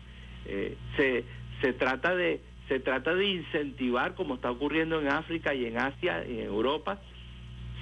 Eh, 0.45 0.77
se, 0.98 1.23
se 1.61 1.73
trata 1.73 2.15
de 2.15 2.41
se 2.68 2.80
trata 2.80 3.14
de 3.14 3.26
incentivar, 3.26 4.15
como 4.15 4.36
está 4.36 4.49
ocurriendo 4.49 4.99
en 4.99 5.07
África 5.07 5.53
y 5.53 5.65
en 5.65 5.77
Asia 5.77 6.26
y 6.27 6.40
en 6.40 6.45
Europa, 6.48 6.99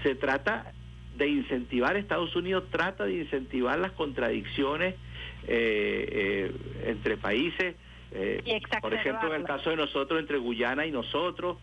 se 0.03 0.15
trata 0.15 0.73
de 1.15 1.27
incentivar, 1.27 1.95
Estados 1.95 2.35
Unidos 2.35 2.65
trata 2.69 3.05
de 3.05 3.13
incentivar 3.13 3.79
las 3.79 3.91
contradicciones 3.91 4.95
eh, 5.47 6.07
eh, 6.11 6.51
entre 6.85 7.17
países, 7.17 7.75
eh, 8.11 8.61
por 8.81 8.93
ejemplo 8.93 9.33
en 9.33 9.41
el 9.41 9.47
caso 9.47 9.69
de 9.69 9.75
nosotros 9.75 10.19
entre 10.19 10.37
Guyana 10.37 10.85
y 10.85 10.91
nosotros, 10.91 11.57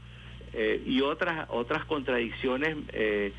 y 0.85 1.01
otras 1.01 1.47
otras 1.51 1.85
contradicciones 1.85 2.77
que 2.91 3.33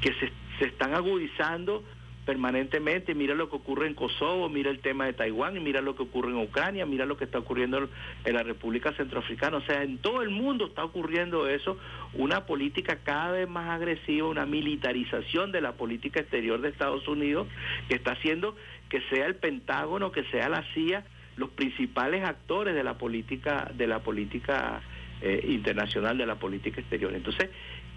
se, 0.00 0.32
se 0.58 0.66
están 0.66 0.94
agudizando 0.94 1.82
permanentemente. 2.28 3.14
Mira 3.14 3.34
lo 3.34 3.48
que 3.48 3.56
ocurre 3.56 3.86
en 3.86 3.94
Kosovo, 3.94 4.50
mira 4.50 4.70
el 4.70 4.80
tema 4.80 5.06
de 5.06 5.14
Taiwán, 5.14 5.56
y 5.56 5.60
mira 5.60 5.80
lo 5.80 5.96
que 5.96 6.02
ocurre 6.02 6.28
en 6.28 6.36
Ucrania, 6.36 6.84
mira 6.84 7.06
lo 7.06 7.16
que 7.16 7.24
está 7.24 7.38
ocurriendo 7.38 7.88
en 8.22 8.34
la 8.34 8.42
República 8.42 8.92
Centroafricana. 8.92 9.56
O 9.56 9.62
sea, 9.62 9.82
en 9.82 9.96
todo 9.96 10.20
el 10.20 10.28
mundo 10.28 10.66
está 10.66 10.84
ocurriendo 10.84 11.48
eso, 11.48 11.78
una 12.12 12.44
política 12.44 12.98
cada 13.02 13.32
vez 13.32 13.48
más 13.48 13.70
agresiva, 13.70 14.28
una 14.28 14.44
militarización 14.44 15.52
de 15.52 15.62
la 15.62 15.72
política 15.72 16.20
exterior 16.20 16.60
de 16.60 16.68
Estados 16.68 17.08
Unidos, 17.08 17.48
que 17.88 17.94
está 17.94 18.12
haciendo 18.12 18.54
que 18.90 19.00
sea 19.08 19.24
el 19.24 19.36
Pentágono, 19.36 20.12
que 20.12 20.24
sea 20.24 20.50
la 20.50 20.62
CIA, 20.74 21.06
los 21.38 21.48
principales 21.48 22.28
actores 22.28 22.74
de 22.74 22.84
la 22.84 22.98
política, 22.98 23.70
de 23.74 23.86
la 23.86 24.00
política 24.00 24.82
eh, 25.22 25.46
internacional, 25.48 26.18
de 26.18 26.26
la 26.26 26.34
política 26.34 26.80
exterior. 26.82 27.14
Entonces, 27.14 27.48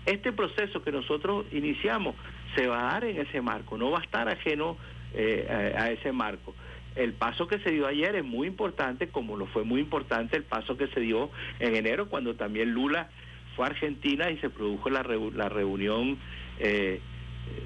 este 0.06 0.32
proceso 0.32 0.82
que 0.82 0.92
nosotros 0.92 1.46
iniciamos 1.52 2.16
se 2.56 2.68
va 2.68 2.82
a 2.90 2.94
dar 2.94 3.06
en 3.06 3.20
ese 3.20 3.42
marco, 3.42 3.78
no 3.78 3.92
va 3.92 4.00
a 4.00 4.04
estar 4.04 4.28
ajeno 4.30 4.78
eh, 5.14 5.76
a, 5.78 5.90
ese 5.92 6.12
marco. 6.12 6.54
El 6.96 7.14
paso 7.14 7.48
que 7.48 7.60
se 7.60 7.72
dio 7.72 7.88
ayer 7.88 8.16
es 8.16 8.24
muy 8.26 8.48
importante, 8.48 9.08
como 9.08 9.38
lo 9.38 9.46
fue 9.48 9.64
muy 9.64 9.80
importante 9.80 10.36
el 10.38 10.44
paso 10.44 10.76
que 10.78 10.88
se 10.88 11.00
dio 11.00 11.30
en 11.60 11.76
enero, 11.76 12.10
cuando 12.10 12.36
también 12.36 12.72
Lula 12.72 13.10
fue 13.56 13.66
a 13.66 13.70
Argentina 13.70 14.30
y 14.30 14.38
se 14.40 14.50
produjo 14.50 14.90
la, 14.90 15.02
la 15.36 15.50
reunión 15.50 16.18
eh, 16.60 17.00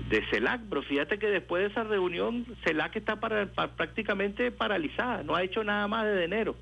de 0.10 0.26
CELAC. 0.30 0.62
Pero 0.70 0.84
fíjate 0.84 1.18
que 1.18 1.28
después 1.28 1.64
de 1.64 1.70
esa 1.70 1.84
reunión, 1.84 2.46
CELAC 2.64 2.96
está 2.98 3.20
para, 3.20 3.48
pa- 3.48 3.76
prácticamente 3.76 4.52
paralizada, 4.52 5.24
no 5.24 5.36
ha 5.36 5.44
hecho 5.44 5.64
nada 5.64 5.88
más 5.88 6.06
desde 6.06 6.26
enero. 6.26 6.56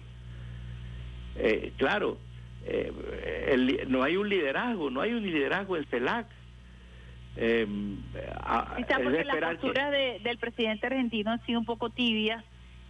Eh, 1.35 1.73
claro, 1.77 2.17
el 2.65 3.85
no 3.89 4.03
hay 4.03 4.15
un 4.15 4.29
liderazgo, 4.29 4.89
no 4.89 5.01
hay 5.01 5.11
un 5.13 5.23
liderazgo 5.23 5.75
en 5.77 5.85
CELAC. 5.85 6.27
Eh, 7.35 7.67
a- 8.43 8.75
Quizá 8.77 8.93
es 8.93 8.97
de 8.99 9.03
porque 9.05 9.23
las 9.23 9.35
que- 9.35 9.41
posturas 9.55 9.91
de- 9.91 10.19
del 10.23 10.37
presidente 10.37 10.87
argentino 10.87 11.31
han 11.31 11.43
sido 11.45 11.59
un 11.59 11.65
poco 11.65 11.89
tibias 11.89 12.43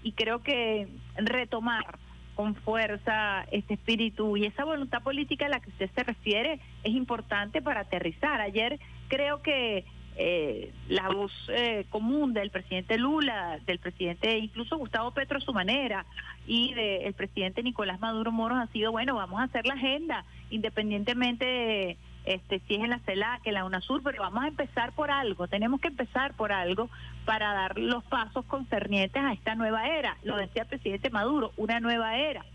y 0.03 0.11
creo 0.11 0.41
que 0.43 0.87
retomar 1.15 1.97
con 2.35 2.55
fuerza 2.55 3.45
este 3.51 3.75
espíritu 3.75 4.35
y 4.37 4.45
esa 4.45 4.65
voluntad 4.65 5.01
política 5.03 5.45
a 5.45 5.49
la 5.49 5.59
que 5.59 5.69
usted 5.69 5.89
se 5.95 6.03
refiere 6.03 6.59
es 6.83 6.93
importante 6.93 7.61
para 7.61 7.81
aterrizar. 7.81 8.41
Ayer 8.41 8.79
creo 9.07 9.41
que 9.41 9.85
eh, 10.15 10.71
la 10.89 11.09
voz 11.09 11.31
eh, 11.49 11.85
común 11.89 12.33
del 12.33 12.51
presidente 12.51 12.97
Lula, 12.99 13.59
del 13.65 13.79
presidente 13.79 14.37
incluso 14.37 14.77
Gustavo 14.77 15.09
Petro 15.11 15.37
a 15.39 15.41
su 15.41 15.53
manera 15.53 16.05
y 16.45 16.71
del 16.73 17.13
presidente 17.13 17.63
Nicolás 17.63 17.99
Maduro 17.99 18.31
Moros 18.31 18.59
ha 18.59 18.67
sido, 18.67 18.91
bueno, 18.91 19.15
vamos 19.15 19.39
a 19.39 19.45
hacer 19.45 19.65
la 19.65 19.73
agenda 19.75 20.23
independientemente 20.51 21.45
de 21.45 21.97
este, 22.25 22.59
si 22.67 22.75
es 22.75 22.81
en 22.83 22.89
la 22.89 22.99
CELAC, 22.99 23.45
en 23.45 23.53
la 23.55 23.65
UNASUR, 23.65 24.01
pero 24.03 24.21
vamos 24.23 24.43
a 24.43 24.47
empezar 24.47 24.93
por 24.93 25.11
algo, 25.11 25.47
tenemos 25.47 25.81
que 25.81 25.89
empezar 25.89 26.33
por 26.35 26.51
algo 26.51 26.89
para 27.25 27.53
dar 27.53 27.77
los 27.77 28.03
pasos 28.05 28.45
concernientes 28.45 29.21
a 29.23 29.33
esta 29.33 29.55
nueva 29.55 29.87
era. 29.87 30.17
Lo 30.23 30.35
decía 30.37 30.63
el 30.63 30.67
presidente 30.69 31.09
Maduro, 31.09 31.51
una 31.57 31.79
nueva 31.79 32.17
era. 32.17 32.45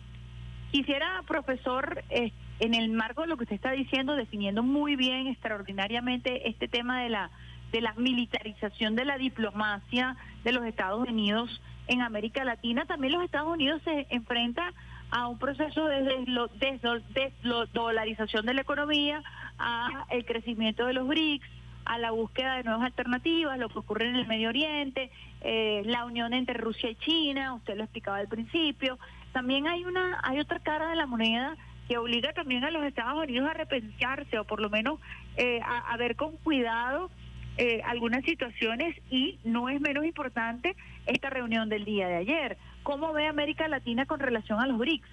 Quisiera, 0.70 1.22
profesor, 1.26 2.02
en 2.10 2.74
el 2.74 2.90
marco 2.90 3.22
de 3.22 3.28
lo 3.28 3.36
que 3.36 3.44
usted 3.44 3.56
está 3.56 3.70
diciendo, 3.70 4.16
definiendo 4.16 4.62
muy 4.62 4.96
bien, 4.96 5.26
extraordinariamente, 5.26 6.48
este 6.48 6.68
tema 6.68 7.00
de 7.02 7.08
la 7.10 7.30
de 7.72 7.82
la 7.82 7.92
militarización 7.98 8.96
de 8.96 9.04
la 9.04 9.18
diplomacia 9.18 10.16
de 10.42 10.52
los 10.52 10.64
Estados 10.64 11.06
Unidos 11.06 11.60
en 11.86 12.00
América 12.00 12.42
Latina, 12.42 12.86
también 12.86 13.12
los 13.12 13.22
Estados 13.22 13.52
Unidos 13.52 13.82
se 13.84 14.06
enfrenta 14.08 14.72
a 15.10 15.26
un 15.28 15.38
proceso 15.38 15.84
de 15.86 16.02
deslo- 16.02 16.48
desdo- 16.58 17.02
desdolarización 17.10 18.46
de 18.46 18.54
la 18.54 18.62
economía, 18.62 19.22
a 19.58 20.06
el 20.10 20.24
crecimiento 20.24 20.86
de 20.86 20.92
los 20.94 21.06
BRICS, 21.06 21.48
a 21.84 21.98
la 21.98 22.10
búsqueda 22.10 22.56
de 22.56 22.64
nuevas 22.64 22.84
alternativas, 22.84 23.58
lo 23.58 23.68
que 23.68 23.78
ocurre 23.78 24.08
en 24.08 24.16
el 24.16 24.26
Medio 24.26 24.50
Oriente, 24.50 25.10
eh, 25.40 25.82
la 25.86 26.04
unión 26.04 26.34
entre 26.34 26.54
Rusia 26.54 26.90
y 26.90 26.96
China, 26.96 27.54
usted 27.54 27.76
lo 27.76 27.84
explicaba 27.84 28.18
al 28.18 28.28
principio. 28.28 28.98
También 29.32 29.66
hay 29.66 29.84
una, 29.84 30.20
hay 30.22 30.38
otra 30.38 30.58
cara 30.58 30.90
de 30.90 30.96
la 30.96 31.06
moneda 31.06 31.56
que 31.88 31.96
obliga 31.96 32.32
también 32.34 32.64
a 32.64 32.70
los 32.70 32.84
Estados 32.84 33.24
Unidos 33.24 33.48
a 33.48 33.54
repensarse 33.54 34.38
o 34.38 34.44
por 34.44 34.60
lo 34.60 34.68
menos 34.68 35.00
eh, 35.36 35.60
a, 35.64 35.96
ver 35.96 36.16
con 36.16 36.36
cuidado 36.36 37.10
eh, 37.56 37.80
algunas 37.86 38.24
situaciones 38.24 38.94
y 39.10 39.38
no 39.44 39.70
es 39.70 39.80
menos 39.80 40.04
importante 40.04 40.76
esta 41.06 41.30
reunión 41.30 41.70
del 41.70 41.86
día 41.86 42.06
de 42.06 42.16
ayer. 42.16 42.58
¿Cómo 42.82 43.14
ve 43.14 43.26
América 43.26 43.66
Latina 43.68 44.04
con 44.04 44.20
relación 44.20 44.60
a 44.60 44.66
los 44.66 44.76
BRICS? 44.76 45.08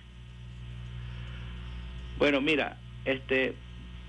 Bueno, 2.17 2.41
mira, 2.41 2.77
este, 3.05 3.55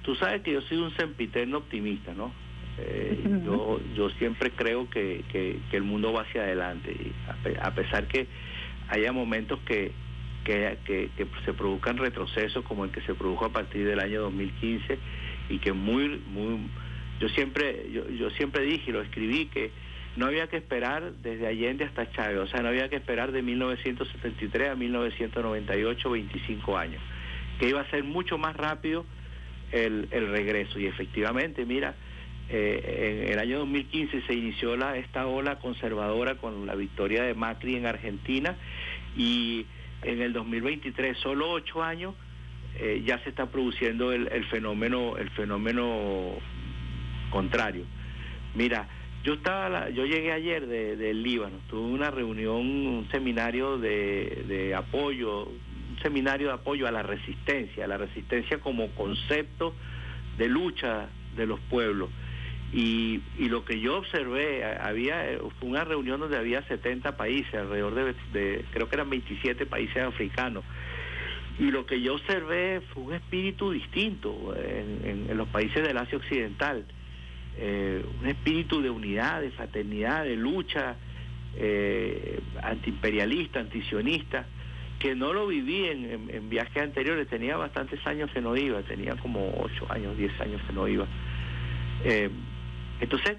tú 0.06 0.14
sabes 0.14 0.40
que 0.42 0.52
yo 0.52 0.62
soy 0.62 0.78
un 0.78 0.96
sempiterno 0.96 1.58
optimista, 1.58 2.14
¿no? 2.14 2.32
Eh, 2.78 3.18
yo, 3.44 3.80
yo 3.96 4.08
siempre 4.10 4.52
creo 4.52 4.88
que, 4.88 5.24
que, 5.32 5.58
que 5.70 5.76
el 5.76 5.82
mundo 5.82 6.12
va 6.12 6.22
hacia 6.22 6.42
adelante, 6.42 6.92
y 6.92 7.12
a, 7.58 7.66
a 7.66 7.74
pesar 7.74 8.06
que 8.06 8.28
haya 8.88 9.12
momentos 9.12 9.58
que, 9.66 9.90
que, 10.44 10.78
que, 10.84 11.10
que 11.16 11.26
se 11.44 11.52
produzcan 11.54 11.98
retrocesos 11.98 12.64
como 12.64 12.84
el 12.84 12.92
que 12.92 13.00
se 13.00 13.14
produjo 13.14 13.46
a 13.46 13.52
partir 13.52 13.84
del 13.84 13.98
año 13.98 14.22
2015 14.22 14.98
y 15.48 15.58
que 15.58 15.72
muy, 15.72 16.22
muy, 16.28 16.60
yo 17.18 17.28
siempre, 17.30 17.90
yo, 17.90 18.08
yo 18.08 18.30
siempre 18.30 18.62
dije 18.62 18.90
y 18.90 18.92
lo 18.92 19.02
escribí 19.02 19.46
que 19.46 19.72
no 20.14 20.26
había 20.26 20.46
que 20.46 20.58
esperar 20.58 21.14
desde 21.22 21.48
Allende 21.48 21.84
hasta 21.84 22.10
Chávez, 22.12 22.38
o 22.38 22.46
sea, 22.46 22.62
no 22.62 22.68
había 22.68 22.88
que 22.88 22.96
esperar 22.96 23.32
de 23.32 23.42
1973 23.42 24.70
a 24.70 24.74
1998, 24.76 26.10
25 26.10 26.78
años, 26.78 27.02
que 27.58 27.68
iba 27.68 27.80
a 27.80 27.90
ser 27.90 28.04
mucho 28.04 28.38
más 28.38 28.54
rápido 28.56 29.04
el, 29.72 30.08
el 30.10 30.28
regreso. 30.28 30.78
Y 30.78 30.86
efectivamente, 30.86 31.64
mira, 31.64 31.94
eh, 32.48 33.24
en 33.24 33.32
el 33.32 33.38
año 33.38 33.58
2015 33.58 34.22
se 34.22 34.34
inició 34.34 34.76
la, 34.76 34.96
esta 34.96 35.26
ola 35.26 35.58
conservadora 35.58 36.36
con 36.36 36.66
la 36.66 36.74
victoria 36.74 37.24
de 37.24 37.34
Macri 37.34 37.76
en 37.76 37.86
Argentina 37.86 38.56
y 39.16 39.66
en 40.02 40.22
el 40.22 40.32
2023, 40.32 41.18
solo 41.18 41.50
ocho 41.50 41.82
años, 41.82 42.14
eh, 42.78 43.02
ya 43.04 43.18
se 43.24 43.30
está 43.30 43.46
produciendo 43.50 44.12
el, 44.12 44.28
el 44.30 44.44
fenómeno, 44.44 45.16
el 45.16 45.30
fenómeno 45.30 46.34
contrario. 47.30 47.84
Mira, 48.54 48.88
yo 49.24 49.34
estaba, 49.34 49.90
yo 49.90 50.06
llegué 50.06 50.30
ayer 50.30 50.66
del 50.66 51.22
Líbano, 51.22 51.56
tuve 51.68 51.92
una 51.92 52.12
reunión, 52.12 52.60
un 52.60 53.08
seminario 53.10 53.76
de, 53.76 54.44
de 54.46 54.74
apoyo, 54.74 55.48
seminario 56.02 56.48
de 56.48 56.54
apoyo 56.54 56.86
a 56.86 56.90
la 56.90 57.02
resistencia, 57.02 57.84
a 57.84 57.88
la 57.88 57.98
resistencia 57.98 58.58
como 58.58 58.88
concepto 58.90 59.74
de 60.38 60.48
lucha 60.48 61.08
de 61.36 61.46
los 61.46 61.60
pueblos. 61.60 62.10
Y, 62.72 63.20
y 63.38 63.48
lo 63.48 63.64
que 63.64 63.80
yo 63.80 63.98
observé, 63.98 64.64
había 64.64 65.24
una 65.60 65.84
reunión 65.84 66.20
donde 66.20 66.36
había 66.36 66.62
70 66.62 67.16
países, 67.16 67.54
alrededor 67.54 67.94
de, 67.94 68.14
de 68.32 68.64
creo 68.72 68.88
que 68.88 68.96
eran 68.96 69.08
27 69.08 69.66
países 69.66 69.98
africanos. 69.98 70.64
Y 71.58 71.70
lo 71.70 71.86
que 71.86 72.02
yo 72.02 72.14
observé 72.14 72.82
fue 72.92 73.02
un 73.04 73.14
espíritu 73.14 73.70
distinto 73.70 74.54
en, 74.56 75.26
en 75.30 75.36
los 75.36 75.48
países 75.48 75.86
del 75.86 75.96
Asia 75.96 76.18
Occidental 76.18 76.84
eh, 77.58 78.04
un 78.20 78.28
espíritu 78.28 78.82
de 78.82 78.90
unidad, 78.90 79.40
de 79.40 79.50
fraternidad, 79.50 80.24
de 80.24 80.36
lucha 80.36 80.96
eh, 81.56 82.38
antiimperialista, 82.62 83.60
antisionista, 83.60 84.46
que 84.98 85.14
no 85.14 85.32
lo 85.32 85.46
viví 85.46 85.86
en, 85.86 86.48
viajes 86.48 86.82
anteriores, 86.82 87.28
tenía 87.28 87.56
bastantes 87.56 88.04
años 88.06 88.30
que 88.32 88.40
no 88.40 88.56
iba, 88.56 88.82
tenía 88.82 89.14
como 89.16 89.52
8 89.58 89.86
años, 89.90 90.16
10 90.16 90.40
años 90.40 90.62
que 90.66 90.72
no 90.72 90.88
iba. 90.88 91.06
Eh, 92.04 92.30
entonces, 93.00 93.36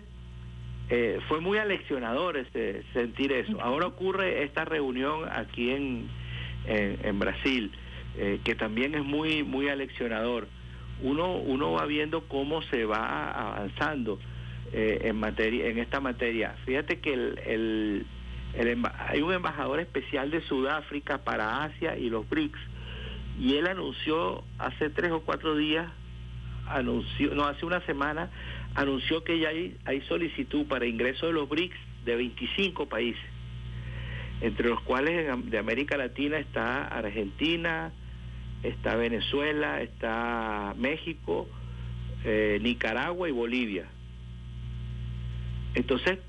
eh, 0.89 1.19
fue 1.27 1.41
muy 1.41 1.57
aleccionador 1.57 2.37
este, 2.37 2.83
sentir 2.93 3.31
eso. 3.31 3.59
Ahora 3.61 3.87
ocurre 3.87 4.43
esta 4.43 4.65
reunión 4.65 5.27
aquí 5.31 5.71
en, 5.71 6.07
en, 6.65 7.19
Brasil, 7.19 7.71
que 8.43 8.55
también 8.55 8.95
es 8.95 9.03
muy, 9.03 9.43
muy 9.43 9.69
aleccionador 9.69 10.47
uno, 11.01 11.37
uno 11.37 11.71
va 11.73 11.85
viendo 11.85 12.27
cómo 12.27 12.61
se 12.63 12.85
va 12.85 13.31
avanzando 13.31 14.19
eh, 14.73 15.01
en, 15.03 15.17
materia, 15.17 15.67
en 15.67 15.77
esta 15.77 15.99
materia. 15.99 16.55
Fíjate 16.65 16.99
que 16.99 17.13
el, 17.13 17.39
el, 17.45 18.05
hay 18.59 19.21
un 19.21 19.33
embajador 19.33 19.79
especial 19.79 20.31
de 20.31 20.41
Sudáfrica 20.41 21.19
para 21.19 21.63
Asia 21.63 21.97
y 21.97 22.09
los 22.09 22.27
BRICS, 22.27 22.59
y 23.39 23.55
él 23.55 23.67
anunció 23.67 24.43
hace 24.57 24.89
tres 24.89 25.11
o 25.11 25.21
cuatro 25.21 25.55
días, 25.55 25.87
anunció, 26.67 27.35
no, 27.35 27.45
hace 27.45 27.65
una 27.65 27.81
semana, 27.81 28.31
anunció 28.73 29.23
que 29.23 29.39
ya 29.39 29.49
hay, 29.49 29.77
hay 29.85 30.01
solicitud 30.01 30.65
para 30.65 30.85
ingreso 30.85 31.27
de 31.27 31.33
los 31.33 31.47
BRICS 31.47 31.77
de 32.05 32.15
25 32.15 32.87
países, 32.87 33.21
entre 34.41 34.69
los 34.69 34.81
cuales 34.81 35.49
de 35.49 35.57
América 35.57 35.97
Latina 35.97 36.37
está 36.39 36.87
Argentina, 36.87 37.91
está 38.63 38.95
Venezuela, 38.95 39.81
está 39.81 40.73
México, 40.77 41.47
eh, 42.23 42.57
Nicaragua 42.61 43.29
y 43.29 43.31
Bolivia. 43.31 43.85
Entonces, 45.75 46.19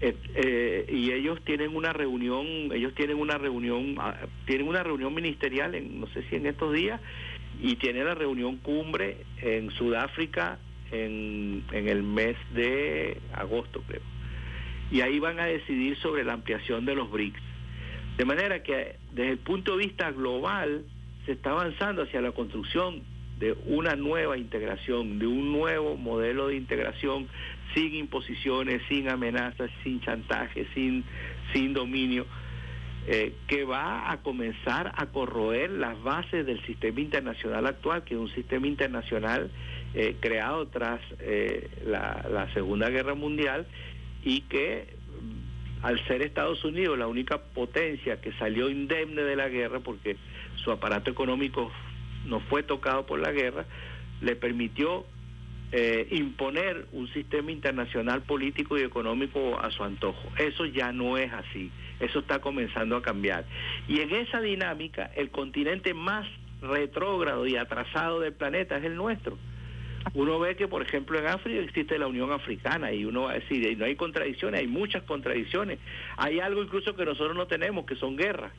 eh, 0.00 0.16
eh, 0.34 0.86
y 0.90 1.12
ellos 1.12 1.40
tienen 1.44 1.76
una 1.76 1.92
reunión, 1.92 2.46
ellos 2.72 2.94
tienen 2.94 3.18
una 3.18 3.36
reunión, 3.36 3.96
ah, 3.98 4.16
tienen 4.46 4.66
una 4.66 4.82
reunión 4.82 5.12
ministerial, 5.14 5.74
en, 5.74 6.00
no 6.00 6.06
sé 6.08 6.22
si 6.28 6.36
en 6.36 6.46
estos 6.46 6.72
días, 6.72 7.00
y 7.60 7.76
tienen 7.76 8.06
la 8.06 8.14
reunión 8.14 8.56
cumbre 8.58 9.18
en 9.42 9.70
Sudáfrica 9.72 10.58
en, 10.90 11.64
en 11.72 11.88
el 11.88 12.02
mes 12.02 12.36
de 12.54 13.18
agosto, 13.34 13.82
creo. 13.86 14.02
Y 14.90 15.02
ahí 15.02 15.18
van 15.18 15.38
a 15.38 15.44
decidir 15.44 15.96
sobre 15.98 16.24
la 16.24 16.32
ampliación 16.32 16.84
de 16.86 16.94
los 16.94 17.10
BRICS. 17.10 17.42
De 18.16 18.24
manera 18.24 18.62
que 18.62 18.96
desde 19.12 19.32
el 19.32 19.38
punto 19.38 19.76
de 19.76 19.86
vista 19.86 20.10
global, 20.10 20.84
se 21.26 21.32
está 21.32 21.50
avanzando 21.50 22.02
hacia 22.02 22.20
la 22.20 22.32
construcción 22.32 23.02
de 23.38 23.56
una 23.66 23.96
nueva 23.96 24.36
integración, 24.36 25.18
de 25.18 25.26
un 25.26 25.52
nuevo 25.52 25.96
modelo 25.96 26.48
de 26.48 26.56
integración 26.56 27.28
sin 27.74 27.94
imposiciones, 27.94 28.82
sin 28.88 29.08
amenazas, 29.08 29.70
sin 29.82 30.00
chantaje, 30.00 30.66
sin, 30.74 31.04
sin 31.52 31.72
dominio, 31.72 32.26
eh, 33.06 33.34
que 33.48 33.64
va 33.64 34.10
a 34.10 34.18
comenzar 34.18 34.92
a 34.96 35.06
corroer 35.06 35.70
las 35.70 36.00
bases 36.02 36.44
del 36.44 36.64
sistema 36.66 37.00
internacional 37.00 37.66
actual, 37.66 38.04
que 38.04 38.14
es 38.14 38.20
un 38.20 38.32
sistema 38.34 38.66
internacional 38.66 39.50
eh, 39.94 40.16
creado 40.20 40.68
tras 40.68 41.00
eh, 41.20 41.68
la, 41.86 42.48
Segunda 42.54 42.90
Guerra 42.90 43.14
Mundial 43.14 43.66
y 44.22 44.42
que 44.42 44.86
mm, 45.20 45.84
al 45.86 46.06
ser 46.06 46.22
Estados 46.22 46.62
Unidos 46.64 46.98
la 46.98 47.06
única 47.06 47.38
potencia 47.38 48.20
que 48.20 48.32
salió 48.34 48.68
indemne 48.68 49.22
de 49.22 49.34
la 49.34 49.48
guerra, 49.48 49.80
porque 49.80 50.16
su 50.56 50.70
aparato 50.70 51.10
económico 51.10 51.72
no 52.26 52.40
fue 52.40 52.62
tocado 52.62 53.06
por 53.06 53.18
la 53.18 53.32
guerra, 53.32 53.64
le 54.20 54.36
permitió 54.36 55.06
eh, 55.72 56.08
imponer 56.10 56.86
un 56.92 57.06
sistema 57.12 57.52
internacional 57.52 58.22
político 58.22 58.78
y 58.78 58.82
económico 58.82 59.58
a 59.60 59.70
su 59.70 59.84
antojo. 59.84 60.32
Eso 60.36 60.64
ya 60.66 60.92
no 60.92 61.16
es 61.16 61.32
así, 61.32 61.70
eso 62.00 62.20
está 62.20 62.40
comenzando 62.40 62.96
a 62.96 63.02
cambiar. 63.02 63.44
Y 63.86 64.00
en 64.00 64.14
esa 64.14 64.40
dinámica, 64.40 65.10
el 65.14 65.30
continente 65.30 65.94
más 65.94 66.26
retrógrado 66.60 67.46
y 67.46 67.56
atrasado 67.56 68.20
del 68.20 68.32
planeta 68.32 68.76
es 68.76 68.84
el 68.84 68.96
nuestro. 68.96 69.38
Uno 70.14 70.38
ve 70.38 70.56
que, 70.56 70.66
por 70.66 70.82
ejemplo, 70.82 71.18
en 71.18 71.26
África 71.26 71.60
existe 71.60 71.98
la 71.98 72.06
Unión 72.06 72.32
Africana 72.32 72.92
y 72.92 73.04
uno 73.04 73.22
va 73.22 73.32
a 73.32 73.34
decir, 73.34 73.76
no 73.78 73.84
hay 73.84 73.96
contradicciones, 73.96 74.60
hay 74.60 74.66
muchas 74.66 75.02
contradicciones. 75.02 75.78
Hay 76.16 76.40
algo 76.40 76.62
incluso 76.62 76.96
que 76.96 77.04
nosotros 77.04 77.36
no 77.36 77.46
tenemos, 77.46 77.84
que 77.84 77.96
son 77.96 78.16
guerras. 78.16 78.52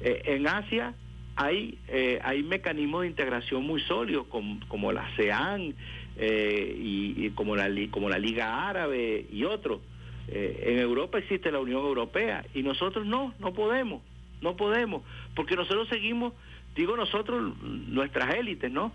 Eh, 0.00 0.22
en 0.24 0.48
Asia 0.48 0.94
hay, 1.36 1.78
eh, 1.88 2.18
hay 2.22 2.42
mecanismos 2.42 3.02
de 3.02 3.08
integración 3.08 3.64
muy 3.64 3.80
sólidos, 3.82 4.26
como, 4.26 4.92
la 4.92 5.06
ASEAN 5.06 5.74
eh, 6.22 6.76
y, 6.78 7.30
como, 7.30 7.56
la, 7.56 7.70
como 7.90 8.10
la 8.10 8.18
Liga 8.18 8.68
Árabe 8.68 9.26
y 9.32 9.44
otros. 9.44 9.80
en 10.28 10.78
Europa 10.78 11.18
existe 11.18 11.50
la 11.50 11.60
Unión 11.60 11.80
Europea 11.80 12.44
y 12.54 12.62
nosotros 12.62 13.06
no, 13.06 13.34
no 13.38 13.52
podemos, 13.54 14.02
no 14.42 14.54
podemos, 14.56 15.02
porque 15.34 15.56
nosotros 15.56 15.88
seguimos, 15.88 16.34
digo 16.76 16.96
nosotros, 16.96 17.54
nuestras 17.62 18.34
élites, 18.34 18.70
¿no? 18.70 18.92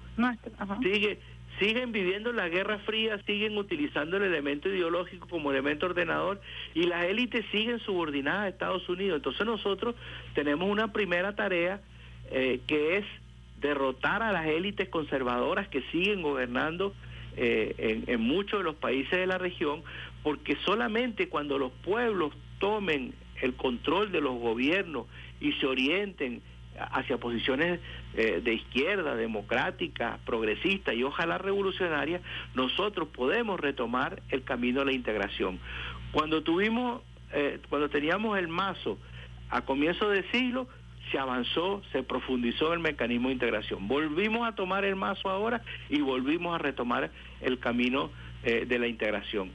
Sigue, 0.81 1.19
siguen 1.59 1.91
viviendo 1.91 2.31
la 2.31 2.49
Guerra 2.49 2.79
Fría, 2.79 3.19
siguen 3.25 3.57
utilizando 3.57 4.17
el 4.17 4.23
elemento 4.23 4.69
ideológico 4.69 5.27
como 5.27 5.51
elemento 5.51 5.85
ordenador 5.85 6.41
y 6.73 6.83
las 6.83 7.05
élites 7.05 7.45
siguen 7.51 7.79
subordinadas 7.79 8.43
a 8.43 8.47
Estados 8.49 8.89
Unidos. 8.89 9.17
Entonces 9.17 9.45
nosotros 9.45 9.95
tenemos 10.33 10.69
una 10.69 10.91
primera 10.91 11.35
tarea 11.35 11.81
eh, 12.31 12.59
que 12.67 12.97
es 12.97 13.05
derrotar 13.61 14.21
a 14.21 14.31
las 14.31 14.47
élites 14.47 14.89
conservadoras 14.89 15.67
que 15.69 15.81
siguen 15.91 16.21
gobernando 16.21 16.93
eh, 17.37 18.03
en, 18.07 18.21
muchos 18.21 18.59
de 18.59 18.63
los 18.63 18.75
países 18.75 19.11
de 19.11 19.27
la 19.27 19.37
región, 19.37 19.83
porque 20.23 20.57
solamente 20.65 21.29
cuando 21.29 21.57
los 21.57 21.71
pueblos 21.83 22.33
tomen 22.59 23.13
el 23.41 23.55
control 23.55 24.11
de 24.11 24.21
los 24.21 24.39
gobiernos 24.39 25.07
y 25.39 25.51
se 25.53 25.65
orienten 25.65 26.41
hacia 26.77 27.17
posiciones 27.17 27.79
eh, 28.15 28.41
de 28.43 28.53
izquierda, 28.53 29.15
democrática, 29.15 30.19
progresista 30.25 30.93
y 30.93 31.03
ojalá 31.03 31.37
revolucionaria, 31.37 32.21
nosotros 32.53 33.07
podemos 33.09 33.59
retomar 33.59 34.21
el 34.29 34.43
camino 34.43 34.79
de 34.79 34.85
la 34.87 34.93
integración. 34.93 35.59
Cuando 36.11 36.43
tuvimos, 36.43 37.01
eh, 37.33 37.59
cuando 37.69 37.89
teníamos 37.89 38.37
el 38.37 38.47
mazo 38.47 38.97
a 39.49 39.61
comienzo 39.61 40.09
de 40.09 40.23
siglo, 40.31 40.67
se 41.11 41.19
avanzó, 41.19 41.81
se 41.91 42.03
profundizó 42.03 42.73
el 42.73 42.79
mecanismo 42.79 43.27
de 43.29 43.33
integración. 43.33 43.87
Volvimos 43.87 44.47
a 44.47 44.55
tomar 44.55 44.85
el 44.85 44.95
mazo 44.95 45.29
ahora 45.29 45.61
y 45.89 46.01
volvimos 46.01 46.55
a 46.55 46.57
retomar 46.57 47.11
el 47.41 47.59
camino 47.59 48.11
eh, 48.43 48.65
de 48.65 48.79
la 48.79 48.87
integración. 48.87 49.51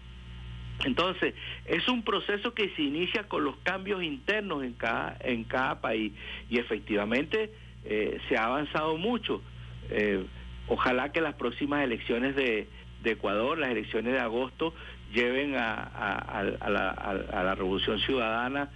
Entonces, 0.84 1.34
es 1.66 1.86
un 1.88 2.02
proceso 2.02 2.54
que 2.54 2.70
se 2.70 2.82
inicia 2.82 3.24
con 3.24 3.44
los 3.44 3.56
cambios 3.58 4.02
internos 4.02 4.64
en 4.64 4.72
cada, 4.72 5.16
en 5.20 5.44
cada 5.44 5.80
país 5.80 6.12
y 6.48 6.58
efectivamente 6.58 7.52
eh, 7.84 8.18
se 8.28 8.36
ha 8.36 8.44
avanzado 8.44 8.96
mucho. 8.96 9.42
Eh, 9.90 10.24
ojalá 10.68 11.12
que 11.12 11.20
las 11.20 11.34
próximas 11.34 11.84
elecciones 11.84 12.34
de, 12.34 12.68
Ecuador, 13.04 13.58
las 13.58 13.70
elecciones 13.70 14.12
de 14.12 14.20
agosto, 14.20 14.74
lleven 15.12 15.54
a, 15.56 16.42
la, 16.68 17.54
revolución 17.54 17.98
ciudadana 18.00 18.70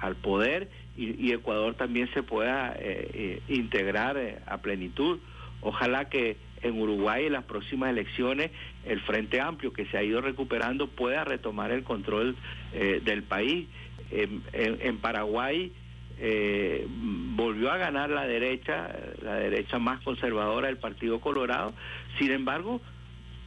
al 0.00 0.16
poder 0.16 0.70
y, 0.96 1.32
Ecuador 1.32 1.74
también 1.74 2.08
se 2.12 2.22
pueda 2.22 2.74
eh, 2.78 3.40
integrar 3.48 4.42
a 4.46 4.58
plenitud. 4.58 5.18
Ojalá 5.62 6.08
que 6.08 6.36
en 6.62 6.80
Uruguay 6.80 7.26
en 7.26 7.32
las 7.32 7.44
próximas 7.44 7.90
elecciones 7.90 8.50
el 8.84 9.00
Frente 9.00 9.40
Amplio 9.40 9.72
que 9.72 9.86
se 9.86 9.98
ha 9.98 10.02
ido 10.02 10.20
recuperando 10.20 10.88
pueda 10.88 11.24
retomar 11.24 11.70
el 11.70 11.82
control 11.82 12.36
eh, 12.72 13.00
del 13.04 13.22
país. 13.22 13.68
En, 14.10 14.98
Paraguay 14.98 15.72
eh, 16.18 16.86
volvió 16.88 17.72
a 17.72 17.78
ganar 17.78 18.10
la 18.10 18.26
derecha, 18.26 18.94
la 19.22 19.36
derecha 19.36 19.78
más 19.78 20.00
conservadora 20.02 20.66
del 20.66 20.76
Partido 20.76 21.18
Colorado. 21.20 21.72
Sin 22.18 22.30
embargo, 22.30 22.82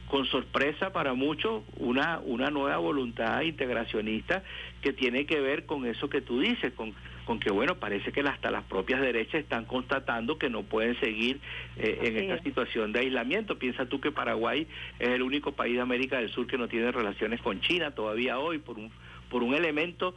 con 0.08 0.26
sorpresa 0.26 0.92
para 0.92 1.14
muchos, 1.14 1.62
una, 1.76 2.18
una 2.18 2.50
nueva 2.50 2.78
voluntad 2.78 3.42
integracionista 3.42 4.42
que 4.82 4.92
tiene 4.92 5.24
que 5.24 5.40
ver 5.40 5.66
con 5.66 5.86
eso 5.86 6.08
que 6.08 6.20
tú 6.20 6.40
dices, 6.40 6.72
con, 6.72 6.94
con 7.26 7.40
que, 7.40 7.50
bueno, 7.50 7.74
parece 7.74 8.12
que 8.12 8.20
hasta 8.20 8.52
las 8.52 8.62
propias 8.64 9.00
derechas 9.00 9.42
están 9.42 9.64
constatando 9.64 10.38
que 10.38 10.48
no 10.48 10.62
pueden 10.62 10.98
seguir 11.00 11.40
eh, 11.76 11.98
en 12.02 12.16
esta 12.16 12.42
situación 12.42 12.92
de 12.92 13.00
aislamiento. 13.00 13.58
Piensa 13.58 13.86
tú 13.86 14.00
que 14.00 14.12
Paraguay 14.12 14.66
es 15.00 15.08
el 15.08 15.22
único 15.22 15.52
país 15.52 15.74
de 15.74 15.80
América 15.80 16.18
del 16.18 16.30
Sur 16.30 16.46
que 16.46 16.56
no 16.56 16.68
tiene 16.68 16.92
relaciones 16.92 17.42
con 17.42 17.60
China 17.60 17.90
todavía 17.90 18.38
hoy 18.38 18.58
por 18.58 18.78
un, 18.78 18.92
por 19.28 19.42
un 19.42 19.54
elemento 19.54 20.14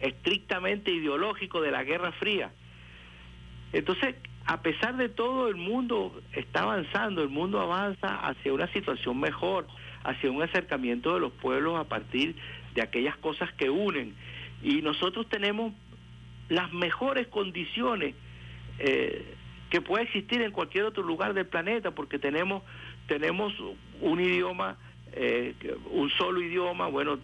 estrictamente 0.00 0.90
ideológico 0.90 1.62
de 1.62 1.70
la 1.70 1.82
Guerra 1.82 2.12
Fría. 2.12 2.52
Entonces, 3.72 4.16
a 4.44 4.60
pesar 4.60 4.96
de 4.98 5.08
todo, 5.08 5.48
el 5.48 5.56
mundo 5.56 6.20
está 6.34 6.62
avanzando, 6.62 7.22
el 7.22 7.30
mundo 7.30 7.58
avanza 7.58 8.16
hacia 8.16 8.52
una 8.52 8.70
situación 8.72 9.18
mejor, 9.18 9.66
hacia 10.04 10.30
un 10.30 10.42
acercamiento 10.42 11.14
de 11.14 11.20
los 11.20 11.32
pueblos 11.32 11.78
a 11.78 11.84
partir 11.84 12.36
de 12.74 12.82
aquellas 12.82 13.16
cosas 13.16 13.50
que 13.54 13.70
unen. 13.70 14.14
Y 14.62 14.82
nosotros 14.82 15.26
tenemos 15.28 15.72
las 16.50 16.72
mejores 16.72 17.28
condiciones 17.28 18.14
eh, 18.78 19.34
que 19.70 19.80
puede 19.80 20.04
existir 20.04 20.42
en 20.42 20.50
cualquier 20.50 20.84
otro 20.84 21.02
lugar 21.02 21.32
del 21.32 21.46
planeta, 21.46 21.92
porque 21.92 22.18
tenemos, 22.18 22.62
tenemos 23.06 23.54
un 24.00 24.20
idioma, 24.20 24.76
eh, 25.12 25.54
un 25.92 26.10
solo 26.10 26.42
idioma, 26.42 26.88
bueno, 26.88 27.18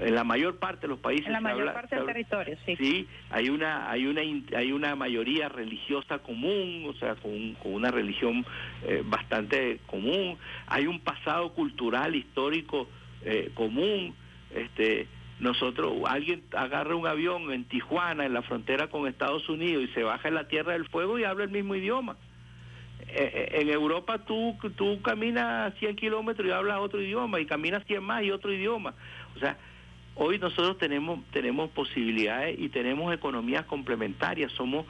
en 0.00 0.14
la 0.14 0.22
mayor 0.22 0.58
parte 0.58 0.82
de 0.82 0.88
los 0.88 1.00
países 1.00 1.26
en 1.26 1.32
la 1.32 1.40
mayor 1.40 1.72
parte 1.72 1.96
del 1.96 2.06
territorio 2.06 2.56
sí. 2.64 2.76
Sí 2.76 3.08
hay 3.30 3.48
una 3.48 3.90
hay 3.90 4.06
una 4.06 4.20
hay 4.56 4.70
una 4.70 4.94
mayoría 4.94 5.48
religiosa 5.48 6.20
común 6.20 6.86
o 6.88 6.92
sea 7.00 7.16
con, 7.16 7.56
una 7.64 7.90
religión 7.90 8.46
eh, 8.86 9.02
bastante 9.04 9.80
común. 9.86 10.38
Hay 10.68 10.86
un 10.86 11.00
pasado 11.00 11.52
cultural 11.52 12.14
histórico 12.14 12.88
eh, 13.24 13.50
común 13.54 14.14
este 14.54 15.08
nosotros 15.40 15.94
alguien 16.06 16.42
agarra 16.56 16.96
un 16.96 17.06
avión 17.06 17.52
en 17.52 17.64
Tijuana 17.64 18.26
en 18.26 18.34
la 18.34 18.42
frontera 18.42 18.88
con 18.88 19.06
Estados 19.06 19.48
Unidos 19.48 19.84
y 19.84 19.94
se 19.94 20.02
baja 20.02 20.28
en 20.28 20.34
la 20.34 20.48
Tierra 20.48 20.72
del 20.72 20.88
Fuego 20.88 21.18
y 21.18 21.24
habla 21.24 21.44
el 21.44 21.50
mismo 21.50 21.74
idioma. 21.74 22.16
Eh, 23.06 23.60
en 23.60 23.68
Europa 23.70 24.24
tú 24.24 24.56
tú 24.76 25.00
caminas 25.02 25.72
100 25.78 25.96
kilómetros 25.96 26.46
y 26.46 26.50
hablas 26.50 26.78
otro 26.80 27.00
idioma 27.00 27.40
y 27.40 27.46
caminas 27.46 27.84
100 27.86 28.02
más 28.02 28.22
y 28.22 28.30
otro 28.30 28.52
idioma. 28.52 28.94
O 29.36 29.38
sea 29.38 29.56
Hoy 30.20 30.40
nosotros 30.40 30.76
tenemos, 30.78 31.20
tenemos 31.30 31.70
posibilidades 31.70 32.58
y 32.58 32.70
tenemos 32.70 33.14
economías 33.14 33.64
complementarias. 33.66 34.50
Somos 34.50 34.84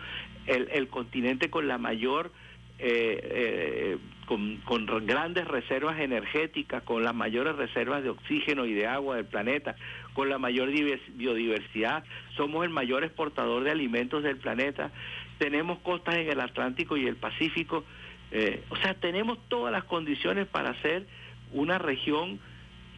el, 0.47 0.89
continente 0.89 1.51
con 1.51 1.69
la 1.69 1.77
mayor, 1.77 2.33
eh, 2.79 3.21
eh, 3.31 3.99
con, 4.25 5.07
grandes 5.07 5.47
reservas 5.47 6.01
energéticas, 6.01 6.83
con 6.83 7.05
las 7.05 7.15
mayores 7.15 7.57
reservas 7.57 8.03
de 8.03 8.09
oxígeno 8.09 8.65
y 8.65 8.73
de 8.73 8.87
agua 8.87 9.17
del 9.17 9.27
planeta, 9.27 9.77
con 10.15 10.29
la 10.29 10.39
mayor 10.39 10.71
biodiversidad. 10.71 12.05
Somos 12.37 12.65
el 12.65 12.71
mayor 12.71 13.05
exportador 13.05 13.65
de 13.65 13.71
alimentos 13.71 14.23
del 14.23 14.37
planeta. 14.37 14.91
Tenemos 15.39 15.79
costas 15.79 16.17
en 16.17 16.29
el 16.29 16.41
Atlántico 16.41 16.97
y 16.97 17.07
el 17.07 17.17
Pacífico. 17.17 17.85
Eh, 18.31 18.63
o 18.69 18.77
sea, 18.77 18.95
tenemos 18.95 19.39
todas 19.49 19.73
las 19.73 19.85
condiciones 19.85 20.47
para 20.47 20.81
ser 20.83 21.07
una 21.53 21.79
región 21.79 22.41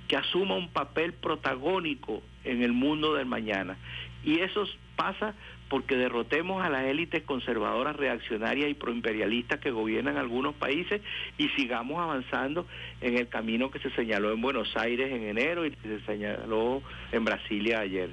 que 0.08 0.16
asuma 0.16 0.56
un 0.56 0.68
papel 0.70 1.12
protagónico 1.12 2.22
en 2.44 2.62
el 2.62 2.72
mundo 2.72 3.14
del 3.14 3.26
mañana. 3.26 3.76
Y 4.24 4.40
eso 4.40 4.66
pasa 4.96 5.34
porque 5.70 5.96
derrotemos 5.96 6.62
a 6.62 6.68
las 6.68 6.84
élites 6.84 7.22
conservadoras, 7.22 7.94
reaccionarias 7.96 8.68
y 8.68 8.74
proimperialistas 8.74 9.60
que 9.60 9.70
gobiernan 9.70 10.18
algunos 10.18 10.54
países 10.56 11.00
y 11.38 11.48
sigamos 11.50 12.00
avanzando 12.00 12.66
en 13.00 13.16
el 13.16 13.28
camino 13.28 13.70
que 13.70 13.78
se 13.78 13.90
señaló 13.90 14.32
en 14.32 14.42
Buenos 14.42 14.76
Aires 14.76 15.12
en 15.12 15.22
enero 15.22 15.64
y 15.64 15.70
que 15.70 15.88
se 15.88 16.00
señaló 16.06 16.82
en 17.12 17.24
Brasilia 17.24 17.80
ayer. 17.80 18.10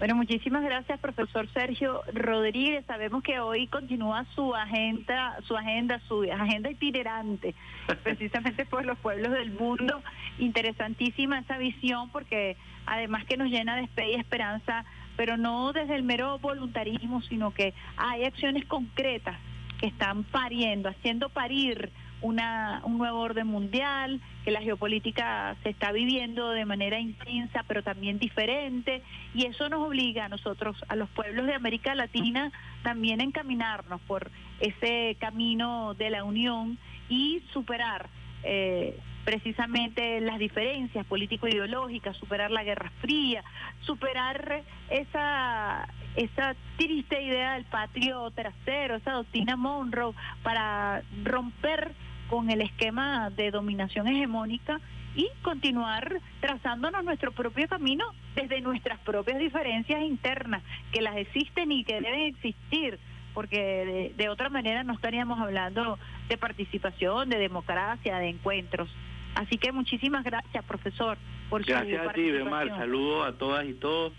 Bueno, 0.00 0.16
muchísimas 0.16 0.64
gracias, 0.64 0.98
profesor 0.98 1.46
Sergio 1.52 2.00
Rodríguez. 2.12 2.84
Sabemos 2.86 3.22
que 3.22 3.38
hoy 3.38 3.66
continúa 3.68 4.24
su 4.34 4.56
agenda, 4.56 5.36
su 5.42 5.56
agenda, 5.56 6.00
su 6.08 6.22
agenda 6.22 6.70
itinerante, 6.70 7.54
precisamente 8.02 8.64
por 8.64 8.84
los 8.84 8.98
pueblos 8.98 9.30
del 9.30 9.52
mundo. 9.52 10.02
Interesantísima 10.38 11.38
esa 11.40 11.58
visión, 11.58 12.10
porque 12.10 12.56
además 12.86 13.24
que 13.26 13.36
nos 13.36 13.50
llena 13.50 13.76
de 13.76 13.86
fe 13.88 14.12
y 14.12 14.14
esperanza, 14.14 14.86
pero 15.20 15.36
no 15.36 15.74
desde 15.74 15.96
el 15.96 16.02
mero 16.02 16.38
voluntarismo, 16.38 17.20
sino 17.20 17.52
que 17.52 17.74
hay 17.98 18.24
acciones 18.24 18.64
concretas 18.64 19.36
que 19.78 19.88
están 19.88 20.24
pariendo, 20.24 20.88
haciendo 20.88 21.28
parir 21.28 21.92
una, 22.22 22.80
un 22.84 22.96
nuevo 22.96 23.20
orden 23.20 23.46
mundial, 23.46 24.18
que 24.46 24.50
la 24.50 24.62
geopolítica 24.62 25.56
se 25.62 25.68
está 25.68 25.92
viviendo 25.92 26.52
de 26.52 26.64
manera 26.64 26.98
intensa, 26.98 27.66
pero 27.68 27.82
también 27.82 28.18
diferente, 28.18 29.02
y 29.34 29.44
eso 29.44 29.68
nos 29.68 29.86
obliga 29.86 30.24
a 30.24 30.28
nosotros, 30.30 30.74
a 30.88 30.96
los 30.96 31.10
pueblos 31.10 31.44
de 31.44 31.52
América 31.52 31.94
Latina, 31.94 32.50
también 32.82 33.20
a 33.20 33.24
encaminarnos 33.24 34.00
por 34.06 34.30
ese 34.58 35.18
camino 35.20 35.92
de 35.92 36.08
la 36.08 36.24
unión 36.24 36.78
y 37.10 37.42
superar 37.52 38.08
eh, 38.42 38.98
precisamente 39.24 40.20
las 40.20 40.38
diferencias 40.38 41.06
político-ideológicas, 41.06 42.16
superar 42.16 42.50
la 42.50 42.64
Guerra 42.64 42.90
Fría, 43.00 43.44
superar 43.80 44.62
esa 44.88 45.88
esa 46.16 46.56
triste 46.76 47.22
idea 47.22 47.54
del 47.54 47.64
patrio 47.66 48.30
trasero, 48.32 48.96
esa 48.96 49.12
doctrina 49.12 49.56
Monroe, 49.56 50.14
para 50.42 51.02
romper 51.22 51.92
con 52.28 52.50
el 52.50 52.60
esquema 52.62 53.30
de 53.30 53.50
dominación 53.50 54.08
hegemónica 54.08 54.80
y 55.14 55.28
continuar 55.42 56.20
trazándonos 56.40 57.04
nuestro 57.04 57.32
propio 57.32 57.68
camino 57.68 58.04
desde 58.34 58.60
nuestras 58.60 58.98
propias 59.00 59.38
diferencias 59.38 60.02
internas, 60.02 60.62
que 60.92 61.02
las 61.02 61.16
existen 61.16 61.72
y 61.72 61.84
que 61.84 62.00
deben 62.00 62.20
existir, 62.20 62.98
porque 63.34 64.12
de, 64.16 64.28
otra 64.28 64.48
manera 64.48 64.84
no 64.84 64.92
estaríamos 64.92 65.40
hablando 65.40 65.98
de 66.28 66.36
participación, 66.36 67.28
de 67.28 67.38
democracia, 67.38 68.18
de 68.18 68.28
encuentros. 68.28 68.88
Así 69.34 69.58
que 69.58 69.72
muchísimas 69.72 70.24
gracias, 70.24 70.64
profesor, 70.64 71.18
por 71.48 71.64
gracias 71.64 72.06
a 72.06 72.12
ti, 72.12 72.30
Bemar. 72.30 72.68
Saludos 72.68 73.28
a 73.28 73.38
todas 73.38 73.66
y 73.66 73.74
todos 73.74 74.12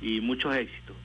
y 0.00 0.20
muchos 0.20 0.54
éxitos. 0.54 0.96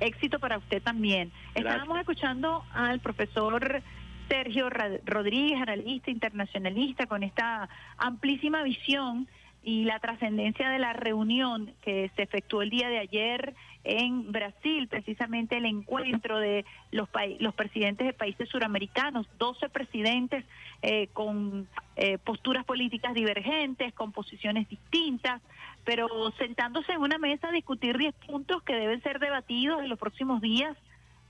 Éxito 0.00 0.38
para 0.38 0.58
usted 0.58 0.82
también. 0.82 1.30
Estábamos 1.54 1.98
escuchando 1.98 2.64
al 2.72 3.00
profesor 3.00 3.82
Sergio 4.28 4.70
Rodríguez, 5.04 5.60
analista 5.60 6.10
internacionalista, 6.10 7.06
con 7.06 7.22
esta 7.22 7.68
amplísima 7.98 8.62
visión 8.62 9.28
y 9.62 9.84
la 9.84 9.98
trascendencia 9.98 10.70
de 10.70 10.78
la 10.78 10.92
reunión 10.92 11.74
que 11.82 12.10
se 12.16 12.22
efectuó 12.22 12.62
el 12.62 12.70
día 12.70 12.88
de 12.88 12.98
ayer 12.98 13.54
en 13.84 14.30
Brasil, 14.30 14.88
precisamente 14.88 15.56
el 15.56 15.64
encuentro 15.64 16.38
de 16.38 16.64
los, 16.90 17.08
los 17.38 17.54
presidentes 17.54 18.06
de 18.06 18.12
países 18.12 18.48
suramericanos, 18.48 19.26
12 19.38 19.68
presidentes 19.70 20.44
eh, 20.82 21.08
con 21.12 21.66
eh, 21.96 22.18
posturas 22.18 22.64
políticas 22.64 23.14
divergentes, 23.14 23.92
con 23.94 24.12
posiciones 24.12 24.68
distintas, 24.68 25.40
pero 25.84 26.08
sentándose 26.38 26.92
en 26.92 27.00
una 27.00 27.18
mesa 27.18 27.48
a 27.48 27.52
discutir 27.52 27.96
10 27.96 28.14
puntos 28.26 28.62
que 28.62 28.74
deben 28.74 29.02
ser 29.02 29.18
debatidos 29.18 29.82
en 29.82 29.88
los 29.88 29.98
próximos 29.98 30.40
días, 30.40 30.76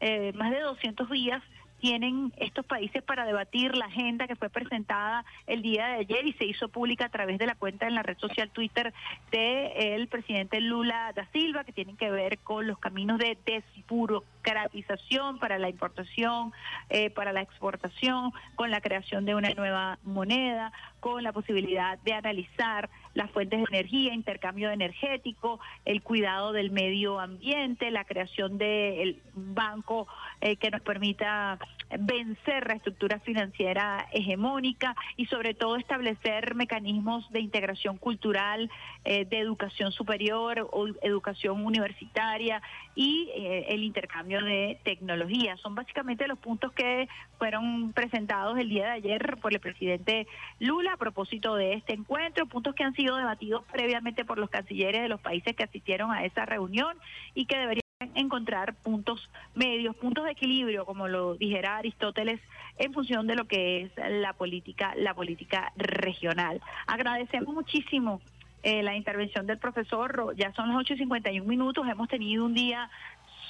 eh, 0.01 0.32
más 0.35 0.51
de 0.51 0.60
200 0.60 1.09
días 1.10 1.43
tienen 1.81 2.32
estos 2.36 2.65
países 2.65 3.02
para 3.02 3.24
debatir 3.24 3.77
la 3.77 3.86
agenda 3.86 4.27
que 4.27 4.36
fue 4.36 4.51
presentada 4.51 5.24
el 5.47 5.62
día 5.62 5.89
de 5.89 5.94
ayer 5.97 6.27
y 6.27 6.32
se 6.35 6.44
hizo 6.44 6.69
pública 6.69 7.07
a 7.07 7.09
través 7.09 7.39
de 7.39 7.47
la 7.47 7.55
cuenta 7.55 7.86
en 7.86 7.94
la 7.94 8.02
red 8.02 8.19
social 8.19 8.51
Twitter 8.51 8.93
de 9.32 9.94
el 9.94 10.09
presidente 10.09 10.61
Lula 10.61 11.12
da 11.15 11.27
Silva 11.32 11.65
que 11.65 11.73
tienen 11.73 11.97
que 11.97 12.11
ver 12.11 12.39
con 12.39 12.66
los 12.66 12.78
caminos 12.78 13.19
de 13.19 13.39
desburocratización 13.44 15.39
para 15.39 15.59
la 15.59 15.69
importación, 15.69 16.52
eh, 16.89 17.11
para 17.11 17.32
la 17.32 17.40
exportación, 17.43 18.32
con 18.55 18.70
la 18.70 18.81
creación 18.81 19.24
de 19.24 19.35
una 19.35 19.51
nueva 19.51 19.98
moneda, 20.05 20.73
con 21.01 21.22
la 21.22 21.32
posibilidad 21.32 21.98
de 21.98 22.12
analizar 22.12 22.89
las 23.14 23.31
fuentes 23.31 23.59
de 23.59 23.66
energía, 23.70 24.14
intercambio 24.14 24.70
energético, 24.70 25.59
el 25.85 26.02
cuidado 26.02 26.52
del 26.52 26.70
medio 26.70 27.18
ambiente, 27.18 27.90
la 27.90 28.05
creación 28.05 28.59
del 28.59 29.20
banco 29.35 30.06
eh, 30.40 30.56
que 30.56 30.70
nos 30.70 30.81
permita 30.82 31.59
vencer 31.98 32.68
la 32.68 32.74
estructura 32.74 33.18
financiera 33.18 34.06
hegemónica 34.12 34.94
y 35.16 35.27
sobre 35.27 35.55
todo 35.55 35.77
establecer 35.77 36.55
mecanismos 36.55 37.28
de 37.32 37.40
integración 37.40 37.97
cultural, 37.97 38.70
eh, 39.05 39.24
de 39.24 39.39
educación 39.39 39.90
superior 39.90 40.68
o 40.70 40.86
educación 41.02 41.64
universitaria 41.64 42.62
y 42.94 43.31
eh, 43.35 43.66
el 43.70 43.82
intercambio 43.82 44.43
de 44.44 44.78
tecnología. 44.85 45.56
Son 45.56 45.74
básicamente 45.74 46.28
los 46.28 46.39
puntos 46.39 46.72
que 46.72 47.09
fueron 47.39 47.93
presentados 47.93 48.59
el 48.59 48.68
día 48.68 48.85
de 48.85 48.90
ayer 48.93 49.39
por 49.40 49.52
el 49.52 49.60
presidente 49.60 50.28
Lula 50.60 50.90
a 50.93 50.97
propósito 50.97 51.55
de 51.55 51.75
este 51.75 51.95
encuentro, 51.95 52.47
puntos 52.47 52.75
que 52.75 52.85
han 52.85 52.95
sido 52.95 53.17
debatidos 53.17 53.65
previamente 53.71 54.25
por 54.25 54.39
los 54.39 54.51
cancilleres 54.51 55.03
de 55.03 55.09
los 55.09 55.21
países 55.21 55.55
que 55.55 55.65
asistieron 55.65 56.11
a 56.11 56.25
esa 56.25 56.45
reunión 56.45 56.97
y 57.35 57.47
que 57.47 57.57
deberían 57.57 57.81
encontrar 58.15 58.75
puntos 58.75 59.31
medios, 59.55 59.95
puntos 59.97 60.25
de 60.25 60.33
equilibrio, 60.33 60.87
como 60.87 61.09
lo 61.09 61.35
dijera 61.35 61.77
Aristóteles, 61.77 62.41
en 62.79 62.93
función 62.93 63.27
de 63.27 63.37
lo 63.37 63.47
que 63.47 63.83
es 63.83 63.93
la 64.21 64.33
política, 64.33 64.95
la 64.97 65.15
política 65.15 65.73
regional. 65.77 66.61
Agradecemos 66.87 67.55
muchísimo 67.55 68.21
eh, 68.62 68.83
la 68.83 68.97
intervención 68.97 69.47
del 69.47 69.59
profesor. 69.59 70.35
Ya 70.37 70.53
son 70.53 70.69
las 70.69 70.79
8.51 70.79 71.45
minutos. 71.45 71.87
Hemos 71.89 72.09
tenido 72.09 72.45
un 72.45 72.55
día 72.55 72.91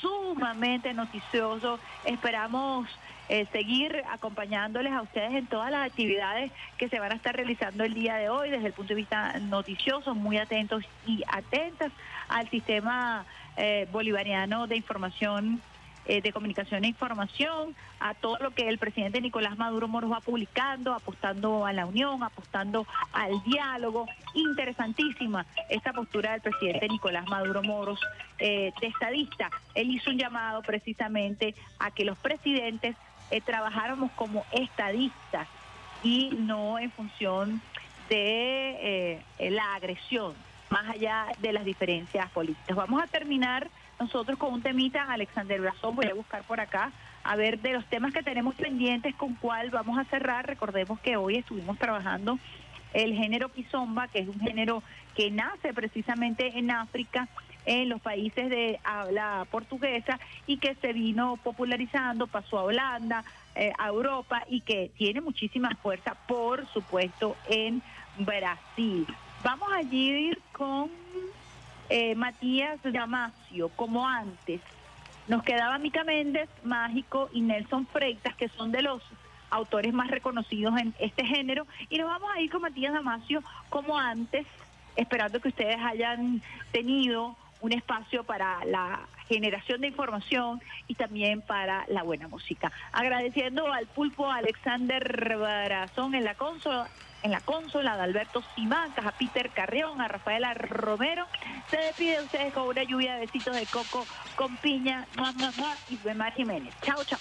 sumamente 0.01 0.95
noticioso. 0.95 1.79
Esperamos 2.05 2.89
eh, 3.31 3.47
seguir 3.53 4.03
acompañándoles 4.11 4.93
a 4.93 5.03
ustedes 5.03 5.33
en 5.35 5.47
todas 5.47 5.71
las 5.71 5.87
actividades 5.87 6.51
que 6.79 6.89
se 6.89 6.99
van 6.99 7.13
a 7.13 7.15
estar 7.15 7.37
realizando 7.37 7.85
el 7.85 7.95
día 7.95 8.17
de 8.17 8.29
hoy 8.29 8.51
desde 8.51 8.67
el 8.67 8.73
punto 8.73 8.89
de 8.89 8.97
vista 8.97 9.39
noticioso, 9.39 10.17
muy 10.17 10.37
atentos 10.37 10.83
y 11.07 11.23
atentas 11.29 11.93
al 12.29 12.51
sistema 12.51 13.25
eh, 13.57 13.87
bolivariano 13.93 14.67
de 14.67 14.75
información 14.75 15.63
eh, 16.07 16.21
de 16.23 16.33
comunicación 16.33 16.83
e 16.83 16.89
información, 16.89 17.77
a 18.01 18.15
todo 18.15 18.37
lo 18.41 18.51
que 18.51 18.69
el 18.69 18.79
presidente 18.79 19.21
Nicolás 19.21 19.57
Maduro 19.57 19.87
Moros 19.87 20.11
va 20.11 20.21
publicando, 20.21 20.93
apostando 20.93 21.67
a 21.67 21.73
la 21.73 21.87
unión, 21.87 22.25
apostando 22.25 22.85
al 23.13 23.41
diálogo. 23.45 24.07
Interesantísima 24.35 25.47
esta 25.69 25.93
postura 25.93 26.33
del 26.33 26.41
presidente 26.41 26.89
Nicolás 26.89 27.29
Maduro 27.29 27.63
Moros 27.63 28.01
eh, 28.39 28.73
de 28.81 28.87
estadista. 28.89 29.51
Él 29.75 29.91
hizo 29.91 30.11
un 30.11 30.19
llamado 30.19 30.63
precisamente 30.63 31.55
a 31.79 31.93
que 31.93 32.05
los 32.05 32.19
presidentes 32.19 32.97
eh, 33.31 33.41
trabajáramos 33.41 34.11
como 34.13 34.45
estadistas 34.53 35.49
y 36.03 36.31
no 36.39 36.79
en 36.79 36.91
función 36.91 37.61
de 38.09 39.23
la 39.39 39.75
agresión, 39.75 40.35
más 40.69 40.89
allá 40.89 41.27
de 41.39 41.53
las 41.53 41.65
diferencias 41.65 42.29
políticas. 42.31 42.77
Vamos 42.77 43.01
a 43.01 43.07
terminar 43.07 43.69
nosotros 44.01 44.39
con 44.39 44.55
un 44.55 44.63
temita, 44.63 45.05
Alexander 45.05 45.61
Brazón, 45.61 45.95
voy 45.95 46.07
a 46.07 46.15
buscar 46.15 46.43
por 46.45 46.59
acá, 46.59 46.91
a 47.23 47.37
ver 47.37 47.61
de 47.61 47.75
los 47.75 47.85
temas 47.85 48.15
que 48.15 48.23
tenemos 48.23 48.55
pendientes, 48.55 49.15
con 49.15 49.35
cuál 49.35 49.71
vamos 49.71 49.99
a 49.99 50.05
cerrar. 50.05 50.47
Recordemos 50.47 50.99
que 51.01 51.17
hoy 51.19 51.37
estuvimos 51.37 51.79
trabajando 51.79 52.39
el 52.95 53.15
género 53.15 53.51
kizomba, 53.51 54.09
que 54.09 54.21
es 54.21 54.29
un 54.29 54.41
género 54.41 54.83
que 55.15 55.31
nace 55.31 55.75
precisamente 55.75 56.59
en 56.59 56.71
África, 56.71 57.29
en 57.67 57.89
los 57.89 58.01
países 58.01 58.49
de 58.49 58.81
habla 58.85 59.47
portuguesa 59.51 60.19
y 60.47 60.59
que 60.59 60.75
se 60.77 60.93
vino 60.93 61.37
popularizando, 61.43 62.27
pasó 62.27 62.59
a 62.59 62.65
Holanda, 62.65 63.25
eh, 63.55 63.73
a 63.79 63.89
Europa 63.89 64.45
y 64.49 64.61
que 64.61 64.91
tiene 64.97 65.21
muchísima 65.21 65.71
fuerza, 65.83 66.15
por 66.27 66.67
supuesto, 66.73 67.37
en 67.49 67.83
Brasil. 68.19 69.07
Vamos 69.43 69.73
a 69.73 69.83
ir 69.83 70.41
con 70.53 70.91
eh, 71.89 72.15
Matías 72.15 72.79
Damasio, 72.85 73.69
como 73.71 74.07
antes. 74.07 74.61
Nos 75.29 75.43
quedaba 75.43 75.79
Mica 75.79 76.05
Méndez, 76.05 76.49
Mágico 76.63 77.31
y 77.33 77.41
Nelson 77.41 77.87
Freitas, 77.87 78.35
que 78.37 78.49
son 78.49 78.73
de 78.73 78.83
los 78.83 79.03
autores 79.51 79.93
más 79.93 80.11
reconocidos 80.11 80.79
en 80.79 80.95
este 80.99 81.25
género. 81.25 81.67
Y 81.89 81.99
nos 81.99 82.09
vamos 82.09 82.31
a 82.35 82.41
ir 82.41 82.51
con 82.51 82.63
Matías 82.63 82.93
Damasio 82.93 83.43
como 83.69 83.99
antes, 83.99 84.47
esperando 84.97 85.41
que 85.41 85.49
ustedes 85.49 85.79
hayan 85.81 86.41
tenido 86.73 87.37
un 87.61 87.73
espacio 87.73 88.25
para 88.25 88.65
la 88.65 89.01
generación 89.29 89.81
de 89.81 89.89
información 89.89 90.61
y 90.89 90.95
también 90.95 91.41
para 91.43 91.85
la 91.89 92.03
buena 92.03 92.29
música. 92.29 92.73
Agradeciendo 92.93 93.73
al 93.73 93.87
pulpo 93.87 94.31
Alexander 94.31 95.37
Barazón 95.39 96.15
en 96.15 96.25
la 96.25 96.35
consola 96.35 96.89
en 97.23 97.33
la 97.33 97.41
consola 97.41 97.97
de 97.97 98.03
Alberto 98.03 98.43
Simancas, 98.55 99.05
a 99.05 99.13
Peter 99.13 99.51
Carrión, 99.51 100.01
a 100.01 100.09
Rafaela 100.09 100.55
Romero. 100.55 101.27
Se 101.69 101.77
despide 101.77 102.23
ustedes 102.23 102.53
con 102.55 102.69
una 102.69 102.83
lluvia 102.83 103.15
de 103.15 103.27
besitos 103.27 103.55
de 103.55 103.67
coco 103.67 104.07
con 104.37 104.57
piña 104.57 105.07
y 105.91 105.97
Bemar 105.99 106.33
Jiménez. 106.33 106.75
Chao, 106.81 107.05
chao. 107.05 107.19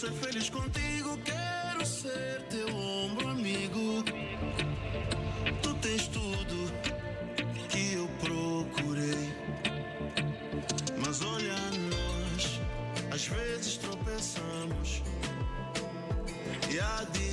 Ser 0.00 0.12
feliz 0.12 0.48
contigo, 0.48 1.18
quero 1.18 1.84
ser 1.84 2.40
teu 2.48 2.74
ombro 2.74 3.28
amigo. 3.28 4.02
Tu 5.62 5.74
tens 5.74 6.06
tudo 6.08 6.72
que 7.68 7.92
eu 7.92 8.08
procurei. 8.18 9.28
Mas 11.04 11.20
olha, 11.20 11.54
nós 11.90 12.60
às 13.12 13.26
vezes 13.26 13.76
tropeçamos. 13.76 15.02
E 16.70 16.78
dias 17.12 17.29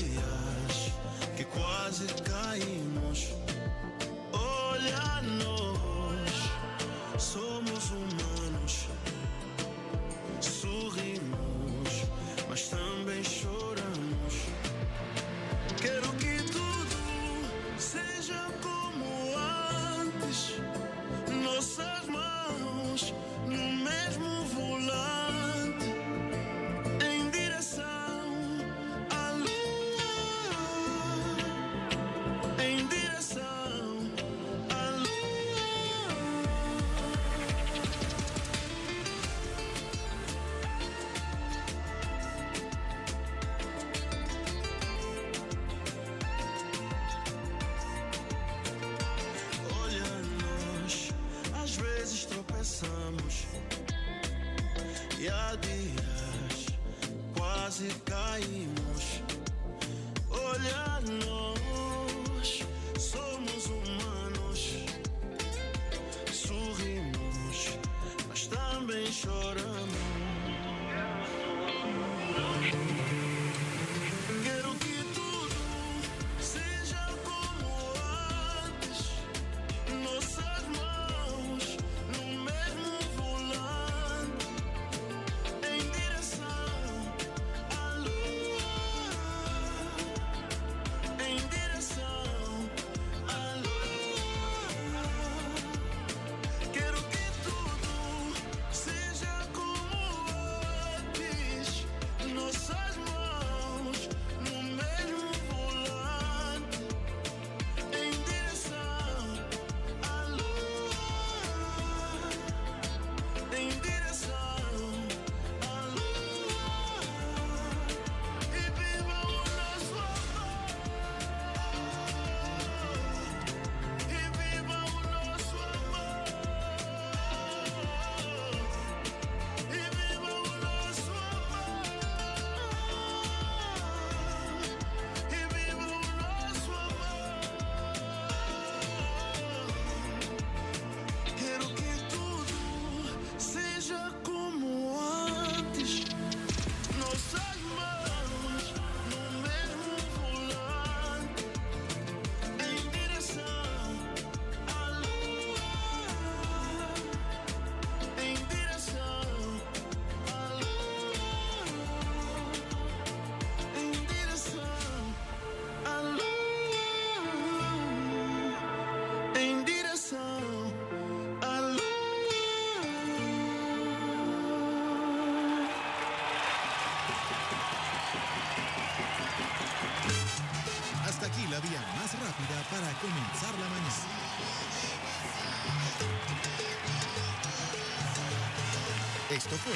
Esto 189.29 189.57
fue 189.57 189.73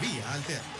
Vía 0.00 0.30
Alterna. 0.34 0.73